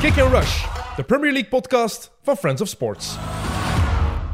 Kick 0.00 0.18
and 0.18 0.32
Rush, 0.32 0.64
de 0.96 1.02
Premier 1.02 1.32
League 1.32 1.48
podcast 1.48 2.10
van 2.22 2.36
Friends 2.36 2.60
of 2.60 2.68
Sports. 2.68 3.16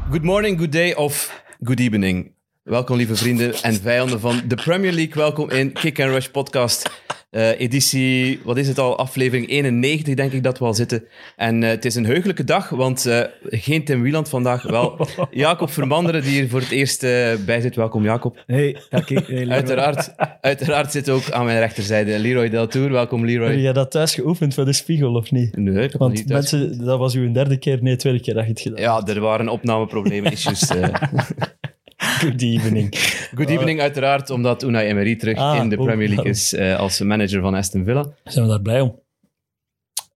Good 0.09 0.23
morning, 0.23 0.57
good 0.57 0.71
day 0.71 0.93
of 0.93 1.43
good 1.63 1.79
evening. 1.79 2.31
Welkom 2.63 2.97
lieve 2.97 3.15
vrienden 3.15 3.53
en 3.61 3.73
vijanden 3.73 4.19
van 4.19 4.41
de 4.47 4.55
Premier 4.55 4.91
League. 4.91 5.13
Welkom 5.13 5.49
in 5.49 5.73
Kick 5.73 5.99
and 5.99 6.09
Rush 6.09 6.27
podcast. 6.27 7.02
Eh, 7.33 7.59
editie, 7.59 8.39
wat 8.43 8.57
is 8.57 8.67
het 8.67 8.79
al, 8.79 8.97
aflevering 8.97 9.49
91 9.49 10.13
denk 10.13 10.31
ik 10.31 10.43
dat 10.43 10.59
we 10.59 10.65
al 10.65 10.73
zitten. 10.73 11.03
En 11.35 11.63
eh, 11.63 11.69
het 11.69 11.85
is 11.85 11.95
een 11.95 12.05
heugelijke 12.05 12.43
dag, 12.43 12.69
want 12.69 13.05
eh, 13.05 13.21
geen 13.41 13.83
Tim 13.83 14.01
Wieland 14.01 14.29
vandaag, 14.29 14.63
wel 14.63 15.07
Jacob 15.31 15.69
Vermanderen 15.69 16.21
die 16.21 16.31
hier 16.31 16.49
voor 16.49 16.59
het 16.59 16.71
eerst 16.71 17.01
bij 17.45 17.61
zit. 17.61 17.75
Welkom 17.75 18.03
Jacob. 18.03 18.43
Hey, 18.45 18.77
Taki. 18.89 19.15
Hey. 19.15 19.47
Uiteraard, 19.47 20.13
uiteraard 20.41 20.91
zit 20.91 21.09
ook 21.09 21.31
aan 21.31 21.45
mijn 21.45 21.59
rechterzijde 21.59 22.19
Leroy 22.19 22.49
Deltour. 22.49 22.91
Welkom 22.91 23.25
Leroy. 23.25 23.51
Heb 23.51 23.59
jij 23.59 23.73
dat 23.73 23.91
thuis 23.91 24.13
geoefend 24.13 24.53
voor 24.53 24.65
de 24.65 24.73
spiegel, 24.73 25.13
of 25.13 25.31
niet? 25.31 25.57
Nee, 25.57 25.83
ik 25.83 25.95
Want 25.97 26.13
niet 26.13 26.27
mensen, 26.27 26.85
dat 26.85 26.99
was 26.99 27.15
uw 27.15 27.31
derde 27.31 27.57
keer, 27.57 27.79
nee, 27.81 27.95
tweede 27.95 28.19
keer 28.19 28.33
dat 28.33 28.43
je 28.43 28.49
het 28.49 28.59
gedaan 28.59 28.81
Ja, 28.81 29.05
er 29.05 29.19
waren 29.19 29.49
opnameproblemen, 29.49 30.31
issues. 30.31 30.69
Good 32.23 32.41
evening. 32.41 32.95
Good 33.37 33.49
evening 33.49 33.79
uiteraard, 33.79 34.29
omdat 34.29 34.63
Unai 34.63 34.87
Emery 34.87 35.15
terug 35.15 35.37
Ah, 35.37 35.55
in 35.55 35.69
de 35.69 35.77
oh, 35.77 35.85
Premier 35.85 36.07
League 36.07 36.29
is 36.29 36.53
eh, 36.53 36.79
als 36.79 37.01
manager 37.01 37.41
van 37.41 37.53
Aston 37.53 37.83
Villa. 37.83 38.13
Zijn 38.23 38.45
we 38.45 38.51
daar 38.51 38.61
blij 38.61 38.81
om? 38.81 39.01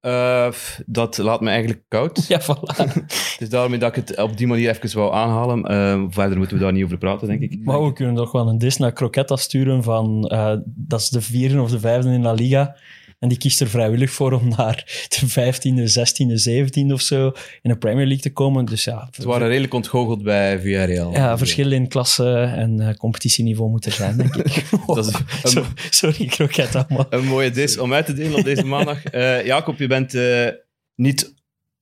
Eh, 0.01 0.51
dat 0.85 1.17
laat 1.17 1.41
me 1.41 1.49
eigenlijk 1.49 1.83
koud. 1.87 2.25
Ja, 2.27 2.41
voilà. 2.41 2.93
Dus 3.39 3.49
daarom 3.49 3.79
dat 3.79 3.97
ik 3.97 4.07
het 4.07 4.21
op 4.21 4.37
die 4.37 4.47
manier 4.47 4.69
even 4.69 4.97
wou 4.99 5.13
aanhalen. 5.13 5.63
Eh, 5.63 6.03
verder 6.09 6.37
moeten 6.37 6.57
we 6.57 6.63
daar 6.63 6.73
niet 6.73 6.83
over 6.83 6.97
praten, 6.97 7.27
denk 7.27 7.41
ik. 7.41 7.59
Maar 7.63 7.83
we 7.83 7.93
kunnen 7.93 8.15
toch 8.15 8.31
wel 8.31 8.47
een 8.47 8.57
dis 8.57 8.77
naar 8.77 8.93
Croquetta 8.93 9.35
sturen 9.35 9.83
van, 9.83 10.21
dat 10.65 10.99
is 10.99 11.09
de 11.09 11.21
vierde 11.21 11.61
of 11.61 11.69
de 11.69 11.79
vijfde 11.79 12.09
in 12.09 12.21
La 12.21 12.33
Liga. 12.33 12.75
En 13.19 13.29
die 13.29 13.37
kiest 13.37 13.61
er 13.61 13.67
vrijwillig 13.69 14.11
voor 14.11 14.31
om 14.31 14.47
naar 14.47 15.05
de 15.19 15.27
vijftiende, 15.27 15.87
zestiende, 15.87 16.37
zeventiende 16.37 16.93
of 16.93 17.01
zo 17.01 17.31
in 17.61 17.69
de 17.71 17.77
Premier 17.77 18.05
League 18.05 18.23
te 18.23 18.31
komen. 18.33 18.65
Dus 18.65 18.83
ja, 18.83 19.07
Ze 19.11 19.27
waren 19.27 19.47
redelijk 19.47 19.73
ontgoocheld 19.73 20.23
bij 20.23 20.59
Villarreal. 20.59 21.11
ja 21.11 21.37
verschillen 21.37 21.77
in 21.77 21.87
klasse 21.87 22.39
en 22.55 22.79
eh, 22.79 22.95
competitieniveau 22.95 23.69
moet 23.69 23.85
er 23.85 23.91
zijn, 23.91 24.17
denk 24.17 24.35
ik. 24.35 24.63
Dat 24.87 25.07
is 25.07 25.13
een, 25.13 25.49
Zo- 25.51 25.65
Sorry, 25.89 26.25
Croquetta, 26.25 26.85
maar... 26.89 27.05
een 27.09 27.25
mooie 27.25 27.51
dis 27.51 27.77
om 27.77 27.93
uit 27.93 28.05
te 28.05 28.13
delen 28.13 28.37
op 28.37 28.43
deze 28.45 28.65
maandag. 28.65 29.03
Eh, 29.17 29.45
Jacob, 29.45 29.77
je 29.79 29.87
bent 29.87 30.13
eh, 30.13 30.47
niet 30.95 31.33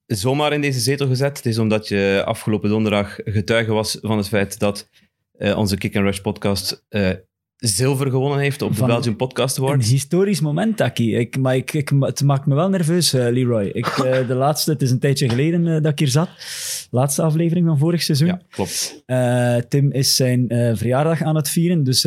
zomaar 0.06 0.52
in 0.52 0.60
deze 0.60 0.80
zetel 0.80 1.06
gezet. 1.06 1.36
Het 1.36 1.46
is 1.46 1.58
omdat 1.58 1.88
je 1.88 2.22
afgelopen 2.26 2.68
donderdag 2.68 3.16
getuige 3.24 3.72
was 3.72 3.98
van 4.00 4.16
het 4.16 4.28
feit 4.28 4.58
dat 4.58 4.88
onze 5.38 5.76
Kick 5.76 5.96
and 5.96 6.04
Rush 6.04 6.18
podcast 6.18 6.84
zilver 7.56 8.10
gewonnen 8.10 8.38
heeft 8.38 8.62
op 8.62 8.76
de 8.76 8.84
Belgian 8.84 9.16
Podcast 9.16 9.56
Een 9.56 9.62
Awards. 9.62 9.90
historisch 9.90 10.40
moment, 10.40 10.76
Taki. 10.76 11.16
Ik, 11.16 11.38
maar 11.38 11.56
ik, 11.56 11.72
ik, 11.72 11.92
het 12.00 12.22
maakt 12.22 12.46
me 12.46 12.54
wel 12.54 12.68
nerveus, 12.68 13.12
eh, 13.12 13.26
Leroy. 13.30 13.64
Ik, 13.64 13.86
eh, 13.86 14.26
de 14.28 14.34
laatste, 14.34 14.70
het 14.70 14.82
is 14.82 14.90
een 14.90 14.98
tijdje 14.98 15.28
geleden 15.28 15.66
eh, 15.66 15.82
dat 15.82 15.92
ik 15.92 15.98
hier 15.98 16.08
zat. 16.08 16.28
Laatste 16.90 17.22
aflevering 17.22 17.66
van 17.66 17.78
vorig 17.78 18.02
seizoen. 18.02 18.26
Ja, 18.26 18.40
klopt. 18.50 19.04
Tim 19.68 19.92
is 19.92 20.16
zijn 20.16 20.46
verjaardag 20.76 21.22
aan 21.22 21.36
het 21.36 21.48
vieren, 21.48 21.84
dus 21.84 22.02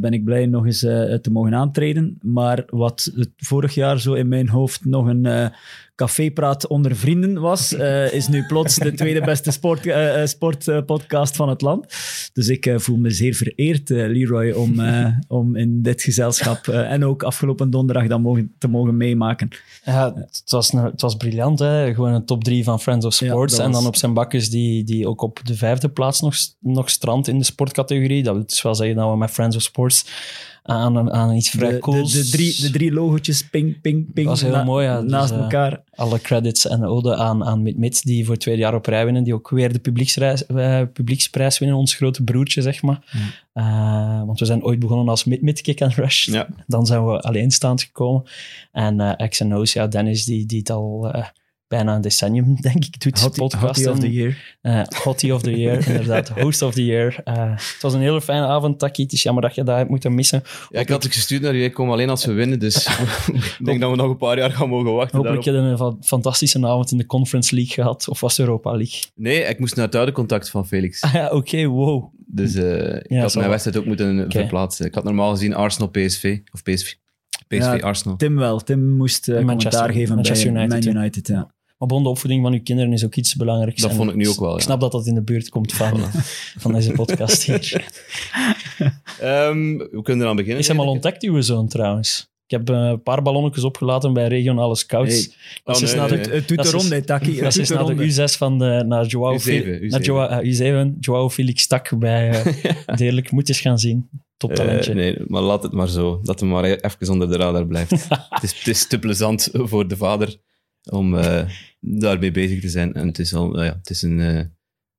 ben 0.00 0.12
ik 0.12 0.24
blij 0.24 0.46
nog 0.46 0.66
eens 0.66 0.78
te 0.78 1.28
mogen 1.32 1.54
aantreden. 1.54 2.18
Maar 2.22 2.62
wat 2.66 3.12
het 3.14 3.30
vorig 3.36 3.74
jaar 3.74 4.00
zo 4.00 4.12
in 4.12 4.28
mijn 4.28 4.48
hoofd 4.48 4.84
nog 4.84 5.06
een 5.06 5.52
cafépraat 5.98 6.66
onder 6.66 6.96
vrienden 6.96 7.40
was, 7.40 7.72
eh, 7.74 8.12
is 8.12 8.28
nu 8.28 8.46
plots 8.46 8.76
de 8.76 8.92
tweede 8.94 9.20
beste 9.20 9.50
sportpodcast 9.50 10.16
eh, 10.16 10.26
sport, 10.26 10.68
eh, 10.68 10.78
podcast 10.86 11.36
van 11.36 11.48
het 11.48 11.60
land. 11.60 11.86
Dus 12.32 12.48
ik 12.48 12.66
eh, 12.66 12.78
voel 12.78 12.96
me 12.96 13.10
zeer 13.10 13.34
vereerd, 13.34 13.90
eh, 13.90 13.96
Leroy, 14.08 14.50
om, 14.50 14.80
eh, 14.80 15.06
om 15.28 15.56
in 15.56 15.82
dit 15.82 16.02
gezelschap 16.02 16.66
eh, 16.68 16.92
en 16.92 17.04
ook 17.04 17.22
afgelopen 17.22 17.70
donderdag 17.70 18.06
dat 18.06 18.20
mogen, 18.20 18.54
te 18.58 18.68
mogen 18.68 18.96
meemaken. 18.96 19.48
Ja, 19.84 20.12
het 20.14 20.42
was, 20.46 20.72
een- 20.72 20.84
het 20.84 21.00
was 21.00 21.16
briljant. 21.16 21.58
Hè? 21.58 21.94
Gewoon 21.94 22.12
een 22.12 22.24
top 22.24 22.44
drie 22.44 22.64
van 22.64 22.80
Friends 22.80 23.06
of 23.06 23.20
Ja, 23.20 23.26
Sports. 23.30 23.58
en 23.58 23.70
dan 23.72 23.86
op 23.86 23.96
zijn 23.96 24.14
bakjes 24.14 24.50
die, 24.50 24.84
die 24.84 25.08
ook 25.08 25.22
op 25.22 25.40
de 25.44 25.54
vijfde 25.56 25.88
plaats 25.88 26.20
nog, 26.20 26.34
nog 26.60 26.90
strandt 26.90 27.28
in 27.28 27.38
de 27.38 27.44
sportcategorie. 27.44 28.22
Dat 28.22 28.34
wil 28.34 28.46
dus 28.46 28.62
wel 28.62 28.74
zeggen 28.74 28.96
dat 28.96 29.10
we 29.10 29.16
met 29.16 29.30
Friends 29.30 29.56
of 29.56 29.62
Sports 29.62 30.04
aan, 30.68 31.12
aan 31.12 31.34
iets 31.34 31.50
vrij 31.50 31.68
De, 31.68 31.74
de, 31.74 31.80
cools... 31.80 32.12
de, 32.12 32.28
drie, 32.28 32.60
de 32.60 32.70
drie 32.70 32.92
logotjes, 32.92 33.48
ping, 33.48 33.80
ping, 33.80 34.12
ping, 34.12 34.26
was 34.26 34.40
heel 34.40 34.50
na- 34.50 34.64
mooi, 34.64 34.86
ja. 34.86 35.00
Dus, 35.00 35.10
naast 35.10 35.32
eh, 35.32 35.38
elkaar. 35.38 35.82
Alle 35.94 36.20
credits 36.20 36.66
en 36.66 36.84
ode 36.84 37.16
aan, 37.16 37.44
aan 37.44 37.62
Mit 37.62 38.02
die 38.02 38.24
voor 38.24 38.32
het 38.32 38.42
tweede 38.42 38.60
jaar 38.60 38.74
op 38.74 38.86
rij 38.86 39.04
winnen. 39.04 39.24
Die 39.24 39.34
ook 39.34 39.50
weer 39.50 39.72
de 39.72 39.78
publieksreis, 39.78 40.46
eh, 40.46 40.82
publieksprijs 40.92 41.58
winnen. 41.58 41.76
Ons 41.76 41.94
grote 41.94 42.22
broertje, 42.24 42.62
zeg 42.62 42.82
maar. 42.82 43.04
Eh, 43.52 44.22
want 44.26 44.38
we 44.38 44.44
zijn 44.44 44.64
ooit 44.64 44.78
begonnen 44.78 45.08
als 45.08 45.24
Mit 45.24 45.42
Mit 45.42 45.60
Kick 45.60 45.82
and 45.82 45.94
Rush. 45.94 46.26
Ja. 46.26 46.46
Dan 46.66 46.86
zijn 46.86 47.06
we 47.06 47.20
alleenstaand 47.20 47.82
gekomen. 47.82 48.22
En 48.72 49.00
eh 49.00 49.28
X 49.28 49.42
O's, 49.42 49.72
ja, 49.72 49.86
Dennis, 49.86 50.24
die, 50.24 50.46
die 50.46 50.58
het 50.58 50.70
al 50.70 51.10
bijna 51.68 51.94
een 51.94 52.00
decennium, 52.00 52.56
denk 52.60 52.84
ik, 52.84 53.00
doet. 53.00 53.20
Hottie, 53.20 53.42
podcast 53.42 53.62
Hottie 53.84 53.90
of 53.90 53.98
the 53.98 54.12
Year. 54.12 54.56
eh 54.60 54.82
Hottie 55.04 55.34
of 55.34 55.42
the 55.42 55.56
Year, 55.60 55.86
inderdaad. 55.88 56.28
Host 56.28 56.62
of 56.62 56.74
the 56.74 56.84
Year. 56.84 57.20
Eh, 57.24 57.50
het 57.50 57.78
was 57.80 57.94
een 57.94 58.00
hele 58.00 58.20
fijne 58.20 58.46
avond, 58.46 58.78
Taki. 58.78 59.02
Het 59.02 59.12
is 59.12 59.22
jammer 59.22 59.42
dat 59.42 59.54
je 59.54 59.62
dat 59.62 59.76
hebt 59.76 59.90
moeten 59.90 60.14
missen. 60.14 60.42
Ja, 60.70 60.80
ik 60.80 60.88
had 60.88 61.02
het 61.02 61.12
gestuurd 61.14 61.42
naar 61.42 61.54
je. 61.54 61.64
Ik 61.64 61.72
kom 61.74 61.90
alleen 61.90 62.10
als 62.10 62.24
we 62.24 62.32
winnen. 62.32 62.58
Dus 62.58 62.86
ik 63.58 63.64
denk 63.64 63.80
dat 63.80 63.90
we 63.90 63.96
nog 63.96 64.10
een 64.10 64.16
paar 64.16 64.38
jaar 64.38 64.50
gaan 64.50 64.68
mogen 64.68 64.92
wachten. 64.92 65.16
Hopelijk 65.16 65.44
daarop. 65.44 65.68
heb 65.68 65.78
je 65.78 65.84
een 65.84 65.92
fa- 66.00 66.06
fantastische 66.08 66.66
avond 66.66 66.90
in 66.90 66.98
de 66.98 67.06
Conference 67.06 67.54
League 67.54 67.72
gehad. 67.74 68.08
Of 68.08 68.20
was 68.20 68.36
het 68.36 68.46
Europa 68.46 68.70
League? 68.76 69.00
Nee, 69.14 69.40
ik 69.44 69.58
moest 69.58 69.76
naar 69.76 69.84
het 69.86 69.94
oude 69.94 70.12
contact 70.12 70.50
van 70.50 70.66
Felix. 70.66 71.00
Ah 71.02 71.12
ja, 71.12 71.28
oké, 71.30 71.66
wow. 71.66 72.12
Dus 72.26 72.54
eh, 72.54 72.94
ik 72.94 73.02
Ja, 73.10 73.20
had 73.20 73.32
zo. 73.32 73.38
mijn 73.38 73.50
wedstrijd 73.50 73.76
ook 73.78 73.84
moeten 73.84 74.26
verplaatsen. 74.28 74.86
Ik 74.86 74.94
had 74.94 75.04
normaal 75.04 75.30
gezien 75.30 75.54
Arsenal-PSV. 75.54 76.38
Of 76.52 76.62
PSV. 76.62 76.92
PSV, 77.48 77.58
Ja, 77.60 77.76
Arsenal. 77.76 78.16
Tim 78.16 78.36
wel. 78.36 78.58
Tim 78.60 78.96
moest 78.96 79.28
eh, 79.28 79.34
Manchester- 79.34 79.70
commentaar 79.70 79.92
geven 79.98 80.14
Manchester 80.14 80.52
bij 80.52 80.62
United, 80.64 80.84
Man. 80.92 81.02
United. 81.02 81.26
Ja. 81.28 81.50
Maar 81.78 81.88
bon, 81.88 82.02
de 82.02 82.08
opvoeding 82.08 82.42
van 82.42 82.52
uw 82.52 82.62
kinderen 82.62 82.92
is 82.92 83.04
ook 83.04 83.14
iets 83.14 83.34
belangrijks. 83.34 83.80
Dat 83.82 83.90
En 83.90 83.96
vond 83.96 84.10
ik 84.10 84.16
nu 84.16 84.28
ook 84.28 84.40
wel, 84.40 84.52
Ik 84.52 84.58
ja. 84.58 84.64
snap 84.64 84.80
dat 84.80 84.92
dat 84.92 85.06
in 85.06 85.14
de 85.14 85.22
buurt 85.22 85.48
komt 85.48 85.72
van, 85.72 86.00
van 86.58 86.72
deze 86.72 86.92
podcast 86.92 87.42
hier. 87.42 87.84
Ehm, 89.20 89.76
we 89.76 90.00
kunnen 90.02 90.22
eraan 90.24 90.36
beginnen. 90.36 90.60
Is 90.60 90.68
hem 90.68 90.80
al 90.80 90.86
ontdekt, 90.88 91.22
uw 91.22 91.40
zoon, 91.40 91.68
trouwens? 91.68 92.30
Ik 92.46 92.56
heb 92.58 92.70
eh, 92.70 92.76
een 92.76 93.02
paar 93.02 93.22
ballonnetjes 93.22 93.64
opgelaten 93.64 94.12
bij 94.12 94.28
regionale 94.28 94.76
scouts. 94.76 95.14
Hey. 95.14 95.32
dat 95.64 95.76
Oh, 95.76 95.82
is 95.82 95.88
nee, 95.90 96.00
naar 96.00 96.10
nee, 96.10 96.20
de, 96.20 96.28
nee. 96.28 96.38
Het 96.38 96.48
Dat 96.48 96.56
de 96.56 96.62
is- 96.64 96.70
ronde, 96.70 96.94
hè, 96.94 97.02
Taki. 97.02 97.26
dat 97.34 97.34
Het 97.44 97.46
is 97.46 97.54
doet 97.54 97.66
de 97.68 97.74
naar 97.74 97.82
de 97.84 97.88
ronde. 97.92 98.28
U6 98.28 98.36
van 98.36 98.58
de, 98.58 98.84
naar 98.86 99.06
Joao, 99.06 99.34
U7, 99.38 99.40
Fe- 99.40 99.78
U7. 99.82 99.86
Naar 99.88 100.00
Joao, 100.02 100.26
eh, 100.28 100.84
U7, 100.86 100.98
Joao 101.00 101.30
Felix 101.30 101.66
Tak 101.66 101.98
bij 101.98 102.28
uh, 102.88 102.96
Deerlijk. 102.96 103.30
Moet 103.30 103.46
je 103.46 103.52
eens 103.52 103.62
gaan 103.62 103.78
zien. 103.78 104.08
Top 104.36 104.54
talentje. 104.54 104.90
Eh, 104.90 104.96
nee, 104.96 105.16
maar 105.26 105.42
laat 105.42 105.62
het 105.62 105.72
maar 105.72 105.88
zo. 105.88 106.20
Dat 106.22 106.40
hij 106.40 106.48
maar 106.48 106.64
even 106.64 107.08
onder 107.10 107.28
de 107.30 107.36
radar 107.36 107.66
blijft. 107.66 107.90
het, 108.28 108.42
is, 108.42 108.58
het 108.58 108.66
is 108.66 108.86
te 108.86 108.98
plezant 108.98 109.48
voor 109.52 109.88
de 109.88 109.96
vader 109.96 110.36
om 110.90 111.16
eh, 111.18 111.48
daarmee 111.80 112.30
bezig 112.30 112.60
te 112.60 112.68
zijn. 112.68 112.94
En 112.94 113.06
het 113.06 113.18
is, 113.18 113.34
al, 113.34 113.48
nou 113.48 113.64
ja, 113.64 113.76
het 113.78 113.90
is 113.90 114.02
een, 114.02 114.20
eh, 114.20 114.36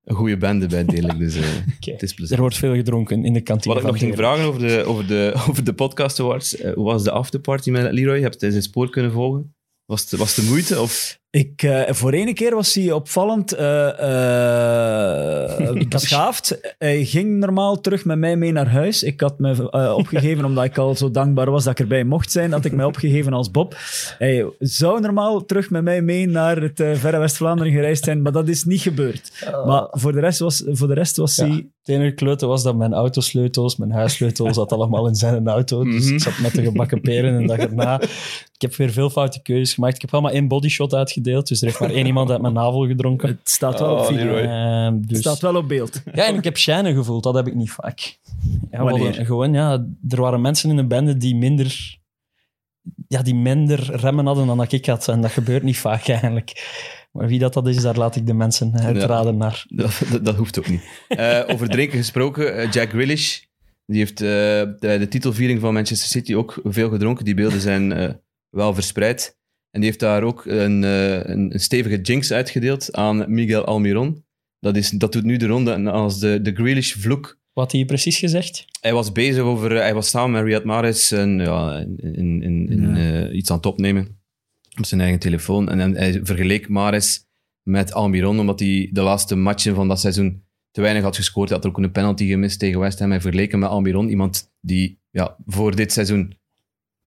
een 0.04 0.16
goede 0.16 0.38
bende 0.38 0.68
bij 0.68 0.86
Delig, 0.86 1.18
dus 1.18 1.36
eh, 1.36 1.44
het 1.80 2.02
is 2.04 2.10
Er 2.10 2.16
plezant. 2.16 2.40
wordt 2.40 2.58
veel 2.58 2.76
gedronken 2.76 3.26
in 3.26 3.34
de 3.34 3.42
kantine 3.42 3.74
Wat 3.74 3.84
ik 3.84 3.90
nog 3.90 4.00
ging 4.00 4.16
Deerlijk. 4.16 4.36
vragen 4.38 4.50
over 4.54 4.68
de, 4.68 4.84
over 4.84 5.08
de, 5.08 5.32
over 5.50 5.64
de 5.64 5.74
podcast 5.74 6.20
awards, 6.20 6.62
hoe 6.62 6.86
was 6.86 7.04
de 7.04 7.12
afterparty 7.12 7.70
met 7.70 7.92
Leroy? 7.92 8.16
Je 8.16 8.22
hebt 8.22 8.42
hij 8.42 8.50
zijn 8.52 8.64
spoor 8.64 8.90
kunnen 8.90 9.12
volgen? 9.12 9.56
Was 9.86 10.02
het, 10.02 10.20
was 10.20 10.36
de 10.36 10.44
moeite? 10.44 10.82
Of? 10.82 11.20
Ik, 11.32 11.64
eh, 11.64 11.82
voor 11.94 12.12
ene 12.12 12.34
keer 12.34 12.56
was 12.56 12.74
hij 12.74 12.92
opvallend 12.92 13.52
eh, 13.52 13.90
beschaafd. 15.90 16.60
Hij 16.78 17.06
ging 17.06 17.38
normaal 17.40 17.82
terug 17.82 18.06
met 18.06 18.18
mij 18.18 18.36
mee 18.36 18.52
naar 18.52 18.68
huis. 18.70 19.04
Ik 19.04 19.22
had 19.22 19.40
me 19.40 19.72
opgegeven, 19.96 20.46
omdat 20.46 20.64
ik 20.64 20.78
al 20.78 20.96
zo 20.96 21.12
dankbaar 21.12 21.52
was 21.52 21.64
dat 21.64 21.74
ik 21.74 21.80
erbij 21.80 22.04
mocht 22.04 22.32
zijn, 22.32 22.52
had 22.52 22.66
ik 22.66 22.72
mij 22.72 22.86
opgegeven 22.86 23.34
als 23.34 23.52
Bob. 23.52 23.76
Hij 24.18 24.46
zou 24.60 25.00
normaal 25.02 25.46
terug 25.46 25.70
met 25.70 25.84
mij 25.84 26.02
mee 26.02 26.28
naar 26.28 26.62
het 26.62 26.76
verre 26.76 27.18
West-Vlaanderen 27.18 27.72
gereisd 27.72 28.04
zijn, 28.04 28.22
maar 28.22 28.32
dat 28.32 28.48
is 28.48 28.64
niet 28.64 28.82
gebeurd. 28.82 29.32
Maar 29.66 29.88
voor 29.92 30.12
de 30.12 30.20
rest 30.20 30.40
was, 30.40 30.64
voor 30.68 30.88
de 30.88 30.94
rest 30.94 31.18
was 31.18 31.36
Ja. 31.36 31.46
hij... 31.48 31.68
Het 31.80 31.98
enige 31.98 32.14
klote 32.16 32.46
was 32.46 32.64
dat 32.64 32.76
mijn 32.76 32.94
autosleutels, 32.94 33.76
mijn 33.78 33.92
huissleutels, 33.92 34.56
zat 34.56 34.72
allemaal 34.72 35.08
in 35.08 35.16
zijn 35.16 35.48
auto. 35.48 35.84
Dus 35.84 36.06
Mhm. 36.06 36.14
ik 36.14 36.22
zat 36.22 36.40
met 36.40 36.54
de 36.56 36.64
gebakken 36.64 37.02
peren 37.02 37.36
en 37.36 37.48
dag 37.48 37.58
erna. 37.58 38.02
Ik 38.02 38.62
heb 38.62 38.76
weer 38.76 38.92
veel 38.92 39.10
foute 39.10 39.42
keuzes 39.42 39.74
gemaakt. 39.74 39.96
Ik 39.96 40.02
heb 40.02 40.12
wel 40.12 40.22
maar 40.22 40.32
één 40.32 40.48
bodyshot 40.48 40.94
uitgedeeld, 41.20 41.48
dus 41.48 41.60
er 41.62 41.68
heeft 41.68 41.80
maar 41.80 41.90
één 41.90 42.06
iemand 42.06 42.32
uit 42.32 42.42
mijn 42.42 42.54
navel 42.54 42.88
gedronken. 42.88 43.30
Het 43.30 43.50
staat 43.50 43.80
wel 43.80 43.92
op 43.92 44.00
Oh, 44.00 44.06
video. 44.06 44.24
Leroy. 44.24 44.42
Ehm, 44.42 44.94
Het 44.94 45.10
dus... 45.10 45.20
staat 45.20 45.40
wel 45.40 45.56
op 45.56 45.68
beeld. 45.68 46.02
Ja, 46.14 46.26
en 46.26 46.36
ik 46.36 46.44
heb 46.44 46.58
shine 46.58 46.94
gevoeld, 46.94 47.24
dat 47.24 47.36
heb 47.36 47.48
ik 47.48 47.56
niet 47.56 47.72
vaak. 47.72 48.18
Ja, 48.72 48.84
hadden 48.84 49.26
gewoon, 49.26 49.54
ja, 49.54 49.86
er 50.10 50.22
waren 50.22 50.42
mensen 50.42 50.70
in 50.70 50.76
de 50.76 50.86
bende 50.86 51.18
die 51.18 51.36
minder, 51.36 51.98
ja, 53.08 53.22
die 53.22 53.36
minder 53.36 53.96
remmen 53.96 54.26
hadden 54.26 54.48
dan 54.48 54.58
dat 54.58 54.72
ik 54.72 54.86
had. 54.86 55.08
En 55.08 55.22
dat 55.22 55.32
gebeurt 55.32 55.64
niet 55.64 55.78
vaak 55.78 56.08
eigenlijk. 56.08 56.78
Maar 57.12 57.28
wie 57.28 57.40
dat, 57.40 57.54
dat 57.54 57.68
is, 57.68 57.82
daar 57.82 57.98
laat 57.98 58.16
ik 58.16 58.26
de 58.26 58.34
mensen 58.34 58.80
uitraden 58.80 59.38
naar. 59.38 59.66
Dat, 59.68 60.02
dat, 60.12 60.26
dat 60.26 60.36
hoeft 60.36 60.60
ook 60.60 60.70
niet. 60.70 60.82
Eh, 61.08 61.42
over 61.48 61.70
drinken 61.70 61.98
gesproken, 61.98 62.56
eh, 62.56 62.72
Jack 62.72 62.90
Grealish, 62.90 63.40
die 63.86 63.98
heeft 63.98 64.22
eh, 64.22 64.28
bij 64.80 64.98
de 64.98 65.08
titelviering 65.10 65.60
van 65.60 65.74
Manchester 65.74 66.10
City 66.10 66.34
ook 66.36 66.60
veel 66.64 66.90
gedronken. 66.90 67.26
Die 67.26 67.34
beelden 67.34 67.62
zijn 67.62 67.92
eh, 67.94 68.10
wel 68.50 68.74
verspreid. 68.74 69.38
En 69.72 69.80
die 69.82 69.90
heeft 69.90 70.00
daar 70.00 70.24
ook 70.24 70.46
een, 70.46 70.84
eh, 70.84 71.14
een, 71.14 71.54
een 71.54 71.60
stevige 71.60 72.02
jinx 72.02 72.32
uitgedeeld 72.32 72.94
aan 72.94 73.34
Miguel 73.34 73.66
Almiron. 73.66 74.24
Dat, 74.60 74.76
is, 74.76 74.90
dat 74.90 75.12
doet 75.12 75.24
nu 75.24 75.38
de 75.38 75.48
ronde 75.48 75.90
als 75.92 76.20
de, 76.20 76.42
de 76.42 76.54
Grealish-vloek. 76.54 77.38
Wat 77.54 77.64
had 77.64 77.72
hij 77.72 77.86
precies 77.86 78.18
gezegd? 78.18 78.66
Hij 78.82 78.94
was 78.94 79.12
bezig 79.12 79.44
over... 79.44 79.72
Hij 79.72 79.94
was 79.94 80.10
samen 80.10 80.32
met 80.32 80.44
Riyad 80.44 80.64
Mahrez 80.64 81.12
en, 81.12 81.40
ja, 81.40 81.78
in, 81.78 81.98
in, 82.16 82.42
in, 82.44 82.70
in, 82.70 82.96
Ja. 82.96 83.24
eh, 83.28 83.36
iets 83.36 83.50
aan 83.50 83.58
het 83.58 83.66
opnemen. 83.66 84.18
op 84.78 84.86
zijn 84.86 85.02
eigen 85.02 85.20
telefoon. 85.20 85.70
En, 85.70 85.96
hij 85.96 86.20
vergeleek 86.24 86.70
Maris 86.70 87.26
met 87.64 87.94
Almiron, 87.94 88.40
omdat 88.40 88.60
hij 88.60 88.90
de 88.92 89.02
laatste 89.02 89.36
matchen 89.36 89.76
van 89.76 89.88
dat 89.88 90.00
seizoen 90.00 90.44
te 90.72 90.82
weinig 90.82 91.04
had 91.04 91.16
gescoord. 91.16 91.50
Hij 91.50 91.58
had 91.58 91.68
ook 91.68 91.78
een 91.78 91.92
penalty 91.92 92.28
gemist 92.28 92.60
tegen 92.60 92.80
West 92.80 93.00
Ham. 93.00 93.10
Hij 93.10 93.22
vergeleek 93.22 93.52
hem 93.52 93.60
met 93.60 93.70
Almiron, 93.70 94.10
iemand 94.10 94.52
die 94.62 95.00
ja, 95.10 95.36
voor 95.46 95.76
dit 95.76 95.92
seizoen 95.92 96.38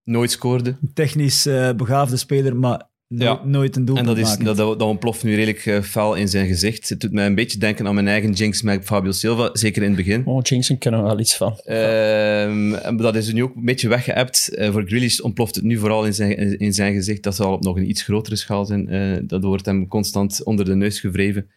nooit 0.04 0.30
scoorde. 0.30 0.74
Technisch 0.94 1.46
eh, 1.46 1.72
begaafde 1.72 2.16
speler, 2.16 2.56
maar 2.56 2.90
no- 3.08 3.24
Ja. 3.24 3.40
nooit 3.44 3.76
een 3.76 3.84
doel 3.84 3.96
En 3.96 4.04
dat, 4.04 4.18
is, 4.18 4.36
dat, 4.36 4.56
dat, 4.56 4.78
dat 4.78 4.82
ontploft 4.88 5.24
nu 5.24 5.30
redelijk 5.34 5.66
eh, 5.66 5.80
fel 5.80 6.14
in 6.14 6.28
zijn 6.28 6.46
gezicht. 6.46 6.88
Het 6.88 7.00
doet 7.00 7.12
mij 7.12 7.26
een 7.26 7.34
beetje 7.34 7.58
denken 7.58 7.86
aan 7.86 7.94
mijn 7.94 8.08
eigen 8.08 8.32
jinx 8.32 8.62
met 8.62 8.84
Fabio 8.84 9.12
Silva, 9.12 9.50
zeker 9.52 9.82
in 9.82 9.88
het 9.88 9.96
begin. 9.96 10.26
Oh, 10.26 10.42
Jinxon 10.42 10.78
kunnen 10.78 11.02
we 11.02 11.06
wel 11.06 11.18
iets 11.20 11.36
van. 11.36 11.58
Ehm, 11.64 12.96
dat 12.96 13.16
is 13.16 13.32
nu 13.32 13.42
ook 13.42 13.54
een 13.56 13.64
beetje 13.64 13.88
weggeëpt. 13.88 14.54
Eh, 14.54 14.72
voor 14.72 14.82
Grealish 14.86 15.18
ontploft 15.18 15.54
het 15.54 15.64
nu 15.64 15.78
vooral 15.78 16.04
in 16.06 16.14
zijn, 16.14 16.58
in 16.58 16.72
zijn 16.74 16.94
gezicht. 16.94 17.22
Dat 17.22 17.34
zal 17.36 17.52
op 17.52 17.62
nog 17.62 17.76
een 17.76 17.88
iets 17.88 18.02
grotere 18.02 18.36
schaal 18.36 18.64
zijn. 18.64 18.88
Eh, 18.88 19.18
dat 19.22 19.44
wordt 19.44 19.66
hem 19.66 19.88
constant 19.88 20.44
onder 20.44 20.64
de 20.64 20.74
neus 20.74 21.00
gewreven. 21.00 21.50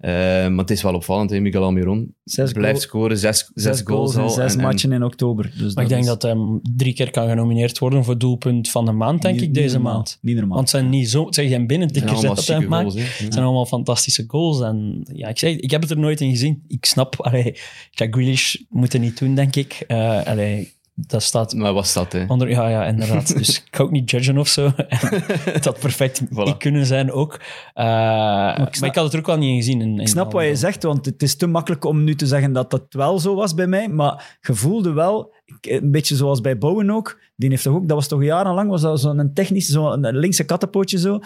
Eh, 0.00 0.10
maar 0.48 0.58
het 0.58 0.70
is 0.70 0.82
wel 0.82 0.94
opvallend, 0.94 1.30
hè, 1.30 1.40
Miguel 1.40 1.62
Almiron. 1.62 2.14
Zes 2.24 2.52
blijft 2.52 2.76
goal- 2.78 2.80
scoren, 2.88 3.18
zes, 3.18 3.50
zes, 3.54 3.80
goals, 3.84 4.12
zes 4.12 4.36
en- 4.36 4.58
en- 4.58 4.64
matchen 4.66 4.92
in 4.92 5.02
oktober. 5.04 5.52
Dus 5.58 5.74
Maar 5.74 5.82
ik 5.84 5.90
denk 5.90 6.00
is 6.02 6.06
dat 6.06 6.22
hij 6.22 6.36
drie 6.76 6.94
keer 6.94 7.10
kan 7.10 7.28
genomineerd 7.28 7.78
worden 7.78 8.04
voor 8.04 8.18
doelpunt 8.18 8.70
van 8.70 8.84
de 8.84 8.92
maand, 8.92 9.22
denk 9.22 9.34
niet- 9.34 9.44
ik, 9.44 9.54
deze 9.54 9.78
maand. 9.78 10.18
Niet 10.20 10.34
normaal. 10.36 10.54
Want 10.56 10.70
het 10.70 10.80
zijn 10.80 10.90
niet 10.90 11.10
zo, 11.10 11.24
het 11.26 11.34
zijn 11.34 11.48
geen 11.48 11.56
en 11.60 11.66
binnentikkers 11.66 12.20
dat 12.20 12.46
hij 12.46 12.60
maakt. 12.60 12.92
goals. 12.92 13.18
Het 13.18 13.32
zijn 13.32 13.44
allemaal 13.44 13.66
fantastische 13.66 14.24
goals. 14.26 14.60
En 14.60 15.06
ja, 15.12 15.28
ik, 15.28 15.38
zeg, 15.38 15.56
ik 15.56 15.70
heb 15.70 15.80
het 15.82 15.90
er 15.90 15.98
nooit 15.98 16.20
in 16.20 16.30
gezien. 16.30 16.62
Ik 16.68 16.84
snap, 16.84 17.20
allee, 17.26 17.54
Jack 17.90 18.14
Grealish 18.14 18.54
moet 18.68 18.92
het 18.92 19.02
niet 19.02 19.18
doen, 19.18 19.34
denk 19.34 19.56
ik. 19.56 19.84
Eh 19.86 20.22
allee, 20.26 20.72
dat 21.06 21.22
staat 21.22 21.54
Maar 21.54 21.72
wat 21.72 21.86
staat, 21.86 22.12
hè? 22.12 22.24
onder... 22.28 22.48
Ja, 22.48 22.68
ja, 22.68 22.84
inderdaad. 22.86 23.34
dus 23.38 23.62
ik 23.62 23.76
ga 23.76 23.82
ook 23.82 23.90
niet 23.90 24.10
judgen 24.10 24.38
of 24.38 24.48
zo. 24.48 24.72
het 25.52 25.64
had 25.64 25.78
perfect 25.80 26.22
Voilà. 26.24 26.56
kunnen 26.58 26.86
zijn 26.86 27.12
ook. 27.12 27.40
Eh, 27.74 27.84
maar, 27.84 28.68
snap- 28.70 28.88
ik 28.90 28.94
had 28.94 29.04
het 29.04 29.12
er 29.12 29.18
ook 29.18 29.26
wel 29.26 29.36
niet 29.38 29.50
in 29.50 29.56
gezien. 29.56 29.80
In, 29.80 29.88
in 29.88 30.00
Ik 30.00 30.08
snap 30.08 30.32
wat 30.32 30.44
je 30.44 30.56
zegt, 30.56 30.82
want 30.82 31.04
het 31.06 31.22
is 31.22 31.36
te 31.36 31.46
makkelijk 31.46 31.84
om 31.84 32.04
nu 32.04 32.14
te 32.14 32.26
zeggen 32.26 32.52
dat 32.52 32.70
dat 32.70 32.84
wel 32.88 33.18
zo 33.18 33.34
was 33.34 33.54
bij 33.54 33.66
mij. 33.66 33.88
Maar 33.88 34.38
je 34.40 34.54
voelde 34.54 34.92
wel, 34.92 35.32
een 35.60 35.90
beetje 35.90 36.16
zoals 36.16 36.40
bij 36.40 36.58
Bowen 36.58 36.90
ook. 36.90 37.20
Die 37.36 37.50
heeft 37.50 37.62
toch 37.62 37.74
ook, 37.74 37.88
dat 37.88 37.96
was 37.96 38.08
toch 38.08 38.22
jarenlang, 38.22 38.70
was 38.70 38.80
dat 38.82 39.00
zo'n 39.00 39.30
technische, 39.34 39.72
zo'n 39.72 40.00
linkse 40.00 40.44
kattenpootje 40.44 40.98
zo. 40.98 41.18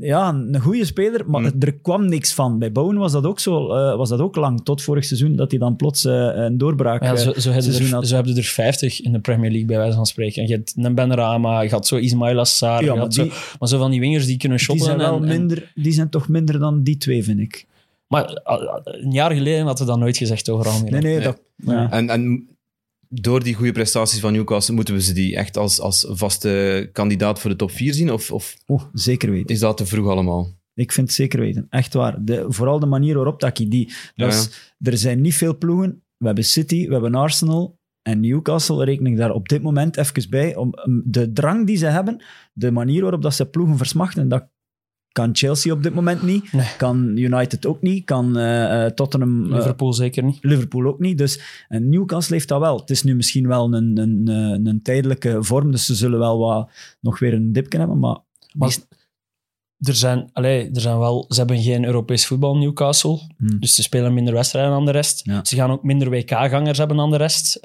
Ja, 0.00 0.28
een 0.28 0.60
goede 0.60 0.84
speler, 0.84 1.30
maar 1.30 1.40
Mm. 1.40 1.52
er 1.60 1.74
kwam 1.74 2.08
niks 2.08 2.34
van. 2.34 2.58
Bij 2.58 2.72
Bowen 2.72 2.96
was 2.96 3.12
dat 3.12 3.24
ook 3.24 3.40
zo, 3.40 3.72
eh, 3.72 3.96
was 3.96 4.08
dat 4.08 4.20
ook 4.20 4.36
lang, 4.36 4.64
tot 4.64 4.82
vorig 4.82 5.04
seizoen, 5.04 5.36
dat 5.36 5.50
hij 5.50 5.60
dan 5.60 5.76
plots 5.76 6.04
eh, 6.04 6.30
een 6.34 6.58
doorbraak 6.58 7.02
Ja, 7.02 7.10
eh, 7.12 7.16
zo, 7.16 7.32
zo, 7.32 7.50
hebben 7.50 7.62
seizoen 7.62 7.86
er, 7.86 7.92
had. 7.94 8.06
zo 8.08 8.14
hebben 8.14 8.36
er 8.36 8.42
50 8.42 9.00
in 9.00 9.12
de 9.12 9.18
Premier 9.20 9.50
League, 9.50 9.66
bij 9.68 9.76
wijze 9.76 9.96
van 9.96 10.06
spreken. 10.06 10.42
En 10.42 10.48
je 10.48 10.54
hebt 10.54 10.72
een 10.76 10.94
Benrahma, 10.94 11.60
je 11.60 11.70
had 11.70 11.86
zo 11.86 11.96
Ismail 11.96 12.38
Assar, 12.38 12.84
Ja, 12.84 12.94
maar 12.94 13.08
die, 13.08 13.24
zo, 13.30 13.30
maar 13.58 13.68
zo 13.68 13.78
van 13.78 13.90
die 13.90 14.00
wingers 14.00 14.26
die 14.26 14.36
kunnen 14.36 14.58
die 14.58 14.66
shotten. 14.66 14.86
zijn 14.86 14.98
wel 14.98 15.16
en, 15.16 15.22
en- 15.22 15.28
minder, 15.38 15.72
die 15.74 15.92
zijn 15.92 16.08
toch 16.08 16.28
minder 16.28 16.58
dan 16.58 16.82
die 16.82 16.96
twee, 16.96 17.24
vind 17.24 17.40
ik. 17.40 17.66
maar 18.08 18.40
een 18.84 19.12
jaar 19.12 19.32
geleden 19.32 19.66
had 19.66 19.78
we 19.78 19.84
dat 19.84 19.98
nooit 19.98 20.16
gezegd 20.16 20.48
over 20.50 20.66
Almiron. 20.68 20.90
Nee, 20.92 21.00
nee, 21.02 21.14
Nee. 21.14 21.24
dat... 21.24 21.40
Ja. 21.56 21.90
En, 21.90 22.10
en 22.10 22.48
door 23.20 23.42
die 23.42 23.54
goede 23.54 23.72
prestaties 23.72 24.20
van 24.20 24.32
Newcastle, 24.32 24.74
moeten 24.74 24.94
we 24.94 25.02
ze 25.02 25.12
die 25.12 25.36
echt 25.36 25.56
als, 25.56 25.80
als 25.80 26.06
vaste 26.08 26.88
kandidaat 26.92 27.40
voor 27.40 27.50
de 27.50 27.56
top 27.56 27.70
4 27.70 27.94
zien? 27.94 28.12
Of, 28.12 28.30
of 28.32 28.56
Oh, 28.66 28.82
zeker 28.92 29.30
weten. 29.30 29.54
is 29.54 29.60
dat 29.60 29.76
te 29.76 29.86
vroeg 29.86 30.08
allemaal? 30.08 30.52
Ik 30.74 30.92
vind 30.92 31.06
het 31.06 31.16
zeker 31.16 31.40
weten. 31.40 31.66
Echt 31.70 31.94
waar. 31.94 32.24
De, 32.24 32.44
vooral 32.48 32.78
de 32.78 32.86
manier 32.86 33.14
waarop 33.14 33.40
dat 33.40 33.58
je 33.58 33.68
die... 33.68 33.92
Ja, 34.14 34.26
Er 34.78 34.96
zijn 34.98 35.20
niet 35.20 35.34
veel 35.34 35.58
ploegen. 35.58 36.02
We 36.16 36.26
hebben 36.26 36.44
City, 36.44 36.86
we 36.86 36.92
hebben 36.92 37.14
Arsenal 37.14 37.78
en 38.02 38.20
Newcastle 38.20 38.84
reken 38.84 39.06
ik 39.06 39.16
daar 39.16 39.32
op 39.32 39.48
dit 39.48 39.62
moment 39.62 39.96
even 39.96 40.30
bij. 40.30 40.56
Om 40.56 40.72
de 41.04 41.32
drang 41.32 41.66
die 41.66 41.76
ze 41.76 41.86
hebben, 41.86 42.22
de 42.52 42.70
manier 42.70 43.02
waarop 43.02 43.22
dat 43.22 43.34
ze 43.34 43.46
ploegen 43.46 43.76
versmachten, 43.76 44.28
dat 44.28 44.48
kan 45.14 45.30
Chelsea 45.32 45.72
op 45.72 45.82
dit 45.82 45.94
moment 45.94 46.22
niet. 46.22 46.52
Nee. 46.52 46.66
Kan 46.76 47.16
United 47.16 47.66
ook 47.66 47.82
niet. 47.82 48.04
Kan 48.04 48.36
eh, 48.36 48.84
eh, 48.84 48.92
Tottenham... 48.92 49.44
eh, 49.44 49.56
Liverpool 49.56 49.92
zeker 49.92 50.22
niet. 50.24 50.38
Liverpool 50.40 50.86
ook 50.86 50.98
niet. 50.98 51.18
Dus 51.18 51.64
en 51.68 51.88
Newcastle 51.88 52.34
heeft 52.34 52.48
dat 52.48 52.60
wel. 52.60 52.78
Het 52.78 52.90
is 52.90 53.02
nu 53.02 53.14
misschien 53.14 53.48
wel 53.48 53.74
een, 53.74 53.98
een, 53.98 54.28
een, 54.28 54.66
een 54.66 54.82
tijdelijke 54.82 55.42
vorm, 55.42 55.70
dus 55.70 55.86
ze 55.86 55.94
zullen 55.94 56.18
wel 56.18 56.38
wat, 56.38 56.70
nog 57.00 57.18
weer 57.18 57.34
een 57.34 57.52
dipje 57.52 57.78
hebben, 57.78 57.98
maar... 57.98 58.18
Maar 58.52 58.76
er 59.78 59.94
zijn, 59.94 60.30
allee, 60.32 60.70
er 60.72 60.80
zijn 60.80 60.98
wel, 60.98 61.24
ze 61.28 61.38
hebben 61.38 61.62
geen 61.62 61.84
Europees 61.84 62.26
voetbal 62.26 62.56
Newcastle, 62.56 63.20
Hmm. 63.36 63.60
dus 63.60 63.74
ze 63.74 63.82
spelen 63.82 64.14
minder 64.14 64.34
wedstrijden 64.34 64.72
dan 64.72 64.84
de 64.84 64.90
rest. 64.90 65.20
Ja. 65.24 65.44
Ze 65.44 65.56
gaan 65.56 65.70
ook 65.70 65.82
minder 65.82 66.10
WK-gangers 66.10 66.78
hebben 66.78 66.96
dan 66.96 67.10
de 67.10 67.16
rest. 67.16 67.58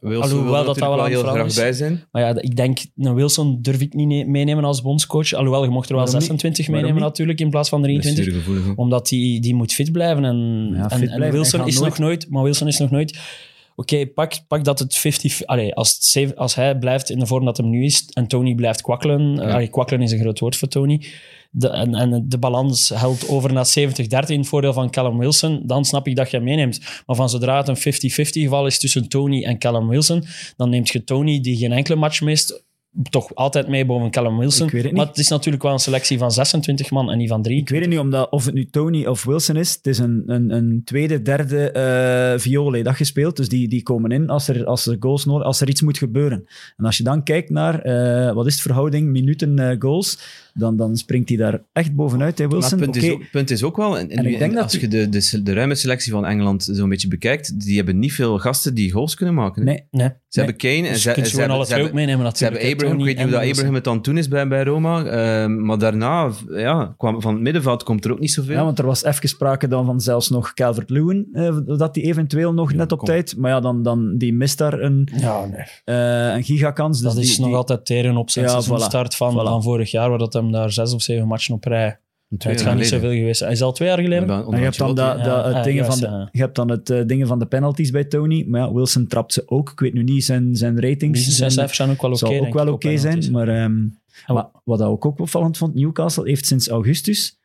Wilson 0.00 0.22
Alhoewel 0.22 0.52
dat 0.52 0.66
natuurlijk 0.66 0.94
wel 0.94 1.04
aan 1.04 1.10
heel 1.10 1.22
graag 1.22 1.54
bij 1.54 1.72
zijn. 1.72 2.04
maar 2.12 2.22
ja, 2.22 2.40
ik 2.40 2.56
denk, 2.56 2.78
een 2.96 3.14
Wilson 3.14 3.58
durf 3.62 3.80
ik 3.80 3.94
niet 3.94 4.06
ne- 4.06 4.24
meenemen 4.24 4.64
als 4.64 4.82
bondscoach. 4.82 5.32
Alhoewel, 5.32 5.64
je 5.64 5.70
mocht 5.70 5.88
er 5.88 5.94
wel 5.94 6.04
Waarom 6.04 6.20
niet? 6.20 6.28
26 6.28 6.66
Waarom 6.66 6.84
meenemen 6.84 7.08
natuurlijk, 7.08 7.40
in 7.40 7.50
plaats 7.50 7.68
van 7.68 7.82
23. 7.82 8.24
Blessuregevoelig, 8.24 8.66
hè. 8.66 8.82
Omdat 8.82 9.08
die, 9.08 9.40
die 9.40 9.54
moet 9.54 9.72
fit 9.72 9.92
blijven. 9.92 10.24
En, 10.24 10.70
Ja, 10.74 10.82
en, 10.82 10.98
fit 10.98 11.08
en 11.08 11.16
blijven. 11.16 11.38
Wilson 11.38 11.66
is 11.66 11.80
nog 11.80 11.98
nooit... 11.98 12.30
Maar 12.30 12.42
Wilson 12.42 12.68
is 12.68 12.78
nog 12.78 12.90
nooit... 12.90 13.18
Oké, 13.76 14.06
pak, 14.06 14.32
pak 14.48 14.64
dat 14.64 14.78
het 14.78 14.96
50... 14.96 15.46
Allee, 15.46 15.74
als, 15.74 16.12
het 16.12 16.36
als 16.36 16.54
hij 16.54 16.78
blijft 16.78 17.10
in 17.10 17.18
de 17.18 17.26
vorm 17.26 17.44
dat 17.44 17.56
hem 17.56 17.70
nu 17.70 17.84
is 17.84 18.08
en 18.12 18.26
Tony 18.26 18.54
blijft 18.54 18.82
kwakkelen... 18.82 19.38
allee, 19.38 19.68
kwakkelen 19.68 20.02
is 20.02 20.12
een 20.12 20.20
groot 20.20 20.38
woord 20.38 20.56
voor 20.56 20.68
Tony. 20.68 21.04
De, 21.56 21.68
en, 21.68 21.94
en 21.94 22.24
de 22.28 22.38
balans 22.38 22.88
helpt 22.88 23.28
over 23.28 23.52
naar 23.52 23.66
70-30 23.66 23.72
in 24.26 24.38
het 24.38 24.48
voordeel 24.48 24.72
van 24.72 24.90
Callum 24.90 25.18
Wilson. 25.18 25.62
Dan 25.66 25.84
snap 25.84 26.06
ik 26.06 26.16
dat 26.16 26.30
je 26.30 26.36
hem 26.36 26.46
meeneemt. 26.46 26.80
Maar 27.06 27.16
van 27.16 27.28
zodra 27.28 27.62
het 27.62 27.68
een 27.68 27.92
50-50 27.94 28.12
geval 28.14 28.66
is 28.66 28.78
tussen 28.78 29.08
Tony 29.08 29.44
en 29.44 29.58
Callum 29.58 29.88
Wilson, 29.88 30.24
dan 30.56 30.70
neemt 30.70 30.88
je 30.88 31.04
Tony, 31.04 31.40
die 31.40 31.56
geen 31.56 31.72
enkele 31.72 31.96
match 31.96 32.20
mist, 32.20 32.64
toch 33.10 33.34
altijd 33.34 33.68
mee 33.68 33.86
boven 33.86 34.10
Callum 34.10 34.38
Wilson. 34.38 34.66
Ik 34.66 34.72
weet 34.72 34.82
het 34.82 34.92
niet. 34.92 35.00
Maar 35.00 35.10
het 35.10 35.18
is 35.18 35.28
natuurlijk 35.28 35.62
wel 35.62 35.72
een 35.72 35.78
selectie 35.78 36.18
van 36.18 36.30
26 36.30 36.90
man 36.90 37.10
en 37.10 37.18
niet 37.18 37.28
van 37.28 37.42
drie. 37.42 37.60
Ik 37.60 37.68
weet 37.68 37.80
het 37.80 37.90
niet 37.90 37.98
omdat, 37.98 38.30
of 38.30 38.44
het 38.44 38.54
nu 38.54 38.66
Tony 38.70 39.06
of 39.06 39.24
Wilson 39.24 39.56
is. 39.56 39.74
Het 39.74 39.86
is 39.86 39.98
een, 39.98 40.22
een, 40.26 40.50
een 40.50 40.82
tweede, 40.84 41.22
derde 41.22 41.70
eh 41.70 42.40
viool 42.40 42.72
hè, 42.72 42.82
dat 42.82 42.96
gespeeld. 42.96 43.36
Dus 43.36 43.48
die, 43.48 43.68
die 43.68 43.82
komen 43.82 44.10
in 44.10 44.28
als 44.28 44.48
er, 44.48 44.64
als 44.64 44.86
er 44.86 44.96
goals 45.00 45.24
nodig 45.24 45.46
als 45.46 45.60
er 45.60 45.68
iets 45.68 45.82
moet 45.82 45.98
gebeuren. 45.98 46.46
En 46.76 46.84
als 46.84 46.96
je 46.96 47.02
dan 47.02 47.22
kijkt 47.22 47.50
naar, 47.50 47.80
eh, 47.80 48.34
wat 48.34 48.46
is 48.46 48.56
de 48.56 48.62
verhouding, 48.62 49.08
minuten 49.08 49.58
eh, 49.58 49.76
goals, 49.78 50.18
dan, 50.54 50.76
dan 50.76 50.96
springt 50.96 51.28
hij 51.28 51.38
daar 51.38 51.62
echt 51.72 51.94
bovenuit, 51.94 52.38
hè, 52.38 52.44
Maar 52.44 52.52
Wilson. 52.52 52.78
het 52.80 52.90
punt, 52.90 52.96
Oké, 52.96 53.06
is 53.06 53.12
ook, 53.12 53.30
punt 53.30 53.50
is 53.50 53.62
ook 53.62 53.76
wel, 53.76 53.98
en, 53.98 54.08
En 54.10 54.26
ik 54.26 54.38
denk 54.38 54.54
dat 54.54 54.62
als 54.62 54.72
die- 54.72 54.80
je 54.80 54.88
de, 54.88 55.08
de, 55.08 55.42
de 55.42 55.52
ruime 55.52 55.74
selectie 55.74 56.12
van 56.12 56.26
Engeland 56.26 56.68
zo'n 56.72 56.88
beetje 56.88 57.08
bekijkt, 57.08 57.60
die 57.64 57.76
hebben 57.76 57.98
niet 57.98 58.12
veel 58.12 58.38
gasten 58.38 58.74
die 58.74 58.92
goals 58.92 59.14
kunnen 59.14 59.34
maken. 59.34 59.62
hè. 59.66 59.68
Nee, 59.72 59.84
Nee. 59.90 60.08
Ze 60.28 60.40
hebben 60.40 60.58
Kane 60.58 60.74
en 60.76 60.82
Dus 60.92 61.02
ze, 61.02 61.08
je 61.08 61.14
kunt 61.14 61.26
ze 61.26 61.32
gewoon 61.32 61.48
hebben, 61.50 61.56
alle 61.56 61.64
ze 61.66 61.70
twee 61.72 61.82
ook 61.84 61.88
hebben, 61.90 62.06
meenemen 62.06 62.36
ze 62.36 62.44
hebben 62.44 62.60
Abraham, 62.72 62.98
ik 62.98 63.04
weet 63.04 63.14
niet 63.16 63.24
hoe 63.24 63.32
dat 63.40 63.48
Abraham 63.50 63.74
het 63.74 63.84
dan 63.84 64.00
toen 64.02 64.18
is 64.18 64.28
bij, 64.28 64.48
bij 64.48 64.64
Roma, 64.64 65.04
eh, 65.04 65.46
maar 65.48 65.78
daarna, 65.78 66.30
ja, 66.48 66.94
kwam, 66.98 67.20
van 67.22 67.32
het 67.34 67.42
middenveld 67.42 67.82
komt 67.82 68.04
er 68.04 68.12
ook 68.12 68.18
niet 68.20 68.32
zoveel. 68.32 68.54
ja, 68.54 68.64
want 68.64 68.78
er 68.78 68.86
was 68.86 69.04
even 69.04 69.28
sprake 69.28 69.68
dan 69.68 69.86
van 69.86 70.00
zelfs 70.00 70.30
nog 70.30 70.54
Calvert-Lewin, 70.54 71.28
eh, 71.32 71.56
dat 71.66 71.94
hij 71.94 72.04
eventueel 72.04 72.52
nog 72.52 72.70
Ja, 72.70 72.76
net 72.76 72.92
op 72.92 72.98
kom. 72.98 73.06
tijd, 73.08 73.36
maar 73.36 73.50
ja, 73.50 73.60
dan, 73.60 73.82
dan 73.82 74.16
die 74.18 74.32
mist 74.34 74.58
daar 74.58 74.80
een, 74.80 75.08
Ja, 75.16 75.46
nee. 75.46 75.64
eh, 75.84 76.34
een 76.36 76.42
gigakans. 76.44 77.00
Dus 77.00 77.12
dat 77.14 77.22
is 77.22 77.28
die, 77.30 77.38
nog 77.38 77.48
die- 77.48 77.56
altijd 77.56 77.86
teren 77.86 78.16
op 78.16 78.30
zijn 78.30 78.44
Ja, 78.44 78.50
seizoenstart 78.50 79.14
van, 79.16 79.32
Voilà. 79.32 79.36
van 79.48 79.62
vorig 79.62 79.90
jaar, 79.90 80.08
waar 80.08 80.18
dat 80.18 80.34
hem 80.44 80.52
daar 80.52 80.72
zes 80.72 80.94
of 80.94 81.02
zeven 81.02 81.26
matchen 81.26 81.54
op 81.54 81.64
rij... 81.64 81.98
Twee 82.38 82.52
het 82.54 82.62
gaat 82.62 82.76
niet 82.76 82.86
zoveel 82.86 83.10
geweest 83.12 83.38
zijn. 83.38 83.50
Hij 83.50 83.58
is 83.58 83.64
al 83.64 83.72
twee 83.72 83.88
jaar 83.88 83.98
geleden. 83.98 84.28
En 84.30 84.58
je 84.58 84.64
hebt 84.64 84.78
dan, 84.78 84.88
het 84.88 84.96
ja, 84.96 85.62
dingen 85.62 85.84
juist, 85.84 85.98
van 85.98 86.10
de, 86.10 86.16
ja. 86.16 86.28
je 86.32 86.40
hebt 86.40 86.54
dan 86.56 86.70
het 86.70 86.90
eh, 86.90 87.06
dingen 87.06 87.26
van 87.26 87.38
de 87.38 87.46
penalties 87.46 87.90
bij 87.90 88.04
Tony. 88.04 88.44
Maar 88.48 88.60
ja, 88.60 88.72
Wilson 88.72 89.06
trapt 89.06 89.32
ze 89.32 89.42
ook. 89.46 89.70
Ik 89.70 89.80
weet 89.80 89.92
nu 89.94 90.02
niet, 90.02 90.24
zijn, 90.24 90.56
zijn 90.56 90.80
ratings 90.80 91.18
Die 91.24 91.32
zijn 91.32 91.36
zijn, 91.36 91.50
cijfers 91.50 91.76
zijn 91.76 91.90
ook 91.90 92.02
wel 92.02 92.12
oké. 92.12 92.46
ook 92.46 92.54
wel 92.54 92.66
ik, 92.66 92.72
oké 92.72 92.96
zijn. 92.96 93.30
Maar 93.30 93.48
ehm, 93.48 93.86
wa- 94.26 94.34
wat, 94.34 94.50
wat 94.64 94.78
dat 94.78 94.88
ook, 94.88 95.04
ook 95.04 95.18
opvallend 95.18 95.56
vond, 95.56 95.74
Newcastle 95.74 96.28
heeft 96.28 96.46
sinds 96.46 96.68
augustus 96.68 97.38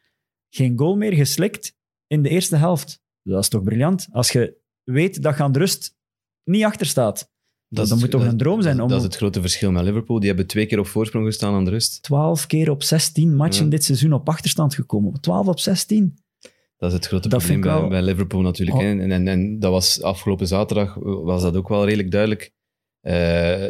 geen 0.49 0.77
goal 0.77 0.95
meer 0.95 1.13
geslikt 1.13 1.75
in 2.07 2.21
de 2.21 2.29
eerste 2.29 2.55
helft. 2.55 3.01
Dat 3.23 3.43
is 3.43 3.49
toch 3.49 3.63
briljant? 3.63 4.07
Als 4.11 4.31
je 4.31 4.55
weet 4.83 5.23
dat 5.23 5.37
je 5.37 5.43
aan 5.43 5.51
de 5.51 5.59
rust 5.59 5.95
niet 6.43 6.63
achter 6.63 6.85
staat. 6.85 7.31
Dat, 7.69 7.89
moet 7.99 8.11
toch 8.11 8.21
dat- 8.21 8.31
een 8.31 8.37
droom 8.37 8.61
zijn 8.61 8.75
Dat, 8.75 8.83
om 8.85 8.89
dat 8.91 8.99
is 8.99 9.05
het 9.05 9.15
grote 9.15 9.41
verschil 9.41 9.71
met 9.71 9.83
Liverpool. 9.83 10.19
Die 10.19 10.27
hebben 10.27 10.47
twee 10.47 10.65
keer 10.65 10.79
op 10.79 10.87
voorsprong 10.87 11.25
gestaan 11.25 11.53
aan 11.53 11.63
de 11.65 11.69
rust. 11.71 12.03
12 12.03 12.45
keer 12.47 12.69
op 12.69 12.83
16 12.83 13.35
matchen 13.35 13.63
Ja. 13.63 13.69
dit 13.69 13.83
seizoen 13.83 14.13
op 14.13 14.29
achterstand 14.29 14.75
gekomen. 14.75 15.21
12 15.21 15.47
op 15.47 15.59
16. 15.59 16.17
Dat 16.77 16.89
is 16.89 16.95
het 16.95 17.07
grote 17.07 17.29
Dat 17.29 17.39
probleem 17.39 17.61
bij, 17.61 17.71
wel- 17.73 17.87
bij 17.89 18.01
Liverpool 18.01 18.41
natuurlijk. 18.41 18.77
Oh. 18.77 18.83
En, 18.83 19.11
en, 19.11 19.27
en 19.27 19.59
dat 19.59 19.71
was 19.71 20.01
afgelopen 20.01 20.47
zaterdag 20.47 20.95
was 21.01 21.41
dat 21.41 21.55
ook 21.55 21.67
wel 21.69 21.83
redelijk 21.85 22.11
duidelijk. 22.11 22.51
Eh, 23.01 23.65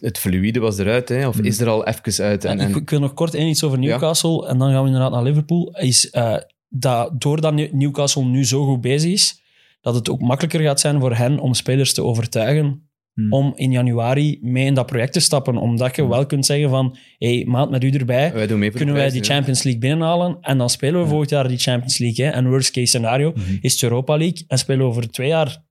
het, 0.00 0.18
fluïde 0.18 0.60
was 0.60 0.78
eruit, 0.78 1.08
hè, 1.08 1.28
of 1.28 1.38
Mm. 1.38 1.44
is 1.44 1.60
er 1.60 1.68
al 1.68 1.86
even 1.86 2.24
uit. 2.24 2.44
En, 2.44 2.58
En 2.60 2.68
ik, 2.68 2.74
en, 2.74 2.80
ik 2.80 2.90
wil 2.90 3.00
nog 3.00 3.14
kort 3.14 3.34
één 3.34 3.48
iets 3.48 3.64
over 3.64 3.78
Newcastle 3.78 4.46
en 4.46 4.58
dan 4.58 4.70
gaan 4.70 4.80
we 4.80 4.86
inderdaad 4.86 5.10
naar 5.12 5.22
Liverpool. 5.22 5.76
Is 5.80 6.10
eh, 6.10 6.36
dat 6.68 7.20
doordat 7.20 7.54
New- 7.54 7.72
Newcastle 7.72 8.24
nu 8.24 8.44
zo 8.44 8.64
goed 8.64 8.80
bezig 8.80 9.12
is, 9.12 9.42
dat 9.80 9.94
het 9.94 10.10
ook 10.10 10.20
makkelijker 10.20 10.60
gaat 10.60 10.80
zijn 10.80 11.00
voor 11.00 11.14
hen 11.14 11.38
om 11.38 11.54
spelers 11.54 11.94
te 11.94 12.02
overtuigen 12.02 12.89
Hmm. 13.14 13.32
om 13.32 13.52
in 13.56 13.72
januari 13.72 14.38
mee 14.42 14.66
in 14.66 14.74
dat 14.74 14.86
project 14.86 15.12
te 15.12 15.20
stappen. 15.20 15.56
Omdat 15.56 15.96
je 15.96 16.02
Hmm. 16.02 16.10
wel 16.10 16.26
kunt 16.26 16.46
zeggen 16.46 16.68
van, 16.70 16.96
hey, 17.18 17.44
maat, 17.48 17.70
met 17.70 17.84
u 17.84 17.90
erbij 17.90 18.32
wij 18.32 18.70
kunnen 18.70 18.94
wij 18.94 19.10
die. 19.10 19.24
Champions 19.24 19.62
League 19.62 19.80
binnenhalen 19.80 20.36
en 20.40 20.58
dan 20.58 20.70
spelen 20.70 20.94
we 20.94 21.00
Ja. 21.02 21.08
volgend 21.08 21.30
jaar 21.30 21.48
die 21.48 21.58
Champions 21.58 21.98
League. 21.98 22.24
Hè. 22.26 22.30
En 22.32 22.48
worst 22.48 22.70
case 22.70 22.86
scenario 22.86 23.32
Mhm. 23.34 23.56
is 23.60 23.72
het 23.72 23.82
Europa 23.82 24.16
League 24.16 24.44
en 24.46 24.58
spelen 24.58 24.80
we 24.80 24.86
over 24.90 25.10
twee 25.10 25.28
jaar 25.28 25.68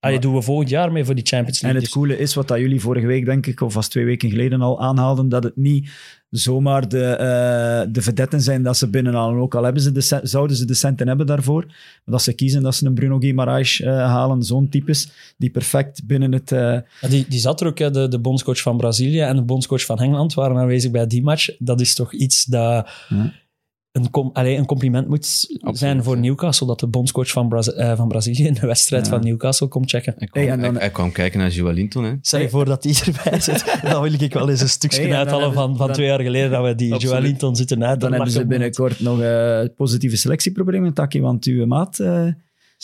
Allee, 0.00 0.18
doen 0.18 0.34
we 0.34 0.42
volgend 0.42 0.68
jaar 0.68 0.92
mee 0.92 1.04
voor 1.04 1.14
die 1.14 1.26
Champions 1.26 1.60
En 1.62 1.66
League. 1.66 1.82
het 1.84 1.92
coole 1.92 2.18
is, 2.18 2.34
wat 2.34 2.48
dat 2.48 2.58
jullie 2.58 2.80
vorige 2.80 3.06
week, 3.06 3.24
denk 3.24 3.46
ik, 3.46 3.60
of 3.60 3.74
was 3.74 3.88
twee 3.88 4.04
weken 4.04 4.30
geleden 4.30 4.60
al 4.60 4.80
aanhaalden, 4.80 5.28
dat 5.28 5.44
het 5.44 5.56
niet 5.56 5.90
zomaar 6.32 6.88
de, 6.88 7.04
eh 7.04 7.92
de 7.92 8.02
vedetten 8.02 8.40
zijn 8.40 8.62
dat 8.62 8.76
ze 8.76 8.88
binnenhalen. 8.88 9.40
Ook 9.40 9.54
al 9.54 9.62
hebben 9.64 9.82
ze 9.82 9.92
de, 9.92 10.20
zouden 10.22 10.56
ze 10.56 10.64
de 10.64 10.74
centen 10.74 11.08
hebben 11.08 11.26
daarvoor. 11.26 11.64
Maar 11.66 11.74
dat 12.04 12.22
ze 12.22 12.32
kiezen 12.32 12.62
dat 12.62 12.74
ze 12.74 12.86
een 12.86 12.94
Bruno 12.94 13.18
Guimaraes 13.18 13.80
eh, 13.80 13.92
halen, 13.96 14.42
zo'n 14.42 14.68
types, 14.68 15.08
die 15.36 15.50
perfect 15.50 16.06
binnen 16.06 16.32
het... 16.32 16.52
eh, 16.52 16.58
Ja, 17.00 17.08
die, 17.08 17.26
die 17.28 17.38
zat 17.40 17.60
er 17.60 17.66
ook, 17.66 17.78
hè, 17.78 17.90
de, 17.90 18.08
de 18.08 18.18
bondscoach 18.18 18.60
van 18.60 18.76
Brazilië 18.76 19.20
en 19.20 19.36
de 19.36 19.42
bondscoach 19.42 19.84
van 19.84 19.98
Engeland 19.98 20.34
waren 20.34 20.56
aanwezig 20.56 20.90
bij 20.90 21.06
die 21.06 21.22
match. 21.22 21.48
Dat 21.58 21.80
is 21.80 21.94
toch 21.94 22.12
iets 22.12 22.44
dat. 22.44 22.88
Een, 23.92 24.10
com, 24.10 24.30
allee, 24.32 24.56
een 24.56 24.66
compliment 24.66 25.08
moet 25.08 25.46
zijn 25.72 26.02
voor. 26.02 26.18
Newcastle, 26.18 26.66
dat 26.66 26.80
de 26.80 26.86
bondscoach 26.86 27.28
van, 27.30 27.48
Braz 27.48 27.68
eh, 27.68 27.96
van 27.96 28.08
Brazilië 28.08 28.46
in 28.46 28.54
de 28.54 28.66
wedstrijd 28.66 29.04
Ja. 29.06 29.12
van 29.12 29.20
Newcastle 29.24 29.68
komt 29.68 29.90
checken. 29.90 30.14
Hij 30.18 30.26
kwam, 30.28 30.42
Hey, 30.42 30.52
en 30.52 30.60
dan- 30.60 30.70
hij, 30.72 30.80
hij 30.80 30.90
kwam 30.90 31.12
kijken 31.12 31.38
naar 31.38 31.50
Joelinton. 31.50 32.04
Hè. 32.04 32.12
Stel 32.20 32.40
je 32.40 32.48
voor 32.48 32.64
dat 32.64 32.82
die 32.82 32.98
erbij 33.04 33.40
zit. 33.40 33.64
Dan 33.90 34.02
wil 34.02 34.12
ik 34.12 34.32
wel 34.32 34.48
eens 34.50 34.60
een 34.60 34.68
stukje 34.68 35.02
Hey, 35.02 35.16
uithalen 35.16 35.52
van, 35.52 35.76
van 35.76 35.86
dan- 35.86 35.96
twee 35.96 36.06
jaar 36.06 36.20
geleden 36.20 36.50
dat 36.50 36.64
we 36.64 36.74
die. 36.74 36.96
Joelinton 36.96 37.56
zitten 37.56 37.84
uit. 37.84 38.00
dan 38.00 38.12
hebben 38.12 38.30
ze 38.30 38.46
binnenkort 38.46 39.00
nog 39.00 39.20
eh 39.20 39.60
positieve 39.76 40.16
selectieproblemen, 40.16 40.94
Taki, 40.94 41.20
want 41.20 41.44
uw 41.44 41.66
maat, 41.66 41.98
eh 41.98 42.26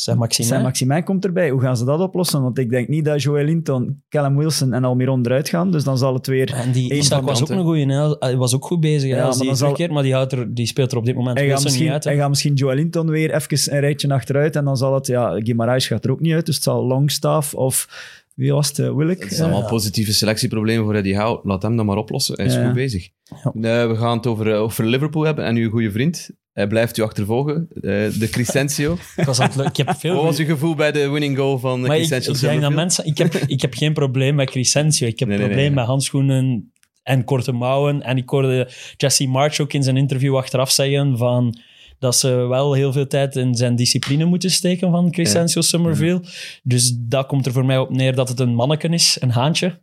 Zijn 0.00 0.62
Maximijn 0.62 1.04
komt 1.04 1.24
erbij. 1.24 1.50
Hoe 1.50 1.60
gaan 1.60 1.76
ze 1.76 1.84
dat 1.84 2.00
oplossen? 2.00 2.42
Want 2.42 2.58
ik 2.58 2.70
denk 2.70 2.88
niet 2.88 3.04
dat 3.04 3.22
Joel 3.22 3.44
Linton, 3.44 4.02
Callum 4.08 4.36
Wilson 4.36 4.72
en 4.72 4.84
Almiron 4.84 5.26
eruit 5.26 5.48
gaan, 5.48 5.70
dus 5.70 5.84
dan 5.84 5.98
zal 5.98 6.14
het 6.14 6.26
weer... 6.26 6.52
En 6.52 6.72
die 6.72 6.88
was 7.22 7.42
ook 7.42 7.48
een 7.48 7.62
goeie. 7.64 7.86
hè. 7.86 8.14
Hij 8.18 8.36
was 8.36 8.54
ook 8.54 8.64
goed 8.64 8.80
bezig 8.80 9.10
hè, 9.10 9.16
Ja, 9.16 9.22
als 9.24 9.36
maar 9.36 9.46
die 9.46 9.54
zal- 9.56 9.58
terugkeert, 9.58 9.90
maar 9.90 10.02
die, 10.02 10.12
houdt 10.14 10.32
er, 10.32 10.54
die 10.54 10.66
speelt 10.66 10.92
er 10.92 10.98
op 10.98 11.04
dit 11.04 11.14
moment 11.14 11.38
Hij 11.38 11.46
gaat, 11.48 11.52
Wilson 11.62 11.64
misschien, 11.64 11.84
niet 11.84 11.94
uit. 11.94 12.04
hè. 12.04 12.10
hij 12.10 12.18
gaat 12.20 12.28
misschien 12.28 12.54
Joel 12.54 12.74
Linton 12.74 13.10
weer 13.10 13.34
even 13.34 13.74
een 13.74 13.80
rijtje 13.80 14.08
achteruit 14.12 14.56
en 14.56 14.64
dan 14.64 14.76
zal 14.76 14.94
het... 14.94 15.06
Ja, 15.06 15.30
Guimaraes 15.40 15.86
gaat 15.86 16.04
er 16.04 16.10
ook 16.10 16.20
niet 16.20 16.32
uit, 16.32 16.46
dus 16.46 16.54
het 16.54 16.64
zal 16.64 16.86
Longstaff 16.86 17.54
of... 17.54 17.88
Wie 18.34 18.52
was 18.52 18.68
het? 18.68 18.78
eh, 18.78 18.94
Willik? 18.94 19.20
Het 19.22 19.32
zijn 19.32 19.42
allemaal 19.42 19.62
Eh, 19.62 19.68
positieve 19.68 20.12
selectieproblemen 20.12 20.84
voor 20.84 20.94
Eddie 20.94 21.16
Howe. 21.18 21.40
Laat 21.42 21.62
hem 21.62 21.76
dat 21.76 21.86
maar 21.86 21.96
oplossen. 21.96 22.34
Hij 22.36 22.44
is 22.46 22.54
Ja. 22.54 22.64
goed 22.64 22.74
bezig. 22.74 23.08
Ja. 23.24 23.82
Eh, 23.82 23.88
we 23.90 23.96
gaan 23.96 24.16
het 24.16 24.26
over, 24.26 24.54
over 24.54 24.86
Liverpool 24.86 25.22
hebben 25.22 25.44
en 25.44 25.56
uw 25.56 25.70
goede 25.70 25.90
vriend. 25.90 26.30
Hij 26.58 26.66
blijft 26.66 26.98
u 26.98 27.02
achtervolgen, 27.02 27.68
eh, 27.74 27.80
de 28.18 28.28
Crescencio. 28.30 28.92
Ik, 29.16 29.24
was 29.24 29.40
aan 29.40 29.50
het, 29.50 29.66
ik 29.66 29.76
heb 29.76 29.94
veel 29.98 30.14
Wat 30.14 30.24
was 30.24 30.38
uw 30.38 30.44
gevoel 30.46 30.74
bij 30.74 30.92
de 30.92 31.08
winning 31.08 31.36
goal 31.36 31.58
van 31.58 31.82
de 31.82 31.86
Maar 31.86 31.96
ik, 31.96 32.02
ik 32.02 32.08
denk 32.08 32.24
dat 32.24 32.36
Summerfield? 32.36 32.74
mensen... 32.74 33.06
Ik 33.06 33.18
heb, 33.18 33.34
ik 33.56 33.60
heb 33.60 33.74
geen 33.74 33.92
probleem 33.92 34.34
met 34.34 34.50
Crescencio. 34.50 35.06
Ik 35.06 35.18
heb 35.18 35.28
Nee, 35.28 35.36
een 35.36 35.42
nee, 35.42 35.52
probleem 35.52 35.72
nee. 35.74 35.80
met 35.80 35.88
handschoenen 35.88 36.72
en 37.02 37.24
korte 37.24 37.52
mouwen. 37.52 38.02
En 38.02 38.16
ik 38.16 38.28
hoorde 38.28 38.70
Jesse 38.96 39.26
March 39.26 39.60
ook 39.60 39.72
in 39.72 39.82
zijn 39.82 39.96
interview 39.96 40.36
achteraf 40.36 40.70
zeggen 40.70 41.18
van 41.18 41.58
dat 41.98 42.16
ze 42.16 42.28
wel 42.28 42.72
heel 42.72 42.92
veel 42.92 43.06
tijd 43.06 43.36
in 43.36 43.54
zijn 43.54 43.76
discipline 43.76 44.24
moeten 44.24 44.50
steken 44.50 44.90
van 44.90 45.10
Crescencio 45.10 45.60
Summerfield. 45.60 46.28
Dus 46.62 46.94
dat 46.98 47.26
komt 47.26 47.46
er 47.46 47.52
voor 47.52 47.64
mij 47.64 47.78
op 47.78 47.90
neer 47.90 48.14
dat 48.14 48.28
het 48.28 48.40
een 48.40 48.54
manneken 48.54 48.92
is, 48.92 49.16
een 49.20 49.30
haantje. 49.30 49.80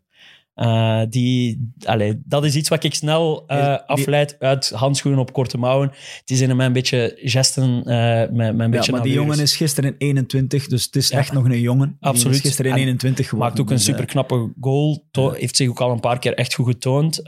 Eh, 0.56 1.02
die, 1.10 1.72
allee, 1.86 2.22
dat 2.26 2.46
is 2.46 2.56
iets 2.56 2.70
wat 2.70 2.84
ik 2.84 2.94
snel 2.94 3.44
eh, 3.48 3.78
afleid 3.86 4.36
uit 4.40 4.70
handschoenen 4.70 5.20
op 5.22 5.34
korte 5.34 5.58
mouwen. 5.58 5.88
Het 6.20 6.30
is 6.30 6.42
in 6.42 6.56
mij 6.56 6.66
een 6.66 6.74
beetje 6.74 7.18
gesten 7.24 7.76
met, 7.76 8.32
met 8.32 8.50
een 8.50 8.58
Ja, 8.58 8.68
beetje 8.70 8.92
maar 8.92 9.02
die 9.02 9.14
jongen 9.14 9.40
is 9.40 9.56
gisteren 9.56 9.96
21, 9.98 10.68
dus 10.68 10.84
het 10.86 10.96
is 10.96 11.10
Ja. 11.10 11.18
echt 11.18 11.32
nog 11.34 11.46
een 11.46 11.60
jongen. 11.60 11.98
Absoluut. 12.00 12.36
is 12.36 12.42
gisteren 12.42 12.72
En 12.72 12.78
21 12.78 13.26
geworden. 13.30 13.48
Maakt 13.48 13.62
ook 13.62 13.70
een 13.70 13.76
dus, 13.76 13.88
eh, 13.88 13.94
superknappe 13.94 14.52
goal. 14.62 15.04
To- 15.12 15.32
Heeft 15.32 15.56
zich 15.56 15.70
ook 15.70 15.80
al 15.82 15.92
een 15.92 16.00
paar 16.00 16.20
keer 16.20 16.34
echt 16.34 16.54
goed 16.54 16.66
getoond. 16.66 17.20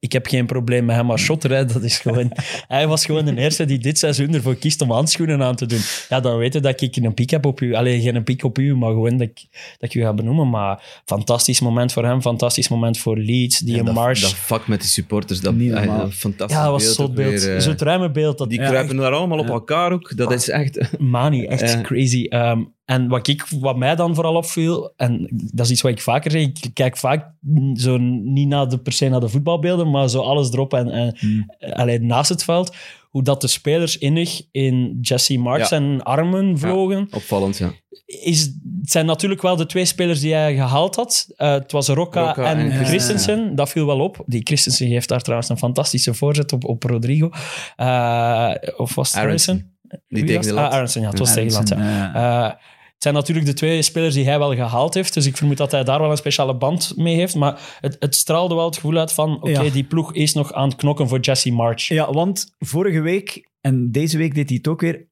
Ik 0.00 0.12
heb 0.12 0.26
geen 0.26 0.46
probleem 0.46 0.84
met 0.84 0.96
hem 0.96 1.10
als 1.10 1.20
shotter. 1.20 1.50
Hè. 1.50 1.64
Dat 1.64 1.82
is 1.82 1.98
gewoon, 1.98 2.32
hij 2.68 2.86
was 2.86 3.04
gewoon 3.04 3.24
de 3.24 3.36
eerste 3.36 3.64
die 3.64 3.78
dit 3.78 3.98
seizoen 3.98 4.34
ervoor 4.34 4.56
kiest 4.56 4.80
om 4.80 4.90
handschoenen 4.90 5.42
aan 5.42 5.56
te 5.56 5.66
doen. 5.66 5.80
Ja, 6.08 6.20
dan 6.20 6.36
weten 6.36 6.62
dat 6.62 6.80
ik 6.80 6.96
een 6.96 7.14
piek 7.14 7.30
heb 7.30 7.46
op 7.46 7.60
u. 7.60 7.74
Alleen 7.74 8.00
geen 8.00 8.24
piek 8.24 8.44
op 8.44 8.58
u, 8.58 8.76
maar 8.76 8.90
gewoon 8.90 9.16
dat 9.16 9.28
ik, 9.28 9.46
dat 9.78 9.88
ik 9.88 9.94
u 9.94 10.02
ga 10.02 10.12
benoemen. 10.14 10.50
Maar 10.50 11.00
fantastisch 11.04 11.60
moment 11.60 11.92
voor 11.92 12.04
hem. 12.04 12.10
Fantastisch 12.12 12.40
moment 12.68 12.98
voor 12.98 13.18
Leeds. 13.18 13.58
Die 13.58 13.72
En 13.74 13.78
een 13.78 13.84
dat, 13.84 13.94
Marsh. 13.94 14.20
dat 14.22 14.34
vak 14.34 14.66
met 14.68 14.80
die 14.80 14.88
supporters, 14.90 15.40
dat, 15.40 15.54
Niet 15.54 15.70
eh, 15.72 15.76
normaal. 15.78 15.98
dat 15.98 16.12
fantastisch 16.14 16.56
ja, 16.56 16.62
dat 16.70 16.96
was 16.96 17.12
beeld 17.12 17.46
eh, 17.46 17.58
Zo'n 17.58 17.78
ruime 17.78 18.10
beeld. 18.10 18.38
Dat, 18.38 18.48
die 18.50 18.60
Ja, 18.60 18.68
kruipen 18.68 18.96
daar 18.96 19.12
allemaal 19.12 19.38
op 19.38 19.46
Ja. 19.46 19.52
elkaar 19.52 19.92
ook. 19.92 20.16
Dat 20.16 20.32
is 20.32 20.48
echt... 20.48 20.98
Mani, 20.98 21.44
echt 21.44 21.72
Ja. 21.72 21.80
crazy. 21.80 22.24
Ehm, 22.28 22.62
en 22.84 23.08
wat, 23.08 23.28
ik, 23.28 23.46
wat 23.60 23.76
mij 23.76 23.94
dan 23.96 24.14
vooral 24.14 24.34
opviel, 24.34 24.92
en 24.96 25.28
dat 25.52 25.66
is 25.66 25.72
iets 25.72 25.80
wat 25.82 25.92
ik 25.92 26.00
vaker 26.00 26.30
zeg, 26.30 26.42
ik 26.42 26.70
kijk 26.74 26.96
vaak 26.96 27.30
zo 27.74 27.96
niet 27.98 28.48
naar 28.48 28.68
de, 28.68 28.78
per 28.78 28.92
se 28.92 29.08
naar 29.08 29.20
de 29.20 29.28
voetbalbeelden, 29.28 29.90
maar 29.90 30.08
zo 30.08 30.20
alles 30.20 30.52
erop 30.52 30.74
en, 30.74 30.88
en 30.90 31.16
Hmm. 31.18 31.44
eh, 31.58 31.72
alleen 31.72 32.06
naast 32.06 32.28
het 32.28 32.44
veld, 32.44 32.74
hoe 33.12 33.22
dat 33.22 33.40
de 33.40 33.46
spelers 33.48 33.98
innig 33.98 34.42
in 34.50 34.98
Jesse 35.00 35.42
Ja. 35.42 35.64
zijn 35.64 36.02
armen 36.02 36.58
vlogen. 36.58 37.08
Opvallend, 37.10 37.58
ja. 37.58 37.72
Is, 38.06 38.40
het 38.80 38.90
zijn 38.90 39.06
natuurlijk 39.06 39.42
wel 39.42 39.56
de 39.56 39.66
twee 39.66 39.84
spelers 39.84 40.20
die 40.20 40.34
hij 40.34 40.54
gehaald 40.54 40.96
had. 40.96 41.28
Eh, 41.36 41.52
het 41.52 41.72
was 41.72 41.88
Rocca, 41.88 42.26
Rocca 42.26 42.44
en, 42.44 42.70
en 42.70 42.84
Christensen. 42.84 43.54
Dat 43.54 43.70
viel 43.70 43.86
wel 43.86 44.00
op. 44.00 44.22
Die 44.26 44.40
Christensen 44.44 44.88
geeft 44.88 45.08
daar 45.08 45.20
trouwens 45.20 45.48
een 45.50 45.58
fantastische 45.58 46.14
voorzet 46.14 46.52
op, 46.52 46.64
op 46.64 46.82
Rodrigo. 46.82 47.30
Eh, 47.76 48.50
of 48.76 48.94
was 48.94 49.12
het 49.12 49.22
Aronson. 49.22 49.70
Die 50.08 50.24
tegen 50.24 50.42
de 50.42 50.52
lat. 50.52 50.70
Ah, 50.70 50.72
Aronson, 50.72 51.02
ja. 51.02 51.08
Het 51.08 51.18
was 51.18 51.32
tegen 51.34 51.64
de 51.66 51.76
lat, 51.76 52.56
zijn 53.02 53.14
natuurlijk 53.14 53.46
de 53.46 53.52
twee 53.52 53.82
spelers 53.82 54.14
die 54.14 54.24
hij 54.24 54.38
wel 54.38 54.54
gehaald 54.54 54.94
heeft. 54.94 55.14
Dus 55.14 55.26
ik 55.26 55.36
vermoed 55.36 55.56
dat 55.56 55.70
hij 55.70 55.84
daar 55.84 56.00
wel 56.00 56.10
een 56.10 56.16
speciale 56.16 56.56
band 56.56 56.92
mee 56.96 57.14
heeft. 57.14 57.34
Maar 57.34 57.76
het, 57.80 57.96
het 57.98 58.14
straalde 58.14 58.54
wel 58.54 58.64
het 58.64 58.74
gevoel 58.74 58.96
uit 58.96 59.12
van... 59.12 59.36
Oké, 59.36 59.50
Ja. 59.50 59.70
die 59.70 59.84
ploeg 59.84 60.14
is 60.14 60.34
nog 60.34 60.52
aan 60.52 60.68
het 60.68 60.76
knokken 60.78 61.08
voor 61.08 61.20
Jesse 61.20 61.52
March. 61.52 61.88
Ja, 61.88 62.12
want 62.12 62.54
vorige 62.58 63.00
week 63.00 63.50
en 63.60 63.90
deze 63.90 64.18
week 64.18 64.34
deed 64.34 64.48
hij 64.48 64.56
het 64.56 64.68
ook 64.68 64.80
weer. 64.80 65.06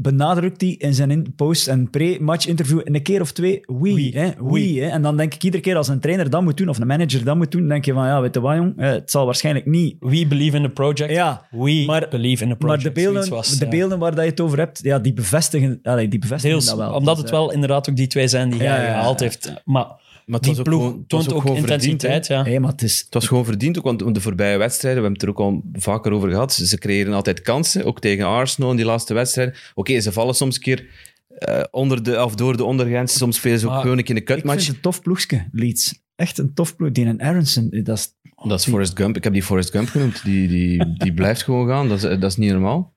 Benadrukt 0.00 0.60
hij 0.60 0.70
in 0.70 0.94
zijn 0.94 1.32
post- 1.36 1.68
en 1.68 1.90
pre-match 1.90 2.46
interview 2.46 2.80
een 2.84 3.02
keer 3.02 3.20
of 3.20 3.32
twee. 3.32 3.60
Wie. 3.66 4.18
Hè, 4.18 4.30
wie 4.40 4.82
hè. 4.82 4.88
En 4.88 5.02
dan 5.02 5.16
denk 5.16 5.34
ik 5.34 5.42
iedere 5.44 5.62
keer 5.62 5.76
als 5.76 5.88
een 5.88 6.00
trainer 6.00 6.30
dat 6.30 6.42
moet 6.42 6.56
doen 6.56 6.68
of 6.68 6.78
een 6.78 6.86
manager 6.86 7.24
dat 7.24 7.36
moet 7.36 7.50
doen, 7.50 7.68
denk 7.68 7.84
je 7.84 7.92
van 7.92 8.06
ja, 8.06 8.20
weet 8.20 8.34
je 8.34 8.40
wat 8.40 8.56
jong, 8.56 8.72
eh, 8.76 8.90
het 8.90 9.10
zal 9.10 9.24
waarschijnlijk 9.24 9.66
niet. 9.66 9.96
We 10.00 10.26
believe 10.28 10.56
in 10.56 10.62
the 10.62 10.68
project. 10.68 11.10
Ja, 11.12 11.46
We 11.50 11.84
maar- 11.86 12.06
believe 12.10 12.42
in 12.44 12.48
the 12.50 12.56
maar 12.58 12.76
project. 12.76 12.82
de 12.82 13.02
beelden, 13.02 13.28
was, 13.28 13.58
de 13.58 13.64
ja. 13.64 13.70
beelden 13.70 13.98
waar 13.98 14.14
dat 14.14 14.24
je 14.24 14.30
het 14.30 14.40
over 14.40 14.58
hebt, 14.58 14.80
ja, 14.82 14.98
die 14.98 15.12
bevestigen, 15.12 15.78
allee, 15.82 16.08
die 16.08 16.18
bevestigen 16.18 16.56
Deels, 16.56 16.68
dat 16.70 16.78
wel. 16.78 16.92
omdat 16.92 17.14
Dus, 17.14 17.24
het 17.24 17.32
eh, 17.32 17.38
wel 17.38 17.52
inderdaad 17.52 17.90
ook 17.90 17.96
die 17.96 18.06
twee 18.06 18.28
zijn 18.28 18.50
die 18.50 18.58
hij 18.62 18.84
ja, 18.84 18.92
gehaald 18.92 19.20
heeft. 19.20 19.52
Maar 19.64 19.86
Maar 20.28 20.40
het 20.40 20.54
die 20.54 20.62
ploeg 20.62 20.82
gewoon- 20.82 21.04
toont 21.06 21.32
ook, 21.32 21.42
verdiend, 21.42 21.68
intensiteit. 21.70 22.26
ja. 22.26 22.42
hey, 22.42 22.60
maar 22.60 22.70
het 22.70 22.82
is, 22.82 22.98
Het 23.04 23.14
was 23.14 23.26
gewoon 23.26 23.44
verdiend, 23.44 23.78
ook, 23.78 23.84
want 23.84 24.14
de 24.14 24.20
voorbije 24.20 24.56
wedstrijden, 24.58 25.02
we 25.02 25.08
hebben 25.08 25.28
het 25.28 25.36
er 25.38 25.44
ook 25.44 25.52
al 25.52 25.62
vaker 25.80 26.12
over 26.12 26.30
gehad, 26.30 26.52
ze 26.52 26.78
creëren 26.78 27.12
altijd 27.12 27.42
kansen, 27.42 27.84
ook 27.84 28.00
tegen 28.00 28.26
Arsenal 28.26 28.70
in 28.70 28.76
die 28.76 28.84
laatste 28.84 29.14
wedstrijd. 29.14 29.58
Oké, 29.74 30.00
ze 30.00 30.12
vallen 30.12 30.34
soms 30.34 30.54
een 30.56 30.62
keer 30.62 30.86
eh, 31.28 31.60
onder 31.70 32.02
de, 32.02 32.24
of 32.24 32.34
door 32.34 32.56
de 32.56 32.64
ondergrens, 32.64 33.16
soms 33.16 33.36
spelen 33.36 33.58
ze 33.58 33.66
ook 33.66 33.72
Maar 33.72 33.80
gewoon 33.80 33.98
een 33.98 34.04
keer 34.04 34.16
in 34.16 34.24
de 34.24 34.32
ik 34.32 34.38
vind 34.38 34.42
cutmatch. 34.46 34.66
het 34.66 34.76
een 34.76 34.82
tof 34.82 35.02
ploegje, 35.02 35.48
Leeds. 35.52 36.02
Echt 36.16 36.38
een 36.38 36.54
tof 36.54 36.76
ploeg. 36.76 36.92
Die 36.92 37.06
en 37.06 37.20
Aronson, 37.20 37.68
dat 37.84 37.96
is... 37.98 38.16
Dat 38.48 38.58
is 38.58 38.66
Forrest 38.66 38.96
Gump, 38.98 39.16
ik 39.16 39.24
heb 39.24 39.32
die 39.32 39.42
Forrest 39.42 39.70
Gump 39.70 39.88
genoemd, 39.88 40.24
die, 40.24 40.48
die, 40.48 40.92
die 40.98 41.14
blijft 41.20 41.42
gewoon 41.42 41.68
gaan, 41.68 41.88
dat 41.88 41.96
is, 41.96 42.02
dat 42.02 42.24
is 42.24 42.36
niet 42.36 42.50
normaal. 42.50 42.96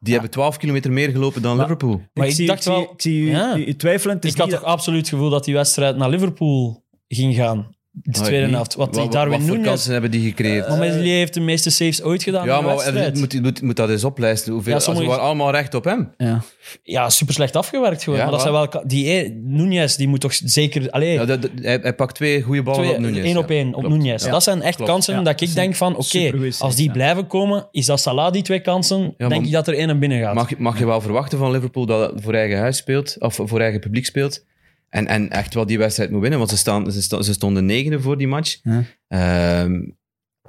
Die 0.00 0.12
hebben 0.12 0.30
12 0.30 0.56
kilometer 0.56 0.92
meer 0.92 1.10
gelopen 1.10 1.42
dan 1.42 1.56
Maar- 1.56 1.62
Liverpool. 1.64 2.02
Maar 2.14 2.24
ik, 2.24 2.30
ik 2.30 2.36
zie, 2.36 2.46
dacht 2.46 2.58
ik 2.58 2.64
zie, 2.64 2.72
wel- 2.72 2.92
ik 2.92 3.00
zie 3.02 3.20
u, 3.22 3.30
Ja. 3.30 3.56
u- 3.56 3.64
u 3.66 3.76
twijfelen. 3.76 4.16
Het 4.16 4.24
is 4.24 4.32
Ik 4.32 4.38
had 4.38 4.50
toch 4.50 4.62
absoluut 4.62 5.00
het 5.00 5.08
gevoel 5.08 5.30
dat 5.30 5.44
die 5.44 5.54
wedstrijd 5.54 5.96
naar 5.96 6.08
Liverpool 6.10 6.84
ging 7.08 7.34
gaan. 7.34 7.76
De 7.90 8.10
tweede 8.10 8.48
helft. 8.54 8.74
Wat, 8.74 8.92
die 8.92 9.02
Wat, 9.02 9.12
Darwin 9.12 9.32
wat 9.38 9.40
voor 9.40 9.50
Nunes... 9.56 9.68
kansen 9.68 9.92
hebben 9.92 10.10
die 10.10 10.28
gecreëerd? 10.28 10.68
Maar 10.68 10.78
Meslier 10.78 11.16
heeft 11.16 11.34
de 11.34 11.40
meeste 11.40 11.70
saves 11.70 12.02
ooit 12.02 12.22
gedaan 12.22 12.46
ja, 12.46 12.52
in 12.54 12.60
de 12.60 12.66
maar 12.66 12.76
wedstrijd. 12.76 13.14
moet, 13.18 13.40
moet, 13.42 13.62
moet 13.62 13.76
dat 13.76 13.90
eens 13.90 14.04
oplijsten. 14.04 14.52
Hoeveel, 14.52 14.72
Ja, 14.72 14.78
sommige- 14.78 15.06
waren 15.06 15.22
allemaal 15.24 15.50
recht 15.50 15.74
op 15.74 15.84
hem. 15.84 16.12
Ja. 16.16 16.42
Ja, 16.82 17.10
super 17.10 17.34
slecht 17.34 17.56
afgewerkt 17.56 18.02
gewoon. 18.02 18.18
Ja, 18.18 18.24
maar 18.24 18.32
dat 18.32 18.40
zijn 18.42 18.52
wel... 18.52 18.82
Die 18.86 19.10
e- 19.10 19.30
Nunes, 19.42 19.96
die 19.96 20.08
moet 20.08 20.20
toch 20.20 20.32
zeker... 20.44 20.90
Allee, 20.90 21.12
Ja, 21.12 21.24
dat, 21.24 21.48
hij, 21.62 21.78
hij 21.82 21.94
pakt 21.94 22.14
twee 22.14 22.42
goede 22.42 22.62
ballen 22.62 22.80
twee, 22.80 22.94
op 22.94 23.00
Nunez. 23.00 23.24
één 23.24 23.36
op 23.36 23.50
één 23.50 23.74
op 23.74 23.80
Klopt. 23.84 23.96
Nunez. 23.96 24.24
Ja. 24.24 24.30
Dat 24.30 24.42
zijn 24.42 24.62
echt 24.62 24.76
klopt. 24.76 24.90
kansen 24.90 25.14
Ja, 25.14 25.22
dat 25.22 25.40
ik 25.40 25.54
denk 25.54 25.74
van, 25.74 25.96
oké, 25.96 26.32
als 26.58 26.74
die 26.76 26.90
blijven 26.90 27.26
komen, 27.26 27.68
is 27.70 27.86
dat 27.86 28.00
Salah 28.00 28.32
die 28.32 28.42
twee 28.42 28.60
kansen, 28.60 29.14
denk 29.16 29.30
maar- 29.30 29.42
ik 29.44 29.50
dat 29.50 29.68
er 29.68 29.74
één 29.74 29.88
en 29.88 29.98
binnen 29.98 30.20
gaat. 30.20 30.34
Mag, 30.34 30.48
je- 30.50 30.56
mag 30.58 30.78
je 30.78 30.86
wel 30.86 31.00
verwachten 31.00 31.38
van 31.38 31.50
Liverpool 31.50 31.86
dat 31.86 32.10
het 32.12 32.22
voor 32.22 32.34
eigen 32.34 32.58
huis 32.58 32.76
speelt, 32.76 33.16
of 33.18 33.40
voor 33.44 33.60
eigen 33.60 33.80
publiek 33.80 34.06
speelt, 34.06 34.44
en, 34.88 35.06
en 35.06 35.30
echt 35.30 35.54
wel 35.54 35.66
die 35.66 35.78
wedstrijd 35.78 36.10
moet 36.10 36.20
winnen, 36.20 36.38
want 36.38 36.50
ze, 36.50 36.56
staan, 36.56 36.92
ze, 36.92 37.02
sto- 37.02 37.22
ze 37.22 37.32
stonden 37.32 37.66
negende 37.66 38.00
voor 38.00 38.18
die 38.18 38.28
match. 38.28 38.58
Ja. 38.62 38.82
Ehm, 39.08 39.80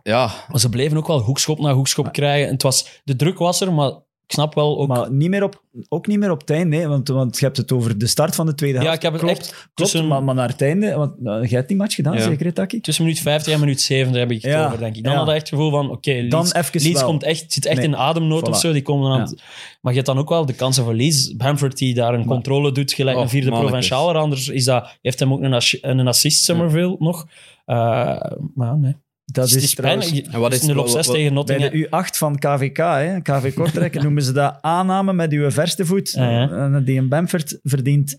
ja, 0.02 0.46
Maar 0.48 0.60
ze 0.60 0.70
bleven 0.70 0.98
ook 0.98 1.08
wel 1.08 1.20
hoekschop 1.22 1.60
na 1.60 1.74
hoekschop 1.74 2.12
krijgen. 2.12 2.48
En 2.48 2.54
het 2.54 2.62
was, 2.64 3.02
de 3.04 3.16
druk 3.16 3.38
was 3.38 3.62
er, 3.62 3.74
maar 3.74 3.92
ik 4.30 4.36
snap 4.36 4.54
wel 4.56 4.80
ook... 4.80 4.88
Maar 4.88 5.12
niet 5.12 5.30
meer 5.30 5.44
op, 5.44 5.64
ook 5.90 6.08
niet 6.08 6.20
meer 6.20 6.32
op 6.32 6.40
het 6.40 6.50
einde, 6.50 6.76
hè, 6.78 6.88
want, 6.88 7.08
want 7.08 7.40
je 7.40 7.46
hebt 7.46 7.58
het 7.58 7.72
over 7.72 7.98
de 7.98 8.08
start 8.08 8.36
van 8.36 8.46
de 8.46 8.56
tweede 8.56 8.78
helft. 8.78 8.92
ja, 8.92 8.98
ik 8.98 9.02
heb 9.04 9.14
het 9.14 9.22
klopt, 9.22 9.38
echt 9.40 9.50
klopt 9.52 9.72
tussen, 9.74 10.08
maar, 10.08 10.24
maar 10.24 10.36
naar 10.36 10.48
het 10.50 10.62
einde, 10.62 10.96
want 10.96 11.22
nou, 11.22 11.42
jij 11.42 11.58
hebt 11.58 11.68
die 11.68 11.78
match 11.78 11.96
gedaan, 11.96 12.14
Ja. 12.14 12.22
zeker, 12.22 12.54
Taki? 12.54 12.82
tussen 12.82 13.04
minuut 13.04 13.20
50 13.20 13.54
en 13.54 13.60
minuut 13.60 13.82
70 13.82 14.20
heb 14.20 14.32
ik 14.32 14.42
het 14.42 14.52
Ja, 14.52 14.66
over, 14.66 14.80
denk 14.80 14.96
ik. 14.96 15.04
Dan 15.04 15.12
ja. 15.14 15.18
had 15.20 15.28
ik 15.28 15.34
echt 15.34 15.42
het 15.42 15.50
gevoel 15.50 15.72
van, 15.72 15.90
oké, 15.92 16.28
Dan 16.28 16.42
Leeds, 16.42 16.54
even 16.54 16.82
Leeds 16.82 17.04
komt 17.04 17.24
echt, 17.24 17.54
zit 17.54 17.66
echt 17.66 17.78
Nee, 17.78 17.86
in 17.86 17.96
ademnood 17.96 18.48
of 18.48 18.58
voilà. 18.58 18.60
zo. 18.60 18.72
Die 18.72 18.82
komen 18.82 19.12
aan 19.12 19.20
het- 19.20 19.42
Maar 19.82 19.92
je 19.94 20.00
hebt 20.00 20.06
dan 20.12 20.18
ook 20.20 20.30
wel 20.30 20.46
de 20.46 20.54
kansen 20.54 20.84
voor 20.84 20.94
Leeds. 20.94 21.36
Bamford 21.36 21.78
die 21.78 21.94
daar 21.94 22.14
een 22.14 22.26
controle 22.26 22.72
doet, 22.72 22.94
gelijk 22.94 23.18
Oh, 23.18 23.24
een 23.24 23.30
vierde 23.30 23.50
mannetjes. 23.50 23.88
provincialer. 23.88 24.22
Anders 24.22 24.48
is 24.48 24.66
dat, 24.66 24.98
heeft 25.02 25.20
hem 25.20 25.34
ook 25.34 25.42
een, 25.42 25.62
een 25.82 26.08
assist, 26.08 26.44
Summerville, 26.44 26.96
nog. 27.00 27.28
Eh, 27.66 27.76
maar 28.56 28.78
nee. 28.78 28.96
Dat 29.32 29.50
het 29.50 29.58
is, 29.58 29.64
is 29.64 29.76
trouwens... 29.76 30.22
En 30.22 30.40
wat 30.40 30.54
is- 30.54 30.62
0 30.62 30.78
op 30.80 30.86
6 30.88 30.96
wat- 30.96 31.06
wat- 31.06 31.16
tegen 31.16 31.34
Bij 31.34 31.58
Nottingham. 31.58 31.70
de 31.72 31.88
U8 32.12 32.18
van 32.18 32.38
KVK, 32.40 32.78
hè, 32.78 33.22
KV 33.22 33.54
Kortrijk, 33.54 34.02
noemen 34.04 34.24
ze 34.24 34.32
dat 34.32 34.58
aanname 34.62 35.14
met 35.14 35.32
uw 35.32 35.52
verste 35.52 35.86
voet. 35.86 36.12
Ja, 36.12 36.30
ja. 36.30 36.50
En 36.50 36.84
Die 36.84 36.98
een 37.00 37.08
Bamford 37.10 37.60
verdient 37.64 38.18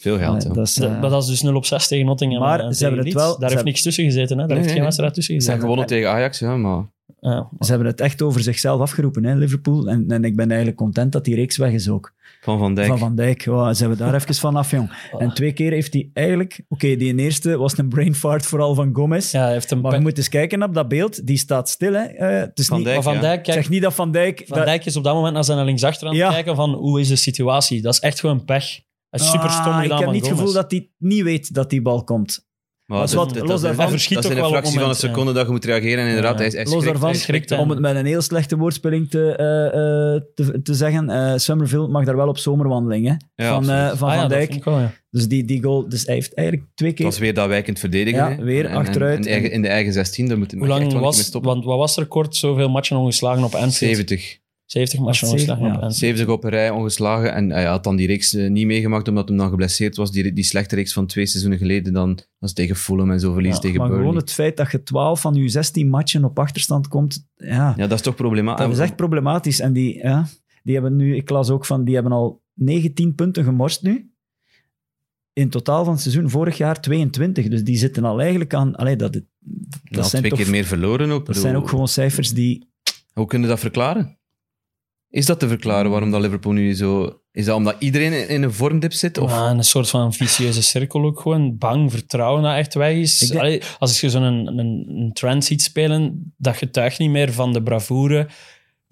Veel 0.00 0.18
geld, 0.18 0.42
ja. 0.42 0.48
dat 0.52 0.66
is, 0.66 0.74
De- 0.74 0.86
eh, 0.86 1.00
maar 1.00 1.10
dat 1.10 1.22
is 1.22 1.28
dus 1.28 1.42
0 1.42 1.54
op 1.56 1.64
6 1.66 1.86
tegen 1.86 2.06
Nottingham. 2.06 2.40
Maar 2.40 2.74
ze 2.74 2.84
hebben 2.84 3.04
het 3.04 3.14
wel-. 3.14 3.22
Daar 3.24 3.32
ze 3.32 3.38
heeft 3.40 3.40
hebben- 3.54 3.64
niks 3.64 3.82
tussen 3.82 4.04
gezeten. 4.04 4.38
Hè? 4.38 4.46
Daar 4.46 4.46
Nee, 4.46 4.56
heeft 4.56 4.60
nee, 4.60 4.68
geen 4.68 4.74
nee. 4.76 4.84
wedstrijd 4.84 5.14
tussen 5.14 5.34
Ze 5.34 5.40
gezeten. 5.40 5.60
hebben 5.60 5.76
gewonnen 5.78 5.96
tegen 5.96 6.10
Ajax, 6.18 6.38
ja, 6.38 6.56
maar... 6.56 6.84
Ja. 7.20 7.48
Ze 7.60 7.70
hebben 7.70 7.86
het 7.88 8.00
echt 8.00 8.22
over 8.22 8.40
zichzelf 8.40 8.80
afgeroepen, 8.80 9.24
hè, 9.24 9.34
Liverpool. 9.34 9.88
En, 9.88 10.10
en 10.10 10.24
ik 10.24 10.36
ben 10.36 10.48
eigenlijk 10.48 10.78
content 10.78 11.12
dat 11.12 11.24
die 11.24 11.34
reeks 11.34 11.56
weg 11.56 11.72
is 11.72 11.88
ook. 11.88 12.12
Van 12.40 12.58
Van 12.58 12.74
Dijk. 12.74 12.88
Van 12.88 12.98
Van 12.98 13.14
Dijk, 13.14 13.44
wow, 13.44 13.74
ze 13.74 13.80
hebben 13.80 13.98
daar 13.98 14.14
even 14.20 14.34
van 14.34 14.56
af, 14.56 14.70
jong. 14.70 15.08
En 15.18 15.34
twee 15.34 15.52
keer 15.52 15.72
heeft 15.72 15.92
hij 15.92 16.10
eigenlijk... 16.12 16.60
Oké, 16.68 16.96
die 16.96 17.16
eerste 17.16 17.56
was 17.56 17.78
een 17.78 17.88
brain 17.88 18.14
fart 18.14 18.46
vooral 18.46 18.74
van 18.74 18.90
Gomez. 18.92 19.32
Ja, 19.32 19.42
hij 19.42 19.52
heeft 19.52 19.70
een 19.70 19.80
Maar 19.80 19.94
je 19.94 20.00
moet 20.00 20.16
eens 20.18 20.28
kijken 20.28 20.62
op 20.62 20.74
dat 20.74 20.88
beeld. 20.88 21.26
Die 21.26 21.36
staat 21.36 21.68
stil, 21.68 21.92
hè. 21.92 22.02
Eh, 22.04 22.40
het 22.40 22.58
is 22.58 22.66
Van 22.66 22.76
niet, 22.76 22.86
Dijk, 22.86 22.96
Maar 22.96 23.04
Van 23.04 23.14
ja. 23.14 23.20
Dijk, 23.20 23.42
kijk, 23.42 23.56
zeg 23.56 23.68
niet 23.68 23.82
dat 23.82 23.94
Van 23.94 24.12
Dijk... 24.12 24.42
Van 24.46 24.56
dat- 24.56 24.66
Dijk 24.66 24.84
is 24.84 24.96
op 24.96 25.04
dat 25.04 25.14
moment 25.14 25.34
naar 25.34 25.44
zijn 25.44 25.64
linksachter 25.64 26.06
aan 26.06 26.12
het 26.12 26.22
Ja. 26.22 26.30
kijken 26.30 26.56
van 26.56 26.70
hoe 26.74 27.00
is 27.00 27.08
de 27.08 27.16
situatie. 27.16 27.82
Dat 27.82 27.92
is 27.94 28.00
echt 28.00 28.20
gewoon 28.20 28.44
pech. 28.44 28.80
Hij 29.10 29.20
is 29.20 29.30
super 29.30 29.50
stom 29.50 29.62
Ah, 29.72 29.80
gedaan 29.80 29.82
Ik 29.84 29.90
heb 29.90 30.02
van 30.02 30.12
niet 30.12 30.26
het 30.26 30.32
gevoel 30.38 30.52
dat 30.52 30.70
hij 30.70 30.90
niet 30.98 31.22
weet 31.22 31.54
dat 31.54 31.70
die 31.70 31.82
bal 31.82 32.04
komt. 32.04 32.48
Maar 32.90 32.98
Dat 32.98 33.08
is 33.08 33.14
dat, 33.14 33.24
wat- 33.24 33.34
dat, 33.34 33.42
los 33.42 33.50
dat, 33.52 33.60
daarvan- 33.62 33.82
dat, 33.84 33.90
verschiet 33.92 34.22
dat 34.22 34.24
is 34.24 34.38
ook 34.38 34.44
een 34.44 34.48
fractie 34.50 34.72
van 34.72 34.82
een 34.82 34.88
ja. 34.88 34.94
seconde 34.94 35.32
dat 35.32 35.46
je 35.46 35.52
moet 35.52 35.64
reageren. 35.64 35.98
En 35.98 36.06
inderdaad, 36.08 36.38
Ja. 36.38 36.44
hij, 36.44 36.48
hij 36.50 36.62
Los 36.64 36.70
schrikt- 36.72 36.84
daarvan, 36.86 37.08
hij 37.10 37.18
schrikt, 37.18 37.52
Om 37.58 37.70
het 37.70 37.78
met 37.78 37.96
een 37.96 38.06
heel 38.06 38.20
slechte 38.20 38.56
woordspeling 38.56 39.10
te, 39.10 39.36
eh, 39.36 39.66
eh, 39.66 40.22
te, 40.34 40.62
te 40.62 40.74
zeggen, 40.74 41.10
eh 41.10 41.32
Summerville 41.36 41.88
mag 41.88 42.04
daar 42.04 42.16
wel 42.16 42.28
op 42.28 42.38
zomerwandeling, 42.38 43.06
hè. 43.06 43.44
Ja, 43.44 43.54
van 43.54 43.70
eh, 43.70 43.76
van, 43.94 44.08
Ah 44.08 44.14
ja, 44.14 44.20
van 44.20 44.20
dat 44.20 44.28
Dijk. 44.28 44.44
vind 44.46 44.56
ik 44.58 44.64
wel, 44.64 44.78
ja. 44.78 44.92
Dus 45.10 45.28
die, 45.28 45.44
die 45.44 45.62
goal... 45.62 45.88
Dus 45.88 46.06
hij 46.06 46.14
heeft 46.14 46.34
eigenlijk 46.34 46.68
twee 46.74 46.88
Het 46.90 46.98
keer... 46.98 47.06
was 47.08 47.18
weer 47.18 47.34
dat 47.34 47.48
wijkend 47.48 47.78
verdedigen. 47.78 48.30
Ja, 48.30 48.42
weer 48.42 48.64
En- 48.64 48.70
en- 48.70 48.76
achteruit. 48.76 49.26
en 49.26 49.32
eigen- 49.32 49.50
in 49.50 49.62
de 49.62 49.68
eigen 49.68 49.92
16, 49.92 50.28
daar 50.28 50.38
moet 50.38 50.52
Hoe 50.52 50.66
lang 50.66 50.92
mee 50.92 51.00
was, 51.00 51.22
stoppen. 51.24 51.50
want 51.52 51.64
wat 51.64 51.78
was 51.78 51.96
er 51.96 52.06
kort 52.06 52.36
zoveel 52.36 52.68
matchen 52.68 52.96
ongeslagen 52.96 53.44
op 53.44 53.54
Anfield? 53.54 53.74
70. 53.96 54.38
70 54.70 55.00
matchen 55.00 55.28
ongeslagen 55.28 55.62
zeven? 55.62 55.76
op 55.76 55.80
Ja. 55.80 55.86
Anfield. 55.86 56.16
70 56.16 56.34
op 56.34 56.44
een 56.44 56.50
rij 56.50 56.70
ongeslagen. 56.70 57.34
En 57.34 57.50
hij 57.50 57.64
had 57.64 57.84
dan 57.84 57.96
die 57.96 58.06
reeks 58.06 58.34
eh, 58.34 58.50
niet 58.50 58.66
meegemaakt 58.66 59.08
omdat 59.08 59.28
hij 59.28 59.36
dan 59.36 59.48
geblesseerd 59.48 59.96
was. 59.96 60.10
Die, 60.12 60.32
die 60.32 60.44
slechte 60.44 60.74
reeks 60.74 60.92
van 60.92 61.06
twee 61.06 61.26
seizoenen 61.26 61.58
geleden. 61.58 61.92
Dan 61.92 62.18
was 62.38 62.52
tegen 62.52 62.76
Fulham 62.76 63.10
en 63.10 63.20
zo 63.20 63.32
verlies 63.32 63.54
Ja, 63.54 63.60
tegen 63.60 63.78
maar 63.78 63.86
Burnley. 63.88 64.06
gewoon 64.06 64.20
het 64.22 64.32
feit 64.32 64.56
dat 64.56 64.70
je 64.70 64.82
12 64.82 65.20
van 65.20 65.34
je 65.34 65.48
16 65.48 65.88
matchen 65.88 66.24
op 66.24 66.38
achterstand 66.38 66.88
komt, 66.88 67.26
ja, 67.36 67.74
Ja, 67.76 67.86
dat 67.86 67.92
is 67.98 68.00
toch 68.04 68.14
problematisch. 68.14 68.64
dat 68.64 68.74
is 68.74 68.80
echt 68.80 68.96
problematisch. 68.96 69.60
En 69.60 69.72
die, 69.72 69.96
ja, 69.98 70.26
die 70.62 70.74
hebben 70.74 70.96
nu, 70.96 71.16
ik 71.16 71.30
las 71.30 71.50
ook 71.50 71.66
van, 71.66 71.84
die 71.84 71.94
hebben 71.94 72.12
al 72.12 72.42
19 72.54 73.14
punten 73.14 73.44
gemorst 73.44 73.82
nu. 73.82 74.10
In 75.32 75.48
totaal 75.48 75.84
van 75.84 75.92
het 75.92 76.02
seizoen 76.02 76.30
vorig 76.30 76.56
jaar 76.56 76.80
22. 76.80 77.48
Dus 77.48 77.64
die 77.64 77.76
zitten 77.76 78.04
al 78.04 78.20
eigenlijk 78.20 78.54
aan... 78.54 78.74
Allee, 78.76 78.96
dat, 78.96 79.12
dat, 79.12 79.22
Dat 79.82 80.08
zijn 80.08 80.22
twee 80.22 80.30
toch, 80.34 80.40
keer 80.40 80.50
meer 80.50 80.64
verloren 80.64 81.10
ook. 81.10 81.26
dat 81.26 81.36
zijn 81.36 81.56
ook 81.56 81.68
gewoon 81.68 81.88
cijfers 81.88 82.30
die... 82.32 82.68
Hoe 83.12 83.26
kun 83.26 83.40
je 83.40 83.46
dat 83.46 83.58
verklaren? 83.60 84.18
Is 85.10 85.26
dat 85.26 85.38
te 85.40 85.48
verklaren 85.48 85.90
waarom 85.90 86.10
dat 86.10 86.20
Liverpool 86.20 86.52
nu 86.52 86.74
zo... 86.74 87.18
Is 87.32 87.44
dat 87.44 87.56
omdat 87.56 87.76
iedereen 87.78 88.28
in 88.28 88.42
een 88.42 88.52
vormdip 88.52 88.92
zit? 88.92 89.18
Of? 89.18 89.30
Ja, 89.30 89.50
een 89.50 89.64
soort 89.64 89.88
van 89.90 90.12
vicieuze 90.12 90.62
cirkel 90.62 91.04
ook 91.04 91.20
gewoon. 91.20 91.58
Bang, 91.58 91.90
vertrouwen 91.90 92.42
dat 92.42 92.56
echt 92.56 92.74
weg 92.74 92.92
is. 92.96 93.22
Ik 93.22 93.28
denk- 93.28 93.40
Allee, 93.40 93.62
als 93.78 94.00
je 94.00 94.10
zo'n 94.10 94.22
een, 94.22 94.58
een, 94.58 94.84
een 94.88 95.12
trend 95.12 95.44
ziet 95.44 95.62
spelen, 95.62 96.32
dat 96.36 96.56
getuigt 96.56 96.98
niet 96.98 97.10
meer 97.10 97.32
van 97.32 97.52
de 97.52 97.62
bravoure 97.62 98.28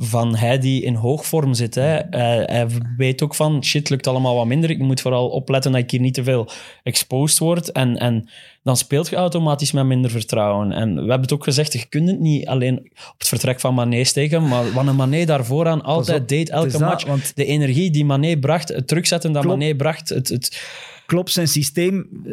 van 0.01 0.37
hij 0.37 0.59
die 0.59 0.83
in 0.83 0.95
hoogvorm 0.95 1.55
zit. 1.55 1.75
Hè. 1.75 1.99
Hij, 2.11 2.43
hij 2.47 2.67
weet 2.97 3.23
ook 3.23 3.35
van, 3.35 3.65
shit, 3.65 3.91
lukt 3.91 4.07
allemaal 4.07 4.35
wat 4.35 4.47
minder. 4.47 4.71
Ik 4.71 4.79
moet 4.79 5.01
vooral 5.01 5.29
opletten 5.29 5.73
dat 5.73 5.81
ik 5.81 5.91
hier 5.91 6.01
niet 6.01 6.15
te 6.15 6.23
veel 6.23 6.49
exposed 6.83 7.39
word. 7.39 7.73
En, 7.73 7.97
en 7.97 8.29
dan 8.63 8.77
speelt 8.77 9.09
je 9.09 9.17
automatisch 9.17 9.73
met 9.73 9.85
minder 9.85 10.11
vertrouwen. 10.11 10.73
En 10.73 10.95
we 10.95 11.01
hebben 11.01 11.21
het 11.21 11.33
ook 11.33 11.45
gezegd, 11.45 11.73
je 11.73 11.87
kunt 11.89 12.09
het 12.09 12.21
niet 12.21 12.47
alleen 12.47 12.79
op 12.79 13.19
het 13.19 13.29
vertrek 13.29 13.61
van 13.61 13.75
Mané 13.75 14.05
steken, 14.05 14.49
maar 14.49 14.73
wat 14.73 14.87
een 14.87 14.97
Mané 14.97 15.25
daarvoor 15.25 15.67
aan 15.67 15.83
altijd 15.83 16.21
op, 16.21 16.29
deed, 16.29 16.51
elke 16.51 16.71
dat, 16.71 16.81
match. 16.81 17.07
Want 17.07 17.37
De 17.37 17.45
energie 17.45 17.91
die 17.91 18.05
Mané 18.05 18.39
bracht, 18.39 18.69
het 18.69 18.89
terugzetten 18.89 19.33
dat 19.33 19.43
Klopt. 19.43 19.59
Mané 19.59 19.75
bracht, 19.75 20.09
het, 20.09 20.29
het, 20.29 20.63
Klopp 21.07 21.29
zijn 21.29 21.49
systeem 21.49 22.09
eh, 22.25 22.33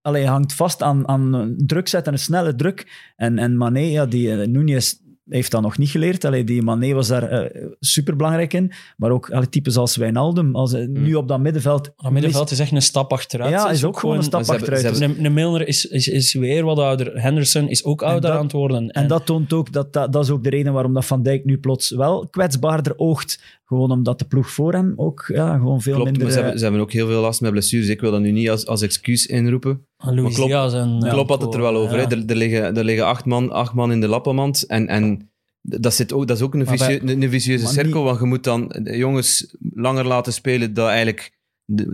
allee, 0.00 0.26
hangt 0.26 0.52
vast 0.54 0.82
aan, 0.82 1.08
aan 1.08 1.54
druk 1.56 1.88
zetten, 1.88 2.12
een 2.12 2.18
snelle 2.18 2.54
druk. 2.54 3.10
En, 3.16 3.38
en 3.38 3.56
Mané, 3.56 3.80
ja, 3.80 4.06
die 4.06 4.28
uh, 4.28 4.46
Nunez 4.46 4.94
heeft 5.28 5.50
dat 5.50 5.62
nog 5.62 5.78
niet 5.78 5.88
geleerd. 5.90 6.24
Allee, 6.24 6.44
die 6.44 6.62
Mané 6.62 6.92
was 6.92 7.08
daar 7.08 7.32
uh, 7.32 7.66
superbelangrijk 7.80 8.52
in. 8.52 8.72
Maar 8.96 9.10
ook 9.10 9.30
allee, 9.30 9.48
types 9.48 9.76
als 9.76 9.96
Wijnaldum. 9.96 10.56
Als, 10.56 10.72
uh, 10.72 10.86
Nu 10.88 11.14
op 11.14 11.28
dat 11.28 11.40
middenveld... 11.40 11.92
dat 11.96 12.12
middenveld 12.12 12.50
is 12.50 12.58
echt 12.58 12.72
een 12.72 12.82
stap 12.82 13.12
achteruit. 13.12 13.50
Ja, 13.50 13.70
is 13.70 13.84
ook 13.84 13.98
gewoon 13.98 14.16
een 14.16 14.22
stap 14.22 14.40
hebben- 14.46 14.68
achteruit. 14.68 14.96
ze 14.96 15.04
Een, 15.04 15.24
een 15.24 15.32
Milner 15.32 15.68
is, 15.68 15.86
is, 15.86 16.08
is 16.08 16.32
weer 16.32 16.64
wat 16.64 16.78
ouder. 16.78 17.20
Henderson 17.20 17.68
is 17.68 17.84
ook 17.84 18.02
ouder 18.02 18.20
dat- 18.30 18.38
aan 18.38 18.42
het 18.42 18.52
worden. 18.52 18.88
En 18.90 19.06
dat 19.06 19.26
toont 19.26 19.52
ook, 19.52 19.72
dat, 19.72 19.92
dat, 19.92 20.12
dat 20.12 20.24
is 20.24 20.30
ook 20.30 20.44
de 20.44 20.50
reden 20.50 20.72
waarom 20.72 20.92
dat 20.94 21.04
Van 21.04 21.22
Dijk 21.22 21.44
nu 21.44 21.58
plots 21.58 21.90
wel 21.90 22.26
kwetsbaarder 22.30 22.92
oogt. 22.96 23.60
Gewoon 23.72 23.90
omdat 23.90 24.18
de 24.18 24.24
ploeg 24.24 24.50
voor 24.50 24.72
hem 24.72 24.92
ook 24.96 25.24
ja, 25.34 25.56
gewoon 25.56 25.82
veel 25.82 25.94
Klopt, 25.94 26.10
minder... 26.10 26.22
maar 26.22 26.32
ze 26.32 26.36
eh, 26.36 26.42
hebben, 26.42 26.58
ze 26.60 26.64
hebben 26.64 26.82
ook 26.82 26.92
heel 26.92 27.06
veel 27.06 27.20
last 27.20 27.40
met 27.40 27.50
blessures. 27.50 27.88
Ik 27.88 28.00
wil 28.00 28.10
dat 28.10 28.20
nu 28.20 28.30
niet 28.30 28.50
als, 28.50 28.66
als 28.66 28.82
excuus 28.82 29.26
inroepen. 29.26 29.86
Luis 29.96 30.20
maar 30.20 30.32
klopt- 30.32 30.50
Diaz 30.50 30.74
en... 30.74 31.00
Ja, 31.00 31.10
Klopt 31.10 31.28
had 31.28 31.42
het 31.42 31.54
er 31.54 31.60
wel 31.60 31.76
over. 31.76 31.96
Ja. 31.96 32.02
Hè. 32.02 32.16
Er, 32.16 32.24
er, 32.26 32.36
liggen, 32.36 32.76
er 32.76 32.84
liggen 32.84 33.06
acht 33.06 33.24
man, 33.24 33.50
acht 33.50 33.74
man 33.74 33.92
in 33.92 34.00
de 34.00 34.08
lappenmand. 34.08 34.66
En, 34.66 34.86
en 34.88 35.30
dat, 35.60 35.94
zit 35.94 36.12
ook, 36.12 36.26
dat 36.26 36.36
is 36.36 36.42
ook 36.42 36.54
een, 36.54 36.66
een, 36.68 37.22
een 37.22 37.30
vicieuze 37.30 37.66
cirkel. 37.66 38.02
Want 38.02 38.18
je 38.18 38.24
moet 38.24 38.44
dan 38.44 38.68
de 38.82 38.96
jongens 38.96 39.54
langer 39.74 40.06
laten 40.06 40.32
spelen, 40.32 40.74
dat 40.74 40.88
eigenlijk, 40.88 41.38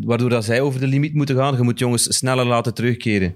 waardoor 0.01 0.31
dat 0.31 0.45
zij 0.45 0.61
over 0.61 0.81
de 0.81 0.87
limiet 0.87 1.15
moeten 1.15 1.37
gaan. 1.37 1.57
Je 1.57 1.63
moet 1.63 1.79
jongens 1.79 2.17
sneller 2.17 2.47
laten 2.47 2.75
terugkeren. 2.75 3.35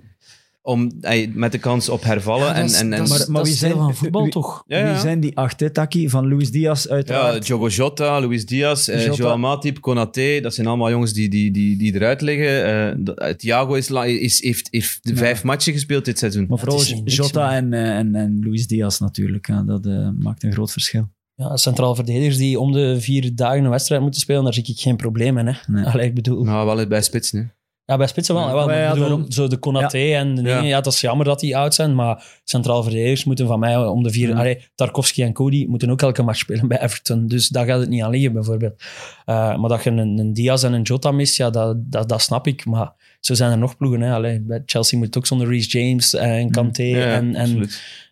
Om, 0.64 0.92
ey, 1.00 1.30
met 1.34 1.52
de 1.52 1.58
kans 1.58 1.88
op 1.88 2.02
hervallen. 2.04 2.46
Ja, 2.46 2.54
is- 2.54 2.80
en, 2.80 2.92
en, 2.92 2.98
en, 3.02 3.08
Maar- 3.08 3.24
maar 3.30 3.42
wie 3.42 3.52
zijn- 3.52 3.72
van 3.72 3.94
voetbal, 3.94 4.22
wie- 4.22 4.30
toch? 4.30 4.64
Ja, 4.66 4.78
ja. 4.78 4.90
Wie 4.92 5.00
zijn 5.00 5.20
die 5.20 5.36
acht, 5.36 5.60
hè, 5.60 5.70
Taki? 5.70 6.08
Van 6.08 6.28
Luis 6.28 6.50
Diaz 6.50 6.84
ja, 6.84 6.90
uiteraard. 6.90 7.46
Diogo 7.46 7.68
Jota, 7.68 8.20
Luis 8.20 8.46
Diaz, 8.46 8.88
eh. 8.88 9.12
Joao 9.14 9.36
Matip, 9.38 9.80
Konaté. 9.80 10.40
Dat 10.40 10.54
zijn 10.54 10.66
allemaal 10.66 10.90
jongens 10.90 11.12
die, 11.12 11.28
die, 11.28 11.50
die, 11.50 11.76
die 11.76 11.94
eruit 11.94 12.20
liggen. 12.20 12.46
Eh, 12.64 12.88
eh, 13.28 13.36
Thiago 13.36 13.74
is, 13.74 13.88
la- 13.88 14.04
is, 14.04 14.42
heeft, 14.42 14.68
heeft 14.70 14.98
Ja. 15.02 15.14
vijf 15.16 15.42
matchen 15.44 15.72
gespeeld 15.72 16.04
dit 16.04 16.18
seizoen. 16.18 16.46
maar 16.48 16.58
vooral 16.58 16.82
Jota 17.04 17.54
en, 17.54 17.72
eh, 17.72 17.96
en, 17.98 18.14
en 18.14 18.40
Luis 18.44 18.66
Diaz 18.66 18.98
natuurlijk. 19.00 19.46
Ja, 19.46 19.62
dat 19.62 19.86
eh, 19.86 20.08
maakt 20.18 20.42
een 20.42 20.52
groot 20.52 20.72
verschil. 20.72 21.08
Ja, 21.34 21.56
centraal 21.56 21.94
verdedigers 21.94 22.36
die 22.36 22.60
om 22.60 22.72
de 22.72 23.00
vier 23.00 23.34
dagen 23.34 23.64
een 23.64 23.70
wedstrijd 23.70 24.02
moeten 24.02 24.20
spelen, 24.20 24.44
daar 24.44 24.54
zie 24.54 24.64
ik 24.66 24.80
geen 24.80 24.96
probleem 24.96 25.38
in. 25.38 25.46
Hè. 25.46 25.52
Nee. 25.66 25.84
Allee, 25.84 26.06
ik 26.06 26.14
bedoel... 26.14 26.44
Nou, 26.44 26.66
wel 26.76 26.86
bij 26.86 27.02
spitsen. 27.02 27.38
hè. 27.38 27.44
Ja, 27.84 27.96
bij 27.96 28.06
spitsen 28.06 28.34
wel. 28.34 28.46
Ja. 28.48 28.54
wel 28.54 28.70
ja, 28.72 28.88
bedoel, 28.88 29.08
daarom- 29.08 29.30
zo 29.30 29.48
de 29.48 29.56
Konaté 29.56 29.98
en 30.14 30.34
de 30.34 30.42
dingen, 30.42 30.64
Ja. 30.66 30.80
dat 30.80 30.92
is 30.92 31.00
jammer 31.00 31.26
dat 31.26 31.40
die 31.40 31.56
oud 31.56 31.74
zijn, 31.74 31.94
maar 31.94 32.40
centraal 32.44 32.82
verdedigers 32.82 33.24
moeten 33.24 33.46
van 33.46 33.58
mij 33.58 33.76
om 33.76 34.02
de 34.02 34.10
vier... 34.10 34.34
Allee, 34.34 34.68
Tarkovsky 34.74 35.22
en 35.22 35.32
Cody 35.32 35.66
moeten 35.68 35.90
ook 35.90 36.02
elke 36.02 36.22
match 36.22 36.38
spelen 36.38 36.68
bij 36.68 36.82
Everton, 36.82 37.26
dus 37.26 37.48
daar 37.48 37.66
gaat 37.66 37.80
het 37.80 37.88
niet 37.88 38.02
aan 38.02 38.10
liggen, 38.10 38.32
bijvoorbeeld. 38.32 38.82
Eh, 39.24 39.56
maar 39.56 39.68
dat 39.68 39.84
je 39.84 39.90
een, 39.90 40.18
een 40.18 40.32
Diaz 40.32 40.64
en 40.64 40.72
een 40.72 40.82
Jota 40.82 41.10
mist, 41.10 41.36
ja, 41.36 41.50
dat, 41.50 41.76
dat, 41.90 42.08
dat 42.08 42.22
snap 42.22 42.46
ik, 42.46 42.64
maar 42.64 42.92
zo 43.20 43.34
zijn 43.34 43.50
er 43.50 43.58
nog 43.58 43.76
ploegen. 43.76 44.00
Hè. 44.00 44.12
Allee, 44.14 44.40
bij 44.40 44.62
Chelsea 44.66 44.98
moet 44.98 45.06
het 45.06 45.16
ook 45.16 45.26
zonder 45.26 45.48
Reece 45.48 45.78
James 45.78 46.14
en 46.14 46.50
Kanté 46.50 46.82
Ja, 46.82 47.04
en... 47.04 47.34
en, 47.34 47.68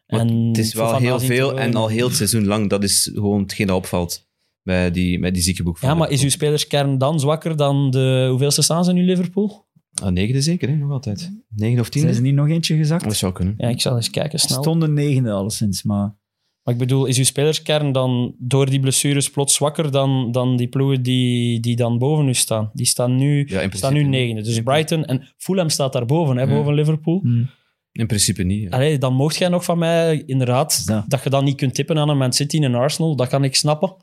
en 0.06 0.28
het 0.28 0.58
is 0.58 0.74
wel 0.74 0.96
heel 0.96 1.20
veel 1.20 1.58
en 1.58 1.74
al 1.74 1.88
heel 1.88 2.06
het 2.06 2.16
seizoen 2.16 2.46
lang. 2.46 2.70
Dat 2.70 2.82
is 2.82 3.10
gewoon 3.14 3.40
hetgeen 3.42 3.66
dat 3.66 3.76
opvalt 3.76 4.28
bij 4.62 4.90
die, 4.90 5.18
bij 5.20 5.30
die 5.30 5.42
ziekenboek. 5.42 5.78
van 5.78 5.88
Ja, 5.88 5.94
maar 5.94 6.10
is 6.10 6.22
uw 6.22 6.28
spelerskern 6.30 6.98
dan 6.98 7.20
zwakker 7.20 7.56
dan 7.56 7.90
de... 7.90 8.26
Hoeveelste 8.30 8.62
staan 8.62 8.84
ze 8.84 8.92
nu, 8.92 9.02
Liverpool? 9.04 9.68
Ah, 10.02 10.12
negende 10.12 10.40
zeker, 10.42 10.68
hè? 10.68 10.76
nog 10.76 10.90
altijd. 10.90 11.30
Negen 11.48 11.80
of 11.80 11.88
Zijn 11.90 12.04
tien? 12.04 12.14
ze 12.14 12.20
niet 12.22 12.34
nog 12.34 12.48
eentje 12.48 12.76
gezakt? 12.76 13.04
Dat 13.04 13.16
zou 13.16 13.32
kunnen. 13.32 13.54
Ja, 13.56 13.68
ik 13.68 13.80
zal 13.80 13.96
eens 13.96 14.10
kijken 14.10 14.38
snel. 14.38 14.62
Stonden 14.62 14.92
negende 14.92 15.30
alleszins, 15.30 15.82
maar... 15.82 16.18
Maar 16.62 16.74
ik 16.74 16.80
bedoel, 16.80 17.06
is 17.06 17.18
uw 17.18 17.24
spelerskern 17.24 17.92
dan 17.92 18.34
door 18.38 18.70
die 18.70 18.80
blessures 18.80 19.30
plots 19.30 19.54
zwakker 19.54 19.90
dan, 19.90 20.32
dan 20.32 20.56
die 20.56 20.68
ploegen 20.68 21.02
die, 21.02 21.60
die 21.60 21.76
dan 21.76 21.98
boven 21.98 22.28
u 22.28 22.34
staan? 22.34 22.70
Die 22.72 22.86
staan 22.86 23.16
nu, 23.16 23.46
Ja, 23.48 23.70
staan 23.70 23.92
nu 23.92 24.02
negende. 24.02 24.42
Dus 24.42 24.62
Brighton 24.62 25.04
en 25.04 25.28
Fulham 25.36 25.68
staat 25.68 25.92
daar 25.92 26.06
boven, 26.06 26.36
hè, 26.36 26.42
Ja. 26.42 26.48
boven 26.48 26.74
Liverpool. 26.74 27.20
Hmm. 27.22 27.50
in 27.92 28.06
principe 28.06 28.42
niet. 28.42 28.62
ja. 28.62 28.68
Allee, 28.68 28.98
dan 28.98 29.14
mocht 29.14 29.36
jij 29.36 29.48
nog 29.48 29.64
van 29.64 29.78
mij, 29.78 30.22
inderdaad, 30.26 30.82
Ja. 30.86 31.04
dat 31.08 31.22
je 31.22 31.30
dan 31.30 31.44
niet 31.44 31.56
kunt 31.56 31.74
tippen 31.74 31.98
aan 31.98 32.08
een 32.08 32.18
Man 32.18 32.32
City 32.32 32.56
en 32.56 32.62
een 32.62 32.74
Arsenal, 32.74 33.16
dat 33.16 33.28
kan 33.28 33.44
ik 33.44 33.56
snappen. 33.56 33.96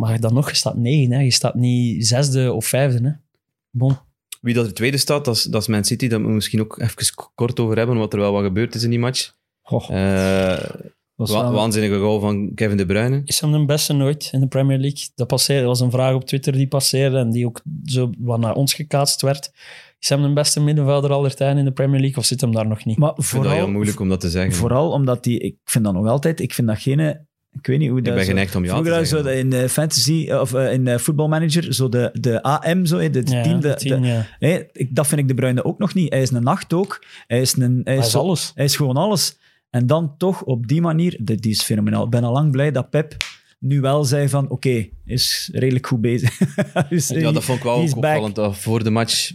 Maar 0.00 0.20
dan 0.20 0.34
nog, 0.34 0.50
je 0.50 0.56
staat 0.56 0.76
negen, 0.76 1.12
hè. 1.12 1.20
je 1.20 1.30
staat 1.30 1.54
niet 1.54 2.06
zesde 2.06 2.52
of 2.52 2.66
vijfde. 2.66 3.08
Hè. 3.08 3.12
Bon. 3.70 3.96
Wie 4.40 4.54
dat 4.54 4.66
er 4.66 4.74
tweede 4.74 4.96
staat, 4.96 5.24
dat 5.24 5.36
is, 5.36 5.42
dat 5.42 5.60
is 5.62 5.68
Man 5.68 5.84
City. 5.84 6.02
Daar 6.08 6.10
moeten 6.10 6.28
we 6.28 6.34
misschien 6.34 6.60
ook 6.60 6.78
even 6.80 7.14
kort 7.34 7.60
over 7.60 7.76
hebben, 7.76 7.96
wat 7.96 8.12
er 8.12 8.18
wel 8.18 8.32
wat 8.32 8.42
gebeurd 8.42 8.74
is 8.74 8.82
in 8.82 8.90
die 8.90 8.98
match. 8.98 9.32
Goh, 9.62 9.90
Eh, 9.90 10.70
was 11.14 11.30
wa- 11.30 11.42
wel- 11.42 11.52
waanzinnige 11.52 11.98
goal 11.98 12.20
van 12.20 12.54
Kevin 12.54 12.76
De 12.76 12.86
Bruyne. 12.86 13.22
Is 13.24 13.40
hem 13.40 13.52
de 13.52 13.64
beste 13.64 13.92
nooit 13.92 14.28
in 14.32 14.40
de 14.40 14.46
Premier 14.46 14.78
League? 14.78 15.08
Dat, 15.14 15.26
passeerde, 15.26 15.60
dat 15.66 15.70
was 15.70 15.80
een 15.80 15.90
vraag 15.90 16.14
op 16.14 16.24
Twitter 16.24 16.52
die 16.52 16.68
passeerde 16.68 17.18
en 17.18 17.30
die 17.30 17.46
ook 17.46 17.60
zo 17.84 18.10
wat 18.18 18.38
naar 18.40 18.54
ons 18.54 18.74
gekaatst 18.74 19.20
werd. 19.22 19.52
Is 19.98 20.08
hem 20.08 20.22
de 20.22 20.32
beste 20.32 20.60
middenvelder 20.60 21.12
aller 21.12 21.34
tijden 21.34 21.58
in 21.58 21.64
de 21.64 21.72
Premier 21.72 22.00
League 22.00 22.18
of 22.18 22.24
zit 22.24 22.40
hem 22.40 22.52
daar 22.52 22.68
nog 22.68 22.84
niet? 22.84 22.98
Maar 22.98 23.08
Ik 23.08 23.14
vind 23.14 23.30
dat 23.30 23.42
vooral, 23.42 23.64
heel 23.64 23.70
moeilijk 23.74 24.00
om 24.00 24.08
dat 24.08 24.20
te 24.20 24.30
zeggen. 24.30 24.52
vooral 24.54 24.90
omdat 24.90 25.24
die... 25.24 25.38
Ik 25.38 25.56
vind 25.64 25.84
dat 25.84 25.92
nog 25.94 26.06
altijd... 26.06 26.40
Ik 26.40 26.54
vind 26.54 26.66
dat 26.68 26.78
geen... 26.78 27.26
Ik 27.58 27.66
weet 27.66 27.78
niet 27.78 27.88
hoe 27.88 27.98
ik 27.98 28.04
dat... 28.04 28.14
ben 28.14 28.22
zo- 28.24 28.28
geneigd 28.30 28.54
om 28.54 28.64
ja 28.64 28.82
te 28.82 29.06
zo 29.06 29.22
in 29.22 29.50
de 29.50 29.68
fantasy, 29.68 30.26
eh, 30.28 30.40
of 30.40 30.54
eh, 30.54 30.72
in 30.72 30.84
de 30.84 30.98
voetbalmanager, 30.98 31.74
zo 31.74 31.88
de, 31.88 32.10
de 32.20 32.42
AM, 32.42 32.86
zo, 32.86 32.98
de 33.10 33.22
Ja, 33.24 33.42
team, 33.42 33.60
de, 33.60 33.68
de 33.68 33.74
tien, 33.74 34.00
de- 34.02 34.06
ja. 34.08 34.26
hè, 34.38 34.62
ik, 34.72 34.94
dat 34.94 35.06
vind 35.06 35.20
ik 35.20 35.28
de 35.28 35.34
Bruyne 35.34 35.64
ook 35.64 35.78
nog 35.78 35.94
niet. 35.94 36.10
Hij 36.12 36.22
is 36.22 36.30
een 36.30 36.42
nacht 36.42 36.72
ook. 36.72 37.04
Hij 37.26 37.40
is, 37.40 37.56
een, 37.56 37.80
hij 37.84 37.94
Hij 37.96 38.06
is, 38.06 38.14
alles. 38.16 38.52
hij 38.54 38.64
is 38.64 38.76
gewoon 38.76 38.96
alles. 38.96 39.38
En 39.70 39.86
dan 39.86 40.14
toch 40.18 40.42
op 40.42 40.66
die 40.66 40.80
manier, 40.80 41.18
die, 41.22 41.36
die 41.36 41.50
is 41.50 41.62
fenomenaal. 41.62 42.04
Ik 42.04 42.10
ben 42.10 42.24
al 42.24 42.32
lang 42.32 42.50
blij 42.50 42.70
dat 42.70 42.90
Pep 42.90 43.16
nu 43.58 43.80
wel 43.80 44.04
zei 44.04 44.28
van, 44.28 44.48
oké, 44.48 44.88
is 45.04 45.50
redelijk 45.52 45.86
goed 45.86 46.00
bezig. 46.00 46.38
Dus, 46.88 47.08
Ja, 47.14 47.32
dat 47.32 47.44
vond 47.44 47.58
ik 47.58 47.64
wel 47.64 47.74
ook 47.74 47.96
opvallend. 47.96 48.56
Voor 48.56 48.84
de 48.84 48.90
match 48.90 49.32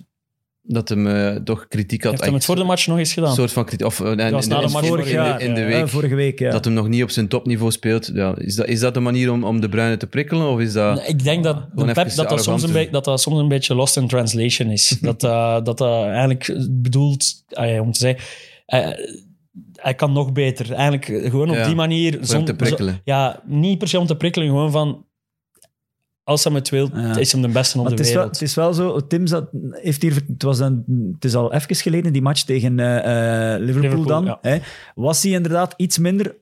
dat 0.68 0.90
hem 0.90 1.08
eh, 1.08 1.36
toch 1.36 1.68
kritiek 1.68 2.02
had. 2.04 2.12
Heeft 2.12 2.24
hem 2.26 2.34
het 2.34 2.46
voor 2.46 2.56
de 2.56 2.64
match 2.64 2.88
nog 2.88 2.98
eens 2.98 3.14
gedaan? 3.14 3.30
Een 3.30 3.36
soort 3.36 3.52
van 3.52 3.66
kritiek. 3.66 3.86
Of, 3.88 4.00
eh, 4.02 4.12
in, 4.12 4.32
was 4.32 4.44
in- 4.44 4.50
na 4.50 4.60
de 4.60 4.66
in- 4.66 4.72
match 4.72 4.84
in- 4.84 4.90
Vorig 4.90 5.06
in- 5.06 5.12
jaar, 5.14 5.42
in 5.42 5.54
de 5.54 5.64
week. 5.64 5.88
vorige 5.88 6.16
week, 6.16 6.40
ja. 6.40 6.52
Dat 6.52 6.66
hem 6.66 6.74
nog 6.74 6.88
niet 6.88 7.04
op 7.04 7.10
zijn 7.10 7.28
topniveau 7.28 7.72
speelt. 7.72 8.12
Ja, 8.14 8.36
is, 8.38 8.56
dat, 8.56 8.68
is 8.68 8.80
dat 8.80 8.94
de 8.94 9.00
manier 9.00 9.32
om, 9.32 9.44
om 9.44 9.60
de 9.62 9.70
Bruyne 9.70 9.98
te 9.98 10.08
prikkelen? 10.08 10.48
Of 10.50 10.60
is 10.60 10.74
dat... 10.74 10.96
Nee, 10.96 11.08
Ik 11.08 11.24
denk 11.24 11.44
dat, 11.44 11.56
de 11.76 11.86
Pep, 11.86 11.96
dat, 12.16 12.30
dat, 12.30 12.44
soms 12.44 12.64
een 12.64 12.88
dat 12.92 13.06
dat 13.06 13.22
soms 13.22 13.40
een 13.40 13.48
beetje 13.48 13.76
lost 13.76 13.98
in 13.98 14.08
translation 14.08 14.70
is. 14.70 14.88
dat, 15.02 15.20
dat, 15.22 15.66
dat 15.66 15.78
dat 15.78 16.06
eigenlijk 16.06 16.58
bedoelt, 16.70 17.44
om 17.82 17.92
te 17.92 18.00
zeggen, 18.00 18.24
hij, 18.66 18.98
hij 19.76 19.94
kan 19.94 20.14
nog 20.14 20.32
beter. 20.32 20.72
Eigenlijk 20.74 21.06
gewoon 21.30 21.50
op 21.50 21.56
Ja, 21.56 21.66
die 21.66 21.76
manier. 21.76 22.20
Om 22.36 22.46
te 22.46 22.54
prikkelen. 22.56 23.02
ja, 23.04 23.42
niet 23.46 23.78
per 23.78 23.88
se 23.88 24.00
om 24.00 24.06
te 24.06 24.16
prikkelen, 24.16 24.48
gewoon 24.48 24.72
van. 24.72 25.05
Als 26.26 26.44
hij 26.44 26.54
het 26.54 26.70
wil, 26.70 26.90
Ja. 26.94 27.18
is 27.18 27.32
hem 27.32 27.42
de 27.42 27.48
beste 27.48 27.80
op 27.80 27.86
de 27.86 27.92
het, 27.92 28.00
is 28.00 28.06
wel, 28.08 28.16
wereld. 28.16 28.40
het 28.40 28.42
is 28.50 28.56
wel 28.56 28.74
zo, 28.74 29.08
Tim 29.08 29.28
zat, 29.28 29.50
heeft 29.72 30.02
hier, 30.02 30.24
het, 30.28 30.44
was 30.44 30.58
dan, 30.58 30.84
het 31.14 31.26
is 31.26 31.36
al 31.36 31.54
even 31.54 31.76
geleden, 31.76 32.14
die 32.14 32.22
match 32.22 32.42
tegen 32.44 32.80
eh, 32.80 33.54
eh, 33.54 33.60
Liverpool, 33.60 33.82
Liverpool, 33.82 34.06
dan. 34.06 34.26
ja. 34.26 34.38
Hè, 34.42 34.58
was 34.96 35.24
hij 35.24 35.32
inderdaad 35.32 35.74
iets 35.78 35.98
minder, 35.98 36.36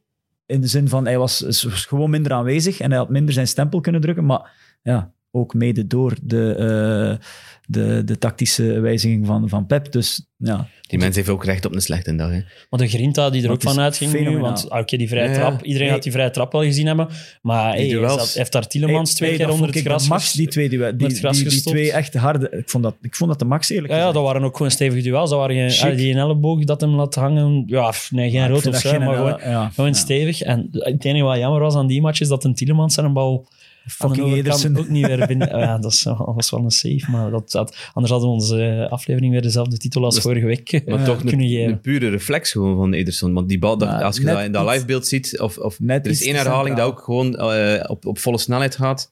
in 0.45 0.61
de 0.61 0.67
zin 0.67 0.89
van, 0.89 1.05
hij 1.05 1.17
was, 1.17 1.39
was 1.39 1.85
gewoon 1.85 2.09
minder 2.09 2.31
aanwezig 2.33 2.79
en 2.79 2.89
hij 2.89 2.99
had 2.99 3.09
minder 3.09 3.33
zijn 3.33 3.47
stempel 3.47 3.79
kunnen 3.79 4.01
drukken, 4.01 4.25
maar 4.25 4.51
ja, 4.81 5.13
ook 5.35 5.53
mede 5.53 5.87
door 5.87 6.15
de, 6.23 6.55
eh, 6.55 7.25
de, 7.67 8.01
de 8.05 8.17
tactische 8.17 8.79
wijziging 8.79 9.25
van, 9.25 9.49
van 9.49 9.65
Pep. 9.65 9.91
Dus 9.91 10.25
ja, 10.37 10.67
Die 10.87 10.99
mens 10.99 11.15
heeft 11.15 11.29
ook 11.29 11.45
recht 11.45 11.65
op 11.65 11.73
een 11.73 11.81
slechte 11.81 12.15
dag. 12.15 12.29
Hè. 12.29 12.41
Maar 12.69 12.79
de 12.79 12.87
grinta 12.87 13.29
die 13.29 13.41
er 13.41 13.47
Maar 13.47 13.55
ook 13.55 13.61
van 13.61 13.79
uitging 13.79 14.19
nu, 14.19 14.37
want 14.37 14.69
ah, 14.69 14.79
oké, 14.79 14.97
die 14.97 15.07
vrije 15.07 15.29
Ja, 15.29 15.33
trap, 15.33 15.63
iedereen 15.63 15.89
had 15.89 16.03
die 16.03 16.11
vrije 16.11 16.29
trap 16.29 16.51
wel 16.51 16.63
gezien 16.63 16.87
hebben, 16.87 17.07
maar 17.41 17.73
hey, 17.73 17.89
zat- 17.89 18.33
heeft 18.33 18.51
daar 18.51 18.67
Tielemans 18.67 19.09
Hey, 19.09 19.17
twee 19.17 19.29
hey, 19.29 19.37
keer 19.37 19.47
dat 19.47 19.55
onder 19.55 19.73
het 19.73 19.83
gras 19.85 20.07
max, 20.07 20.33
die 20.33 20.47
twee, 20.47 20.69
die, 20.69 20.95
die, 20.95 21.07
het 21.07 21.17
gras 21.17 21.35
die, 21.35 21.43
die 21.43 21.53
gestopt. 21.53 21.75
twee 21.75 21.91
echt 21.91 22.13
harde. 22.13 22.49
Ik 22.49 22.69
vond 22.69 22.83
dat, 22.83 22.95
ik 23.01 23.15
vond 23.15 23.29
dat 23.29 23.39
de 23.39 23.45
max 23.45 23.69
eerlijk 23.69 23.93
Ja, 23.93 23.99
ja, 23.99 24.11
dat 24.11 24.23
waren 24.23 24.43
ook 24.43 24.55
gewoon 24.57 24.71
stevige 24.71 25.01
duels. 25.01 25.29
Dat 25.29 25.39
waren 25.39 25.69
geen, 25.69 25.91
ah, 25.91 25.97
die 25.97 26.11
een 26.13 26.19
elleboog 26.19 26.63
dat 26.63 26.81
hem 26.81 26.95
laat 26.95 27.15
hangen. 27.15 27.63
Ja, 27.65 27.93
nee, 28.09 28.29
geen 28.31 28.47
rood 28.47 28.57
of 28.67 28.73
dat 28.73 28.81
zo, 28.81 28.99
maar 28.99 29.15
gewoon, 29.15 29.39
ja, 29.39 29.69
gewoon 29.69 29.89
ja. 29.89 29.95
stevig. 29.95 30.41
En 30.41 30.67
het 30.71 31.05
enige 31.05 31.23
wat 31.23 31.37
jammer 31.37 31.61
was 31.61 31.75
aan 31.75 31.87
die 31.87 32.01
match 32.01 32.19
is 32.19 32.27
dat 32.27 32.43
een 32.43 32.53
Tielemans 32.53 32.93
zijn 32.93 33.05
een 33.05 33.13
bal 33.13 33.47
Fucking 33.85 34.33
Ederson. 34.33 34.77
ook 34.77 34.89
niet 34.89 35.05
weer 35.05 35.27
binnen. 35.27 35.53
Oh 35.53 35.59
ja, 35.67 35.77
dat 35.77 36.03
was 36.35 36.49
wel 36.49 36.63
een 36.63 36.71
save, 36.71 37.11
maar 37.11 37.31
dat, 37.31 37.51
dat, 37.51 37.75
anders 37.93 38.11
hadden 38.11 38.29
we 38.29 38.35
onze 38.35 38.87
aflevering 38.89 39.31
weer 39.31 39.41
dezelfde 39.41 39.77
titel 39.77 40.03
als 40.03 40.13
Dat 40.13 40.23
vorige 40.23 40.45
week 40.45 40.81
Maar 40.85 41.03
toch 41.05 41.17
kunnen 41.23 41.45
een, 41.45 41.51
geven. 41.51 41.71
een 41.71 41.81
pure 41.81 42.09
reflex 42.09 42.51
gewoon 42.51 42.75
van 42.75 42.93
Ederson. 42.93 43.33
Want 43.33 43.49
die 43.49 43.59
bal, 43.59 43.77
dat, 43.77 44.01
als 44.01 44.17
je 44.17 44.23
dat 44.23 44.43
in 44.43 44.51
dat 44.51 44.69
livebeeld 44.69 45.07
ziet, 45.07 45.39
of, 45.39 45.57
of 45.57 45.79
Net 45.79 46.05
er 46.05 46.11
is 46.11 46.23
één 46.23 46.35
herhaling 46.35 46.75
dat 46.75 46.85
ook 46.85 46.99
gewoon 46.99 47.35
eh, 47.35 47.83
op, 47.89 48.05
op 48.05 48.19
volle 48.19 48.37
snelheid 48.37 48.75
gaat. 48.75 49.11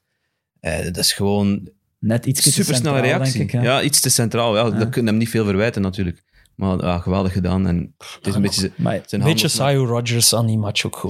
Eh, 0.60 0.84
dat 0.84 0.96
is 0.96 1.12
gewoon 1.12 1.68
Net 1.98 2.26
iets 2.26 2.42
te 2.42 2.52
supersnelle 2.52 2.96
centraal, 2.96 3.18
reactie. 3.18 3.38
denk 3.38 3.52
ik. 3.52 3.60
hè. 3.60 3.66
ja, 3.66 3.82
iets 3.82 4.00
te 4.00 4.10
centraal. 4.10 4.56
Ja, 4.56 4.64
Ja. 4.64 4.78
Dat 4.78 4.88
kun 4.88 5.02
je 5.02 5.08
hem 5.08 5.18
niet 5.18 5.28
veel 5.28 5.44
verwijten 5.44 5.82
natuurlijk. 5.82 6.22
Maar 6.62 6.84
ja, 6.84 6.98
geweldig 6.98 7.32
gedaan. 7.32 7.66
En 7.66 7.94
het 7.98 8.26
is 8.26 8.34
een 8.34 8.42
beetje 8.42 8.72
Maar, 8.76 9.00
zijn 9.06 9.20
Een 9.20 9.26
beetje 9.26 9.48
saai 9.48 9.76
hoe 9.76 9.86
Rodgers 9.86 10.34
aan 10.34 10.46
die 10.46 10.58
match 10.58 10.84
ook. 10.86 11.00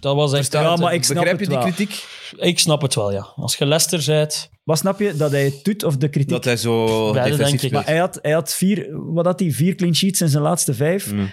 Dat 0.00 0.14
was 0.14 0.32
echt... 0.32 0.52
Ja, 0.52 0.76
maar 0.76 0.94
ik 0.94 1.04
snap 1.04 1.16
Begrijp 1.16 1.38
je 1.40 1.44
het 1.44 1.54
die 1.54 1.62
wel. 1.64 1.72
kritiek? 1.72 2.04
Ik 2.36 2.58
snap 2.58 2.82
het 2.82 2.94
wel, 2.94 3.12
ja. 3.12 3.26
Als 3.36 3.56
je 3.56 3.66
Leicester 3.66 4.14
bent... 4.14 4.50
wat 4.64 4.78
snap 4.78 5.00
je? 5.00 5.16
Dat 5.16 5.30
hij 5.30 5.44
het 5.44 5.64
doet 5.64 5.84
of 5.84 5.96
de 5.96 6.08
kritiek? 6.08 6.30
Dat 6.30 6.44
hij 6.44 6.56
zo 6.56 6.84
Beide, 7.12 7.30
defensief 7.30 7.60
denk 7.60 7.62
ik. 7.62 7.78
Maar 7.78 7.84
hij 7.86 7.96
had, 7.96 8.18
hij 8.22 8.32
had 8.32 8.54
vier, 8.54 8.88
wat 9.12 9.24
had 9.24 9.40
hij? 9.40 9.50
Vier 9.52 9.74
clean 9.74 9.94
sheets 9.94 10.20
in 10.20 10.28
zijn 10.28 10.42
laatste 10.42 10.74
vijf. 10.74 11.12
Mm. 11.12 11.30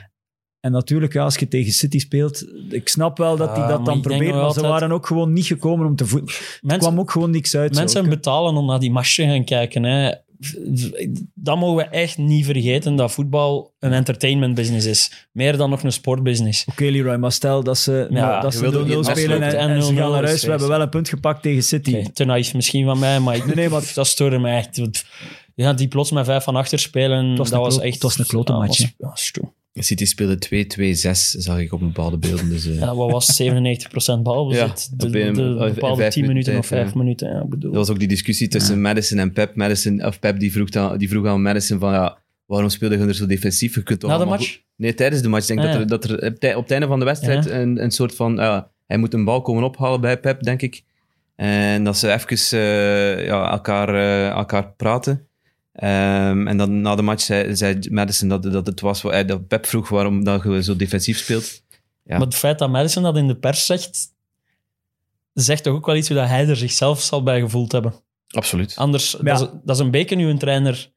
En 0.59 0.71
natuurlijk, 0.71 1.13
ja, 1.13 1.23
als 1.23 1.35
je 1.35 1.47
tegen 1.47 1.71
City 1.71 1.99
speelt, 1.99 2.45
ik 2.69 2.87
snap 2.89 3.17
wel 3.17 3.37
dat 3.37 3.57
hij 3.57 3.67
dat 3.67 3.85
dan 3.85 4.01
probeert, 4.01 4.31
maar 4.31 4.39
ze 4.39 4.45
altijd- 4.45 4.65
waren 4.65 4.91
ook 4.91 5.07
gewoon 5.07 5.33
niet 5.33 5.45
gekomen 5.45 5.85
om 5.85 5.95
te 5.95 6.05
voeten. 6.05 6.35
Er 6.35 6.57
Mensen, 6.61 6.79
kwam 6.89 6.99
ook 6.99 7.11
gewoon 7.11 7.29
niks 7.31 7.55
uit. 7.55 7.73
zo. 7.75 7.79
Mensen 7.79 8.09
betalen 8.09 8.55
om 8.55 8.65
naar 8.65 8.79
die 8.79 8.91
match 8.91 9.15
te 9.15 9.23
gaan 9.23 9.43
kijken. 9.45 9.83
Hè. 9.83 10.11
Dat 11.33 11.57
mogen 11.57 11.75
we 11.75 11.83
echt 11.83 12.17
niet 12.17 12.45
vergeten, 12.45 12.95
dat 12.95 13.11
voetbal 13.11 13.73
een 13.79 13.93
entertainment 13.93 14.55
business 14.55 14.85
is. 14.85 15.27
Meer 15.31 15.57
dan 15.57 15.69
nog 15.69 15.83
een 15.83 15.91
sportbusiness. 15.91 16.65
Oké, 16.65 16.83
Leroy, 16.83 17.15
maar 17.15 17.31
stel 17.31 17.63
dat 17.63 17.77
ze, 17.77 18.07
Ja, 18.09 18.41
dat 18.41 18.51
je 18.51 18.57
ze 18.57 18.69
wilde 18.69 18.77
0-0 18.93 18.97
ook 18.97 19.05
geen 19.05 19.15
spelen 19.15 19.41
en, 19.41 19.57
en 19.57 19.69
en 19.69 19.83
ze 19.83 19.93
0-0 19.93 19.95
gaan 19.95 20.11
naar 20.11 20.23
is 20.23 20.27
huis. 20.29 20.43
We 20.43 20.49
hebben 20.49 20.67
wel 20.67 20.81
een 20.81 20.89
punt 20.89 21.09
gepakt 21.09 21.41
tegen 21.41 21.63
City. 21.63 21.95
Oké, 21.95 22.11
te 22.11 22.25
naïef 22.25 22.53
misschien 22.53 22.85
van 22.85 22.99
mij, 22.99 23.19
maar, 23.19 23.35
ik, 23.35 23.45
Nee, 23.45 23.55
nee, 23.55 23.69
maar- 23.69 23.91
dat 23.93 24.07
stoorde 24.07 24.39
me 24.39 24.49
echt. 24.49 24.81
Ja, 25.55 25.73
die 25.73 25.87
plots 25.87 26.11
met 26.11 26.25
vijf 26.25 26.43
van 26.43 26.55
achter 26.55 26.79
spelen, 26.79 27.35
was 27.35 27.49
dat 27.49 27.59
was 27.59 27.79
echt... 27.79 27.93
het 27.93 28.03
was 28.03 28.19
een 28.19 28.25
klote 28.25 28.51
ja, 28.51 28.57
match, 28.57 28.79
Ja. 28.97 29.13
City 29.73 30.05
speelde 30.05 30.37
2-2-6, 30.37 31.11
zag 31.39 31.59
ik 31.59 31.73
op 31.73 31.79
bepaalde 31.79 32.17
beelden. 32.17 32.49
Dus, 32.49 32.65
eh, 32.67 32.79
Ja, 32.79 32.95
wat 32.95 33.11
was 33.11 33.35
97% 33.41 34.21
balbezit? 34.23 34.89
Ja, 34.91 34.97
de, 34.97 35.05
op 35.29 35.35
de, 35.35 35.71
bepaalde 35.73 36.01
vijf 36.01 36.13
10 36.13 36.25
minuten 36.25 36.57
of 36.57 36.69
minuten 36.69 36.69
tijd, 36.69 36.83
5 36.83 36.93
minuten. 36.95 37.29
Ja, 37.29 37.45
bedoel. 37.45 37.71
Dat 37.71 37.79
was 37.79 37.89
ook 37.89 37.99
die 37.99 38.07
discussie 38.07 38.47
tussen 38.47 38.81
Madison 38.81 39.17
en 39.19 39.31
Pep. 39.33 39.55
Madison, 39.55 40.05
of 40.05 40.19
Pep 40.19 40.39
die 40.39 40.51
vroeg, 40.51 40.69
aan, 40.71 40.97
die 40.97 41.09
vroeg 41.09 41.25
aan 41.27 41.41
Madison 41.41 41.79
van 41.79 41.93
ja, 41.93 42.17
waarom 42.45 42.69
speelde 42.69 42.97
je 42.97 43.05
er 43.05 43.15
zo 43.15 43.25
defensief? 43.25 43.75
Je 43.75 43.83
kunt 43.83 43.99
toch 43.99 44.09
Na 44.09 44.17
de 44.17 44.25
match? 44.25 44.45
goed- 44.51 44.61
Nee, 44.75 44.93
tijdens 44.93 45.21
de 45.21 45.29
match. 45.29 45.49
Ik 45.49 45.55
denk 45.57 45.67
Ah, 45.67 45.87
dat, 45.87 46.03
er, 46.03 46.19
dat 46.19 46.43
er 46.43 46.55
op 46.57 46.61
het 46.63 46.71
einde 46.71 46.87
van 46.87 46.99
de 46.99 47.05
wedstrijd 47.05 47.49
een, 47.49 47.83
een 47.83 47.91
soort 47.91 48.15
van... 48.15 48.35
ja, 48.35 48.71
hij 48.85 48.97
moet 48.97 49.13
een 49.13 49.23
bal 49.23 49.41
komen 49.41 49.63
ophalen 49.63 50.01
bij 50.01 50.19
Pep, 50.19 50.43
denk 50.43 50.61
ik. 50.61 50.83
En 51.35 51.83
dat 51.83 51.97
ze 51.97 52.13
even 52.13 52.59
eh, 52.59 53.25
ja, 53.25 53.51
elkaar, 53.51 53.89
eh, 53.95 54.27
elkaar 54.27 54.71
praten. 54.73 55.27
Ehm, 55.73 56.47
en 56.47 56.57
dan 56.57 56.81
na 56.81 56.95
de 56.95 57.01
match 57.01 57.23
zei, 57.23 57.55
zei 57.55 57.79
Madison 57.89 58.29
dat, 58.29 58.43
dat 58.43 58.65
het 58.65 58.79
was... 58.81 59.01
wat- 59.01 59.13
eh, 59.13 59.27
Dat 59.27 59.47
Pep 59.47 59.65
vroeg 59.65 59.89
waarom 59.89 60.23
dat 60.23 60.43
je 60.43 60.63
zo 60.63 60.75
defensief 60.75 61.17
speelt. 61.17 61.61
Ja. 62.03 62.17
Maar 62.17 62.25
het 62.27 62.35
feit 62.35 62.59
dat 62.59 62.69
Madison 62.69 63.03
dat 63.03 63.17
in 63.17 63.27
de 63.27 63.35
pers 63.35 63.65
zegt, 63.65 63.99
zegt 65.33 65.63
toch 65.63 65.73
ook 65.75 65.85
wel 65.85 65.95
iets 65.95 66.07
hoe 66.07 66.17
dat 66.17 66.27
hij 66.27 66.47
er 66.47 66.55
zichzelf 66.55 67.01
zal 67.01 67.23
bij 67.23 67.39
gevoeld 67.39 67.71
hebben. 67.71 67.93
Absoluut. 68.27 68.75
Anders, 68.77 69.11
Ja. 69.11 69.33
dat, 69.33 69.41
is, 69.41 69.47
dat 69.63 69.75
is 69.75 69.81
een 69.81 69.91
beetje 69.91 70.15
nu 70.15 70.27
een 70.29 70.37
trainer. 70.37 70.91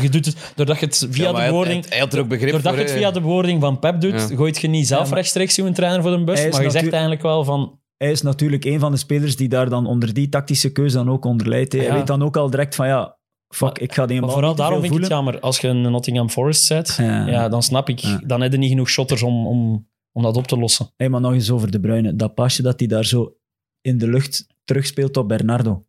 Je 0.00 0.08
doet 0.08 0.26
het, 0.26 0.52
doordat 0.54 0.80
je 0.80 0.86
het 0.86 1.06
via 1.10 1.24
Ja, 1.24 1.32
de 1.32 1.38
hij- 1.38 1.50
woording... 1.50 1.80
hij, 1.80 1.88
hij 1.90 1.98
had 1.98 2.12
er 2.14 2.20
ook 2.20 2.28
begrip 2.28 2.50
Doordat 2.50 2.72
voor. 2.72 2.80
je 2.80 2.86
het 2.88 2.94
hè. 2.94 2.98
via 3.00 3.10
de 3.10 3.20
woording 3.20 3.60
van 3.60 3.78
Pep 3.78 4.00
doet, 4.00 4.12
Ja. 4.12 4.36
gooit 4.36 4.58
je 4.58 4.68
niet 4.68 4.86
zelf 4.86 5.12
rechtstreeks 5.12 5.56
een 5.56 5.72
trainer 5.74 6.02
voor 6.02 6.10
de 6.18 6.24
bus, 6.24 6.50
maar 6.50 6.62
je 6.62 6.70
zegt 6.70 6.90
eigenlijk 6.92 7.22
wel 7.22 7.44
van... 7.44 7.78
Hij 7.96 8.10
is 8.10 8.22
natuurlijk 8.22 8.64
een 8.64 8.78
van 8.80 8.90
de 8.92 8.96
spelers 8.98 9.36
die 9.36 9.48
daar 9.48 9.68
dan 9.68 9.86
onder 9.86 10.12
die 10.14 10.28
tactische 10.28 10.72
keuze 10.72 10.96
dan 10.96 11.10
ook 11.10 11.24
onder 11.24 11.48
leidt. 11.48 11.72
Hij 11.72 11.82
Ja. 11.84 11.94
weet 11.94 12.06
dan 12.06 12.22
ook 12.22 12.36
al 12.36 12.50
direct 12.50 12.74
van 12.74 12.86
ja, 12.86 13.16
fuck, 13.48 13.78
ik 13.78 13.92
ga 13.94 14.06
die 14.06 14.20
Maar 14.20 14.30
vooral 14.30 14.54
daarom 14.54 14.80
vind 14.80 14.94
ik 14.94 15.00
het 15.00 15.08
jammer. 15.08 15.40
Als 15.40 15.58
je 15.58 15.68
een 15.68 15.80
Nottingham 15.90 16.30
Forest 16.30 16.64
zet, 16.64 16.94
Ja. 17.00 17.26
ja. 17.26 17.48
dan 17.48 17.62
snap 17.62 17.88
ik. 17.88 17.98
Ja. 17.98 18.20
Dan 18.26 18.40
heb 18.40 18.52
je 18.52 18.58
niet 18.58 18.70
genoeg 18.70 18.88
shotters 18.88 19.22
om, 19.22 19.46
om, 19.46 19.88
om 20.12 20.22
dat 20.22 20.36
op 20.36 20.46
te 20.46 20.58
lossen. 20.58 20.90
Hey, 20.96 21.08
maar 21.08 21.20
nog 21.20 21.32
eens 21.32 21.50
over 21.50 21.70
De 21.70 21.80
Bruyne. 21.80 22.16
Dat 22.16 22.34
pasje 22.34 22.62
dat 22.62 22.78
hij 22.78 22.88
daar 22.88 23.04
zo 23.04 23.36
in 23.80 23.98
de 23.98 24.08
lucht 24.08 24.46
terugspeelt 24.64 25.16
op 25.16 25.28
Bernardo. 25.28 25.84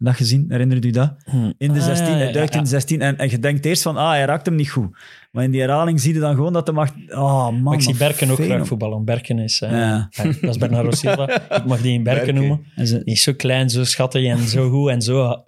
Dat 0.00 0.14
gezien, 0.14 0.44
herinnert 0.48 0.84
u 0.84 0.90
dat? 0.90 1.14
In 1.58 1.72
de 1.72 1.78
Ah, 1.78 1.84
16, 1.84 2.06
ja, 2.06 2.12
hij 2.14 2.32
duikt 2.32 2.52
ja. 2.52 2.58
in 2.58 2.64
de 2.64 2.70
16 2.70 3.00
en, 3.00 3.18
en 3.18 3.30
je 3.30 3.38
denkt 3.38 3.64
eerst 3.64 3.82
van, 3.82 3.96
ah, 3.96 4.08
hij 4.10 4.24
raakt 4.24 4.46
hem 4.46 4.54
niet 4.54 4.70
goed. 4.70 4.96
Maar 5.32 5.44
in 5.44 5.50
die 5.50 5.60
herhaling 5.60 6.00
zie 6.00 6.14
je 6.14 6.20
dan 6.20 6.34
gewoon 6.34 6.52
dat 6.52 6.66
hij 6.66 6.74
mag... 6.76 6.90
Oh 7.10 7.44
man, 7.44 7.62
Maar 7.62 7.74
ik 7.74 7.80
zie 7.80 7.96
Berken 7.96 8.30
ook 8.30 8.36
graag 8.44 8.66
voetballen. 8.66 9.04
Berken 9.04 9.38
is... 9.38 9.60
eh, 9.60 9.70
Ja. 9.70 10.08
ja, 10.10 10.22
dat 10.24 10.42
is 10.50 10.56
Bernardo 10.58 10.90
Silva. 10.90 11.40
Ik 11.56 11.64
mag 11.64 11.80
die 11.80 11.92
in 11.92 12.02
Berken 12.02 12.24
Berken. 12.24 12.34
noemen. 12.48 12.66
En 12.76 12.86
ze- 12.86 13.04
Die 13.04 13.14
is 13.14 13.22
zo 13.22 13.32
klein, 13.36 13.70
zo 13.70 13.84
schattig 13.84 14.24
en 14.26 14.38
zo 14.48 14.70
goed 14.70 14.88
en 14.90 15.02
zo, 15.02 15.44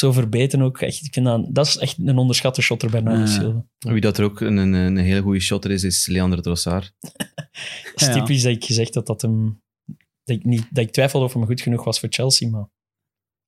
zo 0.00 0.12
verbeterd 0.12 0.62
ook. 0.62 0.80
Echt, 0.80 1.04
ik 1.04 1.12
vind 1.12 1.26
dat, 1.26 1.46
dat 1.54 1.66
is 1.66 1.76
echt 1.76 1.98
een 1.98 2.18
onderschatte 2.18 2.62
shotter, 2.62 2.90
Bernardo 2.90 3.20
Ja. 3.20 3.26
Silva. 3.26 3.64
Wie 3.78 4.00
dat 4.00 4.18
er 4.18 4.24
ook 4.24 4.40
een, 4.40 4.56
een, 4.56 4.72
een 4.72 4.96
hele 4.96 5.22
goede 5.22 5.40
shotter 5.40 5.70
is, 5.70 5.84
is 5.84 6.06
Leandro 6.06 6.40
Trossard. 6.40 6.92
Dat 7.94 8.08
is 8.08 8.12
typisch 8.14 8.42
dat 8.42 8.52
ik 8.52 8.64
gezegd 8.64 8.94
had 8.94 9.06
dat 9.06 9.22
hem... 9.22 9.62
Dat 10.24 10.36
ik, 10.36 10.44
niet, 10.44 10.66
dat 10.70 10.84
ik 10.84 10.90
twijfelde 10.90 11.26
of 11.26 11.32
hem 11.32 11.46
goed 11.46 11.60
genoeg 11.60 11.84
was 11.84 12.00
voor 12.00 12.08
Chelsea, 12.12 12.48
maar... 12.48 12.68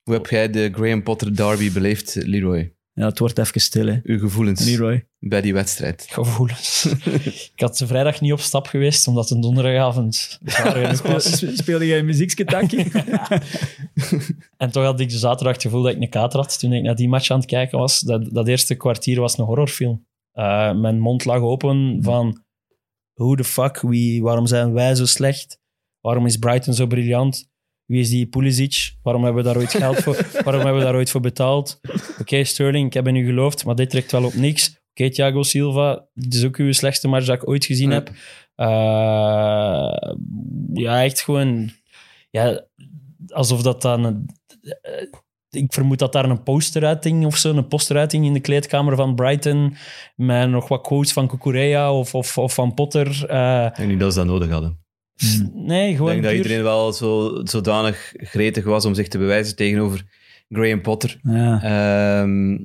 Hoe 0.03 0.15
heb 0.15 0.27
jij 0.27 0.51
de 0.51 0.71
Graham 0.73 1.03
Potter 1.03 1.37
derby 1.37 1.73
beleefd, 1.73 2.15
Leroy? 2.15 2.75
Ja, 2.95 3.07
het 3.07 3.19
wordt 3.19 3.39
even 3.39 3.61
stil, 3.61 3.87
hè. 3.87 4.01
Uw 4.03 4.19
gevoelens 4.19 4.65
Leroy. 4.65 5.07
bij 5.19 5.41
die 5.41 5.53
wedstrijd? 5.53 6.07
Gevoelens. 6.11 6.85
ik 7.55 7.61
had 7.61 7.77
vrijdag 7.87 8.21
niet 8.21 8.33
op 8.33 8.41
stap 8.41 8.67
geweest, 8.67 9.09
omdat 9.09 9.31
een 9.31 9.41
donderdagavond 9.41 10.39
speelde 11.55 11.87
jij 11.87 12.03
een? 12.03 12.93
En 14.57 14.71
toch 14.71 14.85
had 14.85 15.01
ik 15.01 15.09
de 15.09 15.19
zaterdag 15.19 15.53
het 15.53 15.63
gevoel 15.63 15.83
dat 15.83 15.95
ik 15.95 16.01
een 16.01 16.09
kater 16.09 16.41
had 16.41 16.59
toen 16.59 16.73
ik 16.73 16.83
naar 16.83 16.95
die 16.95 17.09
match 17.09 17.31
aan 17.31 17.39
het 17.39 17.47
kijken 17.47 17.79
was. 17.79 18.01
Dat, 18.01 18.35
dat 18.35 18.49
eerste 18.49 18.75
kwartier 18.75 19.21
was 19.21 19.39
een 19.39 19.45
horrorfilm. 19.45 20.07
Eh, 20.33 20.75
mijn 20.75 20.99
mond 20.99 21.25
lag 21.25 21.41
open 21.41 21.99
van... 22.01 22.45
Hoe 23.13 23.37
de 23.37 23.45
fuck? 23.45 23.81
Wie, 23.81 24.23
waarom 24.23 24.47
zijn 24.47 24.73
wij 24.73 24.95
zo 24.95 25.07
slecht? 25.07 25.61
Waarom 26.01 26.27
is 26.27 26.37
Brighton 26.37 26.75
zo 26.75 26.87
briljant? 26.87 27.51
Wie 27.93 28.01
is 28.01 28.09
die 28.11 28.27
Pulisic? 28.27 28.95
Waarom 29.03 29.25
hebben 29.25 29.43
we 29.45 29.49
daar 29.49 29.59
ooit 29.59 29.71
geld 29.71 29.97
voor? 29.97 30.27
Waarom 30.45 30.63
hebben 30.63 30.79
we 30.79 30.85
daar 30.85 30.95
ooit 30.95 31.11
voor 31.11 31.21
betaald? 31.21 31.81
Oké, 32.21 32.45
Sterling, 32.45 32.87
ik 32.87 32.93
heb 32.95 33.07
in 33.09 33.17
u 33.17 33.27
geloofd, 33.27 33.65
maar 33.65 33.75
dit 33.75 33.91
trekt 33.91 34.13
wel 34.13 34.25
op 34.25 34.35
niks. 34.35 34.81
Oké, 34.91 35.11
Thiago 35.11 35.43
Silva, 35.43 36.05
dit 36.15 36.35
is 36.35 36.45
ook 36.45 36.57
uw 36.57 36.73
slechtste 36.73 37.09
match 37.09 37.27
dat 37.27 37.43
ik 37.43 37.49
ooit 37.49 37.65
gezien 37.65 37.89
Ja. 37.89 37.95
heb. 37.95 38.11
Eh, 38.55 40.13
ja, 40.73 41.03
echt 41.03 41.21
gewoon... 41.23 41.71
Ja, 42.31 42.65
alsof 43.29 43.63
dat 43.63 43.83
dan... 43.83 44.05
een- 44.05 44.27
eh, 44.83 45.07
ik 45.51 45.73
vermoed 45.73 45.99
dat 45.99 46.13
daar 46.13 46.25
een 46.31 46.43
posteruiting 46.43 47.27
of 47.27 47.37
zo, 47.37 47.57
een 47.57 47.69
posteruiting 47.69 48.25
in 48.27 48.33
de 48.33 48.41
kleedkamer 48.41 48.97
van 48.97 49.15
Brighton, 49.15 49.77
met 50.17 50.49
nog 50.51 50.69
wat 50.69 50.81
quotes 50.83 51.13
van 51.13 51.29
Kukurea 51.29 51.93
of, 51.93 52.15
of, 52.15 52.39
of 52.39 52.55
van 52.55 52.75
Potter. 52.75 53.27
En 53.29 53.89
niet 53.89 54.01
dat 54.01 54.13
ze 54.13 54.19
dat 54.19 54.29
nodig 54.29 54.51
hadden. 54.51 54.82
Nee, 55.55 55.91
Ik 55.91 55.97
gewoon 55.97 56.11
denk 56.11 56.23
dat 56.23 56.33
puur- 56.33 56.43
iedereen 56.43 56.63
wel 56.65 56.93
zo, 56.93 57.41
zodanig 57.45 58.13
gretig 58.17 58.65
was 58.65 58.85
om 58.85 58.95
zich 58.95 59.09
te 59.09 59.19
bewijzen 59.19 59.57
tegenover 59.57 60.03
Graham 60.49 60.81
Potter. 60.81 61.19
ja. 61.23 61.63
Ehm, 61.63 62.59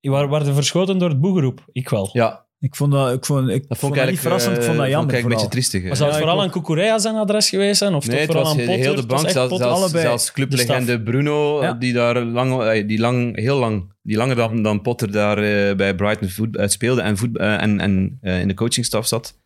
Waar, 0.00 0.28
waren 0.28 0.54
verschoten 0.54 0.98
door 0.98 1.08
het 1.08 1.20
boegeroep? 1.20 1.64
Ik 1.72 1.88
wel. 1.88 2.10
Ja, 2.12 2.44
Ik 2.60 2.76
vond 2.76 2.92
dat, 2.92 3.12
ik 3.12 3.24
vond, 3.24 3.48
ik 3.48 3.68
dat 3.68 3.78
vond 3.78 3.78
vond 3.78 3.92
ik 3.92 3.98
dat 3.98 4.06
eigenlijk 4.06 4.10
niet 4.10 4.20
verrassend, 4.20 4.56
ik 4.56 4.62
vond 4.62 4.76
dat 4.76 4.86
eh, 4.86 4.92
jammer. 4.92 5.14
ik 5.14 5.22
een 5.22 5.28
beetje 5.28 5.44
vooral. 5.44 5.50
triestig. 5.50 5.82
Maar 5.84 5.96
zou 5.96 6.10
het 6.10 6.18
Ja, 6.18 6.24
ik 6.24 6.28
vooral 6.30 6.48
ook. 6.48 6.54
aan 6.56 6.62
Cucurella 6.62 6.98
zijn 6.98 7.14
adres 7.14 7.48
geweest 7.48 7.78
zijn? 7.78 7.94
Of 7.94 8.06
Nee, 8.06 8.16
toch 8.16 8.26
vooral 8.26 8.42
was 8.42 8.52
aan 8.52 8.58
Potter? 8.58 8.74
heel 8.74 8.94
de 8.94 9.00
Het 9.00 9.10
was 9.10 9.20
bank, 9.22 9.32
zelfs, 9.32 9.48
Potter. 9.48 9.66
zelfs, 9.68 9.82
allebei. 9.82 10.02
zelfs 10.02 10.32
clublegende 10.32 10.96
De 10.96 11.02
Bruno, 11.02 11.62
Ja. 11.62 11.72
die 11.72 11.92
daar 11.92 12.20
lang, 12.22 12.62
eh, 12.62 12.86
die 12.88 12.98
lang, 12.98 13.36
heel 13.38 13.58
lang, 13.58 13.92
die 14.02 14.16
langer 14.16 14.36
dan, 14.36 14.62
dan 14.62 14.82
Potter 14.82 15.12
daar 15.12 15.38
eh, 15.38 15.76
bij 15.76 15.94
Brighton 15.94 16.28
voet, 16.28 16.56
eh, 16.56 16.66
speelde 16.68 17.00
en, 17.00 17.16
voet, 17.16 17.38
eh, 17.38 17.62
en, 17.62 17.80
en 17.80 18.18
in 18.20 18.48
de 18.48 18.54
coachingstaf 18.54 19.06
zat, 19.06 19.38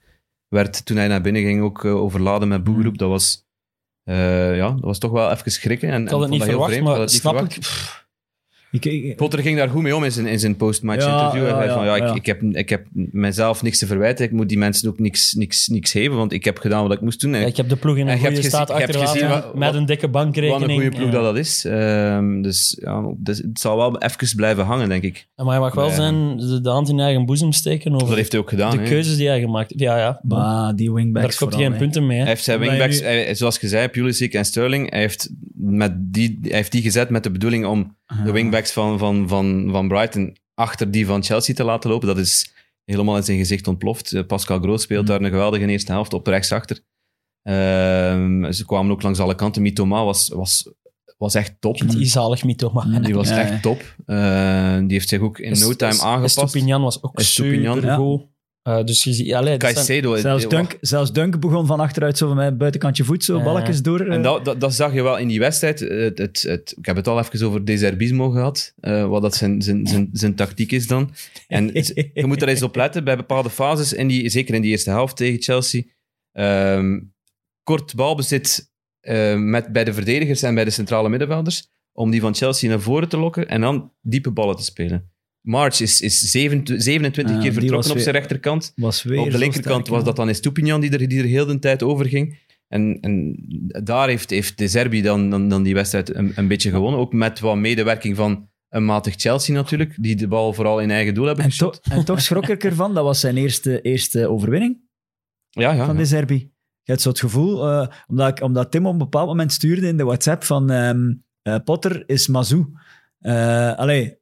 werd 0.49 0.85
toen 0.85 0.97
hij 0.97 1.09
naar 1.09 1.21
binnen 1.21 1.43
ging 1.43 1.63
ook 1.63 1.85
eh, 1.85 1.95
overladen 1.95 2.49
met 2.49 2.65
boegeroep. 2.65 2.99
Dat 2.99 3.09
was, 3.09 3.47
eh, 4.05 4.57
ja, 4.57 4.71
dat 4.71 4.81
was 4.81 4.99
toch 4.99 5.11
wel 5.11 5.31
even 5.31 5.53
schrikken. 5.53 5.91
En, 5.91 6.03
Ik 6.03 6.09
had 6.09 6.21
het 6.21 6.31
niet 6.31 6.39
dat 6.39 6.49
heel 6.49 6.59
verwacht, 6.59 6.83
maar 6.83 6.99
niet 6.99 7.11
snap 7.11 7.41
ik... 7.41 7.59
Ik, 8.71 8.85
ik- 8.85 9.17
Potter 9.17 9.39
ging 9.39 9.57
daar 9.57 9.69
goed 9.69 9.83
mee 9.83 9.97
om 9.97 10.05
in 10.05 10.13
zijn, 10.13 10.27
in 10.27 10.39
zijn 10.39 10.57
post-match 10.57 11.05
Ja, 11.05 11.13
interview. 11.19 11.43
Hij 11.43 11.51
ja, 11.51 11.57
zei 11.63 11.73
van, 11.73 11.85
ja. 11.85 11.97
Ik, 12.11 12.15
ik, 12.17 12.27
heb, 12.27 12.43
ik 12.43 12.69
heb 12.69 12.87
mezelf 13.13 13.63
niks 13.63 13.79
te 13.79 13.87
verwijten. 13.87 14.25
Ik 14.25 14.33
moet 14.33 14.49
die 14.49 14.59
mensen 14.59 14.89
ook 14.89 14.99
niks, 14.99 15.33
niks, 15.33 15.67
niks 15.67 15.91
geven, 15.91 16.17
want 16.17 16.33
ik 16.33 16.45
heb 16.45 16.59
gedaan 16.59 16.83
wat 16.83 16.93
ik 16.93 17.01
moest 17.01 17.21
doen. 17.21 17.35
En 17.35 17.41
ja, 17.41 17.47
ik 17.47 17.57
heb 17.57 17.69
de 17.69 17.77
ploeg 17.77 17.97
in 17.97 18.01
En 18.03 18.07
een 18.09 18.13
je 18.13 18.19
goede 18.21 18.35
gezien- 18.37 18.51
staat 18.51 18.69
je 18.69 18.75
hebt 18.75 18.85
achterlaten 18.87 19.15
gezien 19.21 19.29
wat- 19.43 19.55
met 19.55 19.75
een 19.75 19.87
dikke 19.87 20.09
bankrekening. 20.09 20.61
Wat 20.61 20.69
een 20.69 20.75
goede 20.75 20.97
ploeg 20.97 21.07
Ja. 21.07 21.13
dat 21.13 21.23
dat 21.23 21.37
is. 21.37 21.65
Ehm, 21.65 22.43
dus 22.43 22.79
ja, 22.81 23.15
dus 23.17 23.39
het 23.39 23.61
zal 23.61 23.77
wel 23.77 23.99
even 24.03 24.37
blijven 24.37 24.65
hangen, 24.65 24.89
denk 24.89 25.03
ik. 25.03 25.27
Maar 25.37 25.47
hij 25.47 25.59
mag 25.59 25.75
wel 25.75 25.91
zijn, 25.91 26.37
de, 26.37 26.61
de 26.61 26.69
hand 26.71 26.89
in 26.89 27.01
eigen 27.01 27.27
boezem 27.27 27.53
steken 27.53 27.93
over 27.95 28.07
Dat 28.07 28.17
heeft 28.17 28.33
hij 28.33 28.41
ook 28.41 28.49
gedaan. 28.49 28.77
de 28.77 28.83
keuzes 28.83 29.17
die 29.17 29.29
hij 29.29 29.41
gemaakt 29.41 29.69
heeft. 29.71 29.81
Ja, 29.83 29.99
ja. 29.99 30.21
maar 30.23 30.75
die 30.77 30.93
wingbacks 30.93 31.27
Daar 31.29 31.49
komt 31.49 31.61
hij 31.61 31.71
geen 31.71 31.79
punten 31.79 32.07
mee. 32.07 32.17
hè. 32.17 32.23
Hij 32.23 32.33
heeft 32.33 32.45
zijn 32.45 32.61
je 32.63 32.69
wingbacks, 32.69 33.39
zoals 33.39 33.59
je 33.61 33.69
zei, 33.69 33.89
Pulisic 33.89 34.35
en 34.35 34.45
Sterling, 34.45 34.91
hij 34.91 35.01
heeft, 35.01 35.31
met 35.61 36.12
die, 36.12 36.38
hij 36.42 36.51
heeft 36.57 36.73
die 36.73 36.83
gezet 36.83 37.11
met 37.11 37.23
de 37.23 37.31
bedoeling 37.31 37.66
om 37.66 37.97
de 38.25 38.33
wingbacks 38.33 38.73
van, 38.73 38.99
van, 38.99 39.29
van, 39.29 39.68
van 39.71 39.88
Brighton 39.88 40.37
achter 40.55 40.90
die 40.90 41.07
van 41.07 41.23
Chelsea 41.23 41.55
te 41.55 41.64
laten 41.64 41.90
lopen. 41.90 42.07
Dat 42.09 42.18
is 42.18 42.53
helemaal 42.85 43.16
in 43.16 43.23
zijn 43.25 43.38
gezicht 43.38 43.68
ontploft. 43.68 44.12
Eh, 44.12 44.27
Pascal 44.27 44.59
Groot 44.61 44.81
speelt 44.81 45.03
Mhm. 45.03 45.11
daar 45.12 45.21
een 45.23 45.31
geweldige 45.31 45.66
eerste 45.66 45.92
helft 45.92 46.12
op 46.12 46.27
rechtsachter. 46.27 46.81
Ehm 47.42 48.53
ze 48.53 48.64
kwamen 48.66 48.90
ook 48.92 49.03
langs 49.03 49.18
alle 49.18 49.35
kanten. 49.35 49.62
Mitoma 49.62 50.05
was, 50.05 50.29
was, 50.29 50.71
was 51.18 51.35
echt 51.35 51.55
top. 51.61 51.79
Die 51.90 52.07
zalig 52.07 52.44
mythoma. 52.44 52.85
Mm. 52.85 53.03
Die 53.03 53.14
was 53.14 53.29
Ja, 53.29 53.38
echt 53.38 53.51
ja. 53.51 53.61
top. 53.61 53.94
Eh, 54.07 54.79
die 54.79 54.92
heeft 54.92 55.09
zich 55.09 55.21
ook 55.21 55.38
in 55.38 55.59
no 55.59 55.73
time 55.75 56.01
aangepast. 56.03 56.38
Estupinian 56.38 56.83
was 56.83 57.03
ook 57.03 57.18
Estupinian, 57.18 57.75
super 57.75 57.88
ja. 57.90 57.97
Eh, 58.69 58.85
dus 58.85 59.05
je 59.05 59.13
ziet... 59.13 59.35
Allee, 59.35 59.59
dat 59.59 59.71
zijn- 59.71 59.75
Caicedo. 59.87 60.17
Zelfs 60.17 60.45
eh, 60.45 60.51
Dunk, 60.51 60.77
zelfs 60.81 61.13
Dunk 61.13 61.41
begon 61.41 61.67
van 61.67 61.81
achteruit 61.81 62.19
zo 62.19 62.27
van 62.27 62.37
mijn 62.37 62.57
buitenkantje 62.57 63.05
voet, 63.05 63.25
zo 63.25 63.37
Ja. 63.37 63.45
balletjes 63.45 63.83
door. 63.83 64.01
En 64.01 64.17
eh. 64.17 64.23
dat, 64.23 64.45
dat, 64.45 64.61
dat 64.61 64.75
zag 64.75 64.95
je 64.95 65.03
wel 65.03 65.19
in 65.19 65.29
die 65.29 65.39
wedstrijd. 65.39 65.81
Het, 65.81 66.19
het, 66.19 66.43
het, 66.43 66.75
ik 66.79 66.87
heb 66.87 66.97
het 66.97 67.07
al 67.07 67.19
even 67.19 67.47
over 67.47 67.65
Deserbismo 67.65 68.31
gehad, 68.31 68.75
eh, 68.81 69.09
wat 69.09 69.23
dat 69.23 69.35
zijn, 69.35 69.63
zijn, 69.63 69.87
zijn, 69.87 70.09
zijn 70.13 70.35
tactiek 70.35 70.73
is 70.73 70.87
dan. 70.87 71.15
En 71.47 71.67
je 72.15 72.27
moet 72.27 72.43
er 72.43 72.49
eens 72.49 72.63
op 72.63 72.77
letten 72.77 73.05
bij 73.05 73.17
bepaalde 73.17 73.51
fases, 73.51 73.93
in 73.93 74.09
die, 74.09 74.29
zeker 74.29 74.55
in 74.55 74.63
die 74.63 74.71
eerste 74.71 74.91
helft 74.91 75.17
tegen 75.17 75.43
Chelsea. 75.43 75.83
Ehm, 76.33 77.01
kort 77.63 77.95
balbezit 77.95 78.71
eh, 79.01 79.37
met, 79.37 79.73
bij 79.73 79.85
de 79.85 79.93
verdedigers 79.93 80.43
en 80.43 80.55
bij 80.55 80.65
de 80.65 80.71
centrale 80.71 81.09
middenvelders, 81.09 81.69
om 81.93 82.11
die 82.11 82.21
van 82.21 82.35
Chelsea 82.35 82.69
naar 82.69 82.81
voren 82.81 83.09
te 83.09 83.17
lokken 83.19 83.49
en 83.49 83.61
dan 83.61 83.93
diepe 84.01 84.31
ballen 84.31 84.57
te 84.57 84.65
spelen. 84.65 85.11
March 85.49 85.81
is, 85.81 86.01
is 86.01 86.31
27, 86.31 86.83
27 86.83 87.35
Ja, 87.35 87.41
keer 87.43 87.53
vertrokken 87.53 87.89
op 87.89 87.95
weer- 87.95 88.03
zijn 88.03 88.15
rechterkant. 88.15 88.73
was 88.77 89.03
weer 89.03 89.19
Op 89.21 89.31
de 89.31 89.39
linkerkant 89.39 89.81
sterk, 89.87 89.97
was 89.97 90.05
dat 90.05 90.17
dan 90.17 90.29
Estupinian 90.29 90.81
die 90.81 90.91
er, 90.91 91.09
die 91.09 91.19
er 91.19 91.25
heel 91.25 91.47
de 91.47 91.59
tijd 91.59 91.83
over 91.83 92.07
ging. 92.07 92.39
En, 92.69 92.99
en 93.01 93.37
daar 93.85 94.09
heeft, 94.09 94.31
heeft 94.31 94.59
de 94.59 94.69
Serbi 94.69 95.03
dan, 95.03 95.31
dan, 95.31 95.49
dan 95.49 95.63
die 95.63 95.75
wedstrijd 95.75 96.15
een, 96.15 96.33
een 96.35 96.49
beetje 96.49 96.71
gewonnen. 96.71 97.01
Ook 97.01 97.13
met 97.13 97.41
wat 97.41 97.57
medewerking 97.57 98.17
van 98.17 98.49
een 98.69 98.85
matig 98.85 99.15
Chelsea 99.17 99.55
natuurlijk, 99.55 99.95
die 100.01 100.17
de 100.17 100.29
bal 100.29 100.53
vooral 100.53 100.81
in 100.81 100.91
eigen 100.91 101.15
doel 101.15 101.27
hebben 101.27 101.45
En, 101.45 101.51
to- 101.51 101.73
en 101.91 102.05
toch 102.05 102.21
schrok 102.21 102.49
ik 102.49 102.65
ervan, 102.65 102.95
dat 102.95 103.05
was 103.05 103.21
zijn 103.21 103.37
eerste, 103.37 103.81
eerste 103.81 104.29
overwinning 104.29 104.81
Ja, 105.51 105.73
ja. 105.73 105.87
van 105.87 105.97
de 105.97 106.05
Serbi. 106.05 106.35
Je 106.83 106.95
hebt 106.95 107.01
zo 107.01 107.09
het 107.09 107.21
gevoel, 107.21 107.69
eh, 107.69 107.87
omdat, 108.07 108.29
ik, 108.29 108.43
omdat 108.45 108.71
Tim 108.71 108.87
op 108.87 108.93
een 108.93 108.99
bepaald 108.99 109.29
moment 109.29 109.53
stuurde 109.53 109.87
in 109.87 109.97
de 109.97 110.05
WhatsApp 110.05 110.45
van 110.45 110.71
ehm, 110.71 111.13
eh, 111.43 111.57
Potter 111.65 112.03
is 112.07 112.27
Mazou. 112.27 112.67
Eh 113.19 113.75
allee, 113.77 114.17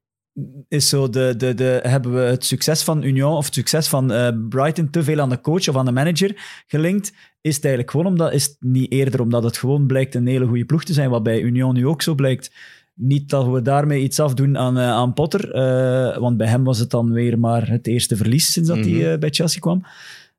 is 0.68 0.88
zo 0.88 1.10
de, 1.10 1.34
de, 1.36 1.54
de, 1.54 1.80
hebben 1.82 2.14
we 2.14 2.20
het 2.20 2.44
succes 2.44 2.82
van 2.82 3.02
Union 3.02 3.36
of 3.36 3.44
het 3.44 3.54
succes 3.54 3.88
van 3.88 4.12
eh, 4.12 4.28
Brighton 4.48 4.90
te 4.90 5.02
veel 5.02 5.20
aan 5.20 5.28
de 5.28 5.40
coach 5.40 5.68
of 5.68 5.76
aan 5.76 5.84
de 5.84 5.92
manager 5.92 6.62
gelinkt? 6.66 7.12
Is 7.40 7.54
het 7.54 7.64
eigenlijk 7.64 7.90
gewoon 7.90 8.06
omdat, 8.06 8.32
is 8.32 8.44
het 8.44 8.56
niet 8.60 8.92
eerder 8.92 9.20
omdat 9.20 9.42
het 9.42 9.56
gewoon 9.56 9.86
blijkt 9.86 10.14
een 10.14 10.26
hele 10.26 10.46
goede 10.46 10.64
ploeg 10.64 10.84
te 10.84 10.92
zijn, 10.92 11.10
wat 11.10 11.22
bij 11.22 11.40
Union 11.40 11.74
nu 11.74 11.86
ook 11.86 12.02
zo 12.02 12.14
blijkt. 12.14 12.50
Niet 12.94 13.28
dat 13.28 13.46
we 13.46 13.62
daarmee 13.62 14.02
iets 14.02 14.20
afdoen 14.20 14.58
aan, 14.58 14.78
eh, 14.78 14.90
aan 14.90 15.12
Potter, 15.12 15.52
eh, 15.52 16.18
want 16.18 16.36
bij 16.36 16.46
hem 16.48 16.64
was 16.64 16.78
het 16.78 16.90
dan 16.90 17.12
weer 17.12 17.38
maar 17.38 17.68
het 17.68 17.86
eerste 17.86 18.16
verlies 18.16 18.52
sinds 18.52 18.68
dat 18.68 18.78
Mhm. 18.78 18.88
hij 18.90 19.12
eh, 19.12 19.18
bij 19.18 19.30
Chelsea 19.30 19.60
kwam. 19.60 19.82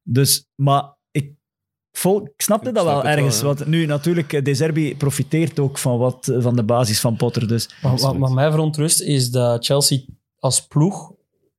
Dus, 0.04 0.50
maar 0.56 0.96
vol, 1.98 2.22
ik 2.22 2.42
snapte 2.42 2.70
Ik 2.70 2.76
dat 2.76 2.84
snap 2.84 2.96
wel 2.96 3.04
wel, 3.04 3.12
ergens. 3.18 3.42
want 3.42 3.66
nu 3.66 3.86
natuurlijk, 3.86 4.34
eh, 4.34 4.44
De 4.44 4.54
Zerbi 4.54 4.96
profiteert 4.96 5.60
ook 5.60 5.78
van, 5.78 5.98
wat, 5.98 6.28
eh, 6.28 6.42
van 6.42 6.56
de 6.56 6.64
basis 6.64 7.00
van 7.00 7.16
Potter. 7.16 7.48
Dus 7.48 7.70
Wat, 7.82 8.02
wat, 8.02 8.18
wat 8.18 8.32
mij 8.32 8.52
verontrust 8.52 9.02
is 9.02 9.32
dat 9.32 9.66
Chelsea 9.66 10.00
als 10.40 10.68
ploeg, 10.68 11.12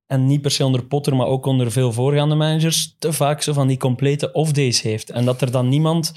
en 0.07 0.25
niet 0.25 0.41
per 0.41 0.51
se 0.51 0.65
onder 0.65 0.85
Potter, 0.85 1.15
maar 1.15 1.27
ook 1.27 1.45
onder 1.45 1.71
veel 1.71 1.91
voorgaande 1.91 2.35
managers, 2.35 2.95
te 2.99 3.13
vaak 3.13 3.41
zo 3.41 3.53
van 3.53 3.67
die 3.67 3.77
complete 3.77 4.31
off-days 4.31 4.81
heeft. 4.81 5.09
En 5.09 5.25
dat 5.25 5.41
er 5.41 5.51
dan 5.51 5.69
niemand 5.69 6.13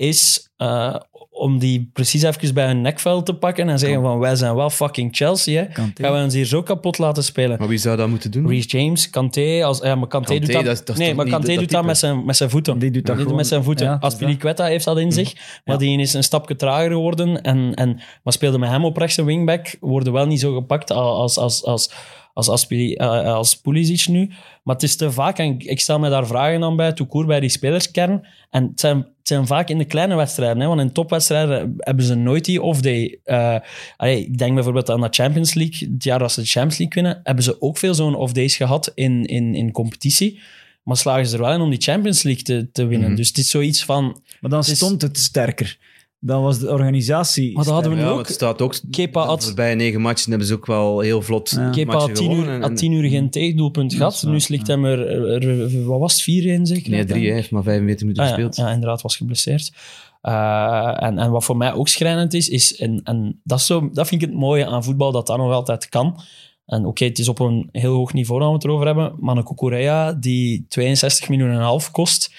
is 0.00 0.52
eh, 0.56 0.94
om 1.30 1.58
die 1.58 1.90
precies 1.92 2.22
even 2.22 2.54
bij 2.54 2.66
hun 2.66 2.80
nekvel 2.80 3.22
te 3.22 3.34
pakken 3.34 3.68
en 3.68 3.78
zeggen 3.78 4.02
van 4.02 4.18
wij 4.18 4.36
zijn 4.36 4.54
wel 4.54 4.70
fucking 4.70 5.16
Chelsea, 5.16 5.62
hè. 5.62 5.68
Kanté. 5.68 6.02
gaan 6.02 6.12
we 6.14 6.22
ons 6.22 6.34
hier 6.34 6.44
zo 6.44 6.62
kapot 6.62 6.98
laten 6.98 7.24
spelen. 7.24 7.58
Maar 7.58 7.68
wie 7.68 7.78
zou 7.78 7.96
dat 7.96 8.08
moeten 8.08 8.30
doen? 8.30 8.48
Reece 8.48 8.78
James, 8.78 9.10
Kanté, 9.10 9.64
als, 9.64 9.78
ja, 9.78 9.94
maar 9.94 10.08
Kanté, 10.08 10.38
Kanté, 10.38 10.62
doet 10.62 10.86
dat, 10.86 10.96
nee, 10.96 11.14
maar 11.14 11.26
Kanté 11.26 11.46
dat 11.46 11.58
doet 11.58 11.70
dat 11.70 11.84
met 11.84 11.98
zijn, 11.98 12.24
met 12.24 12.36
zijn 12.36 12.50
voeten. 12.50 12.78
Die 12.78 12.90
doet 12.90 13.06
dat 13.06 13.14
Die 13.14 13.22
gewoon. 13.24 13.38
met 13.38 13.46
zijn 13.48 13.62
voeten. 13.64 13.86
Ja. 13.86 13.96
Aspilicueta 14.00 14.64
heeft 14.64 14.84
dat 14.84 14.98
in 14.98 15.12
zich, 15.12 15.60
maar 15.64 15.78
die 15.78 15.98
is 16.00 16.12
een 16.12 16.22
stapje 16.24 16.56
trager 16.56 16.90
geworden. 16.90 17.42
En, 17.42 17.74
en, 17.74 18.00
maar 18.22 18.32
speelde 18.32 18.58
met 18.58 18.68
hem 18.70 18.84
op 18.84 18.96
rechtse 18.96 19.24
wingback, 19.24 19.76
worden 19.80 20.12
wel 20.12 20.26
niet 20.26 20.40
zo 20.40 20.54
gepakt 20.54 20.90
als, 20.90 21.38
als, 21.38 21.64
als, 21.64 21.90
als, 22.32 22.48
Aspili- 22.48 22.94
eh, 22.94 23.34
als 23.34 23.54
Pulisic 23.60 24.08
nu. 24.08 24.26
Maar 24.62 24.74
het 24.74 24.84
is 24.84 24.96
te 24.96 25.12
vaak, 25.12 25.38
en 25.38 25.58
ik- 25.58 25.80
stel 25.80 25.98
me 25.98 26.10
daar 26.10 26.26
vragen 26.26 26.64
aan 26.64 26.76
bij, 26.76 26.92
toekoor 26.92 27.26
bij 27.26 27.40
die 27.40 27.48
spelerskern. 27.50 28.26
En 28.50 28.64
het 28.64 28.80
zijn, 28.80 29.06
zijn 29.34 29.46
vaak 29.46 29.68
in 29.68 29.78
de 29.78 29.84
kleine 29.84 30.14
wedstrijden, 30.14 30.60
hè, 30.60 30.66
want 30.68 30.80
in 30.80 30.92
topwedstrijden 30.92 31.74
hebben 31.78 32.04
ze 32.04 32.14
nooit 32.14 32.44
die 32.44 32.62
off-day. 32.62 33.18
Eh, 33.24 33.56
allee, 33.96 34.24
ik 34.24 34.38
denk 34.38 34.54
bijvoorbeeld 34.54 34.90
aan 34.90 35.00
de 35.00 35.08
Champions 35.10 35.54
League. 35.54 35.88
Het 35.92 36.04
jaar 36.04 36.18
dat 36.18 36.32
ze 36.32 36.40
de 36.40 36.46
Champions 36.46 36.78
League 36.78 37.02
winnen, 37.02 37.20
hebben 37.24 37.44
ze 37.44 37.60
ook 37.62 37.78
veel 37.78 37.94
zo'n 37.94 38.14
off-days 38.14 38.56
gehad 38.56 38.92
in, 38.94 39.24
in, 39.26 39.54
in 39.54 39.72
competitie. 39.72 40.40
Maar 40.82 40.96
slagen 40.96 41.26
ze 41.26 41.34
er 41.36 41.42
wel 41.42 41.52
in 41.52 41.60
om 41.60 41.70
die 41.70 41.80
Champions 41.80 42.22
League 42.22 42.42
te, 42.42 42.68
te 42.72 42.86
winnen. 42.86 43.08
Mhm. 43.08 43.16
Dus 43.16 43.28
het 43.28 43.38
is 43.38 43.48
zoiets 43.50 43.84
van... 43.84 44.04
Maar 44.40 44.50
dan 44.50 44.58
Het 44.60 44.68
is- 44.68 44.76
stond 44.76 45.02
het 45.02 45.18
sterker. 45.18 45.78
Dan 46.22 46.42
was 46.42 46.58
de 46.58 46.70
organisatie. 46.70 47.54
Maar 47.54 47.64
dat 47.64 47.72
hadden 47.72 47.92
we 47.92 47.98
nu 47.98 48.02
Ja, 48.04 48.08
ook. 48.10 48.18
het 48.18 48.30
staat 48.34 48.62
ook... 48.62 48.74
Kepa 48.90 49.24
had- 49.24 49.44
voorbije 49.44 49.74
negen 49.74 50.00
matchen 50.00 50.30
hebben 50.30 50.48
ze 50.48 50.54
ook 50.54 50.66
wel 50.66 51.00
heel 51.00 51.22
vlot 51.22 51.50
Ja. 51.50 51.70
Kepa 51.70 51.92
had 51.98 52.14
tien, 52.14 52.30
uur, 52.32 52.48
en- 52.48 52.60
had 52.62 52.76
tien 52.76 52.92
uur 52.92 53.08
geen 53.10 53.30
tegendoelpunt 53.30 53.92
Ja, 53.92 53.96
gehad. 53.98 54.22
Nu 54.26 54.40
slikt 54.40 54.66
hem 54.66 54.84
er, 54.84 55.06
er- 55.08 55.48
er- 55.48 55.84
Wat 55.84 55.98
was 56.00 56.12
het? 56.12 56.22
Vier 56.22 56.46
in 56.46 56.66
zeker? 56.66 56.90
Nee, 56.90 57.04
drie, 57.04 57.26
hij 57.26 57.34
heeft 57.34 57.50
maar 57.50 57.62
45 57.62 58.00
minuten 58.02 58.22
Ah, 58.24 58.28
gespeeld. 58.28 58.56
ja, 58.56 58.70
inderdaad, 58.70 59.02
was 59.02 59.16
geblesseerd. 59.16 59.72
Eh, 60.20 61.02
en, 61.02 61.18
en 61.18 61.30
wat 61.30 61.44
voor 61.44 61.56
mij 61.56 61.72
ook 61.72 61.88
schrijnend 61.88 62.34
is, 62.34 62.48
is 62.48 62.76
en, 62.76 63.00
en 63.04 63.40
dat, 63.44 63.58
is 63.58 63.66
zo, 63.66 63.90
dat 63.92 64.08
vind 64.08 64.22
ik 64.22 64.28
het 64.28 64.36
mooie 64.38 64.66
aan 64.66 64.84
voetbal, 64.84 65.12
dat 65.12 65.26
dat 65.26 65.36
nog 65.36 65.52
altijd 65.52 65.88
kan. 65.88 66.20
En 66.66 66.84
oké, 66.86 67.04
het 67.04 67.18
is 67.18 67.28
op 67.28 67.38
een 67.38 67.68
heel 67.72 67.94
hoog 67.94 68.12
niveau 68.12 68.40
dat 68.40 68.48
we 68.48 68.54
het 68.54 68.64
erover 68.64 68.86
hebben, 68.86 69.12
maar 69.18 69.36
een 69.36 69.44
Kukurea 69.44 70.12
die 70.12 70.64
62 70.68 71.28
miljoen 71.28 71.48
en 71.48 71.54
een 71.54 71.62
half 71.62 71.90
kost, 71.90 72.32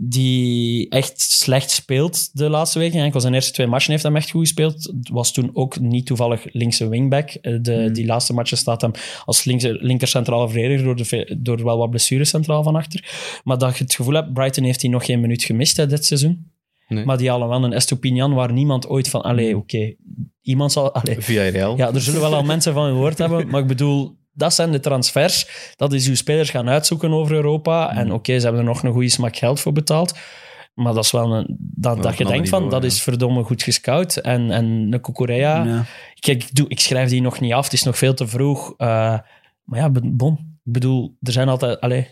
die 0.00 0.88
echt 0.88 1.20
slecht 1.20 1.70
speelt 1.70 2.30
de 2.32 2.48
laatste 2.48 2.78
weken. 2.78 3.00
Enkel 3.02 3.20
zijn 3.20 3.34
eerste 3.34 3.52
twee 3.52 3.66
matchen 3.66 3.90
heeft 3.90 4.02
hem 4.02 4.16
echt 4.16 4.30
goed 4.30 4.40
gespeeld. 4.40 4.92
Was 5.10 5.32
toen 5.32 5.50
ook 5.52 5.80
niet 5.80 6.06
toevallig 6.06 6.46
linkse 6.52 6.88
wingback. 6.88 7.30
Eh, 7.30 7.58
De, 7.60 7.72
Hmm. 7.74 7.92
Die 7.92 8.06
laatste 8.06 8.32
matchen 8.32 8.56
staat 8.56 8.80
hem 8.80 8.90
als 9.24 9.44
linkse, 9.44 9.78
linker 9.80 10.08
centrale 10.08 10.48
verdediger 10.48 10.84
door, 10.84 10.96
de, 10.96 11.36
door 11.38 11.64
wel 11.64 11.78
wat 11.78 11.90
blessures 11.90 12.28
centraal 12.28 12.62
van 12.62 12.76
achter. 12.76 13.04
Maar 13.44 13.58
dat 13.58 13.76
je 13.78 13.84
het 13.84 13.94
gevoel 13.94 14.14
hebt, 14.14 14.32
Brighton 14.32 14.64
heeft 14.64 14.82
hij 14.82 14.90
nog 14.90 15.04
geen 15.04 15.20
minuut 15.20 15.44
gemist 15.44 15.76
hè, 15.76 15.86
dit 15.86 16.04
seizoen. 16.04 16.50
Nee. 16.88 17.04
Maar 17.04 17.18
die 17.18 17.30
halen 17.30 17.48
wel 17.48 17.64
een 17.64 17.72
Estupinian 17.72 18.34
waar 18.34 18.52
niemand 18.52 18.88
ooit 18.88 19.08
van... 19.08 19.22
Allee, 19.22 19.50
Hmm. 19.50 19.60
oké. 19.60 19.94
Iemand 20.42 20.72
zal... 20.72 20.92
Allee, 20.94 21.20
Via 21.20 21.48
Real. 21.48 21.76
ja, 21.76 21.92
er 21.94 22.00
zullen 22.00 22.20
wel 22.20 22.34
al 22.34 22.42
mensen 22.54 22.72
van 22.72 22.88
gehoord 22.88 23.18
hebben, 23.18 23.48
maar 23.48 23.60
ik 23.60 23.66
bedoel, 23.66 24.17
dat 24.38 24.54
zijn 24.54 24.72
de 24.72 24.80
transfers. 24.80 25.72
Dat 25.76 25.92
is 25.92 26.08
uw 26.08 26.14
spelers 26.14 26.50
gaan 26.50 26.68
uitzoeken 26.68 27.12
over 27.12 27.34
Europa. 27.34 27.88
Hmm. 27.90 27.98
En 27.98 28.12
oké, 28.12 28.38
ze 28.38 28.42
hebben 28.42 28.60
er 28.60 28.68
nog 28.68 28.82
een 28.82 28.92
goede 28.92 29.08
smak 29.08 29.36
geld 29.36 29.60
voor 29.60 29.72
betaald. 29.72 30.18
Maar 30.74 30.94
dat 30.94 31.04
is 31.04 31.10
wel 31.10 31.32
een... 31.32 31.56
Dat, 31.58 32.02
dat 32.02 32.18
je 32.18 32.24
denkt 32.24 32.48
van, 32.48 32.70
dat 32.70 32.82
ja. 32.82 32.88
is 32.88 33.02
verdomme 33.02 33.42
goed 33.42 33.62
gescout. 33.62 34.16
En, 34.16 34.50
en 34.50 34.64
een 34.64 35.00
Kukurea... 35.00 35.64
Ja. 35.64 35.84
Kijk, 36.20 36.42
ik, 36.42 36.54
doe, 36.54 36.68
ik 36.68 36.80
schrijf 36.80 37.08
die 37.08 37.22
nog 37.22 37.40
niet 37.40 37.52
af. 37.52 37.64
Het 37.64 37.72
is 37.72 37.82
nog 37.82 37.98
veel 37.98 38.14
te 38.14 38.26
vroeg. 38.26 38.74
Eh, 38.76 39.18
maar 39.64 39.78
ja, 39.78 39.90
bon. 40.02 40.32
Ik 40.64 40.72
bedoel, 40.72 41.16
er 41.20 41.32
zijn 41.32 41.48
altijd... 41.48 41.80
Allee, 41.80 42.08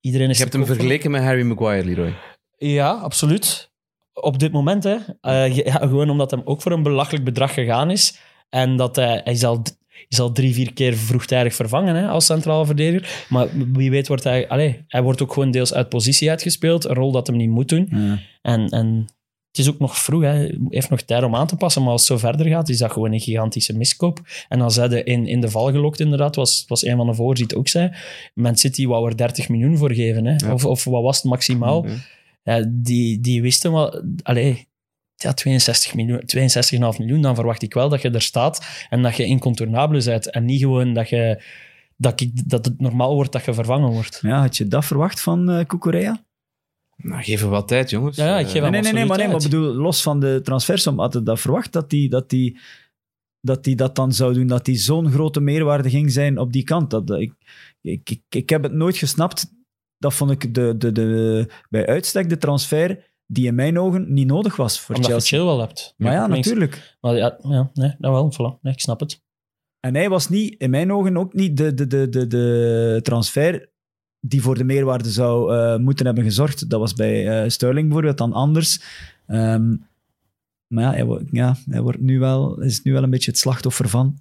iedereen 0.00 0.30
is 0.30 0.36
Je 0.36 0.42
hebt 0.42 0.54
hem 0.54 0.66
vergeleken 0.66 1.10
met 1.10 1.22
Harry 1.22 1.42
Maguire, 1.42 1.84
Leroy. 1.84 2.14
ja, 2.56 2.90
absoluut. 2.90 3.72
Op 4.12 4.38
dit 4.38 4.52
moment, 4.52 4.84
hè. 4.84 4.96
Eh, 5.20 5.56
ja, 5.56 5.72
gewoon 5.72 6.10
omdat 6.10 6.30
hem 6.30 6.42
ook 6.44 6.62
voor 6.62 6.72
een 6.72 6.82
belachelijk 6.82 7.24
bedrag 7.24 7.54
gegaan 7.54 7.90
is. 7.90 8.18
En 8.48 8.76
dat 8.76 8.96
hij, 8.96 9.20
hij 9.24 9.32
is 9.32 9.44
al... 9.44 9.62
is 10.08 10.20
al 10.20 10.32
drie, 10.32 10.54
vier 10.54 10.72
keer 10.72 10.96
vroegtijdig 10.96 11.54
vervangen 11.54 11.94
hè, 11.94 12.08
als 12.08 12.26
centrale 12.26 12.66
verdediger. 12.66 13.24
Maar 13.28 13.48
wie 13.72 13.90
weet 13.90 14.08
wordt 14.08 14.24
hij... 14.24 14.48
Allee, 14.48 14.84
hij 14.88 15.02
wordt 15.02 15.22
ook 15.22 15.32
gewoon 15.32 15.50
deels 15.50 15.74
uit 15.74 15.88
positie 15.88 16.30
uitgespeeld. 16.30 16.84
Een 16.84 16.94
rol 16.94 17.12
dat 17.12 17.26
hem 17.26 17.36
niet 17.36 17.50
moet 17.50 17.68
doen. 17.68 17.88
Ja. 17.90 18.18
En, 18.42 18.68
en 18.68 19.06
het 19.50 19.58
is 19.66 19.68
ook 19.68 19.78
nog 19.78 19.98
vroeg. 19.98 20.22
Hè. 20.22 20.28
Hij 20.28 20.58
heeft 20.68 20.90
nog 20.90 21.00
tijd 21.00 21.22
om 21.22 21.34
aan 21.34 21.46
te 21.46 21.56
passen. 21.56 21.82
Maar 21.82 21.92
als 21.92 22.08
het 22.08 22.20
zo 22.20 22.28
verder 22.28 22.46
gaat, 22.46 22.68
is 22.68 22.78
dat 22.78 22.92
gewoon 22.92 23.12
een 23.12 23.20
gigantische 23.20 23.76
miskoop. 23.76 24.20
En 24.48 24.58
dan 24.58 24.70
zei 24.70 24.88
hij 24.88 25.02
in, 25.02 25.26
in 25.26 25.40
de 25.40 25.50
val 25.50 25.70
gelokt 25.70 26.00
inderdaad, 26.00 26.36
was, 26.36 26.64
was 26.68 26.84
een 26.84 26.96
van 26.96 27.06
de 27.06 27.14
voorziet 27.14 27.54
ook 27.54 27.68
zei. 27.68 27.90
Man 28.34 28.56
City 28.56 28.86
wou 28.86 29.08
er 29.08 29.16
30 29.16 29.48
miljoen 29.48 29.76
voor 29.76 29.92
geven. 29.92 30.24
Hè. 30.26 30.52
Of, 30.52 30.64
of 30.64 30.84
wat 30.84 31.02
was 31.02 31.16
het 31.16 31.24
maximaal? 31.24 31.86
Ja. 32.44 32.64
Die, 32.68 33.20
die 33.20 33.42
wisten 33.42 33.72
wel... 33.72 34.02
Allee, 34.22 34.68
ja, 35.16 35.32
62 35.34 35.94
miljoen, 35.94 36.20
62,5 36.94 36.98
miljoen, 36.98 37.20
dan 37.20 37.34
verwacht 37.34 37.62
ik 37.62 37.74
wel 37.74 37.88
dat 37.88 38.02
je 38.02 38.10
er 38.10 38.22
staat 38.22 38.86
en 38.88 39.02
dat 39.02 39.16
je 39.16 39.24
incontournabele 39.24 40.04
bent. 40.04 40.30
En 40.30 40.44
niet 40.44 40.60
gewoon 40.60 40.92
dat, 40.94 41.08
je, 41.08 41.42
dat, 41.96 42.20
ik, 42.20 42.48
dat 42.48 42.64
het 42.64 42.80
normaal 42.80 43.14
wordt 43.14 43.32
dat 43.32 43.44
je 43.44 43.54
vervangen 43.54 43.90
wordt. 43.90 44.18
Ja, 44.22 44.40
had 44.40 44.56
je 44.56 44.68
dat 44.68 44.84
verwacht 44.84 45.20
van 45.20 45.50
eh 45.50 45.66
Kukurea? 45.66 46.24
Nou, 46.96 47.22
geef 47.22 47.40
hem 47.40 47.50
wat 47.50 47.68
tijd, 47.68 47.90
jongens. 47.90 48.16
Ja, 48.16 48.26
ja, 48.26 48.38
ik 48.38 48.46
Eh, 48.46 48.52
geef 48.52 48.62
hem 48.62 48.70
Nee, 48.70 48.80
nee, 48.82 48.92
nee, 48.92 49.04
maar, 49.04 49.18
nee, 49.18 49.28
maar 49.28 49.36
bedoel, 49.42 49.74
los 49.74 50.02
van 50.02 50.20
de 50.20 50.40
transfersom, 50.42 50.98
had 51.00 51.12
je 51.12 51.22
dat 51.22 51.40
verwacht 51.40 51.72
dat 51.72 51.90
die 51.90 52.08
dat, 52.08 52.30
die, 52.30 52.58
dat, 53.40 53.64
die 53.64 53.76
dat 53.76 53.94
dan 53.94 54.12
zou 54.12 54.34
doen, 54.34 54.46
dat 54.46 54.64
die 54.64 54.76
zo'n 54.76 55.10
grote 55.10 55.40
meerwaarde 55.40 55.90
ging 55.90 56.12
zijn 56.12 56.38
op 56.38 56.52
die 56.52 56.64
kant. 56.64 56.90
Dat, 56.90 57.06
dat- 57.06 57.20
ik, 57.20 57.32
ik, 57.80 58.10
ik, 58.10 58.22
ik 58.28 58.48
heb 58.50 58.62
het 58.62 58.72
nooit 58.72 58.96
gesnapt. 58.96 59.52
Dat 59.98 60.14
vond 60.14 60.30
ik 60.30 60.54
de, 60.54 60.76
de, 60.76 60.92
de, 60.92 61.46
bij 61.70 61.86
uitstek 61.86 62.28
de 62.28 62.38
transfer 62.38 63.14
die 63.26 63.46
in 63.46 63.54
mijn 63.54 63.78
ogen 63.78 64.12
niet 64.12 64.26
nodig 64.26 64.56
was 64.56 64.80
voor 64.80 64.94
Omdat 64.94 65.10
je 65.10 65.16
Chelsea. 65.16 65.38
chill 65.38 65.46
wel 65.46 65.60
hebt. 65.60 65.94
Maar 65.96 66.12
ja, 66.12 66.26
natuurlijk. 66.26 66.96
Maar 67.00 67.16
ja, 67.16 67.38
ja 67.42 67.70
nee, 67.74 67.94
dat 67.98 68.12
wel. 68.12 68.32
Voilà. 68.32 68.60
Nee, 68.60 68.72
ik 68.72 68.80
snap 68.80 69.00
het. 69.00 69.24
En 69.80 69.94
hij 69.94 70.08
was 70.08 70.28
niet, 70.28 70.54
in 70.60 70.70
mijn 70.70 70.92
ogen 70.92 71.16
ook 71.16 71.34
niet 71.34 71.56
de, 71.56 71.74
de, 71.74 71.86
de, 71.86 72.08
de, 72.08 72.26
de 72.26 73.00
transfer 73.02 73.68
die 74.20 74.42
voor 74.42 74.58
de 74.58 74.64
meerwaarde 74.64 75.10
zou 75.10 75.54
eh, 75.56 75.76
moeten 75.76 76.06
hebben 76.06 76.24
gezorgd. 76.24 76.70
Dat 76.70 76.80
was 76.80 76.94
bij 76.94 77.42
eh, 77.42 77.48
Sterling 77.50 77.86
bijvoorbeeld 77.86 78.18
dan 78.18 78.32
anders. 78.32 78.82
Ehm, 79.26 79.76
maar 80.66 80.84
ja 80.84 80.90
hij, 80.90 81.26
ja, 81.30 81.56
hij 81.70 81.80
wordt 81.80 82.00
nu 82.00 82.18
wel, 82.18 82.60
is 82.60 82.82
nu 82.82 82.92
wel 82.92 83.02
een 83.02 83.10
beetje 83.10 83.30
het 83.30 83.40
slachtoffer 83.40 83.88
van. 83.88 84.18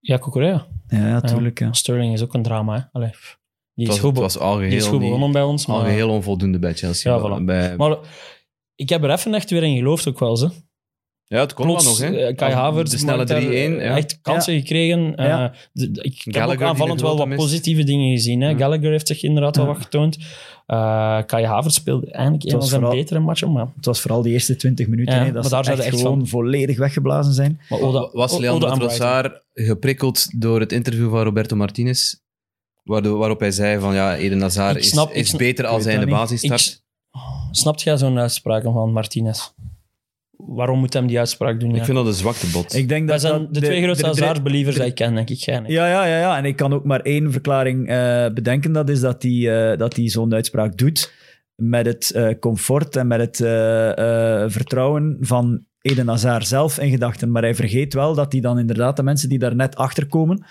Ja, 0.00 0.16
Kukurea. 0.16 0.66
Ja, 0.88 1.06
ja, 1.06 1.20
tuurlijk. 1.20 1.58
Ja. 1.58 1.72
Sterling 1.72 2.12
is 2.12 2.22
ook 2.22 2.34
een 2.34 2.42
drama. 2.42 2.74
Hè. 2.76 2.82
Allee. 2.92 3.10
Die 3.78 3.86
Het 3.86 3.96
is 3.96 4.00
was, 4.02 4.10
goed, 4.12 4.22
het 4.22 4.34
was 4.34 4.38
al 4.38 4.56
die 4.56 4.66
is 4.66 4.72
geheel, 4.72 4.88
goed 4.88 4.98
niet- 4.98 5.02
begonnen 5.08 5.32
bij 5.32 5.42
ons. 5.42 5.66
al 5.68 5.76
Maar, 5.76 5.84
geheel 5.86 6.08
onvoldoende 6.08 6.58
bij 6.58 6.74
Chelsea. 6.74 7.14
Ja, 7.16 7.20
voilà. 7.40 7.44
Bij, 7.44 7.76
maar 7.76 7.96
ik 8.74 8.88
heb 8.88 9.02
er 9.02 9.10
even 9.10 9.34
echt 9.34 9.50
weer 9.50 9.62
in 9.62 9.76
geloofd 9.76 10.08
ook 10.08 10.18
wel. 10.18 10.36
Ze. 10.36 10.48
ja, 11.24 11.40
het 11.40 11.54
kon 11.54 11.66
wel 11.66 11.74
Plots, 11.74 11.88
nog. 12.00 12.08
Hè. 12.10 12.16
eh, 12.16 12.36
Kai 12.36 12.52
Als 12.52 12.60
Havertz 12.62 12.90
De 12.90 12.98
snelle 12.98 13.16
maakt 13.16 13.28
daar, 13.28 13.40
3-1. 13.40 13.78
eh, 13.78 13.84
ja. 13.84 13.96
Echt 13.96 14.18
kansen 14.22 14.54
gekregen. 14.58 15.16
Eh, 15.16 15.26
Ja. 15.26 15.52
de- 15.72 15.90
de- 15.90 16.02
ik 16.02 16.34
heb 16.34 16.48
ook 16.48 16.62
aanvallend 16.62 17.00
wel 17.00 17.16
wat 17.16 17.26
mist. 17.26 17.40
positieve 17.40 17.84
dingen 17.84 18.10
gezien. 18.10 18.40
Hè. 18.40 18.48
Ja. 18.50 18.56
Gallagher 18.56 18.90
heeft 18.90 19.06
zich 19.06 19.22
inderdaad 19.22 19.56
wel 19.56 19.66
wat 19.66 19.76
getoond. 19.78 20.16
Eh 20.66 21.18
Kai 21.26 21.44
Havertz 21.44 21.76
speelde 21.76 22.10
eigenlijk 22.10 22.44
een 22.44 22.50
van 22.50 22.62
zijn 22.62 22.80
vooral- 22.80 22.98
betere 22.98 23.20
matchen. 23.20 23.52
Maar, 23.52 23.66
Het 23.76 23.84
was 23.84 24.00
vooral 24.00 24.22
die 24.22 24.32
eerste 24.32 24.56
20 24.56 24.86
minuten, 24.88 25.14
Ja, 25.14 25.18
hè, 25.18 25.24
maar 25.24 25.34
dat 25.34 25.44
ze 25.44 25.50
daar 25.50 25.64
ze 25.64 25.72
echt 25.72 25.96
gewoon 26.00 26.18
van. 26.18 26.26
volledig 26.26 26.78
weggeblazen 26.78 27.32
zijn. 27.34 27.60
maar 27.68 27.80
Oda, 27.80 28.08
was 28.12 28.38
Leandro. 28.38 28.70
Trossard 28.74 29.42
geprikkeld 29.54 30.40
door 30.40 30.60
het 30.60 30.72
interview 30.72 31.10
van 31.10 31.22
Roberto 31.22 31.56
Martinez? 31.56 32.14
Waardoor, 32.88 33.18
waarop 33.18 33.40
hij 33.40 33.50
zei 33.50 33.80
van 33.80 33.94
ja, 33.94 34.16
Eden 34.16 34.40
Hazard 34.40 34.76
Ik 34.76 34.82
is, 34.82 34.92
ik 34.92 35.10
is 35.14 35.28
snap- 35.28 35.38
beter 35.38 35.66
als 35.66 35.84
hij 35.84 35.94
in 35.94 36.00
de 36.00 36.06
basis 36.06 36.40
start. 36.40 36.82
Ik, 37.12 37.18
snapt 37.50 37.82
jij 37.82 37.96
zo'n 37.96 38.18
uitspraak 38.18 38.62
van 38.62 38.92
Martinez? 38.92 39.50
Waarom 40.36 40.78
moet 40.78 40.92
hem 40.92 41.06
die 41.06 41.18
uitspraak 41.18 41.60
doen? 41.60 41.70
Ik 41.70 41.76
Ja? 41.76 41.84
vind 41.84 41.96
dat 41.96 42.06
een 42.06 42.12
zwaktebod. 42.12 42.74
Ik 42.74 42.88
denk 42.88 43.08
Dat 43.08 43.20
dat 43.20 43.30
zijn 43.30 43.42
dat 43.44 43.54
de, 43.54 43.60
twee 43.60 43.82
grootste 43.82 44.06
Hazard-believers 44.06 44.76
die 44.76 44.84
ik 44.84 44.94
ken, 44.94 45.14
denk 45.14 45.30
ik. 45.30 45.36
Jij 45.38 45.60
niet. 45.60 45.70
Ja, 45.70 45.86
ja, 45.88 46.04
ja, 46.06 46.18
ja. 46.18 46.36
En 46.36 46.44
ik 46.44 46.56
kan 46.56 46.72
ook 46.72 46.84
maar 46.84 47.00
één 47.00 47.32
verklaring 47.32 47.88
eh, 47.88 48.26
bedenken. 48.34 48.72
Dat 48.72 48.88
is 48.88 49.00
dat 49.00 49.22
hij 49.22 49.70
eh, 49.72 49.78
dat 49.78 49.96
hij 49.96 50.08
zo'n 50.08 50.34
uitspraak 50.34 50.76
doet 50.76 51.12
met 51.54 51.86
het 51.86 52.10
eh, 52.10 52.38
comfort 52.40 52.96
en 52.96 53.06
met 53.06 53.20
het 53.20 53.40
eh, 53.40 54.42
eh, 54.42 54.50
vertrouwen 54.50 55.16
van 55.20 55.64
Eden 55.80 56.08
Hazard 56.08 56.46
zelf 56.46 56.78
in 56.78 56.90
gedachten. 56.90 57.30
Maar 57.30 57.42
hij 57.42 57.54
vergeet 57.54 57.94
wel 57.94 58.14
dat 58.14 58.32
hij 58.32 58.40
dan 58.40 58.58
inderdaad 58.58 58.96
de 58.96 59.02
mensen 59.02 59.28
die 59.28 59.38
daar 59.38 59.56
net 59.56 59.76
achter 59.76 60.06
komen, 60.06 60.44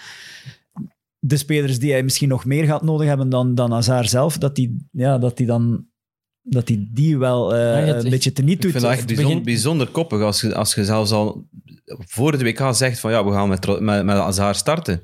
de 1.28 1.38
spelers 1.38 1.80
die 1.80 1.92
hij 1.92 2.04
misschien 2.04 2.30
nog 2.30 2.46
meer 2.46 2.66
gaat 2.66 2.82
nodig 2.84 3.08
hebben 3.08 3.30
dan, 3.30 3.56
dan 3.56 3.72
Hazard 3.72 4.10
zelf, 4.10 4.38
dat 4.38 4.58
hij 4.58 4.72
ja, 4.92 5.18
dat 5.18 5.38
hij 5.38 5.48
dan 5.48 5.86
dat 6.50 6.68
hij 6.68 6.88
die 6.94 7.18
wel 7.18 7.56
eh, 7.56 7.60
Ja, 7.60 7.88
een 7.88 7.96
echt- 7.96 8.10
beetje 8.10 8.32
teniet 8.34 8.54
Ik 8.56 8.62
doet. 8.62 8.72
vind 8.72 8.84
dat 8.84 8.92
echt 8.94 9.02
het 9.02 9.16
bijzonder, 9.16 9.44
bijzonder 9.44 9.88
koppig 9.88 10.22
als 10.22 10.42
je, 10.42 10.56
als 10.56 10.76
je 10.76 10.86
zelfs 10.86 11.12
al 11.12 11.48
voor 11.86 12.32
het 12.32 12.42
WK 12.42 12.62
zegt 12.72 13.00
van 13.00 13.12
ja, 13.12 13.26
we 13.26 13.32
gaan 13.32 13.50
met, 13.50 13.80
met, 13.80 14.06
met 14.06 14.18
Hazard 14.18 14.58
starten. 14.58 15.04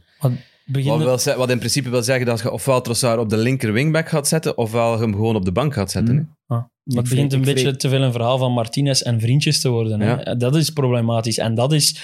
Begin 0.66 0.90
Wat, 1.00 1.24
wil 1.24 1.38
wat 1.38 1.50
in 1.50 1.58
principe 1.58 1.90
wil 1.90 2.04
zeggen 2.04 2.26
dat 2.26 2.40
je 2.40 2.52
ofwel 2.52 2.82
Trossard 2.82 3.20
op 3.20 3.30
de 3.30 3.38
linker 3.38 3.74
wingback 3.74 4.10
gaat 4.10 4.28
zetten, 4.28 4.58
ofwel 4.58 5.00
hem 5.00 5.12
gewoon 5.14 5.36
op 5.36 5.46
de 5.46 5.52
bank 5.52 5.74
gaat 5.74 5.92
zetten. 5.92 6.16
Hmm. 6.16 6.36
hè. 6.48 6.56
Ah, 6.56 6.64
Ik 6.86 6.96
het 6.96 7.10
begint 7.10 7.34
een 7.34 7.40
ik 7.40 7.46
beetje 7.46 7.76
te 7.76 7.90
veel 7.90 8.02
een 8.02 8.12
verhaal 8.12 8.38
van 8.38 8.52
Martinez 8.52 9.02
en 9.02 9.20
vriendjes 9.20 9.62
te 9.62 9.70
worden. 9.70 10.00
Hè? 10.02 10.38
Dat 10.38 10.56
is 10.56 10.70
problematisch. 10.70 11.38
En 11.38 11.56
dat 11.56 11.74
is... 11.74 12.02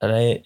Allee, 0.00 0.40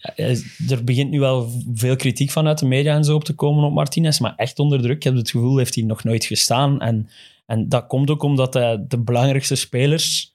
er 0.68 0.84
begint 0.84 1.10
nu 1.10 1.20
wel 1.20 1.50
veel 1.74 1.96
kritiek 1.96 2.30
vanuit 2.30 2.58
de 2.58 2.66
media 2.66 2.94
en 2.94 3.04
zo 3.04 3.14
op 3.14 3.24
te 3.24 3.34
komen 3.34 3.64
op 3.64 3.72
Martinez, 3.72 4.18
maar 4.18 4.34
echt 4.36 4.58
onder 4.58 4.82
druk. 4.82 4.96
Ik 4.96 5.02
heb 5.02 5.14
het 5.14 5.30
gevoel, 5.30 5.56
heeft 5.58 5.74
hij 5.74 5.84
nog 5.84 6.04
nooit 6.04 6.24
gestaan. 6.24 6.80
En, 6.80 7.08
en 7.46 7.68
dat 7.68 7.86
komt 7.86 8.10
ook 8.10 8.22
omdat 8.22 8.54
hij 8.54 8.84
de 8.88 8.98
belangrijkste 8.98 9.54
spelers 9.54 10.32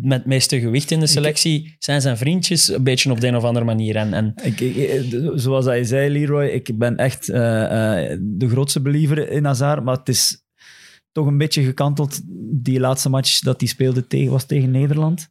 met 0.00 0.18
het 0.18 0.26
meeste 0.26 0.60
gewicht 0.60 0.90
in 0.90 1.00
de 1.00 1.06
selectie 1.06 1.76
zijn 1.78 2.00
zijn 2.00 2.16
vriendjes, 2.16 2.68
een 2.68 2.82
beetje 2.84 3.10
op 3.10 3.20
de 3.20 3.26
een 3.26 3.36
of 3.36 3.44
andere 3.44 3.64
manier. 3.64 3.96
En, 3.96 4.12
en 4.14 4.32
Ik, 4.42 4.60
ik- 4.60 4.76
ik- 4.76 5.30
zoals 5.34 5.64
hij 5.64 5.84
zei, 5.84 6.10
Leroy, 6.10 6.46
ik 6.46 6.78
ben 6.78 6.96
echt 6.96 7.28
eh, 7.28 8.10
eh, 8.12 8.18
de 8.22 8.48
grootste 8.48 8.80
believer 8.80 9.30
in 9.30 9.44
Hazard, 9.44 9.84
maar 9.84 9.96
het 9.96 10.08
is 10.08 10.44
toch 11.12 11.26
een 11.26 11.38
beetje 11.38 11.62
gekanteld. 11.62 12.20
Die 12.62 12.80
laatste 12.80 13.08
match 13.08 13.40
dat 13.40 13.60
hij 13.60 13.68
speelde 13.68 14.06
tegen, 14.06 14.30
was 14.30 14.44
tegen 14.44 14.70
Nederland. 14.70 15.28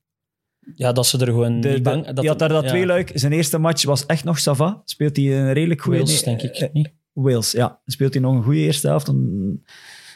Ja, 0.75 0.91
dat 0.91 1.05
ze 1.07 1.17
er 1.17 1.25
gewoon 1.27 1.61
De, 1.61 1.67
niet 1.67 1.77
de- 1.77 1.81
bang... 1.83 2.19
die 2.19 2.27
had 2.29 2.39
daar 2.39 2.49
dat 2.49 2.63
ja, 2.63 2.69
twee 2.69 2.85
luik. 2.85 3.11
Zijn 3.13 3.31
eerste 3.31 3.57
match 3.57 3.85
was 3.85 4.05
echt 4.05 4.23
nog 4.23 4.39
Sava. 4.39 4.81
Speelt 4.85 5.15
hij 5.15 5.39
een 5.39 5.53
redelijk 5.53 5.81
goede... 5.81 5.97
Wales, 5.99 6.23
denk 6.23 6.41
ik. 6.41 6.55
eh, 6.55 6.69
niet? 6.73 6.91
Wales, 7.13 7.51
ja. 7.51 7.79
Speelt 7.85 8.13
hij 8.13 8.21
nog 8.21 8.35
een 8.35 8.43
goede 8.43 8.59
eerste 8.59 8.87
helft, 8.87 9.05
dan 9.05 9.59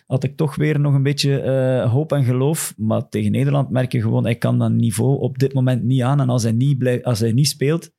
had 0.07 0.23
ik 0.23 0.37
toch 0.37 0.55
weer 0.55 0.79
nog 0.79 0.93
een 0.93 1.03
beetje 1.03 1.41
eh, 1.41 1.91
hoop 1.91 2.11
en 2.11 2.23
geloof. 2.23 2.73
Maar 2.77 3.09
tegen 3.09 3.31
Nederland 3.31 3.69
merk 3.69 3.91
je 3.91 4.01
gewoon, 4.01 4.23
hij 4.23 4.35
kan 4.35 4.59
dat 4.59 4.71
niveau 4.71 5.19
op 5.19 5.37
dit 5.39 5.53
moment 5.53 5.83
niet 5.83 6.01
aan. 6.01 6.19
En 6.21 6.29
als 6.29 6.43
hij 6.43 6.51
niet, 6.51 6.77
blijft, 6.77 7.03
als 7.03 7.19
hij 7.19 7.31
niet 7.31 7.47
speelt, 7.47 7.91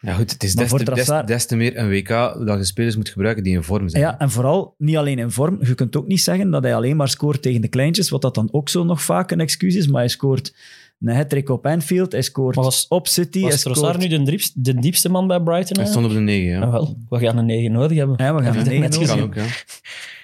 Ja 0.00 0.12
goed, 0.12 0.32
het 0.32 0.42
is 0.42 0.54
te, 0.54 1.22
des 1.26 1.46
te 1.46 1.56
meer 1.56 1.78
een 1.78 1.88
WK 1.88 2.08
dat 2.46 2.58
je 2.58 2.64
spelers 2.64 2.96
moet 2.96 3.08
gebruiken 3.08 3.42
die 3.44 3.54
in 3.54 3.62
vorm 3.62 3.88
zijn. 3.88 4.02
Ja, 4.02 4.18
en 4.18 4.30
vooral 4.30 4.74
niet 4.78 4.96
alleen 4.96 5.18
in 5.18 5.30
vorm. 5.30 5.58
Je 5.64 5.74
kunt 5.74 5.96
ook 5.96 6.06
niet 6.06 6.20
zeggen 6.20 6.50
dat 6.50 6.62
hij 6.62 6.74
alleen 6.74 6.96
maar 6.96 7.08
scoort 7.08 7.42
tegen 7.42 7.60
de 7.60 7.68
kleintjes, 7.68 8.10
wat 8.10 8.22
dat 8.22 8.34
dan 8.34 8.48
ook 8.52 8.68
zo 8.68 8.84
nog 8.84 9.02
vaak 9.02 9.30
een 9.30 9.40
excuus 9.40 9.74
is. 9.74 9.86
Maar 9.86 10.00
hij 10.00 10.08
scoort 10.08 10.54
een 11.04 11.16
hat-trick 11.16 11.48
op 11.48 11.66
Anfield, 11.66 12.12
hij 12.12 12.22
scoort 12.22 12.54
was- 12.56 12.86
op 12.88 13.08
City. 13.08 13.40
hij 13.40 13.50
Was 13.50 13.62
Trossard 13.62 13.94
scoort... 13.94 14.10
nu 14.10 14.18
de 14.24 14.30
diepste, 14.30 14.52
de 14.60 14.74
diepste 14.74 15.08
man 15.08 15.26
bij 15.26 15.40
Brighton? 15.40 15.76
Hij 15.82 15.90
stond 15.90 16.06
op 16.06 16.12
de 16.12 16.20
9, 16.20 16.48
ja. 16.50 16.60
Ah, 16.60 16.70
wel, 16.70 16.96
we 17.08 17.18
gaan 17.18 17.38
een 17.38 17.46
9 17.46 17.72
nodig 17.72 17.96
hebben. 17.96 18.16
Ja, 18.18 18.34
we 18.34 18.42
gaan 18.42 18.52
een 18.56 18.58
je 18.58 18.64
dat 18.64 18.72
9 18.72 18.90
net 18.90 19.08
nodig 19.08 19.24
ook, 19.24 19.34
ja. 19.34 19.44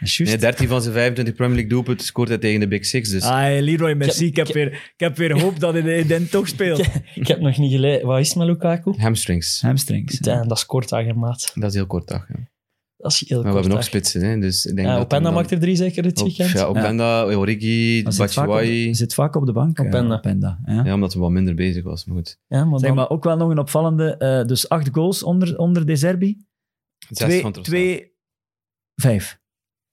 Is 0.00 0.16
juist. 0.16 0.32
Nee, 0.32 0.36
13 0.40 0.68
van 0.68 0.82
zijn 0.82 0.94
25 0.94 1.34
Premier 1.34 1.54
League 1.54 1.72
doelpunten 1.72 2.06
scoort 2.06 2.28
hij 2.28 2.38
tegen 2.38 2.60
de 2.60 2.68
Big 2.68 2.84
Six. 2.86 3.10
Dus 3.10 3.22
Ah, 3.22 3.60
Leroy, 3.60 3.94
merci. 3.94 4.26
Ik 4.26 4.36
heb, 4.36 4.48
ik- 4.48 4.54
weer, 4.54 4.66
ik 4.72 4.92
heb 4.96 5.16
weer 5.16 5.40
hoop 5.40 5.60
dat 5.60 5.72
hij 5.72 6.06
den 6.06 6.28
toch 6.30 6.48
speelt. 6.48 6.78
Ik 7.14 7.26
heb 7.26 7.40
nog 7.40 7.58
niet 7.58 7.72
gelezen. 7.72 8.06
Wat 8.06 8.18
is 8.20 8.28
het 8.28 8.36
met 8.36 8.46
Lukaku? 8.46 8.94
hamstrings. 8.96 9.60
Hamstrings. 9.60 10.16
Putain, 10.16 10.48
dat 10.48 10.58
scoort 10.58 10.92
aan 10.92 11.18
maat. 11.18 11.50
Dat 11.54 11.70
is 11.70 11.74
heel 11.76 11.86
kort 11.86 12.08
dag. 12.08 12.26
Ja. 12.28 12.48
Dat 13.02 13.10
is 13.12 13.24
heel 13.28 13.42
Maar 13.42 13.46
we 13.46 13.52
hebben 13.58 13.70
ook 13.76 13.78
kort. 13.78 13.84
spitsen, 13.90 14.20
hè, 14.20 14.38
dus 14.38 14.66
ik 14.66 14.74
denk 14.74 14.88
Ja, 14.88 14.94
dat 14.94 15.02
Openda 15.04 15.24
dan- 15.24 15.34
maakt 15.34 15.50
er 15.50 15.58
drie 15.60 15.76
zeker 15.76 16.02
dit 16.02 16.20
weekend. 16.22 16.50
Ja, 16.50 16.64
Openda, 16.64 17.24
Origi, 17.24 18.02
Hij 18.02 18.12
zit 18.12 18.14
vaak, 18.32 18.44
op, 18.46 18.52
Batshuayi. 18.52 18.94
zit 18.94 19.14
vaak 19.14 19.36
op 19.36 19.46
de 19.46 19.52
bank. 19.52 19.80
Openda. 19.80 20.14
Openda, 20.16 20.58
ja. 20.64 20.84
Ja, 20.84 20.94
omdat 20.94 21.12
hij 21.12 21.22
wat 21.22 21.30
minder 21.30 21.54
bezig 21.54 21.84
was, 21.84 22.04
maar 22.04 22.16
goed. 22.16 22.38
Ja, 22.46 22.64
maar 22.64 22.78
Zeg 22.78 22.88
dan- 22.88 22.96
maar 22.98 23.08
ook 23.10 23.24
wel 23.24 23.36
nog 23.36 23.50
een 23.50 23.58
opvallende. 23.58 24.16
eh, 24.16 24.44
dus 24.46 24.68
acht 24.68 24.88
goals 24.92 25.22
onder, 25.22 25.58
onder 25.58 25.86
De 25.86 25.96
Zerbi. 25.96 26.44
Zes 27.08 27.18
Twee, 27.18 27.40
van 27.40 27.52
Trossard. 27.52 27.76
twee, 27.80 28.12
vijf. 28.94 29.39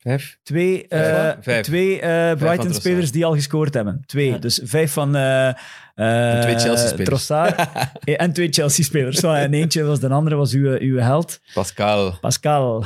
Vijf? 0.07 0.37
Twee, 0.43 0.87
eh, 0.87 0.99
Vijf. 0.99 1.35
Vijf. 1.41 1.65
twee 1.65 2.01
eh, 2.01 2.37
Brighton-spelers 2.37 3.11
die 3.11 3.25
al 3.25 3.33
gescoord 3.33 3.73
hebben. 3.73 4.03
Twee. 4.05 4.29
Ja. 4.29 4.37
Dus 4.37 4.59
vijf 4.63 4.91
van 4.91 5.15
eh, 5.15 5.47
eh, 5.47 6.41
twee 6.41 6.59
Chelsea-spelers. 6.59 7.09
Trossard. 7.09 7.69
En 8.03 8.33
twee 8.33 8.51
Chelsea-spelers. 8.51 9.19
Zo, 9.19 9.31
En 9.31 9.53
eentje 9.53 9.83
was 9.83 9.99
de 9.99 10.09
andere, 10.09 10.35
was 10.35 10.53
uw, 10.53 10.77
uw 10.79 10.97
held. 10.97 11.39
Pascal. 11.53 12.17
Pascal. 12.19 12.85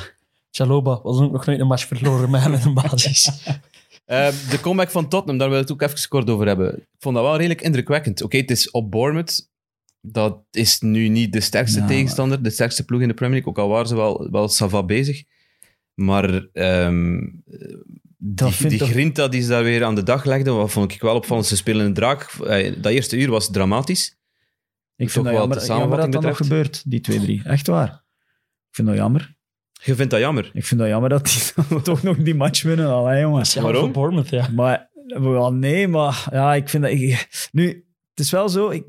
Chaloba 0.51 0.99
was 1.03 1.19
ook 1.19 1.31
nog 1.31 1.45
nooit 1.45 1.59
een 1.59 1.67
match 1.67 1.87
verloren 1.87 2.29
met 2.29 2.41
hem 2.41 2.53
in 2.53 2.59
de 2.59 2.73
basis. 2.81 3.29
De 4.49 4.57
comeback 4.61 4.89
van 4.89 5.09
Tottenham, 5.09 5.37
daar 5.37 5.49
wil 5.49 5.59
ik 5.59 5.67
het 5.67 5.73
ook 5.73 5.81
even 5.81 6.07
kort 6.07 6.29
over 6.29 6.47
hebben. 6.47 6.77
Ik 6.77 6.85
vond 6.99 7.15
dat 7.15 7.23
wel 7.23 7.35
redelijk 7.35 7.61
indrukwekkend. 7.61 8.21
Oké, 8.21 8.37
het 8.37 8.51
is 8.51 8.71
op 8.71 8.91
Bournemouth. 8.91 9.49
Dat 10.01 10.39
is 10.51 10.79
nu 10.79 11.07
niet 11.07 11.33
de 11.33 11.41
sterkste 11.41 11.79
Ja, 11.79 11.87
tegenstander, 11.87 12.43
de 12.43 12.49
sterkste 12.49 12.85
ploeg 12.85 13.01
in 13.01 13.07
de 13.07 13.13
Premier 13.13 13.35
League. 13.35 13.51
Ook 13.53 13.59
al 13.59 13.73
waren 13.73 13.87
ze 13.87 13.95
wel, 13.95 14.27
wel 14.31 14.47
sava 14.47 14.83
bezig. 14.83 15.23
Maar 16.05 16.45
ehm, 16.53 17.19
die, 18.17 18.51
vind 18.51 18.69
die 18.69 18.79
toch- 18.79 18.89
grinta 18.89 19.27
die 19.27 19.41
ze 19.41 19.49
daar 19.49 19.63
weer 19.63 19.83
aan 19.83 19.95
de 19.95 20.03
dag 20.03 20.25
legden, 20.25 20.55
wat 20.55 20.71
vond 20.71 20.91
ik 20.91 21.01
wel 21.01 21.15
opvallend. 21.15 21.47
Ze 21.47 21.55
spelen 21.55 21.85
een 21.85 21.93
draak. 21.93 22.21
Eh, 22.31 22.81
Dat 22.81 22.91
eerste 22.91 23.17
uur 23.17 23.29
was 23.29 23.51
dramatisch. 23.51 24.17
Ik 24.95 25.09
vind 25.09 25.25
dat 25.25 25.33
jammer, 25.33 25.65
jammer 25.65 25.97
dat 25.97 26.11
dat 26.11 26.21
nog 26.21 26.37
gebeurt, 26.37 26.83
die 26.91 27.01
2-3. 27.01 27.45
Echt 27.45 27.67
waar. 27.67 27.89
Ik 28.69 28.75
vind 28.75 28.87
dat 28.87 28.97
jammer. 28.97 29.35
Je 29.83 29.95
vindt 29.95 30.11
dat 30.11 30.19
jammer. 30.19 30.49
Ik 30.53 30.65
vind 30.65 30.79
dat 30.79 30.89
jammer 30.89 31.09
dat 31.09 31.25
die 31.25 31.81
toch 31.81 32.03
nog 32.03 32.17
die 32.17 32.35
match 32.35 32.61
winnen. 32.63 32.87
Allee, 32.87 33.21
jongen. 33.21 33.45
Ja, 33.53 33.61
Waarom? 33.61 33.91
Bournemouth, 33.91 34.29
ja. 34.29 34.47
Maar 34.49 34.89
wel, 35.05 35.53
nee, 35.53 35.87
maar 35.87 36.27
ja, 36.31 36.53
ik 36.55 36.69
vind 36.69 36.83
dat... 36.83 36.91
ik- 36.91 37.49
nu, 37.51 37.67
het 38.09 38.19
is 38.19 38.31
wel 38.31 38.49
zo... 38.49 38.69
Ik, 38.69 38.83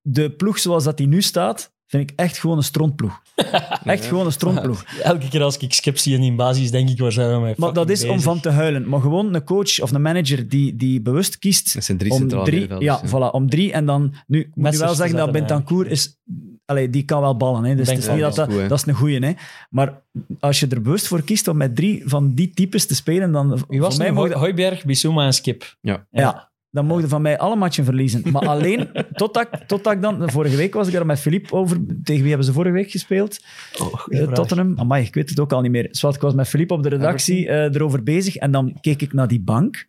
de 0.00 0.30
ploeg 0.32 0.58
zoals 0.58 0.84
dat 0.84 0.96
die 0.96 1.06
nu 1.06 1.22
staat, 1.22 1.73
vind 1.94 2.10
ik 2.10 2.18
echt 2.18 2.38
gewoon 2.38 2.56
een 2.56 2.62
strontploeg. 2.62 3.22
Echt 3.84 4.04
gewoon 4.06 4.26
een 4.26 4.32
strontploeg. 4.32 4.84
Elke 5.02 5.28
keer 5.28 5.42
als 5.42 5.56
ik 5.56 5.72
skip 5.72 5.98
zie 5.98 6.14
in 6.14 6.20
die 6.20 6.34
basis, 6.34 6.70
denk 6.70 6.88
ik, 6.88 6.98
waar 6.98 7.12
zijn 7.12 7.34
we 7.34 7.40
mee 7.40 7.54
Maar 7.56 7.72
dat 7.72 7.90
is 7.90 8.04
om 8.04 8.20
van 8.20 8.40
te 8.40 8.50
huilen. 8.50 8.88
Maar 8.88 9.00
gewoon 9.00 9.34
een 9.34 9.44
coach 9.44 9.80
of 9.80 9.92
een 9.92 10.02
manager 10.02 10.48
die, 10.48 10.76
die 10.76 11.00
bewust 11.00 11.38
kiest 11.38 11.74
Dat 11.74 11.84
zijn 11.84 11.98
drie 11.98 12.12
om 12.12 12.18
centrale 12.18 12.44
drie, 12.44 12.58
middenvelders, 12.58 13.10
ja, 13.10 13.28
voilà, 13.28 13.30
om 13.30 13.50
drie 13.50 13.72
en 13.72 13.86
dan... 13.86 14.14
Nu, 14.26 14.50
moet 14.54 14.72
je 14.72 14.78
wel 14.78 14.94
zeggen 14.94 15.16
dat 15.16 15.32
Bentancur 15.32 15.86
is... 15.86 16.18
Allee, 16.64 16.90
die 16.90 17.04
kan 17.04 17.20
wel 17.20 17.36
ballen. 17.36 17.64
Hè. 17.64 17.74
Dus 17.74 17.88
het 17.88 17.98
is 17.98 18.08
niet 18.08 18.20
dat, 18.20 18.30
is 18.30 18.36
dat, 18.36 18.48
goed, 18.48 18.60
hè. 18.60 18.68
dat 18.68 18.78
is 18.78 18.86
een 18.86 18.94
goeie. 18.94 19.18
Hè. 19.18 19.32
Maar 19.70 20.02
als 20.40 20.60
je 20.60 20.66
er 20.66 20.82
bewust 20.82 21.06
voor 21.06 21.22
kiest 21.22 21.48
om 21.48 21.56
met 21.56 21.76
drie 21.76 22.02
van 22.06 22.34
die 22.34 22.50
types 22.50 22.86
te 22.86 22.94
spelen, 22.94 23.32
dan... 23.32 23.64
Wie 23.68 23.80
was 23.80 23.94
voor 23.94 24.04
mij 24.04 24.12
mogen- 24.12 24.38
Hooiberg, 24.38 24.84
Bissouma 24.84 25.24
en 25.26 25.32
Skip. 25.32 25.76
Ja. 25.80 26.06
Ja, 26.10 26.52
dan 26.74 26.86
mogen 26.86 27.08
van 27.08 27.22
mij 27.22 27.38
alle 27.38 27.56
matchen 27.56 27.84
verliezen. 27.84 28.22
Maar 28.32 28.48
alleen, 28.54 28.88
totdat, 29.12 29.48
totdat 29.66 29.92
ik 29.92 30.02
dan... 30.02 30.30
Vorige 30.30 30.56
week 30.56 30.74
was 30.74 30.88
ik 30.88 30.94
er 30.94 31.06
met 31.06 31.20
Philippe 31.20 31.54
over... 31.54 31.76
Tegen 32.02 32.20
wie 32.20 32.28
hebben 32.28 32.46
ze 32.46 32.52
vorige 32.52 32.74
week 32.74 32.90
gespeeld? 32.90 33.44
goeie 33.72 34.20
Eh. 34.20 34.32
Tottenham. 34.32 34.78
Amai, 34.78 35.04
ik 35.04 35.14
weet 35.14 35.28
het 35.28 35.40
ook 35.40 35.52
al 35.52 35.60
niet 35.60 35.70
meer. 35.70 35.88
Zwart, 35.90 36.14
ik 36.14 36.20
was 36.20 36.34
met 36.34 36.48
Philippe 36.48 36.74
op 36.74 36.82
de 36.82 36.88
redactie 36.88 37.48
eh, 37.48 37.74
erover 37.74 38.02
bezig 38.02 38.36
en 38.36 38.50
dan 38.50 38.78
keek 38.80 39.02
ik 39.02 39.12
naar 39.12 39.28
die 39.28 39.40
bank. 39.40 39.88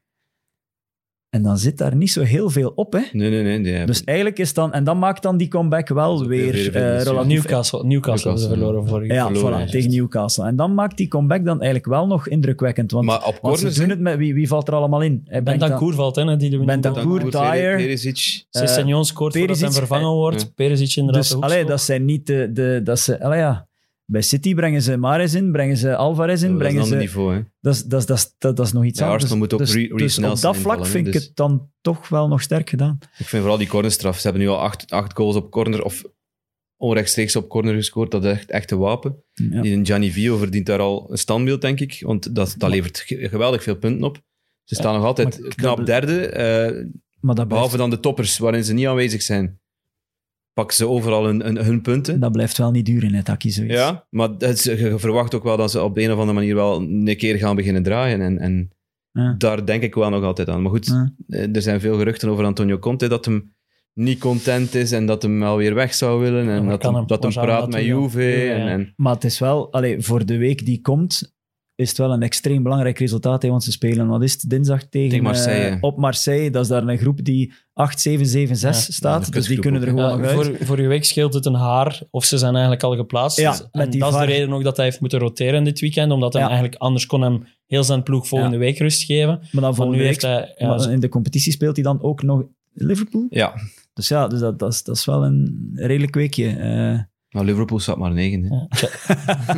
En 1.36 1.42
dan 1.42 1.58
zit 1.58 1.78
daar 1.78 1.96
niet 1.96 2.12
zo 2.12 2.22
heel 2.22 2.50
veel 2.50 2.72
op, 2.76 2.94
hè. 2.94 3.00
Nee, 3.12 3.30
nee, 3.30 3.60
nee. 3.60 3.86
Dus 3.86 4.04
eigenlijk 4.04 4.40
is 4.40 4.54
dan... 4.54 4.74
En 4.74 4.84
dan 4.84 5.00
maakt 5.00 5.24
dan 5.24 5.38
die 5.38 5.48
comeback 5.48 5.88
wel 5.88 6.28
weer 6.28 6.52
weer 6.52 6.72
veel 6.72 6.82
eh, 6.82 7.02
relatief... 7.02 7.28
Newcastle, 7.28 7.84
Newcastle 7.84 8.30
hebben 8.30 8.42
ze 8.42 8.48
Newcastle, 8.48 8.48
verloren 8.48 8.88
vorige 8.88 9.14
Ja, 9.14 9.26
verloren, 9.26 9.68
voilà, 9.68 9.70
tegen 9.70 9.90
Newcastle. 9.92 10.46
En 10.46 10.56
dan 10.56 10.74
maakt 10.74 10.98
die 10.98 11.08
comeback 11.08 11.46
dan 11.46 11.56
eigenlijk 11.56 11.86
wel 11.86 12.08
nog 12.08 12.28
indrukwekkend. 12.28 12.92
Want, 12.92 13.06
maar 13.06 13.26
op 13.26 13.40
want 13.42 13.60
ze 13.60 13.80
doen 13.80 13.90
het 13.90 14.00
met... 14.00 14.18
Wie, 14.18 14.34
wie 14.34 14.48
valt 14.48 14.68
er 14.68 14.74
allemaal 14.74 15.02
in? 15.02 15.28
Bentancur 15.44 15.94
valt 15.94 16.18
in, 16.18 16.28
hè, 16.28 16.38
die 16.38 16.64
Bentancur, 16.64 17.32
Dyer. 17.32 17.76
Perisic. 17.76 18.46
eh, 18.52 18.62
Sessegnon 18.62 19.06
scoort 19.06 19.38
voordat 19.38 19.60
hij 19.60 19.72
vervangen 19.72 20.12
wordt. 20.12 20.42
ja. 20.42 20.48
Perisic 20.56 20.96
inderdaad 20.96 21.24
Dus 21.24 21.42
allee, 21.42 21.66
dat 21.66 21.82
zijn 21.82 22.06
niet 22.06 22.28
de... 22.28 22.50
de 22.54 22.82
dat 22.84 23.00
ze, 23.00 23.24
allee, 23.24 23.40
ja. 23.40 23.68
Bij 24.08 24.22
City 24.22 24.54
brengen 24.56 24.82
ze 24.82 24.98
Mares 24.98 25.34
in, 25.34 25.52
brengen 25.52 25.78
ze 25.78 25.96
Alvarez 25.96 26.42
in, 26.44 26.52
dat 26.52 26.62
is 26.62 26.68
een 26.68 26.72
brengen 26.74 26.86
ze... 26.86 26.96
niveau, 26.96 27.36
hè. 27.36 27.42
Dat 27.62 27.74
is, 27.76 27.84
dat, 27.84 28.00
is, 28.00 28.06
dat, 28.06 28.18
is, 28.18 28.36
dat, 28.38 28.60
is 28.60 28.72
nog 28.72 28.84
iets 28.86 29.00
Ja, 29.00 29.06
anders. 29.06 29.24
Arsenal 29.24 29.44
moet 29.44 29.54
ook 29.54 29.60
dus, 29.60 29.74
Re- 29.74 29.88
dus 29.96 30.18
op 30.18 30.40
dat 30.42 30.58
vlak 30.58 30.86
vind 30.86 31.08
ik 31.08 31.14
dus- 31.14 31.24
het 31.26 31.36
dan 31.36 31.70
toch 31.82 32.10
wel 32.10 32.28
nog 32.28 32.42
sterk 32.42 32.70
gedaan. 32.70 32.98
Ik 33.18 33.26
vind 33.26 33.42
vooral 33.42 33.58
die 33.58 33.68
cornerstraf. 33.68 34.16
Ze 34.18 34.22
hebben 34.24 34.42
nu 34.42 34.50
al 34.50 34.60
acht, 34.60 34.92
acht 34.92 35.14
goals 35.16 35.36
op 35.36 35.52
corner 35.52 35.84
of 35.84 36.04
onrechtstreeks 36.78 37.36
op 37.36 37.50
corner 37.50 37.74
gescoord. 37.76 38.12
Dat 38.12 38.26
is 38.26 38.32
echt, 38.32 38.50
echt 38.52 38.72
een 38.72 38.78
wapen. 38.78 39.24
Ja. 39.34 39.62
Die 39.62 39.86
Gianni 39.86 40.12
Vio 40.12 40.38
verdient 40.38 40.66
daar 40.66 40.80
al 40.80 41.08
een 41.12 41.18
standbeeld, 41.18 41.62
denk 41.62 41.80
ik. 41.80 42.02
Want 42.06 42.36
dat, 42.36 42.56
dat 42.58 42.70
levert 42.70 43.00
ge- 43.00 43.30
geweldig 43.30 43.64
veel 43.64 43.76
punten 43.76 44.04
op. 44.04 44.22
Ze 44.64 44.76
staan 44.76 44.94
nog 44.96 45.04
altijd 45.04 45.56
knap 45.56 45.86
derde. 45.86 46.26
eh, 46.28 46.86
Maar 47.20 47.36
dat 47.36 47.48
behalve 47.48 47.78
dan 47.78 47.90
de 47.90 48.00
toppers, 48.00 48.38
waarin 48.38 48.64
ze 48.64 48.74
niet 48.74 48.88
aanwezig 48.88 49.22
zijn. 49.22 49.60
Pakken 50.56 50.76
ze 50.76 50.88
overal 50.88 51.26
hun, 51.26 51.42
hun, 51.42 51.58
hun 51.58 51.82
punten. 51.82 52.20
dat 52.20 52.32
blijft 52.32 52.58
wel 52.58 52.72
niet 52.72 52.86
duren, 52.86 53.12
net 53.12 53.26
Taki, 53.26 53.52
zoiets. 53.52 53.74
Ja, 53.74 54.08
maar 54.10 54.30
het 54.38 54.64
je 54.64 54.94
verwacht 55.00 55.36
ook 55.36 55.44
wel 55.44 55.58
dat 55.58 55.72
ze 55.72 55.82
op 55.82 55.96
de 55.96 56.02
een 56.02 56.12
of 56.12 56.18
andere 56.18 56.34
manier 56.38 56.56
wel 56.56 56.82
een 56.82 57.16
keer 57.18 57.38
gaan 57.38 57.56
beginnen 57.56 57.84
draaien. 57.84 58.22
En, 58.22 58.38
en 58.40 58.70
Ja. 59.12 59.36
daar 59.38 59.66
denk 59.66 59.84
ik 59.84 59.96
wel 59.96 60.10
nog 60.10 60.24
altijd 60.24 60.50
aan. 60.50 60.62
Maar 60.62 60.72
goed, 60.72 60.86
Ja. 60.86 61.14
eh, 61.28 61.56
er 61.56 61.62
zijn 61.62 61.80
veel 61.80 61.98
geruchten 61.98 62.30
over 62.30 62.46
Antonio 62.46 62.78
Conte 62.80 63.08
dat 63.08 63.26
hem 63.26 63.54
niet 63.94 64.20
content 64.20 64.76
is 64.76 64.92
en 64.92 65.06
dat 65.06 65.22
hem 65.22 65.40
wel 65.40 65.58
weer 65.58 65.74
weg 65.74 65.94
zou 65.94 66.22
willen. 66.22 66.50
En 66.50 66.68
dat 66.68 66.84
hem, 66.84 67.08
dat 67.08 67.24
hem 67.24 67.32
praat 67.32 67.72
met? 67.72 67.84
Juve. 67.84 68.44
En, 68.52 68.68
en, 68.68 68.94
Maar 68.96 69.14
het 69.14 69.24
is 69.24 69.40
wel, 69.40 69.72
allee, 69.74 70.02
voor 70.02 70.26
de 70.26 70.38
week 70.38 70.66
die 70.66 70.82
komt, 70.82 71.35
is 71.76 71.90
het 71.90 71.98
wel 71.98 72.12
een 72.14 72.22
extreem 72.22 72.64
belangrijk 72.64 73.00
resultaat. 73.00 73.42
Hè, 73.42 73.50
want 73.50 73.64
ze 73.64 73.72
spelen, 73.72 74.08
wat 74.08 74.24
is 74.24 74.32
het, 74.34 74.50
dinsdag 74.50 74.84
tegen, 74.84 75.10
Tegen 75.10 75.24
Marseille. 75.24 75.70
eh, 75.70 75.78
op 75.82 75.98
Marseille. 75.98 76.50
Dat 76.52 76.62
is 76.64 76.68
daar 76.68 76.88
een 76.88 76.98
groep 76.98 77.24
die 77.24 77.54
8, 77.74 78.00
7, 78.02 78.26
7, 78.26 78.56
6 78.56 78.86
Ja, 78.88 78.94
staat. 78.94 79.26
een 79.26 79.32
dus 79.32 79.48
die 79.48 79.60
kunnen 79.60 79.82
er 79.82 79.88
gewoon 79.88 80.10
Ja, 80.10 80.16
nog 80.16 80.26
uit. 80.26 80.34
voor, 80.36 80.58
vorige 80.66 80.88
week 80.88 81.06
scheelt 81.06 81.34
het 81.34 81.46
een 81.46 81.54
haar 81.54 82.02
of 82.10 82.26
ze 82.26 82.38
zijn 82.38 82.52
eigenlijk 82.54 82.84
al 82.84 82.96
geplaatst. 82.96 83.40
Ja, 83.40 83.52
Dus- 83.52 83.60
met 83.62 83.70
en 83.86 83.90
die 83.90 84.00
dat 84.00 84.14
is 84.14 84.20
de 84.20 84.26
reden 84.26 84.54
ook 84.54 84.64
dat 84.64 84.76
hij 84.78 84.86
heeft 84.86 85.00
moeten 85.00 85.20
roteren 85.20 85.64
dit 85.64 85.80
weekend, 85.80 86.12
omdat 86.12 86.34
hij 86.34 86.42
Ja. 86.42 86.48
eigenlijk 86.48 86.78
anders 86.78 87.06
kon 87.06 87.22
hem 87.22 87.44
heel 87.66 87.84
zijn 87.84 88.04
ploeg 88.04 88.28
volgende 88.28 88.58
week 88.58 88.78
rust 88.78 89.04
geven. 89.04 89.28
Maar 89.28 89.40
dan 89.52 89.62
Maar 89.62 89.74
volgende 89.74 89.98
nu 90.00 90.04
week, 90.04 90.22
heeft 90.22 90.36
hij... 90.36 90.54
Ja, 90.58 90.68
maar 90.68 90.80
zo- 90.80 90.90
in 90.90 91.00
de 91.00 91.10
competitie 91.10 91.52
speelt 91.52 91.76
hij 91.76 91.84
dan 91.86 92.02
ook 92.02 92.24
nog 92.24 92.44
Liverpool. 92.74 93.26
ja, 93.30 93.54
Dus 93.94 94.08
ja, 94.08 94.28
dus 94.28 94.40
dat, 94.40 94.60
dat, 94.60 94.74
is, 94.74 94.84
dat 94.84 94.96
is 94.96 95.06
wel 95.06 95.26
een 95.26 95.70
redelijk 95.74 96.16
weekje. 96.16 96.48
eh. 96.50 97.00
Maar 97.36 97.44
Liverpool 97.44 97.80
staat 97.80 97.98
maar 97.98 98.12
negen. 98.14 98.44
Hè. 98.44 98.56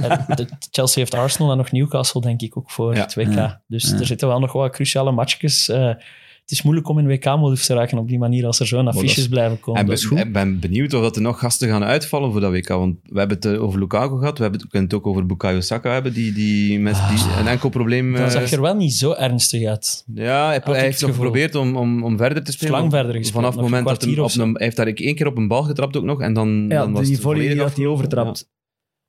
Ja, 0.08 0.26
Chelsea 0.72 1.02
heeft 1.02 1.14
Arsenal 1.14 1.52
en 1.52 1.58
nog 1.58 1.72
Newcastle, 1.72 2.22
denk 2.22 2.42
ik, 2.42 2.58
ook 2.58 2.72
voor 2.72 2.96
Ja. 2.96 3.02
het 3.02 3.14
WK. 3.16 3.60
Dus 3.68 3.90
Ja. 3.90 3.98
er 4.00 4.06
zitten 4.06 4.28
wel 4.28 4.40
nog 4.40 4.52
wat 4.52 4.72
cruciale 4.72 5.12
matchjes. 5.12 5.70
Eh, 5.70 5.92
het 6.48 6.56
is 6.58 6.62
moeilijk 6.64 6.88
om 6.90 7.00
in 7.00 7.08
WK-modus 7.08 7.66
te 7.66 7.74
raken 7.74 7.98
op 7.98 8.08
die 8.08 8.18
manier 8.18 8.46
als 8.46 8.60
er 8.60 8.68
zo'n 8.68 8.88
affiches 8.88 9.18
is- 9.18 9.28
blijven 9.28 9.60
komen. 9.60 9.82
En 9.82 9.88
ben- 9.88 10.18
ik 10.18 10.34
ben 10.34 10.60
benieuwd 10.60 10.94
of 10.94 11.02
dat 11.02 11.16
er 11.16 11.22
nog 11.22 11.40
gasten 11.40 11.68
gaan 11.70 11.84
uitvallen 11.84 12.32
voor 12.32 12.42
dat 12.42 12.52
WK. 12.52 12.68
Want 12.68 12.96
we 13.04 13.20
hebben 13.20 13.38
het 13.38 13.46
eh, 13.46 13.64
over 13.64 13.80
Lukaku 13.80 14.18
gehad. 14.18 14.38
We, 14.38 14.42
hebben 14.44 14.52
het, 14.52 14.62
we 14.62 14.68
kunnen 14.70 14.90
het 14.90 14.98
ook 14.98 15.08
over 15.08 15.26
Bukayo 15.26 15.62
Saka 15.62 15.94
hebben, 15.94 16.14
die, 16.14 16.34
die, 16.34 16.80
met, 16.80 16.96
die 17.10 17.40
een 17.40 17.48
enkel 17.48 17.70
probleem... 17.70 18.12
Dat 18.14 18.22
eh, 18.22 18.30
zag 18.30 18.52
er 18.52 18.62
wel 18.62 18.76
niet 18.76 18.94
zo 18.94 19.14
ernstig 19.14 19.66
uit. 19.68 20.04
Ja, 20.14 20.46
hij, 20.46 20.62
het 20.64 20.76
heeft 20.76 21.02
nog 21.02 21.10
geprobeerd 21.16 21.56
om, 21.56 21.76
om, 21.78 22.04
om 22.04 22.18
verder 22.18 22.44
te 22.44 22.52
spelen. 22.52 22.74
lang 22.74 22.92
verder 22.92 23.16
gespeeld, 23.16 23.34
Vanaf 23.34 23.54
het 23.54 23.62
moment 23.64 23.88
dat 23.88 24.02
hij, 24.02 24.18
op 24.20 24.32
een, 24.36 24.54
hij 24.54 24.64
heeft 24.64 24.76
daar 24.76 24.88
één 24.88 25.16
keer 25.16 25.28
op 25.28 25.38
een 25.38 25.48
bal 25.48 25.64
getrapt 25.64 25.98
ook 25.98 26.04
nog. 26.04 26.22
En 26.22 26.34
dan, 26.34 26.66
ja, 26.70 26.82
dan 26.82 26.94
was 26.94 27.08
die 27.08 27.20
volley 27.20 27.56
dat 27.56 27.76
hij 27.76 27.86
overtrapt. 27.86 28.40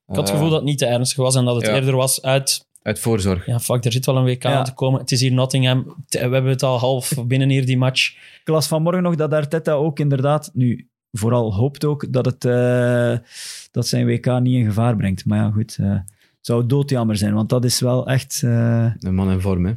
Ik 0.07 0.15
had 0.15 0.17
het 0.17 0.31
gevoel 0.31 0.49
dat 0.51 0.59
het 0.59 0.69
niet 0.69 0.79
te 0.79 0.87
ernstig 0.87 1.17
was 1.19 1.35
en 1.37 1.45
dat 1.45 1.57
het 1.57 1.67
Ja. 1.67 1.75
eerder 1.75 1.97
was 1.97 2.23
uit... 2.23 2.67
Uit 2.89 2.99
voorzorg. 2.99 3.47
Ja, 3.47 3.59
fuck, 3.61 3.85
er 3.85 3.93
zit 3.93 4.07
wel 4.07 4.17
een 4.17 4.25
WK 4.25 4.43
Ja. 4.43 4.57
aan 4.59 4.65
te 4.65 4.75
komen. 4.75 5.01
Het 5.01 5.11
is 5.13 5.21
hier 5.21 5.33
Nottingham. 5.33 5.85
We 6.09 6.19
hebben 6.19 6.45
het 6.47 6.63
al 6.63 6.79
half 6.79 7.13
binnen 7.27 7.49
hier, 7.49 7.67
die 7.67 7.79
match. 7.79 8.17
Ik 8.41 8.49
las 8.49 8.67
vanmorgen 8.67 9.03
nog 9.03 9.15
dat 9.15 9.33
Arteta 9.33 9.73
ook 9.73 9.99
inderdaad, 9.99 10.51
nu 10.55 10.89
vooral 11.13 11.55
hoopt 11.55 11.85
ook, 11.85 12.13
dat, 12.13 12.25
het, 12.25 12.45
eh, 12.45 13.17
dat 13.71 13.87
zijn 13.87 14.07
WK 14.07 14.41
niet 14.41 14.55
in 14.55 14.65
gevaar 14.67 14.97
brengt. 14.97 15.25
Maar 15.27 15.39
ja, 15.39 15.51
goed. 15.51 15.77
eh, 15.81 15.91
het 15.91 16.47
zou 16.47 16.67
doodjammer 16.67 17.17
zijn, 17.17 17.35
want 17.35 17.49
dat 17.49 17.65
is 17.65 17.81
wel 17.81 18.07
echt... 18.07 18.41
eh, 18.45 18.93
Een 18.99 19.15
man 19.15 19.31
in 19.31 19.41
vorm, 19.41 19.67
hè. 19.67 19.73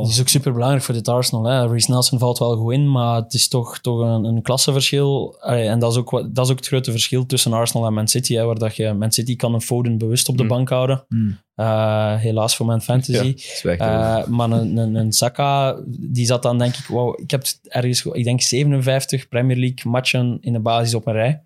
Het 0.00 0.10
is 0.10 0.20
ook 0.20 0.28
super 0.28 0.52
belangrijk 0.52 0.84
voor 0.84 0.94
dit 0.94 1.08
Arsenal. 1.08 1.44
Hè. 1.44 1.66
Reece 1.66 1.90
Nelson 1.90 2.18
valt 2.18 2.38
wel 2.38 2.56
goed 2.56 2.72
in, 2.72 2.90
maar 2.90 3.14
het 3.16 3.34
is 3.34 3.48
toch, 3.48 3.78
toch 3.78 4.00
een, 4.00 4.24
een 4.24 4.42
klassenverschil. 4.42 5.36
Allee, 5.40 5.68
en 5.68 5.78
dat 5.78 5.92
is, 5.92 5.98
ook 5.98 6.10
wat, 6.10 6.34
dat 6.34 6.44
is 6.44 6.50
ook 6.50 6.56
het 6.58 6.66
grote 6.66 6.90
verschil 6.90 7.26
tussen 7.26 7.52
Arsenal 7.52 7.86
en 7.86 7.94
Man 7.94 8.08
City. 8.08 8.34
Hè, 8.34 8.44
waar 8.44 8.58
dat 8.58 8.76
je, 8.76 8.92
Man 8.92 9.12
City 9.12 9.36
kan 9.36 9.54
een 9.54 9.60
Foden 9.60 9.98
bewust 9.98 10.28
op 10.28 10.36
de 10.36 10.42
Mm. 10.42 10.48
bank 10.48 10.68
houden. 10.68 11.04
Hmm. 11.08 11.38
Eh, 11.54 12.14
helaas 12.16 12.56
voor 12.56 12.66
mijn 12.66 12.80
fantasy. 12.80 13.34
Ja. 13.62 13.72
Eh, 14.20 14.26
maar 14.26 14.50
een, 14.50 14.76
een, 14.76 14.94
een 14.94 15.12
Saka, 15.12 15.76
die 15.86 16.26
zat 16.26 16.42
dan 16.42 16.58
denk 16.58 16.76
ik, 16.76 16.86
wow, 16.86 17.20
ik 17.20 17.30
heb 17.30 17.42
ergens, 17.68 18.00
ge- 18.00 18.18
ik 18.18 18.24
denk 18.24 18.40
57 18.40 19.28
Premier 19.28 19.56
League 19.56 19.90
matchen 19.92 20.38
in 20.40 20.52
de 20.52 20.60
basis 20.60 20.94
op 20.94 21.06
een 21.06 21.12
rij. 21.12 21.42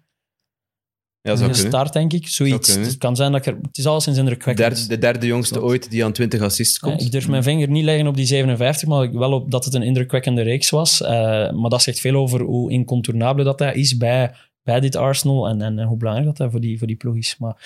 Ja, 1.29 1.37
zou 1.37 1.91
denk 1.91 2.13
ik, 2.13 2.29
zoiets. 2.29 2.75
Het 2.75 2.99
kan 2.99 3.17
zijn 3.17 3.33
dat 3.33 3.47
ik 3.47 3.53
er, 3.53 3.59
het 3.63 3.79
is 3.79 3.87
alleszins 3.87 4.17
De 4.17 4.23
indrukwekkend. 4.23 4.69
derde, 4.69 4.89
de 4.89 4.99
derde 4.99 5.27
jongste 5.27 5.55
Klopt. 5.55 5.69
ooit 5.71 5.91
die 5.91 6.05
aan 6.05 6.13
20 6.13 6.41
assists 6.41 6.79
Ja, 6.81 6.89
komt. 6.89 7.03
ik 7.03 7.11
durf 7.13 7.29
mijn 7.29 7.43
vinger 7.43 7.69
niet 7.69 7.85
leggen 7.85 8.07
op 8.07 8.17
die 8.17 8.27
57, 8.27 8.89
maar 8.89 9.13
wel 9.13 9.33
op 9.33 9.51
dat 9.51 9.65
het 9.65 9.75
een 9.75 9.83
indrukwekkende 9.83 10.43
reeks 10.43 10.71
was. 10.71 11.03
Eh, 11.03 11.09
maar 11.53 11.71
dat 11.71 11.83
zegt 11.83 12.01
veel 12.01 12.15
over 12.15 12.41
hoe 12.41 12.71
incontournabele 12.71 13.45
dat 13.45 13.59
hij 13.59 13.75
is 13.75 13.97
bij, 13.97 14.35
bij 14.63 14.81
dit 14.81 14.97
Arsenal 14.97 15.49
en, 15.49 15.63
en, 15.63 15.79
en 15.79 15.87
hoe 15.87 15.97
belangrijk 15.97 16.29
dat 16.29 16.39
hij 16.39 16.51
voor 16.51 16.61
die, 16.61 16.79
voor 16.79 16.87
die 16.87 16.97
ploeg 16.97 17.17
is. 17.17 17.37
Maar 17.39 17.57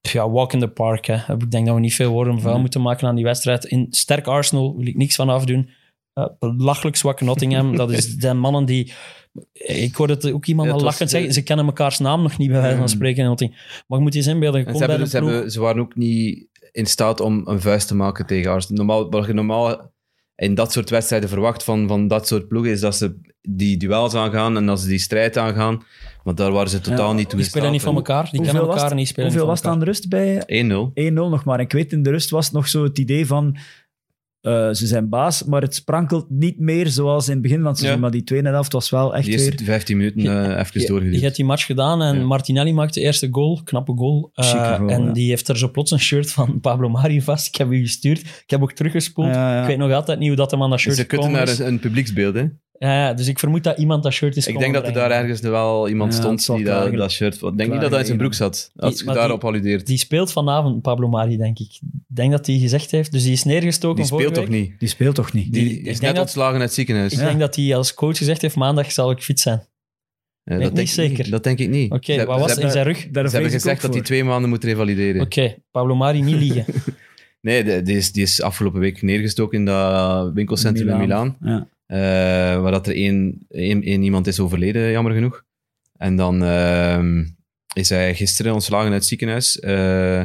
ja, 0.00 0.30
walk 0.30 0.52
in 0.52 0.60
the 0.60 0.68
park. 0.68 1.06
Hè. 1.06 1.14
Ik 1.34 1.50
denk 1.50 1.66
dat 1.66 1.74
we 1.74 1.80
niet 1.80 1.94
veel 1.94 2.10
woorden 2.10 2.40
vuil 2.40 2.52
Nee. 2.52 2.60
moeten 2.62 2.82
maken 2.82 3.08
aan 3.08 3.14
die 3.14 3.24
wedstrijd. 3.24 3.64
In 3.64 3.86
sterk 3.90 4.26
Arsenal 4.26 4.76
wil 4.76 4.86
ik 4.86 4.96
niks 4.96 5.14
van 5.14 5.28
afdoen. 5.28 5.68
Eh, 6.12 6.26
belachelijk 6.38 6.96
zwak 6.96 7.20
Nottingham. 7.20 7.76
dat 7.76 7.90
is 7.92 8.16
de 8.16 8.32
mannen 8.32 8.64
die... 8.64 8.92
Ik 9.52 9.94
hoorde 9.94 10.12
het 10.12 10.32
ook 10.32 10.46
iemand 10.46 10.68
Ja, 10.68 10.74
al 10.74 10.80
lachend 10.80 11.10
zeggen. 11.10 11.32
Ze 11.32 11.42
kennen 11.42 11.64
mekaars 11.64 11.98
naam 11.98 12.22
nog 12.22 12.38
niet 12.38 12.50
bij 12.50 12.60
wijze 12.60 12.76
van 12.76 12.84
Mm. 12.84 12.90
spreken. 12.90 13.26
Maar 13.26 13.98
je 13.98 14.04
moet 14.04 14.12
je 14.12 14.18
eens 14.18 14.28
inbeelden. 14.28 14.60
Je 14.60 14.72
ze, 14.72 14.78
bij 14.78 14.88
hebben, 14.88 15.08
ze, 15.08 15.16
hebben, 15.16 15.50
ze 15.50 15.60
waren 15.60 15.80
ook 15.80 15.96
niet 15.96 16.48
in 16.72 16.86
staat 16.86 17.20
om 17.20 17.42
een 17.44 17.60
vuist 17.60 17.88
te 17.88 17.94
maken 17.94 18.26
tegen 18.26 18.50
Arsenal. 18.50 18.84
Normaal, 18.84 19.10
wat 19.10 19.26
je 19.26 19.32
normaal 19.32 19.94
in 20.36 20.54
dat 20.54 20.72
soort 20.72 20.90
wedstrijden 20.90 21.28
verwacht 21.28 21.64
van, 21.64 21.88
van 21.88 22.08
dat 22.08 22.26
soort 22.26 22.48
ploegen, 22.48 22.72
is 22.72 22.80
dat 22.80 22.96
ze 22.96 23.20
die 23.40 23.76
duels 23.76 24.14
aangaan 24.14 24.56
en 24.56 24.66
dat 24.66 24.80
ze 24.80 24.88
die 24.88 24.98
strijd 24.98 25.38
aangaan. 25.38 25.82
Maar 26.24 26.34
daar 26.34 26.52
waren 26.52 26.70
ze 26.70 26.80
totaal 26.80 27.08
Ja, 27.08 27.14
niet 27.14 27.28
toe 27.28 27.38
Die 27.38 27.48
spelen 27.48 27.70
niet 27.70 27.82
van 27.82 27.94
elkaar. 27.94 28.22
Die 28.22 28.30
Hoeveel 28.30 28.52
kennen 28.52 28.66
was 28.70 28.82
elkaar 28.82 28.96
die 28.96 29.06
spelen 29.06 29.24
Hoeveel 29.30 29.46
niet 29.46 29.50
was 29.50 29.60
het 29.62 29.72
aan 29.72 29.78
de 29.78 29.84
rust 29.84 30.08
bij 30.08 30.42
1-0. 30.46 30.92
1-0 30.94 31.12
nog 31.12 31.44
maar. 31.44 31.60
Ik 31.60 31.72
weet, 31.72 31.92
in 31.92 32.02
de 32.02 32.10
rust 32.10 32.30
was 32.30 32.44
het 32.44 32.54
nog 32.54 32.68
zo 32.68 32.82
het 32.82 32.98
idee 32.98 33.26
van... 33.26 33.56
eh, 34.46 34.68
ze 34.72 34.86
zijn 34.86 35.08
baas, 35.08 35.44
maar 35.44 35.62
het 35.62 35.74
sprankelt 35.74 36.30
niet 36.30 36.58
meer 36.58 36.88
zoals 36.88 37.26
in 37.26 37.32
het 37.32 37.42
begin 37.42 37.58
van 37.58 37.66
het 37.66 37.76
seizoen. 37.76 37.98
Ja. 37.98 38.04
Maar 38.04 38.12
die 38.16 38.24
tweede 38.24 38.48
helft 38.48 38.72
was 38.72 38.90
wel 38.90 39.14
echt 39.14 39.24
Die 39.24 39.32
eerste 39.34 39.50
weer... 39.56 39.64
15 39.66 39.96
minuten 39.96 40.20
eh 40.20 40.58
even 40.60 40.80
Je, 40.80 40.86
doorgeduwd. 40.86 41.14
je 41.14 41.24
hebt 41.24 41.36
die 41.36 41.44
match 41.44 41.66
gedaan 41.66 42.02
en 42.02 42.16
Ja. 42.18 42.24
Martinelli 42.24 42.72
maakte 42.72 42.98
de 42.98 43.04
eerste 43.04 43.28
goal, 43.30 43.60
knappe 43.64 43.92
goal. 43.96 44.30
Eh, 44.34 44.76
goal, 44.76 44.88
en 44.88 45.04
ja. 45.04 45.12
die 45.12 45.28
heeft 45.28 45.48
er 45.48 45.58
zo 45.58 45.70
plots 45.70 45.90
een 45.90 46.00
shirt 46.00 46.30
van 46.30 46.58
Pablo 46.60 46.88
Mari 46.88 47.22
vast. 47.22 47.46
Ik 47.46 47.54
heb 47.56 47.70
u 47.70 47.80
gestuurd. 47.80 48.20
Ik 48.20 48.50
heb 48.50 48.62
ook 48.62 48.72
teruggespoeld. 48.72 49.28
Ik 49.36 49.66
weet 49.66 49.78
nog 49.78 49.92
altijd 49.92 50.18
niet 50.18 50.28
hoe 50.28 50.36
dat 50.36 50.50
hem 50.50 50.62
aan 50.62 50.70
dat 50.70 50.78
shirt 50.80 50.96
Ze 50.96 51.04
kutten 51.06 51.30
naar 51.30 51.48
een, 51.48 51.66
een 51.66 51.78
publieksbeeld, 51.78 52.34
hè. 52.34 52.44
Ja, 52.78 52.92
ja, 53.06 53.14
dus 53.14 53.26
ik 53.28 53.38
vermoed 53.38 53.64
dat 53.64 53.78
iemand 53.78 54.02
dat 54.02 54.12
shirt 54.12 54.36
is 54.36 54.46
Ik 54.46 54.58
denk 54.58 54.74
dat 54.74 54.86
er 54.86 54.92
daar 54.92 55.10
ergens 55.10 55.40
wel 55.40 55.88
iemand 55.88 56.12
Ja, 56.12 56.18
stond 56.18 56.46
die 56.56 56.64
dat, 56.64 56.92
dat 56.92 57.10
shirt... 57.10 57.34
Ik 57.34 57.40
denk 57.56 57.72
niet 57.72 57.80
dat 57.80 57.90
dat 57.90 58.00
in 58.00 58.06
zijn 58.06 58.18
broek 58.18 58.34
zat, 58.34 58.70
als 58.76 58.96
Die- 58.96 59.08
je 59.08 59.14
daarop 59.14 59.40
die- 59.40 59.48
alludeert. 59.50 59.86
Die 59.86 59.98
speelt 59.98 60.32
vanavond, 60.32 60.82
Pablo 60.82 61.08
Mari, 61.08 61.36
denk 61.36 61.58
ik. 61.58 61.72
Ik 61.82 62.16
denk 62.16 62.30
dat 62.30 62.46
hij 62.46 62.58
gezegd 62.58 62.90
heeft. 62.90 63.12
Dus 63.12 63.22
die 63.22 63.32
is 63.32 63.44
neergestoken 63.44 63.96
Die 63.96 64.04
speelt 64.04 64.34
toch 64.34 64.46
week. 64.48 64.52
niet? 64.52 64.78
Die 64.80 64.88
speelt 64.88 65.14
toch 65.14 65.32
niet? 65.32 65.52
Die, 65.52 65.80
is 65.80 66.00
net 66.00 66.10
dat- 66.14 66.20
ontslagen 66.24 66.52
uit 66.54 66.62
het 66.62 66.72
ziekenhuis. 66.72 67.12
Ik 67.12 67.18
Ja. 67.18 67.24
denk 67.24 67.38
dat 67.40 67.56
hij 67.56 67.76
als 67.76 67.94
coach 67.94 68.16
gezegd 68.18 68.42
heeft, 68.42 68.56
maandag 68.56 68.92
zal 68.92 69.10
ik 69.10 69.22
fit 69.22 69.40
zijn. 69.40 69.62
Eh, 70.44 70.58
dat 70.60 70.74
denk 70.74 70.88
ik 70.88 70.94
zeker. 70.94 71.30
Dat 71.30 71.44
denk 71.44 71.58
ik 71.58 71.68
niet. 71.68 71.92
Oké, 71.92 72.24
wat 72.24 72.40
was 72.40 72.56
in 72.58 72.70
zijn 72.70 72.84
rug? 72.84 73.08
Daar 73.10 73.26
Ze 73.28 73.34
hebben 73.34 73.50
gezegd 73.52 73.82
dat 73.82 73.94
hij 73.94 74.02
twee 74.02 74.24
maanden 74.24 74.50
moet 74.50 74.64
revalideren. 74.64 75.22
Oké, 75.22 75.54
Pablo 75.70 75.94
Mari 75.94 76.20
niet 76.22 76.36
liegen. 76.36 76.64
Nee, 77.40 77.82
die 77.82 77.96
is, 77.96 78.12
die 78.12 78.22
is 78.22 78.42
afgelopen 78.42 78.80
week 78.80 79.02
neergestoken 79.02 79.58
in 79.58 79.64
dat 79.64 80.32
winkelcentrum 80.32 80.88
in 80.88 80.96
Milaan. 80.98 81.36
Ja. 81.40 81.68
Eh, 81.86 81.98
waar 82.62 82.70
dat 82.70 82.86
er 82.86 82.94
één, 82.94 83.46
één, 83.48 83.82
één 83.82 84.02
iemand 84.02 84.26
is 84.26 84.40
overleden, 84.40 84.90
jammer 84.90 85.12
genoeg. 85.12 85.44
En 85.96 86.16
dan 86.16 86.42
ehm, 86.44 87.24
is 87.74 87.88
hij 87.88 88.14
gisteren 88.14 88.52
ontslagen 88.52 88.86
uit 88.86 88.94
het 88.94 89.06
ziekenhuis. 89.06 89.60
Eh, 89.60 90.22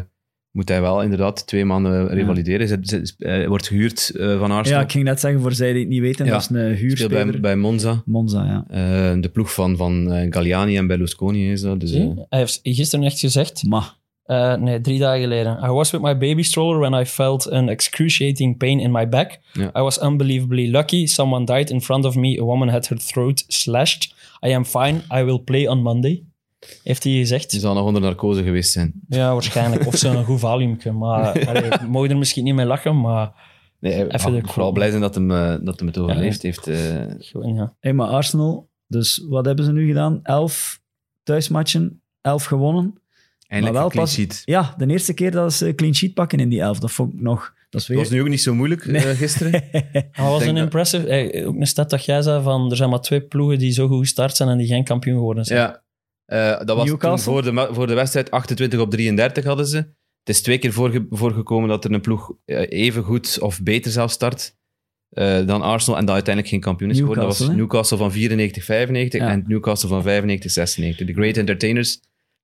moet 0.51 0.69
hij 0.69 0.81
wel 0.81 1.01
inderdaad 1.03 1.47
twee 1.47 1.65
maanden 1.65 2.07
revalideren. 2.07 2.81
Hij 3.17 3.47
wordt 3.47 3.67
gehuurd 3.67 4.09
eh, 4.09 4.39
van 4.39 4.51
Arsenal. 4.51 4.79
ja, 4.79 4.85
ik 4.85 4.91
ging 4.91 5.03
net 5.03 5.19
zeggen, 5.19 5.41
voor 5.41 5.53
zij 5.53 5.71
die 5.71 5.79
het 5.81 5.89
niet 5.89 6.01
weten, 6.01 6.25
Ja. 6.25 6.31
dat 6.31 6.41
is 6.41 6.49
een 6.49 6.73
huurspeler. 6.75 7.31
bij, 7.31 7.39
bij 7.39 7.55
Monza. 7.55 8.01
Monza, 8.05 8.45
ja. 8.45 8.65
Eh, 8.67 9.21
de 9.21 9.29
ploeg 9.29 9.53
van, 9.53 9.77
van 9.77 10.27
Galliani 10.29 10.77
en 10.77 10.87
Berlusconi 10.87 11.51
is 11.51 11.61
dat. 11.61 11.79
Dus, 11.79 11.91
Hij 11.91 12.15
heeft 12.29 12.59
gisteren 12.63 13.05
echt 13.05 13.19
gezegd, 13.19 13.63
Maar, 13.63 13.95
eh, 14.23 14.53
nee, 14.55 14.81
drie 14.81 14.99
dagen 14.99 15.21
geleden. 15.21 15.57
I 15.63 15.67
was 15.67 15.91
with 15.91 16.01
my 16.01 16.17
baby 16.17 16.43
stroller 16.43 16.79
when 16.79 17.01
I 17.01 17.05
felt 17.05 17.51
an 17.51 17.69
excruciating 17.69 18.57
pain 18.57 18.79
in 18.79 18.91
my 18.91 19.09
back. 19.09 19.39
I 19.57 19.81
was 19.81 19.97
unbelievably 20.01 20.69
lucky. 20.71 21.05
Someone 21.05 21.45
died 21.45 21.69
in 21.69 21.81
front 21.81 22.05
of 22.05 22.15
me. 22.15 22.39
A 22.39 22.43
woman 22.43 22.67
had 22.69 22.87
her 22.87 22.97
throat 22.97 23.43
slashed. 23.47 24.15
I 24.45 24.53
am 24.53 24.65
fine. 24.65 25.01
I 25.13 25.23
will 25.23 25.39
play 25.39 25.67
on 25.67 25.81
Monday. 25.81 26.23
Heeft 26.83 27.03
hij 27.03 27.13
gezegd. 27.13 27.51
die 27.51 27.59
zal 27.59 27.73
nog 27.73 27.85
onder 27.85 28.01
narcose 28.01 28.43
geweest 28.43 28.71
zijn. 28.71 28.93
Ja, 29.09 29.33
waarschijnlijk. 29.33 29.87
Of 29.87 29.95
zo'n 29.95 30.23
goed 30.25 30.39
valiumke. 30.39 30.91
Maar 30.91 31.45
allee, 31.47 31.63
ik 31.63 31.87
mag 31.87 32.09
er 32.09 32.17
misschien 32.17 32.43
niet 32.43 32.55
mee 32.55 32.65
lachen, 32.65 32.99
maar 33.01 33.49
Nee, 33.79 34.11
Even 34.13 34.31
de- 34.31 34.41
vooral 34.47 34.71
blij 34.71 34.89
zijn 34.89 35.01
dat 35.01 35.15
hem, 35.15 35.31
eh, 35.31 35.55
dat 35.61 35.79
hem 35.79 35.87
het 35.87 35.97
overleefd 35.97 36.41
heeft. 36.41 36.67
eh. 36.67 37.05
gewoon, 37.17 37.53
ja. 37.53 37.75
hey, 37.79 37.93
maar 37.93 38.07
Arsenal, 38.07 38.69
dus 38.87 39.25
wat 39.29 39.45
hebben 39.45 39.65
ze 39.65 39.71
nu 39.71 39.87
gedaan? 39.87 40.19
Elf 40.23 40.81
thuismatchen, 41.23 42.01
elf 42.21 42.43
gewonnen. 42.45 43.00
Eindelijk 43.51 43.77
wel 43.77 43.85
een 43.85 43.91
clean 43.91 44.05
pas- 44.05 44.15
sheet. 44.15 44.41
Ja, 44.45 44.73
de 44.77 44.87
eerste 44.87 45.13
keer 45.13 45.31
dat 45.31 45.53
ze 45.53 45.75
clean 45.75 45.95
sheet 45.95 46.13
pakken 46.13 46.39
in 46.39 46.49
die 46.49 46.61
elf. 46.61 46.79
Dat 46.79 46.91
vond 46.91 47.13
ik 47.13 47.21
nog... 47.21 47.53
Dat 47.69 47.87
was 47.87 48.09
nu 48.09 48.21
ook 48.21 48.27
niet 48.27 48.41
zo 48.41 48.53
moeilijk 48.53 48.85
eh, 48.85 49.01
gisteren. 49.01 49.51
Dat 49.91 50.03
was 50.29 50.41
een 50.45 50.55
dat- 50.55 50.63
impressive... 50.63 51.07
eh, 51.07 51.47
ook 51.47 51.55
een 51.55 51.67
stat 51.67 51.89
dat 51.89 52.05
jij 52.05 52.21
zei 52.21 52.43
van... 52.43 52.69
Er 52.71 52.75
zijn 52.77 52.89
maar 52.89 53.01
twee 53.01 53.21
ploegen 53.21 53.59
die 53.59 53.71
zo 53.71 53.87
goed 53.87 53.99
gestart 53.99 54.35
zijn 54.35 54.49
en 54.49 54.57
die 54.57 54.67
geen 54.67 54.83
kampioen 54.83 55.15
geworden 55.17 55.45
zijn. 55.45 55.59
Ja, 55.59 55.83
Eh, 56.25 56.65
dat 56.65 56.77
was 56.95 57.23
voor 57.23 57.43
de, 57.43 57.69
voor 57.71 57.87
de 57.87 57.93
wedstrijd 57.93 58.31
28 58.31 58.79
op 58.79 58.91
33 58.91 59.43
hadden 59.43 59.67
ze. 59.67 59.77
Het 59.77 60.35
is 60.35 60.41
twee 60.41 60.57
keer 60.57 60.73
voorge- 60.73 61.05
voorgekomen 61.09 61.69
dat 61.69 61.85
er 61.85 61.91
een 61.91 62.01
ploeg 62.01 62.31
eh, 62.45 62.65
even 62.69 63.03
goed 63.03 63.39
of 63.39 63.61
beter 63.63 63.91
zelf 63.91 64.11
start 64.11 64.55
eh, 65.09 65.45
dan 65.45 65.61
Arsenal 65.61 65.99
en 65.99 66.05
dat 66.05 66.13
uiteindelijk 66.13 66.53
geen 66.53 66.63
kampioen 66.63 66.89
is 66.89 66.97
geworden. 66.99 67.23
Dat 67.23 67.37
was 67.37 67.47
Newcastle, 67.47 67.65
Newcastle 67.65 67.97
van 67.97 68.11
94, 68.11 68.63
95 68.65 69.21
Ja. 69.21 69.29
en 69.29 69.43
Newcastle 69.47 69.89
van 69.89 70.01
95, 70.01 70.51
96. 70.51 71.07
De 71.07 71.13
Great 71.13 71.37
Entertainers 71.37 71.99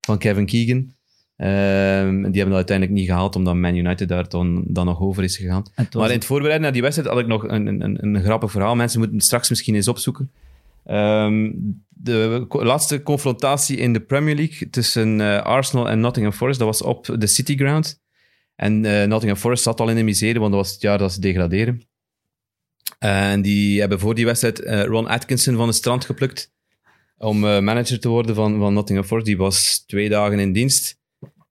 van 0.05 0.18
Kevin 0.18 0.45
Keegan. 0.45 0.95
Ehm, 1.38 2.16
die 2.16 2.22
hebben 2.22 2.50
dat 2.50 2.56
uiteindelijk 2.56 2.98
niet 2.98 3.08
gehaald, 3.08 3.36
omdat 3.36 3.56
Man 3.56 3.76
United 3.76 4.08
daar 4.08 4.30
dan, 4.30 4.64
dan 4.68 4.86
nog 4.86 5.00
over 5.00 5.24
is 5.24 5.38
gegaan. 5.38 5.64
Maar 5.76 6.10
in 6.10 6.16
het 6.16 6.26
voorbereiden 6.26 6.62
naar 6.62 6.74
die 6.74 6.82
wedstrijd 6.82 7.10
had 7.10 7.20
ik 7.20 7.28
nog 7.28 7.44
een, 7.48 7.68
een, 7.68 7.98
een, 8.06 8.24
grappig 8.24 8.52
verhaal. 8.52 8.76
Mensen 8.76 9.00
moeten 9.00 9.18
het 9.18 9.26
straks 9.26 9.50
misschien 9.50 9.76
eens 9.76 9.88
opzoeken. 9.88 10.32
Ehm, 10.86 11.52
de 11.88 12.46
laatste 12.50 13.04
confrontatie 13.04 13.78
in 13.78 13.94
de 13.94 14.00
Premier 14.00 14.36
League 14.36 14.70
tussen 14.70 15.22
eh, 15.22 15.42
Arsenal 15.42 15.90
en 15.90 16.00
Nottingham 16.00 16.34
Forest, 16.34 16.60
dat 16.60 16.68
was 16.68 16.82
op 16.82 17.16
de 17.18 17.28
City 17.28 17.58
Ground. 17.58 18.02
En 18.56 18.86
eh, 18.86 19.08
Nottingham 19.08 19.40
Forest 19.40 19.64
zat 19.64 19.80
al 19.80 19.90
in 19.90 19.96
de 19.96 20.04
miserie, 20.04 20.40
want 20.40 20.52
dat 20.52 20.62
was 20.62 20.72
het 20.72 20.82
jaar 20.82 20.98
dat 20.98 21.14
ze 21.14 21.20
degraderen. 21.20 21.88
En 23.00 23.42
die 23.42 23.80
hebben 23.80 24.00
voor 24.00 24.16
die 24.16 24.26
wedstrijd 24.26 24.60
eh, 24.60 24.84
Ron 24.84 25.08
Atkinson 25.08 25.56
van 25.56 25.68
het 25.68 25.76
strand 25.76 26.06
geplukt 26.06 26.52
om 27.18 27.40
manager 27.40 28.00
te 28.00 28.10
worden 28.10 28.36
van, 28.36 28.60
van 28.60 28.74
Nottingham 28.74 29.08
Forest. 29.08 29.26
Die 29.26 29.38
was 29.38 29.84
twee 29.88 30.10
dagen 30.10 30.40
in 30.40 30.52
dienst. 30.52 30.98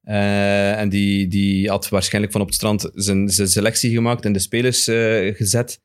Eh, 0.06 0.80
en 0.80 0.88
die, 0.88 1.28
die 1.28 1.68
had 1.68 1.88
waarschijnlijk 1.88 2.32
van 2.32 2.40
op 2.40 2.46
het 2.46 2.56
strand 2.56 2.90
zijn, 2.94 3.28
zijn 3.28 3.48
selectie 3.48 3.90
gemaakt 3.90 4.24
en 4.24 4.32
de 4.32 4.38
spelers 4.38 4.86
eh, 4.86 5.34
gezet. 5.34 5.80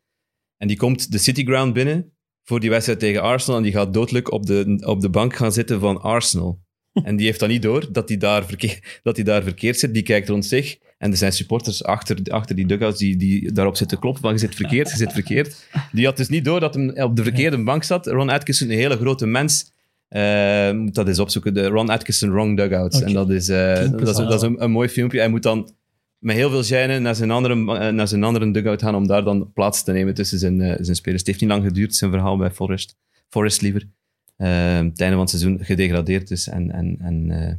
En 0.57 0.67
die 0.67 0.77
komt 0.77 1.11
de 1.11 1.17
City 1.17 1.43
Ground 1.43 1.73
binnen 1.73 2.13
voor 2.43 2.59
die 2.59 2.69
wedstrijd 2.69 2.99
tegen 2.99 3.21
Arsenal. 3.21 3.57
En 3.57 3.63
die 3.63 3.71
gaat 3.71 3.93
doodelijk 3.93 4.31
op 4.31 4.45
de, 4.45 4.81
op 4.85 5.01
de 5.01 5.09
bank 5.09 5.35
gaan 5.35 5.51
zitten 5.51 5.79
van 5.79 6.01
Arsenal. 6.01 6.59
En 7.03 7.15
die 7.15 7.25
heeft 7.25 7.39
dan 7.39 7.49
niet 7.49 7.61
door 7.61 7.91
dat 7.91 8.09
hij 8.09 8.17
daar, 8.17 8.45
verkeer, 8.45 8.99
dat 9.03 9.15
daar 9.15 9.43
verkeerd 9.43 9.79
zit. 9.79 9.93
Die 9.93 10.03
kijkt 10.03 10.29
rond 10.29 10.45
zich. 10.45 10.77
En 10.97 11.11
er 11.11 11.17
zijn 11.17 11.31
supporters 11.31 11.83
achter, 11.83 12.17
achter 12.23 12.55
die 12.55 12.65
dugouts 12.65 12.99
die, 12.99 13.17
die 13.17 13.51
daarop 13.51 13.75
zitten 13.75 13.99
kloppen 13.99 14.21
van 14.21 14.31
je 14.31 14.39
zit 14.39 14.55
verkeerd, 14.55 14.89
je 14.89 14.97
zit 14.97 15.13
verkeerd. 15.13 15.67
Die 15.91 16.05
had 16.05 16.17
dus 16.17 16.29
niet 16.29 16.45
door 16.45 16.59
dat 16.59 16.73
hij 16.75 17.03
op 17.03 17.15
de 17.15 17.23
verkeerde 17.23 17.63
bank 17.63 17.83
zat. 17.83 18.07
Ron 18.07 18.29
Atkinson, 18.29 18.69
een 18.69 18.77
hele 18.77 18.97
grote 18.97 19.25
mens. 19.25 19.71
Eh, 20.11 20.71
moet 20.71 20.95
dat 20.95 21.07
eens 21.07 21.19
opzoeken. 21.19 21.53
De 21.53 21.65
Ron 21.67 21.89
Atkinson 21.89 22.31
Wrong 22.31 22.57
Dugouts. 22.57 23.01
En 23.01 23.13
dat 23.13 23.29
is, 23.29 23.49
eh, 23.49 23.73
dat 23.91 24.07
is, 24.07 24.15
dat 24.15 24.33
is 24.33 24.41
een, 24.41 24.63
een 24.63 24.71
mooi 24.71 24.89
filmpje. 24.89 25.19
Hij 25.19 25.29
moet 25.29 25.43
dan 25.43 25.73
met 26.17 26.35
heel 26.35 26.49
veel 26.49 26.63
gêne 26.63 27.01
naar 27.01 27.15
zijn 27.15 27.31
andere, 27.31 27.53
eh, 27.79 27.93
naar 27.93 28.07
zijn 28.07 28.23
andere 28.23 28.51
dugout 28.51 28.81
gaan 28.81 28.95
om 28.95 29.07
daar 29.07 29.23
dan 29.23 29.51
plaats 29.53 29.83
te 29.83 29.91
nemen 29.91 30.13
tussen 30.13 30.39
zijn, 30.39 30.61
eh, 30.61 30.75
zijn 30.79 30.95
spelers. 30.95 31.19
Het 31.21 31.27
heeft 31.27 31.41
niet 31.41 31.49
lang 31.49 31.63
geduurd, 31.63 31.95
zijn 31.95 32.11
verhaal 32.11 32.37
bij 32.37 32.51
Forest. 32.51 32.95
Forest 33.29 33.61
liever. 33.61 33.87
Eh, 34.35 34.47
het 34.75 34.99
einde 35.01 35.09
van 35.09 35.19
het 35.19 35.29
seizoen 35.29 35.59
gedegradeerd 35.61 36.27
dus. 36.27 36.47
En, 36.49 36.71
en, 36.71 36.95
en 36.99 37.31
eh, 37.31 37.53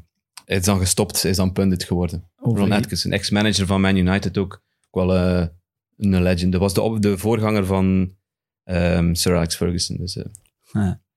hij 0.44 0.57
is 0.57 0.64
dan 0.64 0.78
gestopt, 0.78 1.22
hij 1.22 1.30
is 1.30 1.36
dan 1.36 1.53
pundit 1.53 1.84
geworden. 1.84 2.24
over- 2.40 2.59
Ron 2.59 2.72
Atkinson, 2.72 3.12
ex-manager 3.12 3.66
van 3.66 3.80
Man 3.80 3.96
United 3.96 4.38
ook. 4.38 4.62
Ook 4.90 5.05
wel 5.07 5.16
een 5.98 6.22
legend. 6.22 6.53
Dat 6.53 6.61
was 6.61 6.74
de, 6.74 6.80
op- 6.80 7.03
de 7.03 7.18
voorganger 7.18 7.66
van 7.66 8.14
ehm, 8.64 9.14
Sir 9.14 9.36
Alex 9.36 9.57
Ferguson. 9.57 9.96
Dus, 9.96 10.18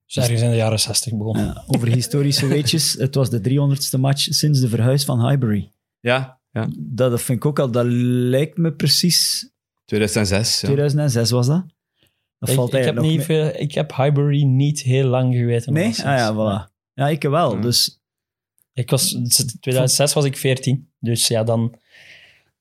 Dus 0.05 0.15
ergens 0.17 0.41
in 0.41 0.49
de 0.49 0.55
jaren 0.55 0.79
60 0.79 1.13
begonnen. 1.17 1.45
Ja, 1.45 1.63
over 1.67 1.87
historische 1.87 2.47
weetjes. 2.47 2.93
Het 2.93 3.15
was 3.15 3.29
de 3.29 3.39
300ste 3.39 3.99
match 3.99 4.21
sinds 4.21 4.59
de 4.59 4.67
verhuis 4.67 5.03
van 5.03 5.27
Highbury. 5.29 5.71
ja, 5.99 6.39
ja, 6.51 6.67
Dat, 6.77 7.11
dat 7.11 7.21
vind 7.21 7.37
ik 7.37 7.45
ook 7.45 7.59
al... 7.59 7.71
Dat 7.71 7.85
lijkt 7.87 8.57
me 8.57 8.73
precies... 8.73 9.49
2006. 9.85 10.61
Ja. 10.61 10.67
2006 10.67 11.31
was 11.31 11.47
dat. 11.47 11.65
Dat 12.39 12.49
Ik, 12.49 12.55
valt 12.55 12.67
ik, 12.73 12.73
heb 12.73 12.83
eigenlijk 12.85 13.15
niet 13.17 13.25
veel, 13.25 13.61
ik 13.61 13.73
heb 13.73 13.95
Highbury 13.95 14.43
niet 14.43 14.81
heel 14.81 15.07
lang 15.07 15.35
geweten. 15.35 15.73
Nee? 15.73 15.87
Ah 15.89 15.95
ja, 16.03 16.33
voilà. 16.33 16.71
Ja, 16.93 17.07
ik 17.07 17.21
wel. 17.21 17.55
Ja. 17.55 17.61
Dus... 17.61 17.99
Ik 18.73 18.89
was, 18.89 19.07
2006 19.59 20.13
was 20.13 20.25
ik 20.25 20.37
14. 20.37 20.89
Dus 20.99 21.27
ja, 21.27 21.43
dan 21.43 21.75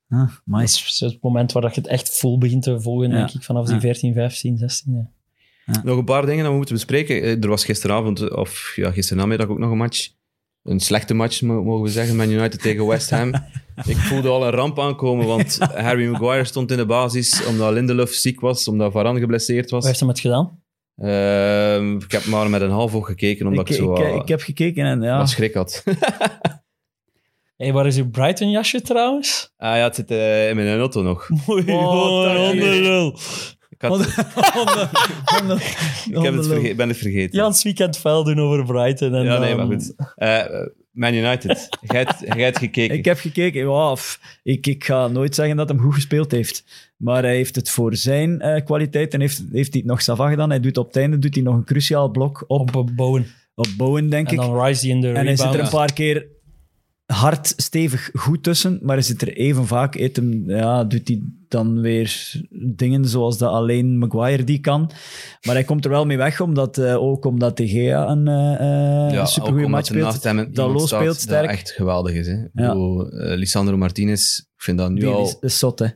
Ah, 0.09 0.33
dat 0.45 0.63
is 0.63 1.01
het 1.01 1.23
moment 1.23 1.53
waar 1.53 1.63
dat 1.63 1.75
je 1.75 1.81
het 1.81 1.91
echt 1.91 2.19
vol 2.19 2.39
begint 2.39 2.63
te 2.63 2.81
volgen, 2.81 3.11
Ja. 3.11 3.17
denk 3.17 3.31
ik, 3.31 3.43
vanaf 3.43 3.65
die 3.65 3.75
Ja. 3.75 3.81
14, 3.81 4.15
15, 4.15 4.59
16. 4.59 5.09
Ja. 5.65 5.81
Nog 5.85 5.99
een 5.99 6.05
paar 6.05 6.27
dingen 6.27 6.41
dat 6.43 6.51
we 6.51 6.57
moeten 6.57 6.75
bespreken. 6.75 7.23
Eh, 7.23 7.43
Er 7.43 7.49
was 7.49 7.65
gisteravond, 7.65 8.31
of 8.37 8.73
ja, 8.77 8.91
gisterenamiddag 8.91 9.49
ook 9.49 9.59
nog 9.59 9.71
een 9.71 9.77
match. 9.77 10.09
Een 10.63 10.81
slechte 10.81 11.15
match, 11.15 11.43
mo- 11.43 11.63
mogen 11.63 11.83
we 11.85 11.91
zeggen. 11.91 12.17
Man 12.17 12.31
United 12.31 12.61
tegen 12.63 12.87
West 12.87 13.11
Ham. 13.11 13.33
Ik 13.87 13.97
voelde 13.97 14.29
al 14.29 14.45
een 14.47 14.51
ramp 14.53 14.79
aankomen, 14.81 15.27
want 15.27 15.59
Harry 15.75 16.07
Maguire 16.09 16.45
stond 16.45 16.71
in 16.71 16.77
de 16.77 16.87
basis 16.87 17.45
omdat 17.47 17.73
Lindelof 17.73 18.11
ziek 18.11 18.41
was, 18.41 18.69
omdat 18.69 18.93
Varane 18.93 19.19
geblesseerd 19.21 19.71
Wat 19.71 19.71
was. 19.71 19.85
heeft 19.87 20.01
hem 20.01 20.09
het 20.09 20.21
gedaan? 20.21 20.63
Ehm, 20.97 21.97
ik 21.97 22.13
heb 22.13 22.25
maar 22.25 22.51
met 22.51 22.61
een 22.61 22.71
half 22.71 22.95
oog 22.95 23.07
gekeken, 23.07 23.47
omdat 23.47 23.69
ik, 23.69 23.75
Ik, 23.75 23.83
zo 23.83 23.95
ik, 23.95 24.03
wat- 24.13 24.23
ik 24.23 24.29
heb 24.29 24.41
gekeken 24.41 24.85
en 24.85 25.03
ja... 25.03 25.19
wat 25.19 25.29
schrik 25.31 25.55
had. 25.55 25.83
Hey, 27.57 27.73
waar 27.73 27.87
is 27.87 27.97
uw 27.97 28.11
Brighton 28.11 28.51
jasje 28.51 28.81
trouwens? 28.81 29.53
ah 29.57 29.77
ja, 29.77 29.83
het 29.83 29.95
zit 29.95 30.11
eh, 30.11 30.49
in 30.49 30.57
mijn 30.57 30.79
auto 30.79 31.03
nog. 31.03 31.29
Mooi, 31.47 31.65
Oh, 31.73 32.23
dank 32.25 33.17
Ik, 36.11 36.23
heb 36.23 36.35
het 36.35 36.47
verge- 36.47 36.75
ben 36.75 36.89
het 36.89 36.97
vergeten. 36.97 37.39
Jans 37.39 37.63
weekend 37.63 37.97
vuil 37.99 38.25
doen 38.25 38.41
over 38.41 38.65
Brighton. 38.65 39.15
En 39.15 39.25
Ja, 39.25 39.39
nee, 39.39 39.55
maar 39.55 39.67
goed. 39.67 39.95
Eh, 40.17 40.43
Man 40.91 41.15
United. 41.15 41.69
Jij 41.81 42.07
hebt- 42.37 42.59
gekeken. 42.59 42.97
Ik 42.97 43.05
heb 43.05 43.19
gekeken. 43.19 43.93
Pff, 43.95 44.21
ik, 44.43 44.67
ik 44.67 44.85
ga 44.85 45.09
nooit 45.09 45.35
zeggen 45.35 45.57
dat 45.57 45.69
hij 45.69 45.79
goed 45.79 45.95
gespeeld 45.95 46.31
heeft. 46.31 46.65
Maar 46.97 47.23
hij 47.23 47.35
heeft 47.37 47.55
het 47.55 47.71
voor 47.71 47.97
zijn 47.97 48.41
eh, 48.41 48.65
kwaliteit 48.65 49.15
en 49.15 49.21
heeft, 49.21 49.43
heeft 49.53 49.73
hij 49.73 49.81
het 49.81 49.91
nog 49.91 50.03
sava 50.03 50.29
gedaan. 50.29 50.51
Hij 50.51 50.61
doet 50.61 50.77
op 50.77 50.87
het 50.87 50.97
einde 50.97 51.19
doet 51.19 51.35
hij 51.35 51.45
nog 51.45 51.55
een 51.55 51.65
cruciaal 51.65 52.09
blok 52.11 52.45
op, 52.47 52.75
Op 52.77 52.91
Bowen. 52.97 53.27
op 53.55 53.67
Bowen, 53.77 54.09
denk 54.11 54.27
En 54.29 54.33
ik. 54.35 54.41
dan 54.41 54.61
Rice 54.65 54.81
die 54.81 54.91
in 54.91 55.01
de 55.01 55.09
En 55.09 55.27
hij 55.27 55.37
zit 55.37 55.55
er 55.55 55.61
een 55.61 55.69
paar 55.69 55.93
keer 55.93 56.27
hard, 57.07 57.53
stevig 57.57 58.11
goed 58.13 58.43
tussen, 58.43 58.79
maar 58.83 58.95
hij 58.95 59.05
zit 59.05 59.23
er 59.23 59.37
even 59.37 59.67
vaak 59.67 59.95
hem, 59.95 60.51
ja, 60.51 60.85
doet 60.85 61.09
hij 61.09 61.23
dan 61.49 61.81
weer 61.81 62.41
dingen 62.75 63.09
zoals 63.09 63.39
dat 63.39 63.51
alleen 63.51 63.99
Maguire 63.99 64.45
die 64.45 64.61
kan. 64.61 64.91
Maar 65.47 65.55
hij 65.55 65.65
komt 65.65 65.85
er 65.85 65.91
wel 65.91 66.07
mee 66.07 66.17
weg, 66.17 66.41
omdat, 66.41 66.79
eh, 66.79 67.03
ook 67.03 67.25
omdat 67.25 67.57
De 67.57 67.69
Gea 67.69 68.09
een 68.09 68.25
Ja, 68.25 69.13
uh, 69.13 69.21
ook 69.21 69.27
supergoeie 69.27 69.69
match 69.69 69.87
speelt. 69.87 70.55
Dalot 70.55 70.89
speelt 70.89 71.05
dat 71.05 71.21
sterk. 71.21 71.51
echt 71.51 71.71
geweldig 71.71 72.15
is. 72.15 72.27
Hè? 72.27 72.37
Ja. 72.37 72.49
bedoel, 72.53 73.09
Lisandro 73.13 73.77
Martinez, 73.77 74.39
ik 74.39 74.63
vind 74.63 74.79
dat 74.79 74.91
nu 74.91 75.01
Die 75.01 75.09
al 75.09 75.25
is, 75.25 75.37
is 75.41 75.59
zot, 75.59 75.79
hè. 75.79 75.87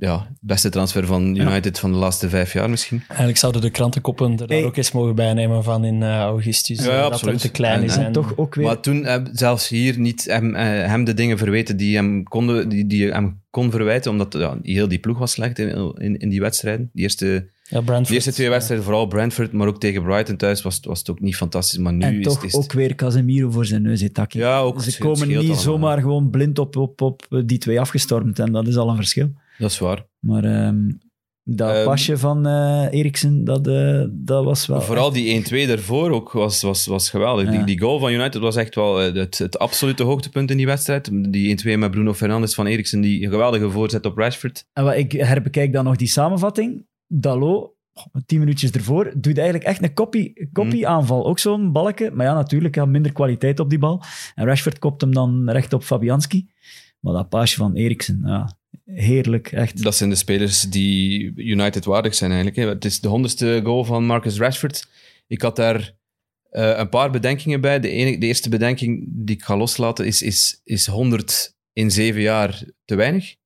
Ja, 0.00 0.26
beste 0.40 0.68
transfer 0.68 1.06
van 1.06 1.36
United 1.36 1.78
van 1.78 1.92
de 1.92 1.98
laatste 1.98 2.28
vijf 2.28 2.52
jaar 2.52 2.70
misschien. 2.70 3.02
Eigenlijk 3.08 3.38
zouden 3.38 3.60
de 3.60 3.70
krantenkoppen 3.70 4.46
er 4.48 4.64
ook 4.64 4.76
eens 4.76 4.92
mogen 4.92 5.14
bijnemen 5.14 5.64
van 5.64 5.84
in 5.84 6.02
eh, 6.02 6.08
augustus. 6.18 6.84
Ja, 6.84 6.90
eh, 6.90 7.02
dat 7.02 7.12
absoluut. 7.12 7.34
hem 7.42 7.50
te 7.50 7.56
klein 7.56 7.78
En- 7.78 7.84
is. 7.84 7.96
en 7.96 8.04
En, 8.04 8.12
Toch 8.12 8.32
ook 8.36 8.54
weer... 8.54 8.64
Maar 8.66 8.80
toen 8.80 9.04
heb 9.04 9.28
zelfs 9.32 9.68
hier 9.68 9.98
niet 9.98 10.24
hem, 10.24 10.54
eh, 10.54 10.62
hem 10.64 11.04
de 11.04 11.14
dingen 11.14 11.38
verweten 11.38 11.76
die 11.76 11.96
hem, 11.96 12.22
konden, 12.22 12.68
die, 12.68 12.86
die 12.86 13.12
hem 13.12 13.40
kon 13.50 13.70
verwijten, 13.70 14.10
omdat 14.10 14.32
ja, 14.38 14.58
heel 14.62 14.88
die 14.88 14.98
ploeg 14.98 15.18
was 15.18 15.30
slecht 15.32 15.58
in, 15.58 15.94
in, 15.98 16.18
in 16.18 16.28
die 16.28 16.40
wedstrijden. 16.40 16.90
Die 16.92 17.02
eerste, 17.02 17.46
ja, 17.64 17.80
Brentford, 17.80 18.08
de 18.08 18.14
eerste 18.14 18.32
twee 18.32 18.48
wedstrijden, 18.48 18.84
vooral 18.86 19.06
Brentford, 19.06 19.52
maar 19.52 19.66
ook 19.68 19.80
tegen 19.80 20.02
Brighton 20.02 20.36
thuis, 20.36 20.62
was, 20.62 20.80
was 20.82 20.98
het 20.98 21.10
ook 21.10 21.20
niet 21.20 21.36
fantastisch. 21.36 21.78
Maar 21.78 21.92
nu 21.92 22.04
en 22.04 22.18
is, 22.18 22.24
toch 22.24 22.44
is 22.44 22.52
het- 22.52 22.62
ook 22.64 22.72
weer 22.72 22.94
Casemiro 22.94 23.50
voor 23.50 23.64
zijn 23.66 23.82
neus, 23.82 24.04
Taki. 24.12 24.38
Ja, 24.38 24.58
ook 24.60 24.82
Ze 24.82 24.88
het 24.90 24.98
komen 24.98 25.28
niet 25.28 25.36
allemaal. 25.36 25.56
zomaar 25.56 26.00
gewoon 26.00 26.30
blind 26.30 26.58
op, 26.58 26.76
op, 26.76 27.00
op 27.02 27.26
die 27.46 27.58
twee 27.58 27.80
afgestormd. 27.80 28.38
En 28.38 28.52
dat 28.52 28.66
is 28.66 28.76
al 28.76 28.88
een 28.88 28.96
verschil. 28.96 29.30
Dat 29.60 29.70
is 29.70 29.78
waar. 29.78 30.06
Maar 30.18 30.44
ehm, 30.44 30.90
dat 31.44 31.74
Ehm, 31.74 31.84
pasje 31.84 32.18
van 32.18 32.46
eh 32.46 32.86
Eriksen, 32.90 33.44
dat, 33.44 33.66
eh, 33.66 34.04
dat 34.10 34.44
was 34.44 34.66
wel... 34.66 34.80
Vooral 34.80 35.12
die 35.12 35.44
1-2 35.44 35.66
daarvoor 35.68 36.10
ook 36.10 36.32
was, 36.32 36.62
was, 36.62 36.86
was 36.86 37.10
geweldig. 37.10 37.44
Ja. 37.44 37.50
Die, 37.50 37.64
die 37.64 37.80
goal 37.80 37.98
van 37.98 38.12
United 38.12 38.40
was 38.40 38.56
echt 38.56 38.74
wel 38.74 39.00
eh, 39.02 39.14
het, 39.14 39.38
het 39.38 39.58
absolute 39.58 40.02
hoogtepunt 40.02 40.50
in 40.50 40.56
die 40.56 40.66
wedstrijd. 40.66 41.10
Die 41.32 41.60
1-2 41.74 41.78
met 41.78 41.90
Bruno 41.90 42.14
Fernandes 42.14 42.54
van 42.54 42.66
Eriksen, 42.66 43.00
die 43.00 43.28
geweldige 43.28 43.70
voorzet 43.70 44.06
op 44.06 44.16
Rashford. 44.16 44.64
En 44.72 44.84
wat 44.84 44.96
ik 44.96 45.12
herbekijk 45.12 45.72
dan 45.72 45.84
nog 45.84 45.96
die 45.96 46.08
samenvatting. 46.08 46.86
Dalot, 47.06 47.72
tien 48.26 48.38
minuutjes 48.38 48.70
ervoor, 48.70 49.12
doet 49.16 49.36
eigenlijk 49.38 49.68
echt 49.68 49.82
een 49.82 49.94
kopie, 49.94 50.48
kopie 50.52 50.82
Mhm. 50.82 50.90
aanval. 50.90 51.26
Ook 51.26 51.38
zo'n 51.38 51.72
balken. 51.72 52.16
Maar 52.16 52.26
ja, 52.26 52.34
natuurlijk, 52.34 52.74
ja, 52.74 52.84
minder 52.84 53.12
kwaliteit 53.12 53.60
op 53.60 53.70
die 53.70 53.78
bal. 53.78 54.02
En 54.34 54.46
Rashford 54.46 54.78
kopt 54.78 55.00
hem 55.00 55.14
dan 55.14 55.50
recht 55.50 55.72
op 55.72 55.82
Fabianski. 55.82 56.48
Maar 57.00 57.12
dat 57.12 57.28
paasje 57.28 57.56
van 57.56 57.74
Eriksen, 57.74 58.20
ja, 58.24 58.58
heerlijk, 58.84 59.52
echt. 59.52 59.82
Dat 59.82 59.96
zijn 59.96 60.10
de 60.10 60.16
spelers 60.16 60.62
die 60.62 61.32
United 61.36 61.84
waardig 61.84 62.14
zijn 62.14 62.30
eigenlijk. 62.30 62.60
hè. 62.60 62.68
Het 62.68 62.84
is 62.84 63.00
de 63.00 63.08
honderdste 63.08 63.60
goal 63.64 63.84
van 63.84 64.04
Marcus 64.04 64.38
Rashford. 64.38 64.88
Ik 65.26 65.42
had 65.42 65.56
daar 65.56 65.94
eh, 66.50 66.78
een 66.78 66.88
paar 66.88 67.10
bedenkingen 67.10 67.60
bij. 67.60 67.80
De, 67.80 67.88
ene, 67.88 68.18
de 68.18 68.26
eerste 68.26 68.48
bedenking 68.48 69.04
die 69.08 69.36
ik 69.36 69.42
ga 69.42 69.56
loslaten 69.56 70.06
is, 70.06 70.22
is, 70.22 70.60
is 70.64 70.86
100 70.86 71.56
in 71.72 71.90
zeven 71.90 72.20
jaar 72.20 72.62
te 72.84 72.94
weinig 72.94 73.36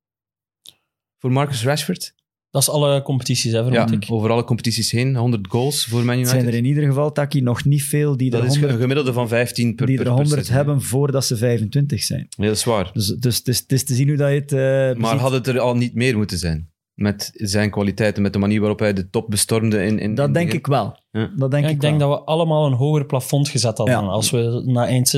voor 1.19 1.33
Marcus 1.33 1.65
Rashford. 1.65 2.15
Dat 2.55 2.63
is 2.63 2.69
alle 2.71 3.03
competities, 3.03 3.53
hè, 3.53 3.63
vermoed 3.63 3.91
Ja, 3.91 3.97
ik. 3.97 4.05
over 4.09 4.31
alle 4.31 4.45
competities 4.45 4.91
heen. 4.91 5.17
100 5.17 5.47
goals 5.49 5.85
voor 5.85 6.05
Man 6.05 6.19
Het 6.19 6.29
zijn 6.29 6.39
er 6.41 6.45
United. 6.47 6.65
in 6.65 6.69
ieder 6.71 6.85
geval, 6.89 7.13
Taki, 7.13 7.41
nog 7.41 7.65
niet 7.65 7.83
veel 7.83 8.17
die 8.17 8.31
er 8.31 8.37
Dat 8.37 8.45
is 8.45 8.49
100, 8.51 8.73
een 8.73 8.79
gemiddelde 8.81 9.13
van 9.13 9.29
15 9.29 9.75
per 9.75 9.87
die 9.87 9.97
per- 9.97 10.05
er 10.07 10.11
per 10.13 10.21
100 10.21 10.47
seizoen. 10.47 10.55
hebben 10.67 10.83
voordat 10.89 11.25
ze 11.25 11.37
25 11.37 12.03
zijn. 12.03 12.27
Ja, 12.29 12.45
dat 12.47 12.57
is 12.57 12.65
waar. 12.65 12.91
Dus, 12.93 13.07
dus 13.07 13.37
het, 13.37 13.49
is, 13.49 13.59
het 13.59 13.73
is 13.73 13.85
te 13.85 13.95
zien 13.95 14.09
hoe 14.09 14.17
dat 14.17 14.29
je 14.29 14.35
het 14.35 14.53
eh, 14.53 15.01
Maar 15.03 15.17
had 15.17 15.33
het 15.33 15.47
er 15.47 15.59
al 15.61 15.77
niet 15.77 15.95
meer 15.95 16.17
moeten 16.17 16.39
zijn? 16.39 16.71
Met 16.95 17.31
zijn 17.35 17.71
kwaliteiten, 17.71 18.23
met 18.23 18.33
de 18.33 18.39
manier 18.39 18.61
waarop 18.61 18.79
hij 18.79 18.93
de 18.93 19.11
top 19.11 19.31
bestormde 19.31 19.85
in... 19.85 19.99
in 19.99 20.15
Dat 20.15 20.27
in 20.27 20.33
denk 20.33 20.53
ik 20.53 20.67
wel. 20.67 20.99
Ja. 21.11 21.31
Dat 21.37 21.51
denk 21.51 21.63
Ja, 21.63 21.69
ik 21.69 21.75
ik 21.75 21.81
denk 21.81 21.99
wel. 21.99 22.09
dat 22.09 22.19
we 22.19 22.25
allemaal 22.25 22.67
een 22.67 22.73
hoger 22.73 23.07
plafond 23.07 23.49
gezet 23.49 23.77
hadden. 23.79 23.95
Ja. 24.01 24.01
Als 24.07 24.31
we 24.31 24.63
na 24.67 24.87
eind... 24.87 25.15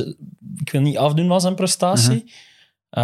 Ik 0.57 0.71
wil 0.71 0.81
niet 0.81 0.97
afdoen 0.97 1.29
van 1.29 1.41
zijn 1.41 1.55
prestatie. 1.55 2.15
Mhm. 2.15 2.27
Eh, 2.97 3.03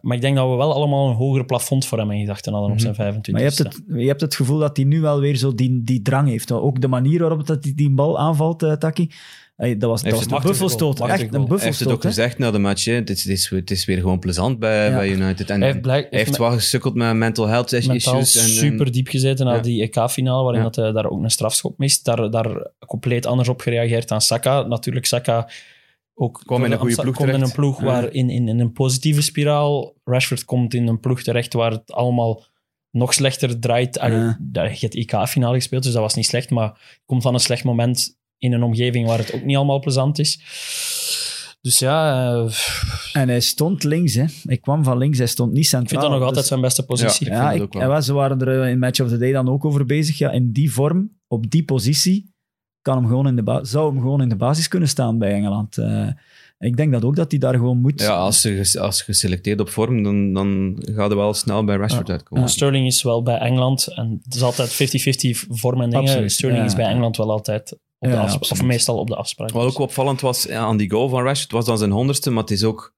maar 0.00 0.16
ik 0.16 0.20
denk 0.20 0.36
dat 0.36 0.50
we 0.50 0.56
wel 0.56 0.74
allemaal 0.74 1.08
een 1.08 1.14
hoger 1.16 1.44
plafond 1.44 1.86
voor 1.86 1.98
hem 1.98 2.10
in 2.10 2.20
gedachten 2.20 2.52
hadden 2.52 2.70
op 2.70 2.76
Mhm. 2.76 2.84
zijn 2.84 2.94
25 2.94 3.32
Maar 3.32 3.42
je 3.42 3.48
hebt, 3.48 3.86
het, 3.88 4.00
je 4.00 4.06
hebt 4.08 4.20
het 4.20 4.34
gevoel 4.34 4.58
dat 4.58 4.76
hij 4.76 4.86
nu 4.86 5.00
wel 5.00 5.20
weer 5.20 5.36
zo 5.36 5.54
die, 5.54 5.82
die 5.84 6.02
drang 6.02 6.28
heeft. 6.28 6.52
Ook 6.52 6.80
de 6.80 6.88
manier 6.88 7.20
waarop 7.20 7.46
dat 7.46 7.64
hij 7.64 7.72
die 7.76 7.90
bal 7.90 8.18
aanvalt, 8.18 8.62
eh, 8.62 8.72
Taki. 8.72 9.10
Hey, 9.56 9.76
dat 9.76 9.90
was, 9.90 10.02
dat 10.02 10.12
was 10.12 10.26
een 10.26 10.42
buffelstoot. 10.42 11.00
Echt 11.00 11.00
een 11.00 11.06
goal. 11.06 11.08
Hij 11.08 11.18
heeft 11.18 11.30
het 11.30 11.38
ook 11.42 11.48
buffelstoot. 11.48 12.00
gezegd 12.04 12.38
na 12.38 12.50
de 12.50 12.58
match. 12.58 12.84
Hè. 12.84 12.92
Het, 12.92 13.10
is, 13.10 13.22
het, 13.24 13.32
is, 13.32 13.50
het 13.50 13.70
is 13.70 13.84
weer 13.84 13.98
gewoon 13.98 14.18
plezant 14.18 14.58
bij, 14.58 14.88
Ja. 14.90 14.96
bij 14.96 15.08
United. 15.10 15.50
En 15.50 15.58
Hij 15.60 15.68
heeft, 15.68 15.80
blijk- 15.80 16.06
hij 16.10 16.18
heeft 16.18 16.36
wel 16.36 16.50
gesukkeld 16.50 16.94
met 16.94 17.14
mental 17.16 17.46
health 17.46 17.72
issues. 17.72 18.06
En, 18.06 18.14
en- 18.16 18.26
super 18.26 18.92
diep 18.92 19.08
gezeten 19.08 19.46
na 19.46 19.54
Ja. 19.54 19.60
die 19.60 19.82
EK-finale, 19.82 20.42
waarin 20.42 20.60
Ja. 20.62 20.66
dat 20.68 20.76
hij 20.76 20.92
daar 20.92 21.10
ook 21.10 21.22
een 21.22 21.30
strafschop 21.30 21.78
mist. 21.78 22.04
Daar, 22.04 22.30
daar 22.30 22.66
compleet 22.86 23.26
anders 23.26 23.48
op 23.48 23.60
gereageerd 23.60 24.08
dan 24.08 24.20
Saka. 24.20 24.62
Natuurlijk, 24.62 25.06
Saka 25.06 25.48
ook 26.14 26.42
Kwam 26.46 26.64
in 26.64 26.72
een 26.72 26.78
goede 26.78 26.94
ploeg 27.02 27.14
komt 27.16 27.28
in 27.32 27.40
een 27.42 27.52
ploeg 27.52 27.78
Ja. 27.80 27.84
waar 27.86 28.12
in, 28.12 28.30
in, 28.30 28.48
in 28.48 28.60
een 28.60 28.72
positieve 28.72 29.22
spiraal. 29.22 29.94
Rashford 30.04 30.44
komt 30.44 30.74
in 30.74 30.86
een 30.88 31.00
ploeg 31.00 31.22
terecht 31.22 31.52
waar 31.52 31.70
het 31.70 31.92
allemaal 31.92 32.44
nog 32.90 33.14
slechter 33.14 33.60
draait. 33.60 33.98
Allee, 33.98 34.18
Ja. 34.18 34.38
daar- 34.40 34.70
Je 34.72 34.76
hebt 34.80 34.94
EK-finale 34.94 35.54
gespeeld, 35.56 35.82
dus 35.82 35.92
dat 35.92 36.02
was 36.02 36.14
niet 36.14 36.26
slecht, 36.26 36.50
maar 36.50 36.66
je 36.94 37.00
komt 37.04 37.22
van 37.22 37.34
een 37.34 37.40
slecht 37.40 37.64
moment 37.64 38.18
in 38.38 38.52
een 38.52 38.62
omgeving 38.62 39.06
waar 39.06 39.18
het 39.18 39.34
ook 39.34 39.42
niet 39.44 39.56
allemaal 39.56 39.78
plezant 39.80 40.18
is. 40.18 40.40
Dus 41.60 41.78
ja, 41.78 42.32
eh, 42.34 42.52
En 43.12 43.28
hij 43.28 43.40
stond 43.40 43.84
links. 43.84 44.14
Hè. 44.14 44.24
Hij 44.42 44.56
kwam 44.58 44.84
van 44.84 44.98
links, 44.98 45.18
hij 45.18 45.26
stond 45.26 45.52
niet 45.52 45.64
ik 45.64 45.68
vind 45.68 45.80
centraal. 45.88 46.00
dat 46.02 46.10
nog 46.10 46.18
Dus- 46.18 46.28
altijd 46.28 46.46
zijn 46.46 46.60
beste 46.60 46.84
positie. 46.84 47.26
ik 47.26 47.32
Ja, 47.32 47.38
vind 47.38 47.48
het 47.52 47.56
ik, 47.58 47.62
ook 47.62 47.72
wel. 47.72 47.82
en 47.82 47.88
wel, 47.88 48.02
ze 48.02 48.12
waren 48.12 48.40
er 48.40 48.62
eh, 48.62 48.70
in 48.70 48.78
Match 48.78 49.00
of 49.00 49.08
the 49.08 49.16
Day 49.18 49.32
dan 49.32 49.48
ook 49.48 49.64
over 49.64 49.86
bezig. 49.86 50.18
Ja, 50.18 50.30
in 50.30 50.52
die 50.52 50.72
vorm, 50.72 51.10
op 51.28 51.50
die 51.50 51.64
positie, 51.64 52.33
kan 52.84 52.96
hem 52.96 53.06
gewoon 53.06 53.26
in 53.26 53.36
de 53.36 53.58
zou 53.62 53.92
hem 53.92 54.00
gewoon 54.00 54.22
in 54.22 54.28
de 54.28 54.36
basis 54.36 54.68
kunnen 54.68 54.88
staan 54.88 55.18
bij 55.18 55.32
Engeland. 55.32 55.78
Eh, 55.78 56.08
ik 56.58 56.76
denk 56.76 56.92
dat 56.92 57.04
ook 57.04 57.16
dat 57.16 57.30
hij 57.30 57.40
daar 57.40 57.54
gewoon 57.54 57.80
moet. 57.80 58.00
ja, 58.00 58.16
als 58.16 58.42
je, 58.42 58.56
ges- 58.56 58.76
als 58.78 58.98
je 58.98 59.04
geselecteerd 59.04 59.60
op 59.60 59.68
vorm, 59.68 60.02
dan, 60.02 60.32
dan 60.32 60.76
gaat 60.84 61.10
er 61.10 61.16
wel 61.16 61.34
snel 61.34 61.64
bij 61.64 61.76
Rashford 61.76 62.10
uitkomen. 62.10 62.48
Sterling 62.48 62.86
is 62.86 63.02
wel 63.02 63.22
bij 63.22 63.38
Engeland, 63.38 63.86
en 63.86 64.20
het 64.24 64.34
is 64.34 64.42
altijd 64.42 64.72
50-50 64.72 65.46
vorm 65.50 65.80
en 65.80 65.90
dingen. 65.90 66.04
Absoluut, 66.08 66.32
Sterling 66.32 66.60
ja. 66.60 66.66
is 66.66 66.74
bij 66.74 66.86
Engeland 66.86 67.16
wel 67.16 67.30
altijd 67.30 67.72
op 67.72 67.78
de 67.98 68.08
Ja, 68.08 68.14
afspraak, 68.14 68.40
absoluut. 68.40 68.62
of 68.62 68.68
meestal 68.68 68.98
op 68.98 69.08
de 69.08 69.16
afspraak. 69.16 69.50
Wat 69.50 69.64
ook 69.66 69.78
opvallend 69.78 70.20
was 70.20 70.42
ja, 70.42 70.60
aan 70.60 70.76
die 70.76 70.90
goal 70.90 71.08
van 71.08 71.22
Rashford, 71.22 71.52
was 71.52 71.64
dan 71.64 71.78
zijn 71.78 71.90
honderdste, 71.90 72.30
maar 72.30 72.42
het 72.42 72.50
is 72.52 72.64
ook... 72.64 72.93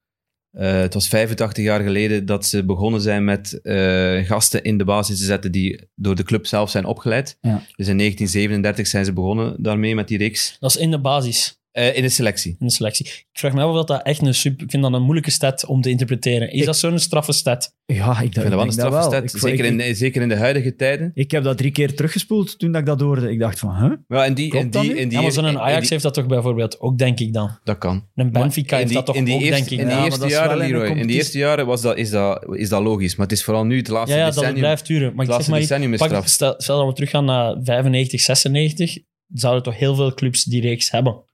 eh, 0.56 0.80
het 0.80 0.94
was 0.94 1.08
85 1.08 1.64
jaar 1.64 1.80
geleden 1.80 2.26
dat 2.26 2.46
ze 2.46 2.64
begonnen 2.64 3.00
zijn 3.00 3.24
met 3.24 3.60
eh, 3.62 4.26
gasten 4.26 4.62
in 4.62 4.78
de 4.78 4.84
basis 4.84 5.18
te 5.18 5.24
zetten 5.24 5.52
die 5.52 5.88
door 5.94 6.14
de 6.14 6.22
club 6.22 6.46
zelf 6.46 6.70
zijn 6.70 6.84
opgeleid. 6.84 7.38
Ja. 7.40 7.62
Dus 7.76 7.88
in 7.88 7.98
1937 7.98 8.86
zijn 8.86 9.04
ze 9.04 9.12
begonnen 9.12 9.54
daarmee 9.58 9.94
met 9.94 10.08
die 10.08 10.18
reeks. 10.18 10.56
Dat 10.60 10.70
is 10.70 10.76
in 10.76 10.90
de 10.90 11.00
basis, 11.00 11.60
Eh, 11.76 11.96
in 11.96 12.02
de 12.02 12.08
selectie. 12.08 12.56
in 12.58 12.66
de 12.66 12.72
selectie. 12.72 13.06
Ik 13.06 13.26
vraag 13.32 13.52
me 13.52 13.62
af 13.62 13.74
of 13.76 13.84
dat 13.86 14.02
echt 14.02 14.22
een 14.22 14.34
super... 14.34 14.64
Ik 14.64 14.70
vind 14.70 14.82
dat 14.82 14.92
een 14.92 15.02
moeilijke 15.02 15.30
stat 15.30 15.64
om 15.66 15.80
te 15.80 15.90
interpreteren. 15.90 16.50
Is 16.52 16.60
Ik- 16.60 16.66
dat 16.66 16.76
zo'n 16.76 16.98
straffe 16.98 17.32
stat? 17.32 17.74
Ja, 17.86 18.10
ik, 18.10 18.24
Ik 18.26 18.32
vind 18.32 18.34
dat 18.34 18.54
wel 18.54 18.60
een 18.64 18.72
straffe 18.72 19.02
stat. 19.02 19.22
Ik- 19.22 19.40
Zeker, 19.40 19.64
in, 19.64 19.96
zeker 19.96 20.22
in 20.22 20.28
de 20.28 20.36
huidige 20.36 20.76
tijden. 20.76 21.10
ik 21.14 21.30
heb 21.30 21.42
dat 21.44 21.58
drie 21.58 21.70
keer 21.70 21.94
teruggespoeld 21.94 22.58
toen 22.58 22.72
dat 22.72 22.80
ik 22.80 22.86
dat 22.86 23.00
hoorde. 23.00 23.30
Ik 23.30 23.38
dacht 23.38 23.58
van, 23.58 23.76
huh? 23.76 23.92
Ja, 24.08 24.24
en 24.24 24.34
die, 24.34 24.58
en 24.58 24.70
die, 24.70 24.94
en 24.94 25.08
die, 25.08 25.10
Ja, 25.18 25.22
maar 25.22 25.32
zo'n 25.32 25.44
en 25.46 25.60
Ajax 25.60 25.80
die- 25.80 25.88
heeft 25.90 26.02
dat 26.02 26.14
toch 26.14 26.26
bijvoorbeeld 26.26 26.80
ook, 26.80 26.98
denk 26.98 27.20
ik 27.20 27.32
dan. 27.32 27.58
Dat 27.64 27.78
kan. 27.78 28.08
Een 28.14 28.32
Benfica 28.32 28.76
heeft 28.76 28.88
die, 28.88 28.96
dat 28.96 29.06
toch 29.06 29.16
ook, 29.16 29.26
eerste, 29.26 29.50
denk 29.50 29.64
ik. 29.70 29.78
In 29.78 29.86
die 29.88 29.96
eerste 30.04 30.26
jaren, 30.28 30.48
wel 30.48 30.60
in 30.60 30.66
de 30.66 30.72
Leroy, 30.72 30.82
in 30.82 30.86
die 30.86 30.88
competitie. 30.88 31.16
eerste 31.16 31.38
jaren 31.38 31.66
was 31.66 31.82
dat, 31.82 31.96
is, 31.96 32.10
dat, 32.10 32.46
is 32.56 32.68
dat 32.68 32.82
logisch. 32.82 33.16
Maar 33.16 33.26
het 33.26 33.36
is 33.36 33.44
vooral 33.44 33.64
nu, 33.64 33.76
het 33.76 33.88
laatste 33.88 34.12
Ja, 34.16 34.18
ja, 34.20 34.24
dat 34.26 34.34
decennium... 34.34 34.60
blijft 34.60 34.86
duren. 34.86 35.14
Maar 35.14 35.26
het 35.26 35.26
ik 35.26 35.26
zeg 35.26 35.34
laatste 35.34 35.50
maar, 35.50 35.60
decennium 35.60 35.92
is 35.92 35.98
pak, 35.98 36.08
straf. 36.08 36.28
stel, 36.28 36.54
stel 36.58 36.78
dat 36.78 36.86
we 36.86 36.92
teruggaan 36.94 37.24
naar 37.24 37.56
95, 37.62 38.20
96, 38.20 38.98
zouden 39.32 39.62
toch 39.62 39.78
heel 39.78 39.94
veel 39.94 40.14
clubs 40.14 40.44
die 40.44 40.60
reeks 40.60 40.90
hebben. 40.90 41.24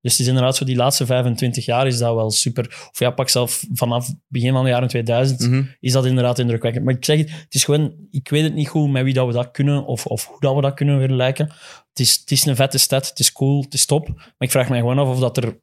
Dus 0.00 0.12
het 0.12 0.20
is 0.20 0.26
inderdaad 0.26 0.56
zo, 0.56 0.64
die 0.64 0.76
laatste 0.76 1.06
25 1.06 1.64
jaar 1.64 1.86
is 1.86 1.98
dat 1.98 2.14
wel 2.14 2.30
super. 2.30 2.66
Of 2.92 2.98
ja, 2.98 3.10
pak 3.10 3.28
zelf 3.28 3.64
vanaf 3.72 4.08
begin 4.28 4.52
van 4.52 4.64
de 4.64 4.70
jaren 4.70 4.88
2000 4.88 5.40
Mhm. 5.40 5.62
is 5.80 5.92
dat 5.92 6.06
inderdaad 6.06 6.38
indrukwekkend. 6.38 6.84
Maar 6.84 6.94
ik 6.94 7.04
zeg 7.04 7.18
het, 7.18 7.30
het 7.30 7.54
is 7.54 7.64
gewoon, 7.64 7.94
ik 8.10 8.28
weet 8.28 8.42
het 8.42 8.54
niet 8.54 8.68
goed 8.68 8.90
met 8.90 9.04
wie 9.04 9.14
dat 9.14 9.26
we 9.26 9.32
dat 9.32 9.50
kunnen 9.50 9.86
of, 9.86 10.06
of 10.06 10.26
hoe 10.26 10.40
dat 10.40 10.54
we 10.54 10.60
dat 10.60 10.74
kunnen 10.74 10.98
vergelijken. 10.98 11.46
Het 11.88 11.98
is, 12.00 12.16
het 12.20 12.30
is 12.30 12.44
een 12.44 12.56
vette 12.56 12.78
stad, 12.78 13.08
het 13.08 13.18
is 13.18 13.32
cool, 13.32 13.62
het 13.62 13.74
is 13.74 13.86
top. 13.86 14.08
Maar 14.08 14.34
ik 14.38 14.50
vraag 14.50 14.68
me 14.68 14.76
gewoon 14.76 14.98
af 14.98 15.08
of 15.08 15.18
dat 15.18 15.36
er 15.36 15.58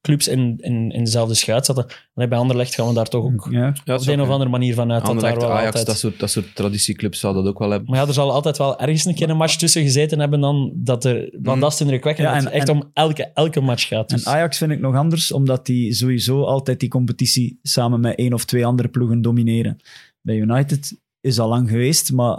clubs 0.00 0.28
in, 0.28 0.54
in, 0.58 0.90
in 0.90 1.04
dezelfde 1.04 1.34
schuit 1.34 1.66
zaten. 1.66 1.86
En 2.14 2.28
bij 2.28 2.38
Anderlecht 2.38 2.74
gaan 2.74 2.88
we 2.88 2.94
daar 2.94 3.08
toch 3.08 3.24
ook 3.24 3.48
Ja. 3.50 3.68
Op 3.68 3.74
de 3.84 3.92
een 3.92 4.00
zou 4.00 4.20
of 4.20 4.28
andere 4.28 4.50
manier 4.50 4.74
van 4.74 4.92
uit. 4.92 5.06
Dat 5.06 5.20
daar 5.20 5.36
wel 5.36 5.50
Ajax, 5.50 5.66
altijd... 5.66 5.86
dat, 5.86 5.98
soort, 5.98 6.18
dat 6.20 6.30
soort 6.30 6.54
traditieclubs 6.54 7.20
zal 7.20 7.32
dat 7.34 7.46
ook 7.46 7.58
wel 7.58 7.70
hebben. 7.70 7.90
Maar 7.90 8.00
ja, 8.00 8.06
er 8.06 8.12
zal 8.12 8.32
altijd 8.32 8.58
wel 8.58 8.78
ergens 8.80 9.04
een 9.04 9.14
keer 9.14 9.30
een 9.30 9.36
match 9.36 9.56
tussen 9.56 9.82
gezeten 9.82 10.18
hebben 10.20 10.40
dan 10.40 10.72
dat 10.74 11.04
er... 11.04 11.14
Want 11.32 11.44
Mhm. 11.46 11.60
dat 11.60 11.72
is 11.72 11.80
indrukwekkend. 11.80 12.26
Ja, 12.28 12.32
dat 12.34 12.42
en- 12.42 12.48
het 12.48 12.58
echt 12.58 12.68
en- 12.68 12.74
om 12.74 12.90
elke, 12.92 13.30
elke 13.34 13.60
match 13.60 13.86
gaat. 13.88 14.10
En 14.10 14.16
Dus. 14.16 14.26
Ajax 14.26 14.58
vind 14.58 14.70
ik 14.70 14.80
nog 14.80 14.94
anders, 14.94 15.32
omdat 15.32 15.66
die 15.66 15.92
sowieso 15.94 16.42
altijd 16.44 16.80
die 16.80 16.88
competitie 16.88 17.58
samen 17.62 18.00
met 18.00 18.16
één 18.18 18.32
of 18.32 18.44
twee 18.44 18.66
andere 18.66 18.88
ploegen 18.88 19.22
domineren. 19.22 19.76
Bij 20.20 20.36
United 20.36 21.00
is 21.20 21.38
al 21.38 21.48
lang 21.48 21.68
geweest, 21.68 22.12
maar 22.12 22.36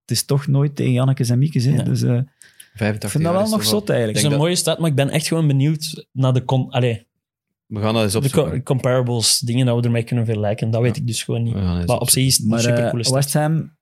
het 0.00 0.10
is 0.16 0.24
toch 0.24 0.46
nooit 0.46 0.76
tegen 0.76 0.92
Jannekes 0.92 1.28
en 1.30 1.38
Miekes. 1.38 1.64
hè. 1.64 1.70
Nee. 1.72 1.82
Dus 1.82 2.02
eh, 2.02 2.20
85 2.78 3.02
ik 3.04 3.10
vind 3.10 3.24
dat 3.34 3.42
wel 3.48 3.58
nog 3.58 3.64
zot 3.68 3.88
eigenlijk. 3.88 4.18
Het 4.18 4.26
is 4.26 4.32
een 4.32 4.38
mooie 4.38 4.56
stad, 4.56 4.78
maar 4.78 4.90
ik 4.90 4.94
ben 4.96 5.10
echt 5.10 5.26
gewoon 5.26 5.46
benieuwd 5.46 6.06
naar 6.12 6.32
de, 6.32 6.44
con 6.44 6.70
allee, 6.70 7.06
We 7.66 7.80
gaan 7.80 7.94
dat 7.94 8.02
eens 8.02 8.12
de 8.12 8.18
opzoeken. 8.18 8.50
co- 8.52 8.62
comparables, 8.62 9.38
dingen 9.38 9.66
dat 9.66 9.76
we 9.78 9.82
ermee 9.82 10.02
kunnen 10.02 10.24
vergelijken. 10.24 10.70
Dat 10.70 10.82
weet 10.82 10.96
ik 10.96 11.06
dus 11.06 11.22
gewoon 11.22 11.42
niet. 11.42 11.54
Maar 11.86 11.98
op 11.98 12.10
zich 12.10 12.24
is 12.26 12.34
het 12.34 12.42
een 12.42 12.48
Maar 12.50 12.60
supercoole 12.60 13.02
eh, 13.02 13.08
stad. 13.08 13.14
West 13.14 13.32
Ham 13.32 13.76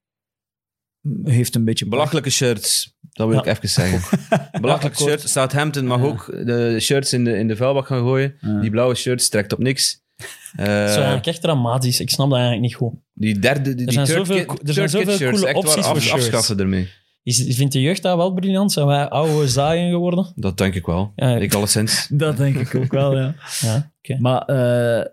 heeft 1.24 1.54
een 1.54 1.64
beetje... 1.64 1.86
Belachelijke 1.88 2.30
shirts, 2.30 2.94
dat 3.12 3.26
wil 3.28 3.36
Ja. 3.36 3.42
ik 3.44 3.56
even 3.56 3.68
zeggen. 3.68 4.18
Belachelijke 4.60 5.02
Ja, 5.04 5.08
shirts. 5.08 5.32
Southampton 5.32 5.86
mag 5.86 5.98
Ja. 6.00 6.04
ook 6.04 6.26
de 6.46 6.76
shirts 6.80 7.12
in 7.12 7.24
de, 7.24 7.36
in 7.38 7.48
de 7.48 7.56
vuilbak 7.56 7.86
gaan 7.86 8.00
gooien. 8.00 8.34
Ja. 8.40 8.60
Die 8.60 8.70
blauwe 8.70 8.94
shirts 8.94 9.28
trekt 9.28 9.52
op 9.52 9.58
niks. 9.58 9.94
Eh, 10.56 10.64
Dat 10.66 10.88
is 10.88 10.94
eigenlijk 10.94 11.26
echt 11.26 11.40
dramatisch. 11.42 12.00
Ik 12.00 12.10
snap 12.10 12.28
dat 12.30 12.38
eigenlijk 12.38 12.66
niet 12.68 12.76
goed. 12.76 12.94
die 13.12 13.38
derde, 13.38 13.74
die, 13.74 13.92
zijn 13.92 14.06
zoveel 14.06 14.44
co- 14.44 14.56
er 14.64 14.72
zijn 14.72 14.88
zoveel 14.88 15.16
shirts, 15.16 15.40
coole 15.40 15.46
echt 15.54 15.54
waar, 15.56 15.66
opties 15.66 15.86
voor 15.86 15.94
af- 15.96 16.02
shirts. 16.02 16.12
afschaffen 16.24 16.58
ermee. 16.58 16.88
Is, 17.26 17.56
vindt 17.56 17.72
de 17.72 17.80
jeugd 17.80 18.02
dat 18.02 18.16
wel 18.16 18.32
briljant? 18.32 18.72
Zijn 18.72 18.86
wij 18.86 19.08
oude 19.08 19.48
zaaien 19.48 19.90
geworden? 19.90 20.32
Dat 20.34 20.58
denk 20.58 20.74
ik 20.74 20.86
wel. 20.86 21.12
Ja. 21.16 21.36
Ik 21.36 21.54
alleszins. 21.54 22.08
Dat 22.12 22.36
denk 22.36 22.56
ik 22.56 22.74
ook 22.74 22.92
wel, 22.92 23.16
ja. 23.16 23.34
Ja. 23.60 24.18
Maar 24.18 24.42
eh, 24.42 25.06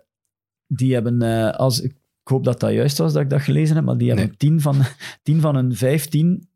die 0.66 0.92
hebben, 0.94 1.22
eh, 1.22 1.50
als 1.50 1.80
ik, 1.80 1.94
hoop 2.22 2.44
dat 2.44 2.60
dat 2.60 2.72
juist 2.72 2.98
was 2.98 3.12
dat 3.12 3.22
ik 3.22 3.30
dat 3.30 3.42
gelezen 3.42 3.76
heb, 3.76 3.84
maar 3.84 3.96
die 3.96 4.08
hebben 4.08 4.26
Nee. 4.26 4.36
10 4.36 4.60
van, 4.60 4.82
10 5.22 5.40
van 5.40 5.54
hun 5.54 5.76
15 5.76 6.48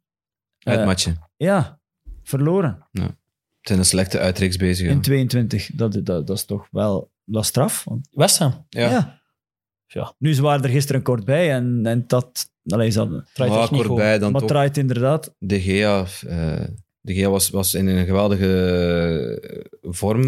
eh, 0.59 0.75
Uitmatchen. 0.75 1.19
ja, 1.37 1.81
verloren 2.23 2.87
Het 2.93 3.13
zijn 3.61 3.79
een 3.79 3.85
slechte 3.85 4.19
uitreeks 4.19 4.57
bezig. 4.57 4.87
ja. 4.87 4.93
in 4.93 5.01
22. 5.01 5.71
Dat, 5.75 5.93
dat, 5.93 6.07
dat 6.07 6.31
is 6.31 6.45
toch 6.45 6.69
wel 6.71 7.11
dat 7.25 7.43
is 7.43 7.49
straf. 7.49 7.85
Want, 7.85 8.09
West 8.13 8.39
Ham. 8.39 8.67
Ja. 8.69 8.91
ja. 8.91 9.21
Ja. 9.87 10.15
Nu, 10.19 10.35
ze 10.35 10.43
waren 10.43 10.65
er 10.65 10.71
gisteren 10.71 11.03
kort 11.03 11.25
bij 11.25 11.53
en, 11.53 11.87
en 11.87 12.05
dat... 12.07 12.51
Allee, 12.69 12.91
ze 12.91 13.23
Draait 13.35 13.71
niet 13.71 13.81
goed. 13.81 13.87
Corbij 13.87 14.19
dan 14.19 14.33
maar 14.33 14.43
draait 14.43 14.77
inderdaad... 14.77 15.35
De 15.39 15.61
Gea, 15.61 16.05
eh, 16.27 16.61
de 17.01 17.15
Gea 17.15 17.29
was, 17.29 17.51
was 17.51 17.75
in 17.75 17.87
een 17.87 18.07
geweldige 18.07 18.47
eh, 19.43 19.91
vorm, 19.93 20.23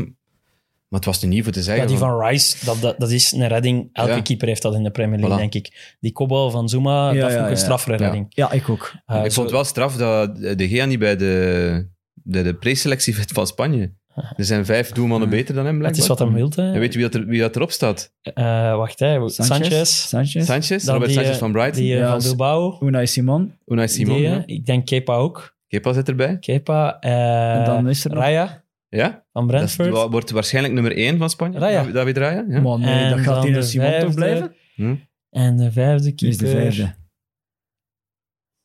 maar 0.89 0.99
het 1.01 1.05
was 1.05 1.23
er 1.23 1.29
niet 1.29 1.43
voor 1.45 1.53
te 1.53 1.63
zeggen. 1.63 1.83
Ja, 1.83 1.89
die 1.89 1.99
van- 1.99 2.09
van 2.19 2.27
Rice, 2.29 2.65
dat, 2.65 2.81
dat, 2.81 2.99
dat 3.01 3.11
is 3.11 3.33
een 3.33 3.49
redding. 3.49 3.89
Elke 3.93 4.11
Ja. 4.13 4.21
keeper 4.21 4.49
heeft 4.49 4.63
dat 4.63 4.75
in 4.75 4.83
de 4.83 4.91
Premier 4.91 5.19
League, 5.19 5.37
Voilà. 5.37 5.41
denk 5.41 5.55
ik. 5.55 5.97
Die 6.01 6.13
kopbal 6.13 6.51
van 6.51 6.69
Zuma, 6.69 7.11
Ja, 7.13 7.21
dat 7.21 7.23
vond 7.31 7.35
ik 7.35 7.41
een 7.45 7.51
ja. 7.51 7.57
straffere 7.57 7.97
Ja. 7.99 8.05
redding. 8.05 8.27
Ja, 8.29 8.51
ik 8.53 8.69
ook. 8.69 8.93
Eh, 9.07 9.17
ik 9.17 9.23
zo- 9.25 9.31
vond 9.31 9.47
het 9.47 9.51
wel 9.51 9.65
straf 9.65 9.97
dat 9.97 10.37
De 10.37 10.69
Gea 10.69 10.85
niet 10.85 10.99
bij 10.99 11.17
de, 11.17 11.87
de, 12.15 12.43
de 12.43 12.55
preselectie 12.55 13.17
van 13.33 13.47
Spanje. 13.47 13.93
Er 14.37 14.45
zijn 14.45 14.65
vijf 14.65 14.91
doelmannen 14.93 15.31
Ja. 15.31 15.35
beter 15.37 15.55
dan 15.55 15.65
hem, 15.65 15.73
Het 15.73 15.79
blijkbaar. 15.81 16.03
is 16.03 16.09
wat 16.09 16.19
hem 16.19 16.33
wil, 16.35 16.53
hè. 16.55 16.73
En 16.73 16.79
weet 16.81 16.93
je 16.93 16.99
wie, 16.99 17.09
dat 17.11 17.21
er, 17.21 17.27
wie 17.27 17.41
dat 17.41 17.57
erop 17.57 17.71
staat? 17.71 18.15
Eh, 18.23 18.77
wacht, 18.77 18.99
hè. 18.99 19.29
Sanchez. 19.29 19.91
Sanchez. 20.09 20.45
Sanchez, 20.47 20.85
Dan 20.85 20.95
Robert 20.95 21.11
die, 21.11 21.15
Sanchez 21.21 21.35
eh, 21.35 21.41
van 21.41 21.53
Brighton. 21.53 21.83
Die 21.83 21.93
eh, 21.95 21.99
Ja, 21.99 22.11
van 22.11 22.23
Bilbao. 22.23 22.79
Unai 22.83 23.07
Simon. 23.07 23.55
Unai 23.67 23.89
Simon. 23.89 24.17
Die, 24.17 24.27
eh, 24.27 24.33
ja. 24.33 24.43
Ik 24.47 24.67
denk 24.67 24.87
Kepa 24.87 25.15
ook. 25.15 25.57
Kepa 25.67 25.93
zit 25.93 26.09
erbij. 26.09 26.39
Kepa. 26.39 27.01
eh, 27.01 27.55
En 27.59 27.65
dan 27.65 27.89
is 27.89 28.05
er 28.05 28.11
nog- 28.11 28.19
Raya 28.23 28.65
Ja, 28.89 29.25
van 29.33 29.47
dat 29.49 29.63
is- 29.63 29.77
Brentford. 29.77 30.11
wordt 30.11 30.31
waarschijnlijk 30.31 30.75
nummer 30.75 30.97
één 30.97 31.19
van 31.19 31.31
Spanje. 31.31 31.59
Raya. 31.59 31.77
David- 31.79 31.95
David 31.95 32.17
Raya. 32.17 32.45
Ja. 32.49 32.61
Maar 32.61 32.79
nee, 32.79 33.05
En 33.05 33.11
dat 33.11 33.19
gaat 33.21 33.35
dan 33.35 33.47
in 33.47 33.53
de 33.53 33.63
Simon 33.63 34.01
toch 34.01 34.15
blijven? 34.15 34.55
Hm? 34.75 34.95
En 35.31 35.57
de 35.57 35.73
vijfde 35.73 36.13
Wie 36.17 36.29
is 36.29 36.39
de 36.39 36.45
keeper. 36.45 36.63
vijfde? 36.63 36.95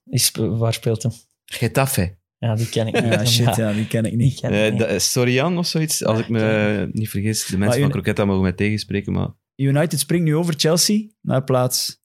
Is, 0.10 0.32
waar 0.36 0.74
speelt 0.74 1.03
hem? 1.03 1.12
Getafe. 1.45 2.18
Ja, 2.45 2.55
die 2.55 2.69
ken 2.69 2.87
ik 2.87 3.01
niet. 3.03 3.13
Ja, 3.13 3.25
shit, 3.25 3.55
ja, 3.55 3.73
die 3.73 3.87
ken 3.87 4.03
ik 4.03 4.09
Die 4.11 4.19
niet. 4.19 4.39
ken 4.39 4.53
ik 4.53 4.73
Eh, 4.73 4.79
niet. 4.79 4.89
is 4.89 5.11
Sorian 5.11 5.57
of 5.57 5.65
zoiets, 5.67 6.03
als 6.03 6.17
Ja, 6.17 6.23
ik 6.23 6.29
me 6.29 6.89
niet 6.91 7.09
vergis. 7.09 7.45
De 7.45 7.57
mensen 7.57 7.81
van 7.81 7.89
Croquetta 7.91 8.25
mogen 8.25 8.41
mij 8.41 8.51
tegenspreken, 8.53 9.13
maar 9.13 9.29
United 9.55 9.99
springt 9.99 10.25
nu 10.25 10.35
over 10.35 10.53
Chelsea 10.57 11.07
naar 11.21 11.43
plaats 11.43 12.01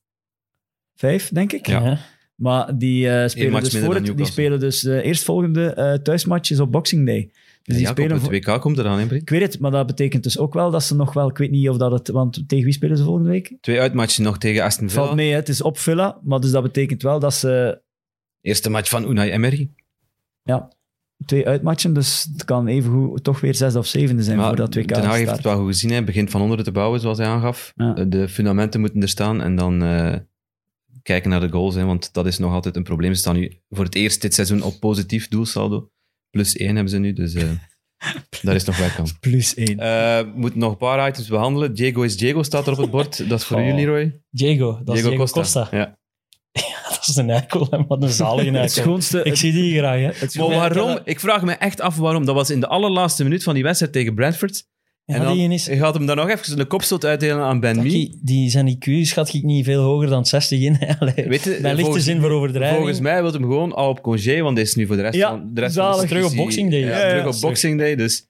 vijf, 0.94 1.28
denk 1.28 1.52
ik. 1.52 1.66
Ja. 1.66 1.98
Maar 2.34 2.78
die, 2.78 3.10
eh, 3.10 3.28
spelen, 3.28 3.50
match 3.52 3.68
dus 3.70 3.82
voor 3.84 3.94
het, 3.94 4.16
die 4.16 4.26
spelen 4.26 4.60
dus 4.60 4.80
de 4.80 5.02
eerstvolgende 5.02 5.74
eh 5.74 5.92
thuismatches 5.92 6.60
op 6.60 6.72
Boxing 6.72 7.06
Day. 7.06 7.30
Dus 7.62 7.76
die 7.76 7.86
spelen 7.86 8.16
op 8.16 8.22
voor- 8.22 8.32
het 8.32 8.44
WK 8.46 8.60
komt 8.60 8.78
er 8.78 8.84
dan 8.84 8.98
in, 8.98 9.06
Brie. 9.06 9.20
Ik 9.20 9.30
weet 9.30 9.40
het, 9.42 9.58
maar 9.58 9.70
dat 9.70 9.86
betekent 9.86 10.22
dus 10.22 10.38
ook 10.38 10.54
wel 10.54 10.70
dat 10.70 10.82
ze 10.84 10.94
nog 10.96 11.12
wel... 11.12 11.28
Ik 11.28 11.38
weet 11.38 11.50
niet 11.50 11.68
of 11.68 11.76
dat 11.76 11.92
het... 11.92 12.08
Want 12.08 12.48
tegen 12.48 12.64
wie 12.64 12.72
spelen 12.72 12.96
ze 12.96 13.04
volgende 13.04 13.28
week? 13.28 13.56
Twee 13.60 13.80
uitmatchen 13.80 14.22
nog 14.22 14.38
tegen 14.38 14.62
Aston 14.62 14.88
Villa. 14.90 15.02
valt 15.04 15.16
mee, 15.16 15.30
hè, 15.30 15.36
het 15.36 15.48
is 15.48 15.62
op 15.62 15.78
Villa. 15.78 16.20
Maar 16.24 16.40
dus 16.40 16.50
dat 16.50 16.62
betekent 16.62 17.02
wel 17.02 17.18
dat 17.18 17.34
ze 17.34 17.80
Eerste 18.40 18.70
match 18.70 18.88
van 18.90 19.10
Unai 19.10 19.30
Emery. 19.30 19.70
Twee 21.26 21.46
uitmatchen... 21.46 21.92
Dus 21.94 22.28
het 22.32 22.44
kan 22.44 22.66
evengoed 22.66 23.24
toch 23.24 23.40
weer 23.40 23.54
zesde 23.54 23.78
of 23.78 23.86
zevende 23.86 24.22
zijn 24.22 24.36
Maar 24.36 24.46
voor 24.46 24.56
dat 24.56 24.74
WK 24.74 24.86
Ten 24.92 25.04
Hag 25.04 25.16
heeft 25.16 25.30
het 25.30 25.40
wel 25.42 25.56
goed 25.58 25.66
gezien. 25.66 25.90
Hij 25.90 26.04
begint 26.04 26.30
van 26.30 26.40
onder 26.40 26.64
te 26.64 26.72
bouwen, 26.72 27.00
zoals 27.00 27.18
hij 27.18 27.26
aangaf. 27.26 27.72
Ja. 27.74 27.94
Eh, 27.96 28.04
De 28.08 28.28
fundamenten 28.28 28.80
moeten 28.80 29.02
er 29.02 29.08
staan 29.08 29.42
en 29.42 29.56
dan 29.56 29.82
eh, 29.82 30.16
kijken 31.02 31.30
naar 31.30 31.40
de 31.40 31.50
goals. 31.50 31.74
Hè, 31.74 31.84
want 31.84 32.12
dat 32.12 32.26
is 32.26 32.38
nog 32.38 32.52
altijd 32.52 32.76
een 32.76 32.82
probleem. 32.82 33.14
Ze 33.14 33.20
staan 33.20 33.36
nu 33.36 33.60
voor 33.68 33.84
het 33.84 33.94
eerst 33.94 34.22
dit 34.22 34.34
seizoen 34.34 34.62
op 34.62 34.80
positief 34.80 35.28
doelsaldo. 35.28 35.90
Plus 36.30 36.56
één 36.56 36.74
hebben 36.74 36.88
ze 36.92 36.98
nu, 36.98 37.12
dus 37.12 37.34
eh, 37.34 37.48
daar 38.42 38.54
is 38.54 38.64
nog 38.64 38.78
werk 38.78 38.98
aan. 38.98 39.06
Plus 39.20 39.54
één. 39.54 39.78
Eh, 39.78 40.18
we 40.18 40.32
moeten 40.34 40.58
nog 40.58 40.70
een 40.70 40.76
paar 40.76 41.08
items 41.08 41.28
behandelen. 41.28 41.74
Diego 41.74 42.02
is 42.02 42.16
Diego 42.16 42.42
staat 42.42 42.66
er 42.66 42.72
op 42.72 42.78
het 42.78 42.90
bord. 42.90 43.28
Dat 43.28 43.38
is 43.38 43.44
voor 43.44 43.56
Oh. 43.58 43.66
jullie, 43.66 43.86
Roy. 43.86 44.20
Diego, 44.30 44.80
dat 44.84 44.96
is 44.96 45.02
Diego 45.02 45.24
Costa. 45.24 45.68
Ja. 45.70 45.98
Dat 47.00 47.08
is 47.08 47.16
een 47.16 47.30
eikel, 47.30 47.66
hè. 47.70 47.78
wat 47.88 48.02
een 48.02 48.08
zalige 48.08 48.46
het 48.50 48.56
eikel. 48.56 48.82
schoonste... 48.82 49.18
Ik 49.18 49.24
het- 49.24 49.38
zie 49.38 49.52
die 49.52 49.78
graag, 49.78 49.98
hè. 50.00 50.10
het 50.14 50.34
Maar 50.34 50.46
waarom? 50.48 50.98
Ik 51.04 51.20
vraag 51.20 51.42
me 51.42 51.52
echt 51.52 51.80
af 51.80 51.96
waarom. 51.96 52.24
Dat 52.24 52.34
was 52.34 52.50
in 52.50 52.60
de 52.60 52.66
allerlaatste 52.66 53.22
minuut 53.22 53.42
van 53.42 53.54
die 53.54 53.62
wedstrijd 53.62 53.92
tegen 53.92 54.14
Brentford. 54.14 54.64
Ja, 55.04 55.16
en 55.16 55.22
dan 55.22 55.36
die 55.36 55.48
is... 55.52 55.68
gaat 55.72 55.94
hem 55.94 56.06
dan 56.06 56.16
nog 56.16 56.28
even 56.28 56.60
een 56.60 56.66
kopstoot 56.66 57.04
uitdelen 57.04 57.42
aan 57.42 57.60
Ben 57.60 57.76
Mee. 57.82 58.18
Die, 58.22 58.50
zijn 58.50 58.76
IQ 58.78 59.00
schat 59.02 59.34
ik 59.34 59.42
niet 59.42 59.64
veel 59.64 59.82
hoger 59.82 60.08
dan 60.08 60.24
60 60.26 60.60
in. 60.60 60.78
Allee, 60.98 61.28
Weet 61.28 61.44
je, 61.44 61.58
Daar 61.62 61.74
ligt 61.74 61.92
de 61.92 62.00
zin 62.00 62.20
voor 62.20 62.30
overdrijving. 62.30 62.76
Volgens 62.78 63.00
mij 63.00 63.22
wil 63.22 63.32
hem 63.32 63.42
gewoon 63.42 63.72
al 63.74 63.88
op 63.88 64.02
congé, 64.02 64.40
want 64.42 64.56
hij 64.56 64.66
is 64.66 64.74
nu 64.74 64.86
voor 64.86 64.96
de 64.96 65.02
rest 65.02 65.14
Ja, 65.14 65.28
van 65.30 65.50
de 65.54 65.60
rest 65.60 65.74
zalig. 65.74 65.92
van 65.96 66.02
de 66.02 66.08
Terug 66.08 66.30
op 66.30 66.36
Boxing 66.36 66.70
Day. 66.70 66.80
Ja, 66.80 66.86
Ja, 66.88 66.98
ja, 67.06 67.08
terug 67.08 67.34
op. 67.34 67.40
Boxing 67.40 67.78
Day, 67.78 67.96
dus 67.96 68.26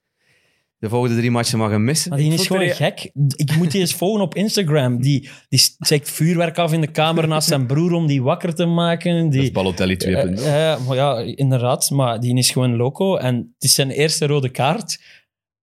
de 0.80 0.88
volgende 0.88 1.16
drie 1.16 1.30
matchen 1.30 1.58
mag 1.58 1.70
hem 1.70 1.84
missen. 1.84 2.10
Maar 2.10 2.18
die 2.18 2.32
is 2.32 2.46
gewoon 2.46 2.68
gek. 2.68 3.10
Ik 3.36 3.56
moet 3.56 3.70
die 3.70 3.80
eens 3.80 3.94
volgen 3.94 4.22
op 4.22 4.34
Instagram. 4.34 5.02
Die, 5.02 5.28
die 5.48 5.58
steekt 5.58 6.10
vuurwerk 6.10 6.58
af 6.58 6.72
in 6.72 6.80
de 6.80 6.90
kamer 6.90 7.28
naast 7.28 7.48
zijn 7.48 7.66
broer 7.66 7.92
om 7.92 8.06
die 8.06 8.22
wakker 8.22 8.54
te 8.54 8.66
maken. 8.66 9.28
Die, 9.28 9.38
Dat 9.38 9.42
is 9.42 9.50
Balotelli 9.50 9.96
2.0. 10.04 10.08
Eh, 10.08 10.72
eh, 10.72 10.86
maar 10.86 10.96
ja, 10.96 11.18
inderdaad. 11.18 11.90
Maar 11.90 12.20
die 12.20 12.36
is 12.36 12.50
gewoon 12.50 12.76
loco. 12.76 13.16
En 13.16 13.36
het 13.36 13.64
is 13.64 13.74
zijn 13.74 13.90
eerste 13.90 14.26
rode 14.26 14.48
kaart 14.48 15.00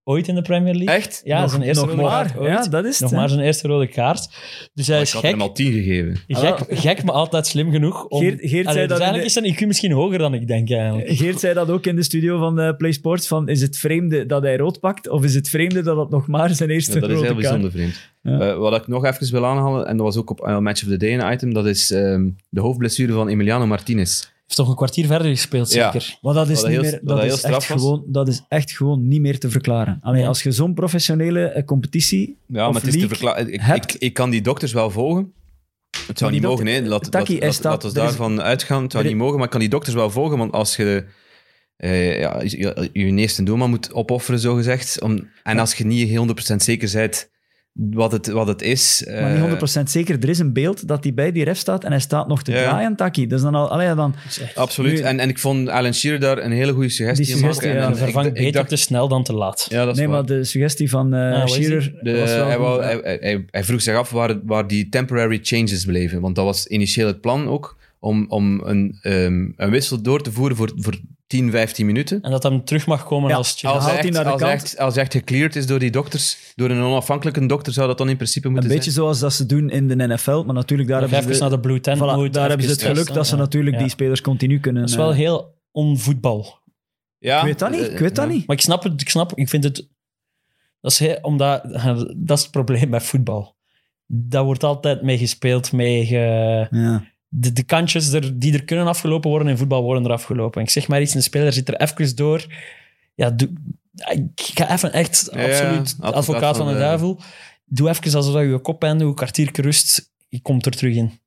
ooit 0.08 0.28
in 0.28 0.36
de 0.36 0.42
Premier 0.42 0.74
League. 0.76 0.96
Echt? 0.96 1.22
Ja, 1.24 1.42
nog, 1.42 1.50
zijn 1.50 1.62
eerste 1.62 1.86
nog 1.86 1.92
rode 1.96 2.02
maar. 2.04 2.12
kaart 2.26 2.38
ooit. 2.38 2.50
Ja, 2.50 2.68
dat 2.70 2.86
is 2.86 3.00
Nog 3.00 3.10
het. 3.10 3.20
maar 3.20 3.30
zijn 3.30 3.42
eerste 3.42 3.68
rode 3.68 3.88
kaart. 3.88 4.30
Dus 4.74 4.88
hij 4.88 5.02
is 5.02 5.08
ik 5.08 5.14
had 5.14 5.22
gek, 5.24 5.32
hem 5.32 5.42
al 5.42 5.52
10 5.52 5.72
gegeven. 5.72 6.18
gek, 6.28 6.58
gek, 6.70 7.04
maar 7.04 7.14
altijd 7.16 7.48
slim 7.48 7.72
genoeg. 7.72 8.06
Om, 8.06 8.20
Geert- 8.22 8.40
Geert 8.40 8.52
Allee, 8.52 8.64
zei 8.64 8.88
dus 8.88 8.88
dat 8.88 9.00
eigenlijk 9.00 9.20
de- 9.20 9.26
is 9.26 9.34
zijn 9.34 9.46
IQ 9.64 9.68
misschien 9.68 9.92
hoger 9.92 10.18
dan 10.18 10.34
ik 10.34 10.48
denk 10.48 10.70
eigenlijk. 10.72 11.10
Geert 11.10 11.40
zei 11.40 11.54
dat 11.54 11.70
ook 11.70 11.86
in 11.86 11.96
de 11.96 12.04
studio 12.04 12.40
van 12.40 12.60
eh, 12.60 12.76
Play 12.78 12.92
Sports. 12.92 13.28
Van, 13.28 13.50
is 13.50 13.62
het 13.62 13.78
vreemde 13.78 14.26
dat 14.26 14.42
hij 14.42 14.58
rood 14.58 14.80
pakt? 14.80 15.10
Of 15.10 15.24
is 15.24 15.36
het 15.36 15.50
vreemde 15.50 15.82
dat 15.82 15.98
het 15.98 16.10
nog 16.10 16.28
maar 16.28 16.50
zijn 16.50 16.70
eerste 16.70 16.94
Ja, 16.94 17.00
dat 17.00 17.10
is 17.10 17.16
rode 17.16 17.28
heel 17.28 17.36
kaart 17.36 17.62
bijzonder, 17.62 17.72
vriend. 17.72 18.10
Ja. 18.22 18.40
Eh, 18.52 18.58
wat 18.58 18.76
ik 18.76 18.88
nog 18.88 19.06
even 19.06 19.32
wil 19.32 19.46
aanhalen, 19.46 19.88
en 19.88 19.98
dat 19.98 20.06
was 20.06 20.18
ook 20.18 20.30
op 20.30 20.42
eh, 20.42 20.58
Match 20.60 20.84
of 20.84 20.90
the 20.90 20.98
Day 20.98 21.14
een 21.20 21.32
item, 21.34 21.54
dat 21.54 21.66
is 21.66 21.92
ehm, 21.92 22.28
de 22.50 22.62
hoofdblessure 22.62 23.14
van 23.14 23.28
Emiliano 23.28 23.66
Martinez. 23.68 24.36
Heeft 24.48 24.60
toch 24.60 24.70
een 24.70 24.76
kwartier 24.76 25.06
verder 25.06 25.28
gespeeld, 25.28 25.74
Ja. 25.74 25.92
zeker? 25.92 26.18
Maar 26.22 26.34
dat 26.34 26.50
is, 26.50 26.62
Wat 26.62 26.62
dat 26.62 26.72
niet 26.72 26.82
heel- 26.82 26.92
meer, 26.92 27.00
wat 27.04 27.08
dat, 27.08 27.16
dat 27.18 27.26
is 27.26 27.30
heel 27.32 27.38
straf 27.38 27.56
echt 27.58 27.68
was. 27.70 27.82
gewoon, 27.82 28.04
dat 28.08 28.28
is 28.28 28.42
echt 28.48 28.72
gewoon 28.72 29.08
niet 29.08 29.22
meer 29.22 29.40
te 29.40 29.50
verklaren. 29.50 30.00
Alleen 30.02 30.18
Nee. 30.20 30.28
als 30.28 30.44
je 30.44 30.52
zo'n 30.52 30.74
professionele 30.74 31.42
eh, 31.46 31.64
competitie 31.66 32.38
Ja, 32.48 32.68
of 32.68 32.74
maar 32.74 32.82
het 32.82 32.84
is 32.84 32.92
te 32.94 32.98
league 33.00 33.18
verklaren. 33.18 33.54
Ik, 33.54 33.60
hebt- 33.62 33.94
ik, 33.94 34.02
ik 34.02 34.14
kan 34.14 34.30
die 34.30 34.42
dokters 34.42 34.74
wel 34.74 34.90
volgen. 34.92 35.32
Het 36.08 36.18
zou 36.18 36.32
die 36.32 36.40
niet 36.40 36.50
dokter- 36.50 36.66
mogen, 36.66 36.84
hè. 36.84 36.90
Laat, 36.90 37.12
Taki, 37.12 37.18
laat, 37.18 37.28
hij 37.28 37.48
laat, 37.48 37.54
staat- 37.56 37.72
laat 37.72 37.84
ons 37.84 37.94
er 37.94 38.02
is- 38.04 38.08
daarvan 38.08 38.42
uitgaan. 38.42 38.82
Het 38.84 38.92
zou 38.92 39.04
er- 39.04 39.10
niet 39.10 39.20
mogen, 39.20 39.36
maar 39.36 39.46
ik 39.46 39.52
kan 39.52 39.60
die 39.60 39.70
dokters 39.70 39.96
wel 39.96 40.10
volgen, 40.10 40.38
want 40.38 40.52
als 40.52 40.76
je 40.76 41.06
eh, 41.78 42.20
ja, 42.20 42.42
je, 42.44 42.58
je, 42.58 42.90
je 42.94 43.16
eerste 43.16 43.44
doelman 43.44 43.70
moet 43.70 43.94
opofferen, 43.94 44.40
zogezegd, 44.40 45.02
om, 45.02 45.30
en 45.44 45.60
als 45.60 45.74
je 45.74 45.86
niet 45.86 46.18
100% 46.18 46.56
zeker 46.64 46.92
bent 46.94 47.30
wat 47.80 48.12
het, 48.12 48.28
wat 48.28 48.48
het 48.48 48.62
is... 48.62 49.04
eh, 49.06 49.22
maar 49.22 49.50
niet 49.50 49.78
100% 49.80 49.84
zeker. 49.84 50.18
Er 50.22 50.30
is 50.30 50.40
een 50.40 50.54
beeld 50.54 50.88
dat 50.88 51.04
hij 51.04 51.14
bij 51.14 51.32
die 51.32 51.44
ref 51.44 51.58
staat 51.58 51.84
en 51.84 51.92
hij 51.92 52.00
staat 52.00 52.28
nog 52.28 52.44
te 52.44 52.52
Ja. 52.52 52.62
draaien, 52.62 52.96
Taki. 52.96 53.28
Dus 53.28 53.42
dan 53.42 53.56
al, 53.56 53.70
allee, 53.70 53.96
dan, 53.96 54.16
Absoluut. 54.56 54.94
Nu- 54.94 55.00
En, 55.00 55.20
en 55.20 55.30
ik 55.30 55.40
vond 55.40 55.70
Alan 55.70 55.94
Shearer 55.94 56.20
daar 56.20 56.38
een 56.38 56.52
hele 56.52 56.72
goede 56.74 56.90
suggestie 56.90 57.26
Die 57.26 57.36
in 57.36 57.42
maken. 57.42 57.74
ja. 57.74 57.88
En, 57.88 57.98
vervangt 57.98 58.34
beter 58.34 58.52
dacht, 58.52 58.70
te 58.70 58.76
snel 58.76 59.08
dan 59.08 59.24
te 59.24 59.34
laat. 59.34 59.66
ja, 59.70 59.86
dat 59.86 59.94
is 59.94 60.00
nee, 60.00 60.08
waar. 60.08 60.18
maar 60.18 60.26
de 60.26 60.44
suggestie 60.44 60.90
van 60.90 61.14
eh 61.14 61.40
wat 61.40 61.50
is 61.50 61.54
die? 61.56 61.64
Shearer 61.64 61.94
De- 62.02 62.20
was 62.20 62.30
wel 62.34 62.48
hij, 62.48 62.58
wou- 62.58 62.82
ja. 62.82 62.86
hij, 62.88 63.00
hij- 63.04 63.18
hij, 63.22 63.46
hij 63.52 63.64
vroeg 63.64 63.82
zich 63.82 63.96
af 63.96 64.10
waar, 64.10 64.36
waar 64.44 64.68
die 64.68 64.90
temporary 64.90 65.40
changes 65.42 65.86
bleven. 65.86 66.22
Want 66.22 66.36
dat 66.36 66.46
was 66.46 66.68
initieel 66.68 67.08
het 67.08 67.22
plan 67.22 67.48
ook, 67.48 67.78
om, 68.00 68.26
om 68.30 68.62
een, 68.66 68.98
ehm, 69.02 69.46
een 69.56 69.70
wissel 69.70 70.02
door 70.02 70.22
te 70.22 70.32
voeren 70.32 70.58
voor, 70.58 70.72
voor 70.76 71.00
10, 71.28 71.52
15 71.52 71.86
minuten. 71.86 72.22
En 72.22 72.32
dat 72.32 72.44
hem 72.44 72.64
terug 72.64 72.88
mag 72.88 73.04
komen 73.04 73.30
Ja, 73.30 73.36
als 73.36 73.48
Als 73.48 73.60
Chelsea. 73.60 73.90
hij, 73.90 73.98
echt, 74.00 74.12
naar 74.12 74.24
de 74.24 74.30
als, 74.30 74.42
hij 74.42 74.50
kant. 74.50 74.64
echt, 74.64 74.78
als 74.80 74.94
hij 74.94 75.04
echt 75.04 75.14
gecleared 75.14 75.56
is 75.56 75.68
door 75.68 75.80
die 75.80 75.92
dokters, 75.92 76.38
door 76.56 76.70
een 76.70 76.82
onafhankelijke 76.82 77.46
dokter, 77.46 77.74
zou 77.74 77.88
dat 77.88 77.98
dan 77.98 78.10
in 78.10 78.16
principe 78.16 78.48
Een 78.48 78.54
moeten 78.54 78.72
beetje 78.72 78.92
zoals 78.92 79.20
dat 79.20 79.34
ze 79.34 79.46
doen 79.46 79.70
in 79.70 79.88
de 79.88 79.96
NFL, 80.08 80.44
maar 80.46 80.54
natuurlijk 80.56 80.90
daar 80.90 81.10
hebben 81.10 81.36
ze, 81.36 81.42
naar 81.42 81.50
de, 81.50 81.60
Blue 81.60 81.80
Tent 81.80 81.98
voilà, 81.98 82.16
moet. 82.16 82.34
daar 82.34 82.48
hebben 82.50 82.66
ze 82.68 82.72
het 82.72 82.82
geluk 82.84 83.14
dat 83.14 83.28
ze 83.28 83.36
ja. 83.36 83.42
natuurlijk 83.42 83.76
Ja. 83.76 83.82
die 83.82 83.90
spelers 83.92 84.22
continu 84.22 84.60
kunnen... 84.60 84.82
Dat 84.82 84.92
is 84.92 84.98
wel 84.98 85.10
eh, 85.12 85.18
heel 85.18 85.56
onvoetbal. 85.72 86.42
zijn? 86.44 86.56
Ja, 87.20 87.40
Ik 87.40 87.46
weet 87.46 87.60
dat 87.60 87.70
niet, 87.72 87.92
ik 87.92 88.00
weet 88.00 88.16
dat 88.16 88.26
ja. 88.28 88.32
niet. 88.34 88.48
Maar 88.48 88.56
ik 88.56 88.62
snap 88.62 88.84
het, 88.84 89.02
ik 89.02 89.10
snap, 89.10 89.34
ik 89.38 89.50
vind 89.50 89.64
het... 89.64 89.88
Dat 90.82 90.92
is, 90.92 91.00
heel, 91.00 91.18
omdat, 91.22 91.64
dat 92.18 92.38
is 92.38 92.44
het 92.44 92.52
probleem 92.52 92.90
bij 92.90 93.02
voetbal. 93.02 93.56
Daar 94.06 94.44
wordt 94.44 94.64
altijd 94.64 95.02
mee 95.02 95.18
gespeeld, 95.18 95.72
mee 95.72 96.06
ge- 96.06 96.68
Ja. 96.72 97.04
De, 97.28 97.54
de 97.54 97.64
kantjes 97.64 98.12
er, 98.14 98.40
die 98.40 98.54
er 98.54 98.64
kunnen 98.64 98.88
afgelopen 98.88 99.30
worden 99.30 99.48
in 99.48 99.58
voetbal 99.58 99.84
worden 99.84 100.06
er 100.06 100.12
afgelopen. 100.12 100.62
Ik 100.62 100.70
zeg 100.70 100.88
maar 100.88 101.02
iets, 101.02 101.14
een 101.14 101.24
speler 101.24 101.54
zit 101.54 101.68
er 101.68 101.76
even 101.76 102.16
door. 102.16 102.46
Ja, 103.16 103.30
doe, 103.30 103.50
ik 104.10 104.52
ga 104.54 104.72
even 104.72 104.94
echt 104.94 105.30
Ja, 105.34 105.46
absoluut 105.46 105.96
advocaat 106.00 106.14
advocaat 106.14 106.58
van 106.58 106.66
van 106.66 106.74
de 106.74 106.80
duivel. 106.80 107.20
Doe 107.66 107.90
even 107.90 108.14
alsof 108.16 108.42
je 108.42 108.48
je 108.48 108.60
kop 108.60 108.84
aan 108.84 108.98
doet, 108.98 109.08
een 109.08 109.16
kwartiertje 109.16 109.62
rust. 109.62 110.12
Je 110.28 110.42
komt 110.42 110.66
er 110.66 110.72
terug 110.72 110.96
in. 110.96 111.20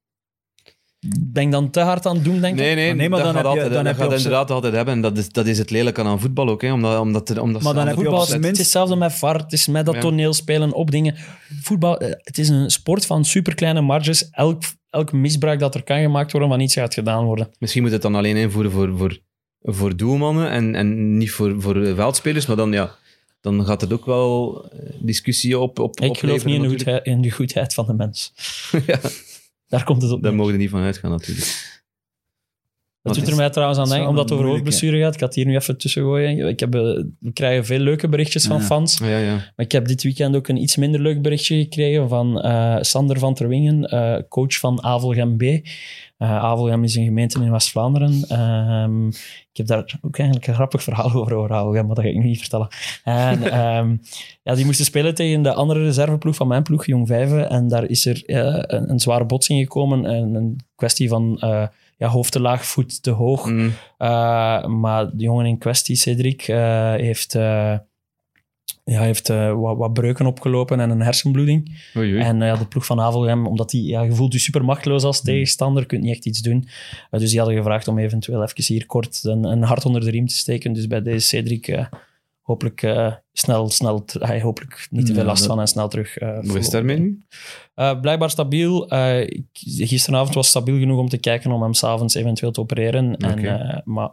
Ben 1.20 1.42
ik 1.42 1.50
dan 1.50 1.70
te 1.70 1.80
hard 1.80 2.06
aan 2.06 2.14
het 2.14 2.24
doen, 2.24 2.40
denk 2.40 2.54
ik? 2.54 2.60
Nee, 2.60 2.74
nee, 2.74 2.86
Maar 2.86 2.96
nee, 2.96 3.08
maar 3.08 3.18
dat 3.22 3.32
dan 3.34 3.42
gaat 3.42 3.44
heb 3.44 3.52
je- 3.54 3.60
altijd, 3.62 3.74
dan 3.74 3.84
dat 3.84 3.92
heb 3.96 4.02
je 4.04 4.10
gaat 4.10 4.16
inderdaad 4.24 4.50
altijd 4.50 4.74
hebben. 4.74 4.94
En 4.94 5.00
dat 5.00 5.18
is, 5.18 5.28
dat 5.28 5.46
is 5.46 5.58
het 5.58 5.70
lelijke 5.70 6.02
aan 6.02 6.20
voetbal 6.20 6.48
ook. 6.48 6.62
Hè, 6.62 6.72
omdat, 6.72 7.00
omdat, 7.00 7.38
omdat 7.38 7.62
Maar 7.62 7.74
dan 7.74 7.86
heb 7.86 7.96
je 7.96 8.02
Voetbal 8.02 8.24
zijn 8.24 8.42
het 8.42 8.52
is 8.52 8.58
hetzelfde 8.58 8.96
met 8.96 9.12
VAR, 9.12 9.36
het 9.36 9.52
is 9.52 9.66
met 9.66 9.86
dat 9.86 9.94
Ja. 9.94 10.00
toneelspelen 10.00 10.72
op 10.72 10.90
dingen. 10.90 11.14
Voetbal, 11.62 11.98
eh, 11.98 12.10
het 12.22 12.38
is 12.38 12.48
een 12.48 12.70
sport 12.70 13.06
van 13.06 13.24
superkleine 13.24 13.80
marges. 13.80 14.30
Elk, 14.30 14.62
elk 14.90 15.12
misbruik 15.12 15.58
dat 15.58 15.74
er 15.74 15.82
kan 15.82 16.00
gemaakt 16.00 16.32
worden 16.32 16.48
van 16.50 16.60
iets 16.60 16.74
gaat 16.74 16.94
gedaan 16.94 17.24
worden. 17.24 17.50
Misschien 17.58 17.82
moet 17.82 17.92
het 17.92 18.02
dan 18.02 18.14
alleen 18.14 18.36
invoeren 18.36 18.70
voor, 18.70 18.96
voor, 18.96 19.18
voor 19.60 19.96
doelmannen 19.96 20.50
en, 20.50 20.74
en 20.74 21.18
niet 21.18 21.30
voor, 21.30 21.60
voor 21.62 21.94
veldspelers. 21.94 22.46
Maar 22.46 22.56
dan, 22.56 22.72
ja, 22.72 22.96
dan 23.40 23.64
gaat 23.64 23.80
het 23.80 23.92
ook 23.92 24.06
wel 24.06 24.64
eh, 24.70 24.92
discussie 24.98 25.58
op, 25.58 25.78
op 25.78 26.00
Ik 26.00 26.18
geloof 26.18 26.44
niet 26.44 26.54
in 26.54 26.62
de, 26.62 26.68
goedheid, 26.68 27.06
in 27.06 27.20
de 27.20 27.30
goedheid 27.30 27.74
van 27.74 27.86
de 27.86 27.92
mens. 27.92 28.32
ja. 28.86 29.00
Daar 29.68 29.84
komt 29.84 30.02
het 30.02 30.10
op. 30.10 30.22
Daar 30.22 30.34
mogen 30.34 30.52
we 30.52 30.58
niet 30.58 30.70
van 30.70 30.80
uitgaan 30.80 31.10
natuurlijk. 31.10 31.79
Dat 33.02 33.16
Wat 33.16 33.24
doet 33.24 33.32
er 33.32 33.38
mij 33.40 33.50
trouwens 33.50 33.78
aan 33.78 33.88
denken, 33.88 34.08
omdat 34.08 34.28
het 34.28 34.38
over 34.38 34.50
hoofdblessure 34.50 34.98
gaat. 35.00 35.14
Ik 35.14 35.20
had 35.20 35.34
hier 35.34 35.46
nu 35.46 35.54
even 35.54 35.78
tussen 35.78 36.02
gooien. 36.02 36.48
Ik 36.48 36.60
heb, 36.60 36.74
eh, 36.74 36.80
we 37.18 37.32
krijgen 37.32 37.64
veel 37.64 37.78
leuke 37.78 38.08
berichtjes 38.08 38.46
van 38.46 38.56
Ja. 38.56 38.62
fans. 38.62 38.98
Ja, 38.98 39.18
ja. 39.18 39.34
Maar 39.34 39.66
ik 39.66 39.72
heb 39.72 39.86
dit 39.86 40.02
weekend 40.02 40.36
ook 40.36 40.48
een 40.48 40.62
iets 40.62 40.76
minder 40.76 41.00
leuk 41.00 41.22
berichtje 41.22 41.56
gekregen 41.56 42.08
van 42.08 42.40
eh, 42.40 42.76
Sander 42.80 43.18
van 43.18 43.34
Terwingen, 43.34 43.84
eh, 43.84 44.16
coach 44.28 44.54
van 44.58 44.82
Avelgem 44.82 45.36
B. 45.36 45.42
Eh 45.42 46.36
Avelgem 46.44 46.84
is 46.84 46.94
een 46.94 47.04
gemeente 47.04 47.42
in 47.42 47.50
West-Vlaanderen. 47.50 48.24
Ehm, 48.28 49.08
ik 49.08 49.56
heb 49.56 49.66
daar 49.66 49.98
ook 50.02 50.18
eigenlijk 50.18 50.48
een 50.48 50.54
grappig 50.54 50.82
verhaal 50.82 51.12
over, 51.20 51.34
over 51.34 51.52
Avelgem, 51.52 51.86
maar 51.86 51.94
dat 51.94 52.04
ga 52.04 52.10
ik 52.10 52.16
nu 52.16 52.24
niet 52.24 52.40
vertellen. 52.40 52.68
En, 53.04 53.42
ehm, 53.52 53.96
ja, 54.42 54.54
die 54.54 54.64
moesten 54.64 54.84
spelen 54.84 55.14
tegen 55.14 55.42
de 55.42 55.52
andere 55.52 55.82
reserveploeg 55.84 56.34
van 56.34 56.48
mijn 56.48 56.62
ploeg, 56.62 56.86
Jong 56.86 57.06
Vijven. 57.06 57.50
En 57.50 57.68
daar 57.68 57.84
is 57.84 58.06
er 58.06 58.22
eh, 58.26 58.62
een, 58.78 58.90
een 58.90 59.00
zware 59.00 59.24
botsing 59.24 59.60
gekomen. 59.60 60.06
En 60.06 60.34
een 60.34 60.60
kwestie 60.74 61.08
van 61.08 61.38
eh, 61.40 61.66
ja, 62.00 62.08
hoofd 62.08 62.32
te 62.32 62.40
laag, 62.40 62.66
voet 62.66 63.02
te 63.02 63.10
hoog. 63.10 63.46
Mm. 63.46 63.72
Uh, 63.98 64.66
maar 64.66 65.10
de 65.16 65.22
jongen 65.22 65.46
in 65.46 65.58
kwestie, 65.58 65.96
Cedric, 65.96 66.48
uh, 66.48 66.94
heeft, 66.94 67.34
uh, 67.34 67.42
ja, 68.84 69.00
heeft 69.00 69.28
wat, 69.28 69.76
wat, 69.76 69.92
breuken 69.92 70.26
opgelopen 70.26 70.80
en 70.80 70.90
een 70.90 71.00
hersenbloeding. 71.00 71.80
Oei, 71.96 72.12
oei. 72.12 72.22
En 72.22 72.40
ja, 72.40 72.56
de 72.56 72.66
ploeg 72.66 72.86
van 72.86 73.00
Avelgem, 73.00 73.46
omdat 73.46 73.72
hij 73.72 73.80
ja, 73.80 74.02
je 74.02 74.12
voelt 74.12 74.32
je 74.32 74.38
super 74.38 74.64
machteloos 74.64 75.04
als 75.04 75.22
tegenstander, 75.22 75.86
kunt 75.86 76.02
niet 76.02 76.14
echt 76.14 76.26
iets 76.26 76.40
doen. 76.40 76.68
Dus 77.10 77.30
die 77.30 77.38
hadden 77.38 77.56
gevraagd 77.56 77.88
om 77.88 77.98
eventueel 77.98 78.42
even 78.42 78.64
hier 78.74 78.86
kort 78.86 79.20
een, 79.24 79.44
een 79.44 79.62
hart 79.62 79.84
onder 79.84 80.00
de 80.00 80.10
riem 80.10 80.26
te 80.26 80.36
steken. 80.36 80.72
Dus 80.72 80.86
bij 80.86 81.02
deze 81.02 81.26
Cedric 81.26 81.88
hopelijk 82.50 82.82
uh, 82.82 83.14
snel, 83.32 83.70
snel 83.70 84.04
hij 84.18 84.40
hopelijk 84.40 84.86
niet 84.90 85.06
te 85.06 85.14
veel 85.14 85.24
last 85.24 85.46
van 85.46 85.60
en 85.60 85.66
snel 85.66 85.88
terug. 85.88 86.20
Uh, 86.20 86.38
Hoe 86.38 86.58
is 86.58 86.64
het 86.64 86.72
daarmee 86.72 86.98
nu? 86.98 87.22
Uh, 87.76 88.00
blijkbaar 88.00 88.30
stabiel. 88.30 88.92
Uh, 88.92 89.20
ik, 89.20 89.46
gisteravond 89.52 90.34
was 90.34 90.48
stabiel 90.48 90.78
genoeg 90.78 90.98
om 90.98 91.08
te 91.08 91.18
kijken 91.18 91.50
om 91.50 91.62
hem 91.62 91.74
s'avonds 91.74 92.14
eventueel 92.14 92.52
te 92.52 92.60
opereren. 92.60 93.14
Okay. 93.14 93.30
En, 93.30 93.66
uh, 93.66 93.78
maar 93.84 94.10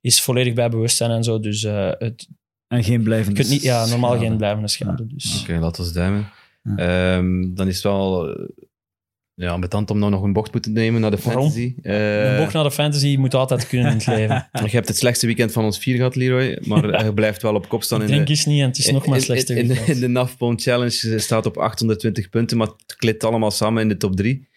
is 0.00 0.22
volledig 0.22 0.54
bij 0.54 0.68
bewustzijn 0.68 1.10
en 1.10 1.24
zo. 1.24 1.40
Dus 1.40 1.62
het, 1.98 2.28
en 2.68 2.84
geen 2.84 3.02
blijvende 3.02 3.40
kunt 3.40 3.52
niet, 3.52 3.62
Ja, 3.62 3.86
normaal 3.86 4.10
schade. 4.10 4.26
geen 4.26 4.36
blijvende 4.36 4.68
schade. 4.68 5.06
Dus. 5.06 5.40
Oké, 5.40 5.50
okay, 5.50 5.62
laten 5.62 5.84
we 5.84 5.92
duimen. 5.92 6.28
Ja. 6.76 7.16
Um, 7.16 7.54
dan 7.54 7.68
is 7.68 7.74
het 7.74 7.82
wel 7.82 8.36
ja, 9.36 9.50
ambetant 9.50 9.90
om 9.90 9.98
nou 9.98 10.10
nog 10.10 10.22
een 10.22 10.32
bocht 10.32 10.52
moeten 10.52 10.72
nemen 10.72 11.00
naar 11.00 11.10
de 11.10 11.18
fantasy. 11.18 11.74
Uh, 11.82 12.30
een 12.30 12.38
bocht 12.38 12.52
naar 12.52 12.64
de 12.64 12.70
fantasy 12.70 13.16
moet 13.16 13.34
altijd 13.34 13.68
kunnen 13.68 13.90
in 13.90 13.96
het 13.96 14.06
leven. 14.06 14.48
je 14.64 14.70
hebt 14.70 14.88
het 14.88 14.96
slechtste 14.96 15.26
weekend 15.26 15.52
van 15.52 15.64
ons 15.64 15.78
vier 15.78 15.96
gehad, 15.96 16.14
Leroy, 16.14 16.58
maar 16.64 17.04
je 17.04 17.14
blijft 17.14 17.42
wel 17.42 17.54
op 17.54 17.68
kop 17.68 17.82
staan. 17.82 18.02
Ik 18.02 18.08
in 18.08 18.14
denk 18.14 18.26
de, 18.26 18.32
is 18.32 18.44
niet 18.44 18.60
en 18.60 18.66
het 18.66 18.78
is 18.78 18.90
nog 18.90 19.06
maar 19.06 19.20
slechtste 19.20 19.54
in, 19.54 19.60
in, 19.60 19.66
weekend. 19.66 19.88
in 19.88 20.00
de 20.00 20.08
NAFPON 20.08 20.60
Challenge 20.60 21.18
staat 21.18 21.46
op 21.46 21.56
820 21.56 22.28
punten, 22.28 22.56
maar 22.56 22.66
het 22.66 22.96
klikt 22.96 23.24
allemaal 23.24 23.50
samen 23.50 23.82
in 23.82 23.88
de 23.88 23.96
top 23.96 24.16
3. 24.16 24.48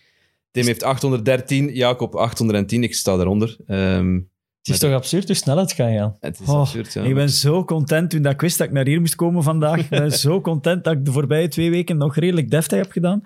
Tim 0.52 0.66
heeft 0.66 0.84
813, 0.84 1.74
Jacob 1.74 2.16
810, 2.16 2.84
ik 2.84 2.96
sta 2.96 3.16
daaronder. 3.16 3.58
Um, 3.68 4.30
het 4.74 4.84
is 4.84 4.90
toch 4.90 4.98
absurd 4.98 5.28
hoe 5.28 5.36
snel 5.36 5.58
het 5.58 5.76
kan 5.76 5.94
gaan? 5.94 6.18
Het 6.20 6.40
is 6.40 6.48
oh, 6.48 6.60
absurd, 6.60 6.94
ja. 6.94 7.04
Ik 7.04 7.14
ben 7.14 7.30
zo 7.30 7.66
content 7.66 8.10
toen 8.10 8.22
dat 8.22 8.32
ik 8.32 8.42
wist 8.42 8.58
dat 8.58 8.68
ik 8.68 8.74
naar 8.74 8.86
hier 8.86 9.00
moest 9.00 9.16
komen 9.16 9.44
vandaag. 9.44 9.78
Ik 9.78 9.90
ben 9.90 10.12
zo 10.12 10.42
content 10.42 10.84
dat 10.84 10.94
ik 10.94 11.06
de 11.06 11.12
voorbije 11.12 11.48
twee 11.48 11.70
weken 11.70 11.98
nog 11.98 12.16
redelijk 12.16 12.50
deftig 12.50 12.78
heb 12.78 12.92
gedaan. 12.92 13.22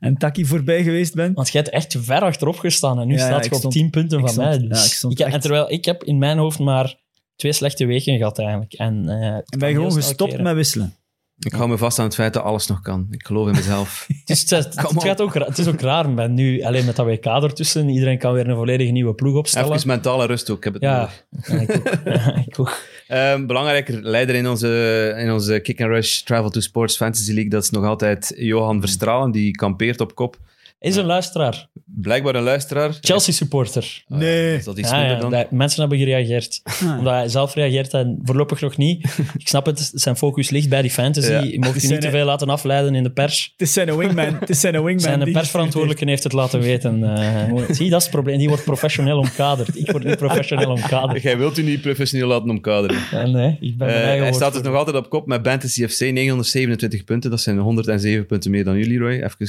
En 0.00 0.16
Taki 0.16 0.44
voorbij 0.44 0.82
geweest 0.82 1.14
ben. 1.14 1.32
Want 1.34 1.50
jij 1.50 1.60
hebt 1.60 1.74
echt 1.74 1.96
ver 1.98 2.20
achterop 2.20 2.58
gestaan 2.58 3.00
en 3.00 3.06
nu 3.06 3.14
Ja, 3.14 3.26
staat 3.26 3.44
ja, 3.44 3.56
je 3.56 3.64
op 3.64 3.72
10 3.72 3.90
punten 3.90 4.20
van 4.20 4.28
stond, 4.28 4.46
mij. 4.46 4.58
Dus. 4.58 4.78
ja, 4.78 4.84
ik 4.84 4.92
stond 4.92 5.20
ik, 5.20 5.26
en 5.26 5.40
terwijl 5.40 5.72
ik 5.72 5.84
heb 5.84 6.04
in 6.04 6.18
mijn 6.18 6.38
hoofd 6.38 6.58
maar 6.58 7.02
twee 7.36 7.52
slechte 7.52 7.86
weken 7.86 8.16
gehad 8.16 8.38
eigenlijk. 8.38 8.72
En, 8.72 9.04
uh, 9.04 9.26
En 9.26 9.44
ben 9.58 9.68
je 9.68 9.74
gewoon 9.74 9.92
gestopt 9.92 10.40
met 10.40 10.54
wisselen. 10.54 10.94
Ik 11.38 11.52
hou 11.52 11.68
me 11.68 11.78
vast 11.78 11.98
aan 11.98 12.04
het 12.04 12.14
feit 12.14 12.32
dat 12.32 12.42
alles 12.42 12.66
nog 12.66 12.80
kan. 12.80 13.06
Ik 13.10 13.26
geloof 13.26 13.46
in 13.46 13.54
mezelf. 13.54 14.06
het, 14.24 14.30
is, 14.30 14.50
het, 14.50 14.74
gaat 14.78 15.20
ook, 15.20 15.34
het 15.34 15.58
is 15.58 15.66
ook 15.66 15.80
raar, 15.80 16.10
maar 16.10 16.30
nu 16.30 16.62
alleen 16.62 16.84
met 16.84 16.96
dat 16.96 17.06
WK 17.06 17.24
ertussen, 17.24 17.88
iedereen 17.88 18.18
kan 18.18 18.32
weer 18.32 18.48
een 18.48 18.56
volledige 18.56 18.90
nieuwe 18.90 19.14
ploeg 19.14 19.36
opstellen. 19.36 19.72
Even 19.72 19.88
mentale 19.88 20.26
rust 20.26 20.50
ook, 20.50 20.56
ik 20.56 20.64
heb 20.64 20.72
het 20.72 20.82
ja, 20.82 21.10
ik 21.30 21.70
ook. 21.70 21.92
ja, 22.04 22.36
ik 22.46 22.60
ook. 22.60 22.76
Um, 23.08 23.46
belangrijker 23.46 24.02
leider 24.02 24.34
in 24.34 24.48
onze, 24.48 25.14
in 25.18 25.32
onze 25.32 25.60
Kick 25.60 25.80
and 25.80 25.90
Rush 25.90 26.20
Travel 26.20 26.50
to 26.50 26.60
Sports 26.60 26.96
Fantasy 26.96 27.32
League, 27.32 27.50
dat 27.50 27.62
is 27.62 27.70
nog 27.70 27.84
altijd 27.84 28.32
Johan 28.36 28.80
Verstralen, 28.80 29.30
die 29.30 29.50
kampeert 29.50 30.00
op 30.00 30.14
kop. 30.14 30.36
Is 30.84 30.96
een 30.96 31.04
luisteraar. 31.04 31.68
Blijkbaar 31.84 32.34
een 32.34 32.42
luisteraar. 32.42 32.98
Chelsea-supporter. 33.00 34.04
Uh, 34.08 34.18
Nee. 34.18 34.56
Is 34.56 34.64
dat 34.64 34.78
iets 34.78 34.90
Ja, 34.90 34.96
minder 34.96 35.14
ja, 35.14 35.20
dan? 35.22 35.30
dat- 35.30 35.50
mensen 35.50 35.80
hebben 35.80 35.98
gereageerd. 35.98 36.62
Omdat 36.98 37.12
hij 37.12 37.28
zelf 37.28 37.54
reageert 37.54 37.92
en 37.92 38.18
voorlopig 38.22 38.60
nog 38.60 38.76
niet. 38.76 39.04
Ik 39.38 39.48
snap 39.48 39.66
het, 39.66 39.90
zijn 39.94 40.16
focus 40.16 40.50
ligt 40.50 40.68
bij 40.68 40.82
die 40.82 40.90
fantasy. 40.90 41.30
Ja. 41.30 41.40
Je 41.40 41.58
mocht 41.58 41.74
je 41.74 41.80
Zijn 41.80 41.92
niet 41.92 42.00
te 42.00 42.10
veel 42.10 42.24
laten 42.24 42.48
afleiden 42.48 42.94
in 42.94 43.02
de 43.02 43.12
pers. 43.12 43.52
Het 43.56 43.60
is 43.68 43.72
zijn 43.72 43.96
wingman. 43.96 44.36
Het 44.40 44.50
is 44.50 44.60
zijn 44.60 44.72
wingman. 44.74 44.98
Zijn 45.00 45.18
de 45.18 45.24
die 45.24 45.34
persverantwoordelijke 45.34 46.04
heeft 46.08 46.22
het 46.24 46.32
laten 46.32 46.60
weten. 46.60 47.16
Eh, 47.16 47.62
zie, 47.70 47.90
dat 47.90 47.98
is 47.98 48.06
het 48.06 48.10
probleem. 48.14 48.38
Die 48.38 48.48
wordt 48.48 48.64
professioneel 48.64 49.18
omkaderd. 49.18 49.76
Ik 49.78 49.90
word 49.90 50.04
niet 50.04 50.16
professioneel 50.16 50.70
omkaderd. 50.78 51.22
Jij 51.22 51.38
wilt 51.38 51.58
u 51.58 51.62
niet 51.62 51.80
professioneel 51.80 52.28
laten 52.28 52.50
omkaderen. 52.50 52.96
Eh, 53.12 53.24
nee, 53.24 53.56
ik 53.60 53.76
ben 53.78 53.86
mijn 53.86 53.90
Uh, 54.00 54.04
eigen 54.06 54.22
hij 54.24 54.32
staat 54.32 54.32
dus 54.32 54.38
woordvoerder. 54.38 54.70
nog 54.70 54.78
altijd 54.78 54.96
op 54.96 55.10
kop 55.10 55.26
met 55.26 55.40
Fantasy 55.46 55.86
FC, 55.86 56.00
927 56.00 57.04
punten. 57.04 57.30
Dat 57.30 57.40
zijn 57.40 57.58
107 57.58 58.26
punten 58.26 58.50
meer 58.50 58.64
dan 58.64 58.76
u, 58.76 58.86
Leroy. 58.86 59.12
Even 59.12 59.46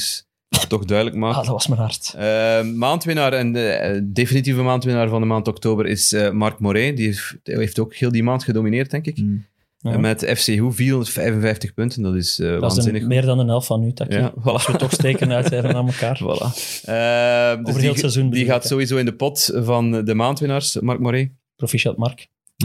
toch 0.67 0.85
duidelijk 0.85 1.17
maken. 1.17 1.39
Ah, 1.39 1.43
dat 1.43 1.53
was 1.53 1.67
mijn 1.67 1.79
hart. 1.79 2.15
Uh, 2.17 2.73
maandwinnaar 2.73 3.33
en 3.33 3.53
de 3.53 3.91
uh, 3.93 4.01
definitieve 4.13 4.61
maandwinnaar 4.61 5.09
van 5.09 5.21
de 5.21 5.27
maand 5.27 5.47
oktober 5.47 5.85
is 5.85 6.13
uh, 6.13 6.29
Mark 6.29 6.59
Moret. 6.59 6.97
Die 6.97 7.05
heeft, 7.05 7.37
die 7.43 7.57
heeft 7.57 7.79
ook 7.79 7.95
heel 7.95 8.11
die 8.11 8.23
maand 8.23 8.43
gedomineerd, 8.43 8.91
denk 8.91 9.05
ik. 9.05 9.17
Mm. 9.17 9.45
Ja. 9.77 9.97
Met 9.97 10.31
FC 10.37 10.57
Hoe 10.57 10.71
455 10.71 11.73
punten. 11.73 12.01
Dat 12.01 12.15
is 12.15 12.39
uh, 12.39 12.47
Dat 12.47 12.55
is 12.55 12.61
waanzinnig. 12.61 13.01
een, 13.01 13.07
meer 13.07 13.25
dan 13.25 13.39
een 13.39 13.47
helft 13.47 13.67
van 13.67 13.79
nu, 13.79 13.93
Taki. 13.93 14.15
Ja, 14.15 14.31
voilà. 14.31 14.43
Als 14.43 14.67
we 14.67 14.77
toch 14.77 14.91
steken 14.91 15.31
uitdelen 15.31 15.75
aan 15.75 15.87
elkaar. 15.87 16.19
Voilà. 16.23 16.47
Uh, 16.89 17.65
dus 17.65 17.81
heel 17.81 17.91
die, 17.91 17.99
seizoen 17.99 18.29
die 18.29 18.45
gaat 18.45 18.63
ik, 18.63 18.69
sowieso 18.69 18.97
in 18.97 19.05
de 19.05 19.15
pot 19.15 19.51
van 19.53 20.05
de 20.05 20.13
maandwinnaars, 20.13 20.79
Mark 20.79 20.99
Moret. 20.99 21.29
Proficiat, 21.55 21.97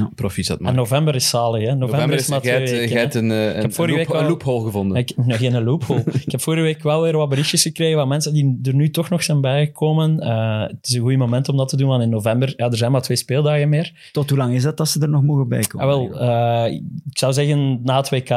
Mark. 0.01 0.14
Proficiat, 0.14 0.61
En 0.61 0.74
november 0.74 1.14
is 1.14 1.28
zalig, 1.28 1.61
hè? 1.61 1.66
November, 1.74 1.88
November 1.88 2.18
is 2.18 2.28
maar 2.28 2.40
twee 2.40 2.59
weken, 2.70 2.98
hebt 2.98 3.14
een, 3.14 3.30
al- 4.07 4.28
loophole 4.28 4.64
gevonden. 4.64 4.96
Ik, 4.96 5.12
nee, 5.16 5.38
geen 5.38 5.64
loophole. 5.64 6.03
ik 6.26 6.30
heb 6.32 6.40
vorige 6.40 6.62
week 6.62 6.82
wel 6.82 7.03
weer 7.03 7.16
wat 7.16 7.28
berichtjes 7.28 7.62
gekregen 7.62 7.98
van 7.98 8.09
mensen 8.09 8.32
die 8.32 8.59
er 8.62 8.74
nu 8.74 8.90
toch 8.90 9.09
nog 9.11 9.22
zijn 9.22 9.40
bijgekomen. 9.40 10.22
Uh, 10.22 10.62
het 10.62 10.86
is 10.88 10.94
een 10.94 11.01
goed 11.03 11.16
moment 11.16 11.48
om 11.48 11.57
dat 11.57 11.68
te 11.68 11.76
doen, 11.76 11.88
want 11.88 12.03
in 12.03 12.09
november, 12.11 12.53
ja, 12.57 12.66
er 12.70 12.76
zijn 12.76 12.92
maar 12.92 13.03
twee 13.03 13.16
speeldagen 13.16 13.68
meer. 13.68 14.09
Tot 14.12 14.28
hoe 14.30 14.38
lang 14.38 14.55
is 14.55 14.62
dat 14.62 14.76
dat 14.76 14.88
ze 14.88 15.01
er 15.01 15.09
nog 15.09 15.22
mogen 15.22 15.48
bij 15.48 15.62
komen? 15.62 15.86
Ah, 15.86 15.92
wel, 15.92 16.22
uh, 16.66 16.72
ik 17.11 17.18
zou 17.18 17.32
zeggen 17.32 17.80
na 17.82 17.96
het 17.96 18.09
WK. 18.11 18.28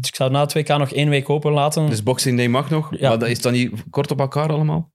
Dus 0.00 0.08
ik 0.08 0.14
zou 0.14 0.30
na 0.30 0.40
het 0.40 0.52
WK 0.52 0.68
nog 0.68 0.90
één 0.92 1.08
week 1.08 1.30
open 1.30 1.52
laten. 1.52 1.86
Dus 1.86 2.02
Boxing 2.02 2.36
Day 2.36 2.48
mag 2.48 2.70
nog, 2.70 2.98
Ja. 2.98 3.08
maar 3.08 3.18
dat 3.18 3.28
is 3.28 3.40
dan 3.40 3.52
niet 3.52 3.70
kort 3.90 4.10
op 4.10 4.20
elkaar 4.20 4.52
allemaal? 4.52 4.90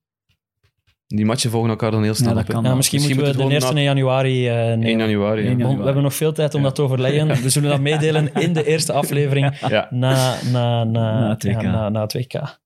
Die 1.16 1.26
matchen 1.26 1.49
volgen 1.51 1.70
elkaar 1.70 1.91
dan 1.91 2.03
heel 2.03 2.14
snel 2.14 2.28
Ja, 2.30 2.34
dat 2.34 2.43
op, 2.43 2.47
hè? 2.47 2.53
kan. 2.53 2.64
ja, 2.64 2.76
misschien, 2.76 2.97
misschien 2.99 3.18
moeten 3.24 3.36
we 3.36 3.43
de 3.43 3.43
moeten 3.49 3.70
we 3.70 3.76
eerste 3.76 3.91
gewoon 3.91 4.05
in 4.05 4.12
januari 4.24 4.47
uh, 4.49 4.70
1 4.70 4.80
nemen. 4.80 4.99
januari. 5.07 5.41
ja. 5.41 5.47
1 5.49 5.57
januari. 5.57 5.78
We 5.80 5.86
hebben 5.86 6.03
nog 6.03 6.14
veel 6.16 6.34
tijd 6.34 6.53
om 6.53 6.64
dat 6.64 6.76
te 6.76 6.82
overleggen. 6.82 7.28
We 7.41 7.49
zullen 7.49 7.70
dat 7.70 7.80
meedelen 7.80 8.34
in 8.45 8.53
de 8.53 8.66
eerste 8.66 8.93
aflevering 8.93 9.57
Ja. 9.68 9.88
na, 9.89 10.36
na, 10.51 10.84
na, 10.84 11.20
Na 11.20 11.30
het 11.30 11.43
WK. 11.43 11.51
ja, 11.62 11.72
na, 11.72 11.89
na 11.89 12.01
het 12.01 12.14
WK. 12.14 12.59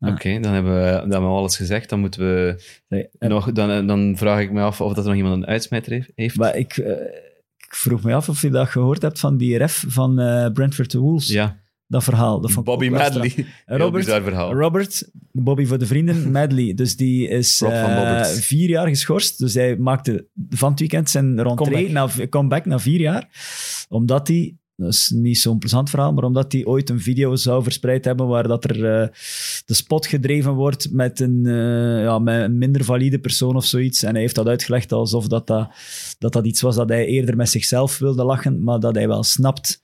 Oké, 0.00 0.40
dan, 0.40 0.52
hebben 0.52 0.74
we, 0.84 0.90
dan 0.90 1.10
hebben 1.10 1.30
we 1.30 1.36
alles 1.36 1.56
gezegd. 1.56 1.88
Dan, 1.88 2.00
moeten 2.00 2.20
we 2.20 2.62
Nee, 2.88 3.08
eh, 3.18 3.28
nog, 3.28 3.52
dan, 3.52 3.86
dan 3.86 4.14
vraag 4.16 4.40
ik 4.40 4.52
me 4.52 4.60
af 4.62 4.80
of 4.80 4.92
dat 4.92 5.04
er 5.04 5.10
nog 5.10 5.18
iemand 5.18 5.34
een 5.42 5.46
uitsmijter 5.48 6.08
heeft. 6.14 6.36
Maar 6.36 6.56
ik, 6.56 6.76
eh, 6.76 6.90
ik 7.56 7.74
vroeg 7.74 8.02
me 8.02 8.14
af 8.14 8.28
of 8.28 8.42
je 8.42 8.50
dat 8.50 8.68
gehoord 8.68 9.02
hebt 9.02 9.20
van 9.20 9.36
die 9.36 9.58
ref 9.58 9.84
van 9.88 10.18
eh, 10.20 10.52
Brentford 10.52 10.92
Wolves. 10.94 11.28
Ja, 11.28 11.61
Dat 11.92 12.04
verhaal. 12.04 12.40
Dat 12.40 12.50
vond 12.50 12.66
Bobby 12.66 12.88
Madley. 12.88 13.46
Robert, 13.66 14.04
verhaal. 14.04 14.52
Robert, 14.52 15.10
Bobby 15.32 15.64
voor 15.64 15.78
de 15.78 15.86
vrienden, 15.86 16.30
Madley. 16.32 16.74
Dus 16.74 16.96
die 16.96 17.28
is 17.28 17.62
eh, 17.62 18.24
vier 18.24 18.68
jaar 18.68 18.88
geschorst. 18.88 19.38
Dus 19.38 19.54
hij 19.54 19.76
maakte 19.76 20.26
van 20.50 20.70
het 20.70 20.78
weekend 20.80 21.10
zijn 21.10 21.42
rentree, 21.42 21.86
Comeback. 21.86 22.16
na, 22.16 22.26
comeback 22.26 22.64
na 22.64 22.78
vier 22.78 23.00
jaar. 23.00 23.28
Omdat 23.88 24.28
hij, 24.28 24.56
dat 24.76 24.92
is 24.92 25.10
niet 25.14 25.38
zo'n 25.38 25.58
plezant 25.58 25.90
verhaal, 25.90 26.12
maar 26.12 26.24
omdat 26.24 26.52
hij 26.52 26.64
ooit 26.64 26.90
een 26.90 27.00
video 27.00 27.36
zou 27.36 27.62
verspreid 27.62 28.04
hebben 28.04 28.26
waar 28.26 28.48
dat 28.48 28.64
er 28.64 29.00
eh, 29.00 29.08
de 29.64 29.74
spot 29.74 30.06
gedreven 30.06 30.52
wordt 30.52 30.92
met 30.92 31.20
een, 31.20 31.46
eh, 31.46 32.02
ja, 32.02 32.18
met 32.18 32.42
een 32.42 32.58
minder 32.58 32.84
valide 32.84 33.18
persoon 33.18 33.56
of 33.56 33.64
zoiets. 33.64 34.02
En 34.02 34.12
hij 34.12 34.20
heeft 34.20 34.34
dat 34.34 34.48
uitgelegd 34.48 34.92
alsof 34.92 35.28
dat, 35.28 35.46
dat, 35.46 35.70
dat, 36.18 36.32
dat 36.32 36.46
iets 36.46 36.60
was 36.60 36.76
dat 36.76 36.88
hij 36.88 37.06
eerder 37.06 37.36
met 37.36 37.48
zichzelf 37.48 37.98
wilde 37.98 38.24
lachen, 38.24 38.62
maar 38.62 38.80
dat 38.80 38.94
hij 38.94 39.08
wel 39.08 39.22
snapt 39.22 39.80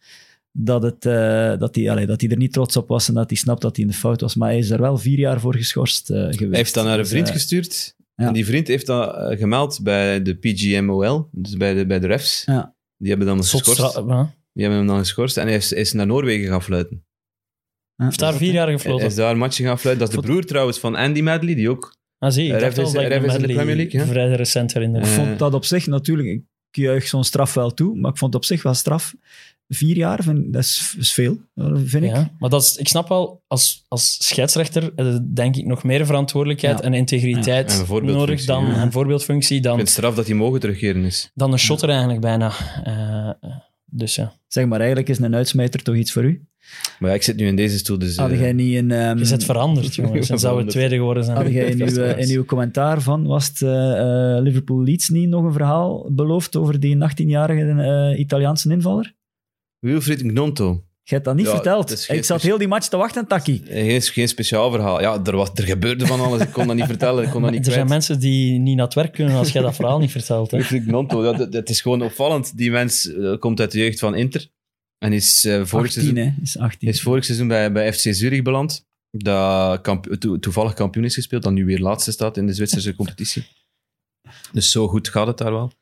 dat, 0.61 0.83
het, 0.83 1.07
eh, 1.07 1.59
dat, 1.59 1.75
hij, 1.75 1.91
allee, 1.91 2.07
dat 2.07 2.21
hij 2.21 2.31
er 2.31 2.37
niet 2.37 2.53
trots 2.53 2.77
op 2.77 2.89
was 2.89 3.09
en 3.09 3.15
dat 3.15 3.29
hij 3.31 3.39
snapt 3.39 3.63
dat 3.63 3.77
hij 3.77 3.85
in 3.85 3.91
de 3.91 3.97
fout 3.97 4.21
was. 4.21 4.35
Maar 4.35 4.49
hij 4.49 4.59
is 4.59 4.71
er 4.71 4.81
wel 4.81 4.99
vier 4.99 5.19
jaar 5.19 5.41
voor 5.41 5.55
geschorst 5.57 6.11
eh, 6.11 6.17
geweest. 6.17 6.39
Hij 6.39 6.49
heeft 6.51 6.75
dat 6.75 6.85
naar 6.85 6.93
een 6.95 7.01
Dus, 7.01 7.09
vriend 7.11 7.27
eh, 7.27 7.33
gestuurd. 7.33 7.95
ja. 8.15 8.27
En 8.27 8.33
die 8.33 8.45
vriend 8.47 8.69
heeft 8.69 8.87
dat 8.87 9.39
gemeld 9.39 9.81
bij 9.83 10.23
de 10.23 10.35
PGMOL, 10.35 11.29
dus 11.33 11.57
bij 11.57 11.75
de, 11.75 11.87
bij 11.87 11.99
de 11.99 12.07
refs. 12.07 12.43
Ja. 12.47 12.75
Die 12.97 13.09
hebben 13.09 13.27
dan 13.27 13.37
geschorst. 13.39 13.95
Die 14.53 14.67
hebben 14.67 14.79
hem 14.79 14.87
dan 14.87 14.99
geschorst 14.99 15.37
en 15.37 15.47
hij 15.47 15.57
is, 15.57 15.73
is 15.73 15.93
naar 15.93 16.07
Noorwegen 16.07 16.49
gaan 16.49 16.63
fluiten. 16.63 17.05
ja. 17.97 18.05
heeft 18.05 18.19
daar 18.19 18.35
vier 18.35 18.53
jaar 18.53 18.67
Hij 18.67 18.77
gefloten. 18.79 19.07
is 19.07 19.15
daar 19.15 19.31
een 19.31 19.39
matchje 19.39 19.65
gaan 19.65 19.79
fluiten. 19.79 20.07
Dat 20.07 20.15
is 20.15 20.21
de 20.21 20.27
broer 20.31 20.45
trouwens 20.45 20.79
van 20.79 20.95
Andy 20.95 21.21
Madley, 21.21 21.55
die 21.55 21.71
ook... 21.71 21.97
Ah, 22.19 22.31
zie, 22.31 22.45
ik 22.53 22.61
dacht 22.61 22.79
is- 22.79 22.85
al 22.85 22.93
dat 22.93 23.03
is 23.03 23.09
in 23.17 23.21
de 23.23 23.27
Medley 23.27 23.55
Premier 23.55 23.77
League, 23.77 24.01
hè? 24.01 24.07
vrij 24.07 24.29
recent 24.35 24.73
herinner. 24.75 25.01
Ik 25.01 25.07
vond 25.07 25.39
dat 25.39 25.55
op 25.55 25.65
zich 25.65 25.87
natuurlijk... 25.87 26.43
Ik 26.71 26.77
ik 26.77 26.83
juich 26.85 27.07
zo'n 27.07 27.25
straf 27.25 27.55
wel 27.55 27.75
toe, 27.75 27.97
maar 27.99 28.11
ik 28.11 28.19
vond 28.19 28.33
het 28.33 28.43
op 28.43 28.49
zich 28.49 28.63
wel 28.63 28.75
straf. 28.75 29.15
Vier 29.69 29.97
jaar, 29.97 30.23
vind, 30.23 30.53
dat 30.53 30.63
is, 30.63 30.95
is 30.99 31.13
veel, 31.13 31.39
vind 31.75 32.05
ik. 32.05 32.11
Ja, 32.11 32.31
maar 32.39 32.51
dat 32.51 32.63
is, 32.63 32.77
ik 32.77 32.89
snap 32.89 33.09
wel, 33.09 33.43
als, 33.47 33.85
als 33.89 34.17
scheidsrechter 34.27 34.93
eh, 34.97 35.17
denk 35.35 35.57
ik 35.57 35.67
nog 35.67 35.83
meer 35.85 36.07
verantwoordelijkheid 36.07 36.79
Ja. 36.79 36.85
en 36.85 36.95
integriteit 36.95 37.85
Ja, 37.89 37.97
en 37.97 38.05
nodig 38.05 38.45
dan 38.45 38.67
ja. 38.67 38.83
een 38.83 38.93
voorbeeldfunctie, 38.93 39.57
Ik 39.57 39.63
dan, 39.63 39.75
vind 39.77 39.89
het 39.89 39.97
straf 39.97 40.15
dat 40.15 40.27
hij 40.27 40.35
mogen 40.35 40.61
terugkeren 40.61 41.05
is. 41.05 41.31
dan 41.35 41.53
een 41.53 41.59
shotter 41.59 41.89
eigenlijk 41.89 42.21
bijna. 42.21 42.53
Eh, 42.85 43.51
dus 43.85 44.15
ja. 44.15 44.33
Zeg 44.47 44.67
maar, 44.67 44.79
eigenlijk 44.79 45.09
is 45.09 45.19
een 45.19 45.35
uitsmijter 45.35 45.83
toch 45.83 45.95
iets 45.97 46.13
voor 46.13 46.25
u? 46.25 46.48
Maar 46.99 47.11
ja, 47.11 47.17
ik 47.17 47.23
zit 47.23 47.37
nu 47.37 47.47
in 47.47 47.57
deze 47.57 47.79
stoel, 47.79 47.99
dus... 47.99 48.17
Had 48.17 48.31
eh, 48.31 48.41
jij 48.41 48.53
niet 48.53 48.77
een... 48.77 48.91
ehm, 48.91 49.19
Je 49.19 49.25
zit 49.25 49.45
veranderd, 49.45 49.95
jongens. 49.95 50.29
Dan 50.29 50.39
zou 50.39 50.59
het 50.61 50.71
tweede 50.71 50.95
geworden 50.95 51.25
zijn. 51.25 51.37
Had 51.37 51.53
jij 51.53 51.65
in 51.71 51.83
uw, 51.83 51.95
waar. 51.95 52.19
in 52.19 52.29
uw 52.37 52.45
commentaar 52.45 53.01
van, 53.03 53.27
was 53.27 53.47
het 53.47 53.63
eh, 53.63 54.37
eh, 54.37 54.43
Liverpool-Leeds 54.43 55.09
niet 55.09 55.29
nog 55.29 55.45
een 55.45 55.53
verhaal 55.53 56.07
beloofd 56.13 56.57
over 56.57 56.81
die 56.81 56.97
18-jarige 56.97 57.83
eh, 58.13 58.19
Italiaanse 58.19 58.71
invaller? 58.71 59.15
Wilfried 59.79 60.21
Gnonto. 60.21 60.83
Je 61.03 61.15
hebt 61.15 61.27
dat 61.27 61.37
niet 61.37 61.47
Ja, 61.47 61.53
verteld. 61.53 62.01
geen 62.01 62.17
Ik 62.17 62.25
zat 62.25 62.43
heel 62.43 62.59
die 62.59 62.69
match 62.69 62.89
te 62.89 62.97
wachten, 62.97 63.27
Taki. 63.27 63.63
Geen, 63.65 64.03
geen 64.03 64.29
speciaal 64.29 64.71
verhaal. 64.71 65.01
Ja, 65.01 65.21
er, 65.25 65.37
was, 65.37 65.51
er 65.55 65.65
gebeurde 65.65 66.07
van 66.07 66.21
alles. 66.21 66.43
Ik 66.43 66.53
kon 66.53 66.67
dat 66.67 66.77
niet 66.77 66.85
vertellen. 66.95 67.25
Ik 67.25 67.31
kon 67.31 67.43
dat 67.43 67.51
niet 67.51 67.67
er 67.67 67.73
zijn 67.73 67.89
mensen 67.89 68.21
die 68.21 68.59
niet 68.59 68.77
naar 68.77 68.85
het 68.85 68.95
werk 68.95 69.13
kunnen 69.13 69.37
als 69.37 69.53
jij 69.53 69.63
dat 69.63 69.75
verhaal 69.75 69.99
niet 69.99 70.11
vertelt. 70.11 70.51
Hè. 70.51 70.57
Wilfried 70.57 70.83
Gnonto, 70.83 71.25
ja, 71.25 71.33
dat, 71.33 71.53
dat 71.53 71.69
is 71.69 71.81
gewoon 71.81 72.03
opvallend. 72.03 72.57
Die 72.57 72.71
mens 72.71 73.13
komt 73.39 73.61
uit 73.61 73.71
de 73.73 73.79
jeugd 73.79 73.99
van 73.99 74.15
Inter. 74.15 74.49
En 74.99 75.13
is 75.13 75.45
eh, 75.45 75.65
vorig 75.65 75.87
18, 75.87 75.91
seizoen, 76.03 76.17
hè. 76.17 76.33
Is 76.43 76.59
18. 76.59 76.89
is 76.89 77.03
vorig 77.03 77.25
seizoen 77.25 77.49
bij, 77.49 77.73
bij 77.73 77.93
FC 77.93 78.01
Zurich 78.15 78.43
beland. 78.43 78.87
Dat 79.11 79.81
kamp- 79.81 80.15
to- 80.19 80.39
toevallig 80.39 80.75
kampioen 80.75 81.05
is 81.05 81.15
gespeeld. 81.15 81.43
Dat 81.43 81.53
nu 81.53 81.65
weer 81.65 81.79
laatste 81.79 82.13
staat 82.13 82.37
in 82.37 82.47
de 82.47 82.53
Zwitserse 82.55 82.95
competitie. 83.01 83.47
Dus 84.53 84.71
zo 84.71 84.89
goed 84.89 85.09
gaat 85.09 85.27
het 85.27 85.39
daar 85.39 85.53
wel. 85.53 85.73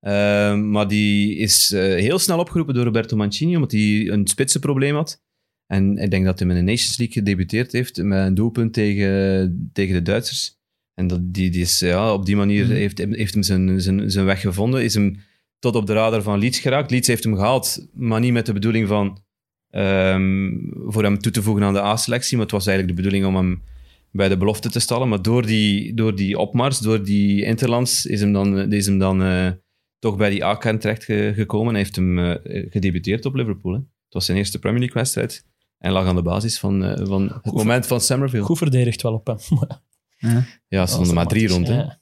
Ehm, 0.00 0.70
maar 0.70 0.88
die 0.88 1.36
is 1.36 1.72
eh, 1.72 1.80
heel 1.82 2.18
snel 2.18 2.38
opgeroepen 2.38 2.74
door 2.74 2.84
Roberto 2.84 3.16
Mancini, 3.16 3.54
omdat 3.54 3.72
hij 3.72 4.08
een 4.08 4.26
spitsenprobleem 4.26 4.94
had. 4.94 5.22
En 5.66 5.96
ik 5.98 6.10
denk 6.10 6.24
dat 6.24 6.38
hij 6.38 6.48
met 6.48 6.56
de 6.56 6.62
Nations 6.62 6.96
League 6.98 7.14
gedebuteerd 7.16 7.72
heeft 7.72 8.02
met 8.02 8.26
een 8.26 8.34
doelpunt 8.34 8.72
tegen, 8.72 9.70
tegen 9.72 9.94
de 9.94 10.02
Duitsers. 10.02 10.60
En 10.94 11.06
dat, 11.06 11.34
die, 11.34 11.50
die 11.50 11.60
is, 11.60 11.78
ja, 11.78 12.12
op 12.12 12.26
die 12.26 12.36
manier 12.36 12.64
Mhm. 12.64 12.72
heeft, 12.74 12.98
heeft 12.98 13.34
hem 13.34 13.42
zijn, 13.42 13.80
zijn, 13.80 14.10
zijn 14.10 14.24
weg 14.24 14.40
gevonden. 14.40 14.84
Is 14.84 14.94
hem 14.94 15.16
tot 15.62 15.76
op 15.76 15.86
de 15.86 15.92
radar 15.92 16.22
van 16.22 16.38
Leeds 16.38 16.58
geraakt. 16.58 16.90
Leeds 16.90 17.08
heeft 17.08 17.24
hem 17.24 17.34
gehaald, 17.34 17.86
maar 17.92 18.20
niet 18.20 18.32
met 18.32 18.46
de 18.46 18.52
bedoeling 18.52 18.88
van 18.88 19.22
ehm, 19.70 20.50
voor 20.86 21.02
hem 21.02 21.18
toe 21.18 21.32
te 21.32 21.42
voegen 21.42 21.64
aan 21.64 21.72
de 21.72 21.82
A-selectie. 21.82 22.36
Maar 22.36 22.46
het 22.46 22.54
was 22.54 22.66
eigenlijk 22.66 22.96
de 22.96 23.02
bedoeling 23.02 23.30
om 23.36 23.36
hem 23.44 23.62
bij 24.10 24.28
de 24.28 24.36
belofte 24.36 24.70
te 24.70 24.80
stallen. 24.80 25.08
Maar 25.08 25.22
door 25.22 25.46
die, 25.46 25.94
door 25.94 26.14
die 26.16 26.38
opmars, 26.38 26.78
door 26.78 27.04
die 27.04 27.44
interlands, 27.44 28.06
is 28.06 28.20
hem 28.20 28.32
dan, 28.32 28.72
is 28.72 28.86
hem 28.86 28.98
dan 28.98 29.22
eh, 29.22 29.50
toch 29.98 30.16
bij 30.16 30.30
die 30.30 30.44
A-kern 30.44 30.78
terecht 30.78 31.04
ge- 31.04 31.32
gekomen. 31.34 31.74
Hij 31.74 31.82
heeft 31.82 31.96
hem 31.96 32.18
eh, 32.18 32.66
gedebuteerd 32.70 33.24
op 33.24 33.34
Liverpool. 33.34 33.72
Hè. 33.72 33.78
Het 33.78 34.14
was 34.20 34.24
zijn 34.24 34.38
eerste 34.38 34.58
Premier 34.58 34.78
League-wedstrijd. 34.78 35.44
En 35.78 35.92
lag 35.92 36.06
aan 36.06 36.14
de 36.16 36.22
basis 36.22 36.58
van, 36.58 36.84
eh, 36.84 37.06
van 37.06 37.22
het 37.22 37.32
Goed. 37.42 37.52
moment 37.52 37.86
van 37.86 38.00
Somerville. 38.00 38.42
Goed 38.42 38.58
verdedigd 38.58 39.02
wel 39.02 39.12
op 39.12 39.26
hem. 39.26 39.36
Ja. 40.16 40.44
Ja, 40.68 40.86
ze 40.86 40.92
stonden 40.92 41.14
maar 41.14 41.26
drie 41.26 41.48
rond. 41.48 41.68
Hè. 41.68 41.74
Ja. 41.74 41.98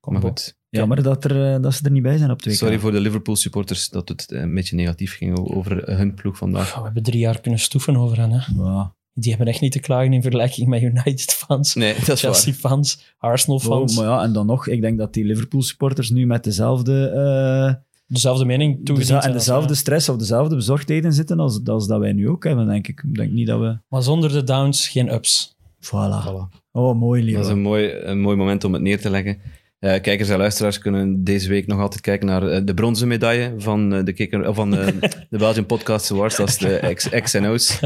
Kom 0.00 0.12
Maar 0.12 0.22
op. 0.22 0.28
goed. 0.28 0.58
Jammer 0.78 1.02
dat, 1.02 1.24
er, 1.24 1.54
eh, 1.54 1.62
dat 1.62 1.74
ze 1.74 1.84
er 1.84 1.90
niet 1.90 2.02
bij 2.02 2.16
zijn 2.16 2.30
op 2.30 2.42
twee 2.42 2.54
Sorry 2.54 2.78
voor 2.78 2.92
de 2.92 3.00
Liverpool-supporters 3.00 3.88
dat 3.88 4.08
het 4.08 4.32
eh, 4.32 4.40
een 4.40 4.54
beetje 4.54 4.76
negatief 4.76 5.16
ging 5.16 5.38
over 5.38 5.96
hun 5.96 6.14
ploeg 6.14 6.36
vandaag. 6.36 6.70
Oh, 6.70 6.78
we 6.78 6.84
hebben 6.84 7.02
drie 7.02 7.18
jaar 7.18 7.40
kunnen 7.40 7.60
stoeven 7.60 7.96
over 7.96 8.18
hen. 8.18 8.30
Hè. 8.30 8.62
Ja. 8.62 8.94
Die 9.12 9.30
hebben 9.30 9.48
echt 9.48 9.60
niet 9.60 9.72
te 9.72 9.80
klagen 9.80 10.12
in 10.12 10.22
vergelijking 10.22 10.68
met 10.68 10.82
United-fans, 10.82 11.74
Nee, 11.74 11.94
dat 11.94 12.00
is 12.02 12.06
waar. 12.06 12.16
Chelsea-fans, 12.16 13.14
Arsenal-fans. 13.18 13.98
Oh, 13.98 14.04
maar 14.04 14.14
ja, 14.14 14.22
en 14.22 14.32
dan 14.32 14.46
nog, 14.46 14.66
ik 14.66 14.80
denk 14.80 14.98
dat 14.98 15.12
die 15.12 15.24
Liverpool-supporters 15.24 16.10
nu 16.10 16.26
met 16.26 16.44
dezelfde, 16.44 17.08
eh, 17.08 17.82
Dezelfde 18.06 18.44
mening 18.44 18.84
toegezien 18.84 19.20
en 19.20 19.32
dezelfde 19.32 19.74
stress 19.74 20.08
of 20.08 20.16
dezelfde 20.16 20.54
bezorgdheden 20.54 21.12
zitten 21.12 21.40
als, 21.40 21.60
als 21.64 21.86
dat 21.86 22.00
wij 22.00 22.12
nu 22.12 22.28
ook 22.28 22.44
hebben, 22.44 22.66
denk 22.66 22.88
ik. 22.88 23.02
Ik 23.08 23.14
denk 23.14 23.30
niet 23.30 23.46
dat 23.46 23.60
we... 23.60 23.78
Maar 23.88 24.02
zonder 24.02 24.32
de 24.32 24.44
downs 24.44 24.88
geen 24.88 25.12
ups. 25.12 25.56
Voilà. 25.80 26.26
Voilà. 26.26 26.62
Oh, 26.72 26.98
mooi, 26.98 27.22
lieve. 27.22 27.38
Dat 27.38 27.46
is 27.46 27.52
een 27.52 27.60
mooi, 27.60 27.92
een 27.92 28.20
mooi 28.20 28.36
moment 28.36 28.64
om 28.64 28.72
het 28.72 28.82
neer 28.82 29.00
te 29.00 29.10
leggen. 29.10 29.38
Eh, 29.84 30.00
kijkers 30.00 30.28
en 30.28 30.38
luisteraars 30.38 30.78
kunnen 30.78 31.24
deze 31.24 31.48
week 31.48 31.66
nog 31.66 31.80
altijd 31.80 32.00
kijken 32.00 32.26
naar 32.26 32.48
eh, 32.48 32.60
de 32.64 32.74
bronzen 32.74 33.08
medaille 33.08 33.54
van, 33.58 33.94
eh, 33.94 34.04
de, 34.04 34.12
kikker, 34.12 34.48
of 34.48 34.56
van 34.56 34.76
eh, 34.76 34.86
de 35.30 35.38
Belgian 35.38 35.66
Podcast 35.66 36.10
Awards. 36.12 36.36
Dat 36.36 36.48
is 36.48 36.58
de 36.58 36.90
X, 36.94 37.08
X 37.08 37.34
en 37.34 37.46
O's. 37.46 37.80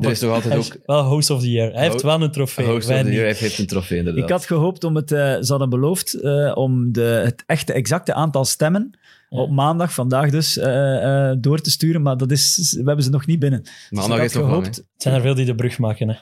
Er 0.00 0.10
is 0.10 0.20
nog 0.20 0.32
altijd 0.32 0.56
ook 0.56 0.76
wel 0.86 1.04
host 1.04 1.30
of 1.30 1.40
the 1.40 1.50
year. 1.50 1.72
Hij 1.72 1.82
heeft 1.82 2.02
wel 2.02 2.22
een 2.22 2.30
trofee. 2.30 2.66
host 2.66 2.88
wij 2.88 3.00
of 3.00 3.06
the 3.06 3.12
year. 3.12 3.26
Hij 3.26 3.36
heeft 3.38 3.58
een 3.58 3.66
trofee, 3.66 3.98
inderdaad. 3.98 4.22
Ik 4.22 4.30
had 4.30 4.46
gehoopt 4.46 4.84
om 4.84 4.96
het, 4.96 5.08
ze 5.08 5.46
hadden 5.46 5.70
beloofd, 5.70 6.14
eh, 6.14 6.52
om 6.54 6.92
de, 6.92 7.22
het 7.24 7.42
echte 7.46 7.72
exacte 7.72 8.14
aantal 8.14 8.44
stemmen 8.44 8.98
Ja. 9.28 9.38
op 9.38 9.50
maandag, 9.50 9.92
vandaag 9.92 10.30
dus, 10.30 10.58
eh, 10.58 11.30
eh, 11.30 11.36
door 11.40 11.60
te 11.60 11.70
sturen, 11.70 12.02
maar 12.02 12.16
dat 12.16 12.30
is, 12.30 12.72
we 12.78 12.86
hebben 12.86 13.04
ze 13.04 13.10
nog 13.10 13.26
niet 13.26 13.38
binnen. 13.38 13.62
Dus 13.62 13.72
Maandag 13.90 14.18
ik 14.18 14.24
is 14.24 14.32
had 14.32 14.42
nog 14.42 14.50
lang, 14.50 14.64
gehoopt, 14.64 14.76
Het 14.92 15.02
zijn 15.02 15.14
er 15.14 15.20
veel 15.20 15.34
die 15.34 15.44
de 15.44 15.54
brug 15.54 15.78
maken. 15.78 16.08
Hè. 16.08 16.16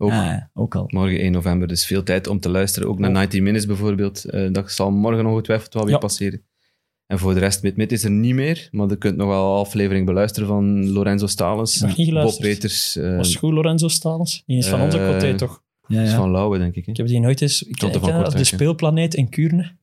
Ook. 0.00 0.10
Ah, 0.10 0.16
ja, 0.16 0.50
ook 0.54 0.74
al. 0.74 0.84
Morgen 0.86 1.20
1 1.20 1.32
november, 1.32 1.68
dus 1.68 1.86
veel 1.86 2.02
tijd 2.02 2.26
om 2.26 2.40
te 2.40 2.48
luisteren. 2.48 2.88
Ook 2.88 2.98
naar 2.98 3.08
Oh. 3.10 3.14
90 3.16 3.40
Minutes 3.40 3.66
bijvoorbeeld. 3.66 4.24
Eh, 4.24 4.52
dat 4.52 4.70
zal 4.72 4.90
morgen 4.90 5.26
ongetwijfeld 5.26 5.74
wel 5.74 5.82
weer 5.84 5.92
Ja. 5.92 5.98
passeren. 5.98 6.42
En 7.06 7.18
voor 7.18 7.34
de 7.34 7.40
rest, 7.40 7.62
Mid 7.62 7.76
Mid 7.76 7.92
is 7.92 8.04
er 8.04 8.10
niet 8.10 8.34
meer. 8.34 8.68
Maar 8.70 8.88
je 8.88 8.96
kunt 8.98 9.16
nog 9.16 9.28
wel 9.28 9.52
een 9.54 9.60
aflevering 9.60 10.06
beluisteren 10.06 10.48
van 10.48 10.88
Lorenzo 10.90 11.26
Stalens, 11.26 11.80
Bob 11.80 11.90
geluisterd. 11.90 12.48
Peters. 12.48 12.96
eh, 12.96 13.16
Was 13.16 13.28
het 13.28 13.36
goed, 13.36 13.52
Lorenzo 13.52 13.88
Stalens? 13.88 14.42
Die 14.46 14.58
is 14.58 14.68
van 14.68 14.80
onze 14.80 14.98
coté, 14.98 15.34
toch? 15.34 15.62
Ja, 15.86 16.02
is 16.02 16.10
ja. 16.10 16.16
van 16.16 16.30
Lauwe, 16.30 16.58
denk 16.58 16.74
ik. 16.74 16.84
Hè? 16.84 16.90
Ik 16.90 16.96
heb 16.96 17.06
die 17.06 17.20
nooit 17.20 17.40
eens... 17.42 17.62
Ik, 17.62 17.76
Tante 17.76 17.96
ik 17.96 18.02
van 18.02 18.12
ken 18.12 18.22
dat, 18.22 18.32
de 18.32 18.38
hè. 18.38 18.44
speelplaneet 18.44 19.14
in 19.14 19.28
Kuurne. 19.28 19.76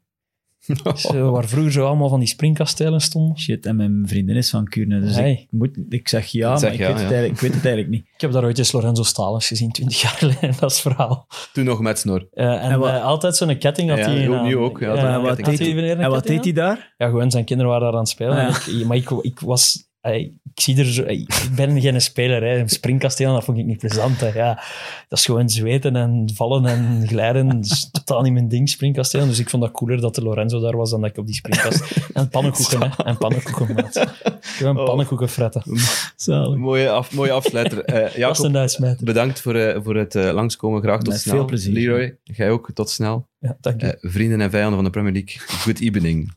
Waar 1.31 1.45
vroeger 1.47 1.71
zo 1.71 1.85
allemaal 1.85 2.09
van 2.09 2.19
die 2.19 2.27
springkastelen 2.27 2.99
stonden. 3.01 3.39
Shit, 3.39 3.65
en 3.65 3.75
mijn 3.75 4.03
vriendin 4.07 4.35
is 4.35 4.49
van 4.49 4.67
Kuurne, 4.67 4.99
dus 4.99 5.15
Hey. 5.15 5.31
ik, 5.31 5.47
moet, 5.51 5.77
ik 5.89 6.07
zeg 6.07 6.25
ja, 6.25 6.53
Ik 6.53 6.59
zeg 6.59 6.69
maar 6.69 6.79
ik, 6.79 6.79
ja, 6.79 6.85
weet 6.87 6.95
het 7.01 7.09
ja. 7.09 7.15
eigenlijk, 7.15 7.33
ik 7.33 7.39
weet 7.47 7.53
het 7.53 7.65
eigenlijk 7.65 7.95
niet. 7.95 8.05
Ik 8.15 8.21
heb 8.21 8.31
daar 8.31 8.43
ooit 8.43 8.57
eens 8.57 8.71
Lorenzo 8.71 9.03
Stalens 9.03 9.47
gezien, 9.47 9.71
twintig 9.71 10.01
jaar 10.01 10.11
geleden. 10.11 10.53
Dat 10.59 10.71
is 10.71 10.83
het 10.83 10.93
verhaal. 10.93 11.27
Toen 11.53 11.65
nog 11.65 11.79
met 11.79 11.99
snor. 11.99 12.27
Eh, 12.33 12.45
en 12.45 12.59
En 12.71 12.79
wat- 12.79 12.89
eh, 12.89 13.03
altijd 13.03 13.35
zo'n 13.35 13.57
ketting 13.57 13.89
had 13.89 13.99
Ja, 13.99 14.09
hij 14.09 14.31
aan. 14.31 14.45
nu 14.45 14.57
ook, 14.57 14.79
ja. 14.79 14.93
Ja, 14.93 15.13
En 15.13 15.21
wat 16.09 16.23
deed 16.25 16.43
hij- 16.43 16.53
daar? 16.53 16.93
Ja, 16.97 17.07
gewoon 17.07 17.31
zijn 17.31 17.45
kinderen 17.45 17.71
waren 17.71 17.85
daar 17.85 17.95
aan 17.95 18.03
het 18.03 18.09
spelen. 18.09 18.37
Ah, 18.37 18.37
ja. 18.65 18.71
En 18.71 18.79
ik, 18.79 18.85
maar 18.85 18.97
ik, 18.97 19.09
ik 19.21 19.39
was... 19.39 19.83
Ik 20.13 20.61
zie 20.61 20.77
er 20.77 20.85
zo... 20.85 21.03
Ik 21.03 21.49
ben 21.55 21.81
geen 21.81 22.01
speler, 22.01 22.43
hè. 22.43 22.57
Een 22.59 22.69
springkasteel, 22.69 23.33
dat 23.33 23.43
vond 23.43 23.57
ik 23.57 23.65
niet 23.65 23.77
plezant, 23.77 24.19
hè. 24.19 24.27
Ja, 24.27 24.53
dat 25.09 25.19
is 25.19 25.25
gewoon 25.25 25.49
zweten 25.49 25.95
en 25.95 26.29
vallen 26.33 26.65
en 26.65 27.07
glijden. 27.07 27.47
Dat 27.47 27.65
is 27.71 27.89
totaal 27.91 28.21
niet 28.21 28.33
mijn 28.33 28.47
ding, 28.47 28.69
springkasteel. 28.69 29.25
Dus 29.25 29.39
ik 29.39 29.49
vond 29.49 29.63
dat 29.63 29.71
cooler 29.71 30.01
dat 30.01 30.15
de 30.15 30.21
Lorenzo 30.21 30.59
daar 30.59 30.77
was 30.77 30.89
dan 30.89 31.01
dat 31.01 31.09
ik 31.09 31.17
op 31.17 31.25
die 31.25 31.35
springkast... 31.35 31.83
En 32.13 32.29
pannenkoeken, 32.29 32.81
hè. 32.81 33.03
En 33.03 33.17
pannenkoeken, 33.17 33.75
maat. 33.75 34.05
Gewoon 34.39 34.77
Oh. 34.77 34.85
pannenkoeken 34.85 35.29
fretten. 35.29 35.63
Zalig. 36.15 36.57
Mooie, 36.57 36.89
af, 36.89 37.13
mooie 37.13 37.31
afsluiter. 37.31 37.83
Jacob, 38.19 38.55
uitsmijter. 38.55 39.05
bedankt 39.05 39.41
voor, 39.41 39.55
eh, 39.55 39.79
voor 39.83 39.95
het 39.95 40.15
eh, 40.15 40.31
langskomen. 40.33 40.81
Graag 40.81 40.97
tot 41.01 41.07
Met 41.13 41.21
snel. 41.21 41.35
veel 41.35 41.45
plezier. 41.45 41.73
Leroy, 41.73 42.17
jij 42.23 42.51
ook. 42.51 42.71
Tot 42.73 42.89
snel. 42.89 43.27
Ja, 43.39 43.57
dank 43.61 43.81
je. 43.81 43.97
Vrienden 44.01 44.41
en 44.41 44.49
vijanden 44.49 44.75
van 44.75 44.83
de 44.83 44.89
Premier 44.89 45.13
League, 45.13 45.37
good 45.47 45.79
evening. 45.79 46.33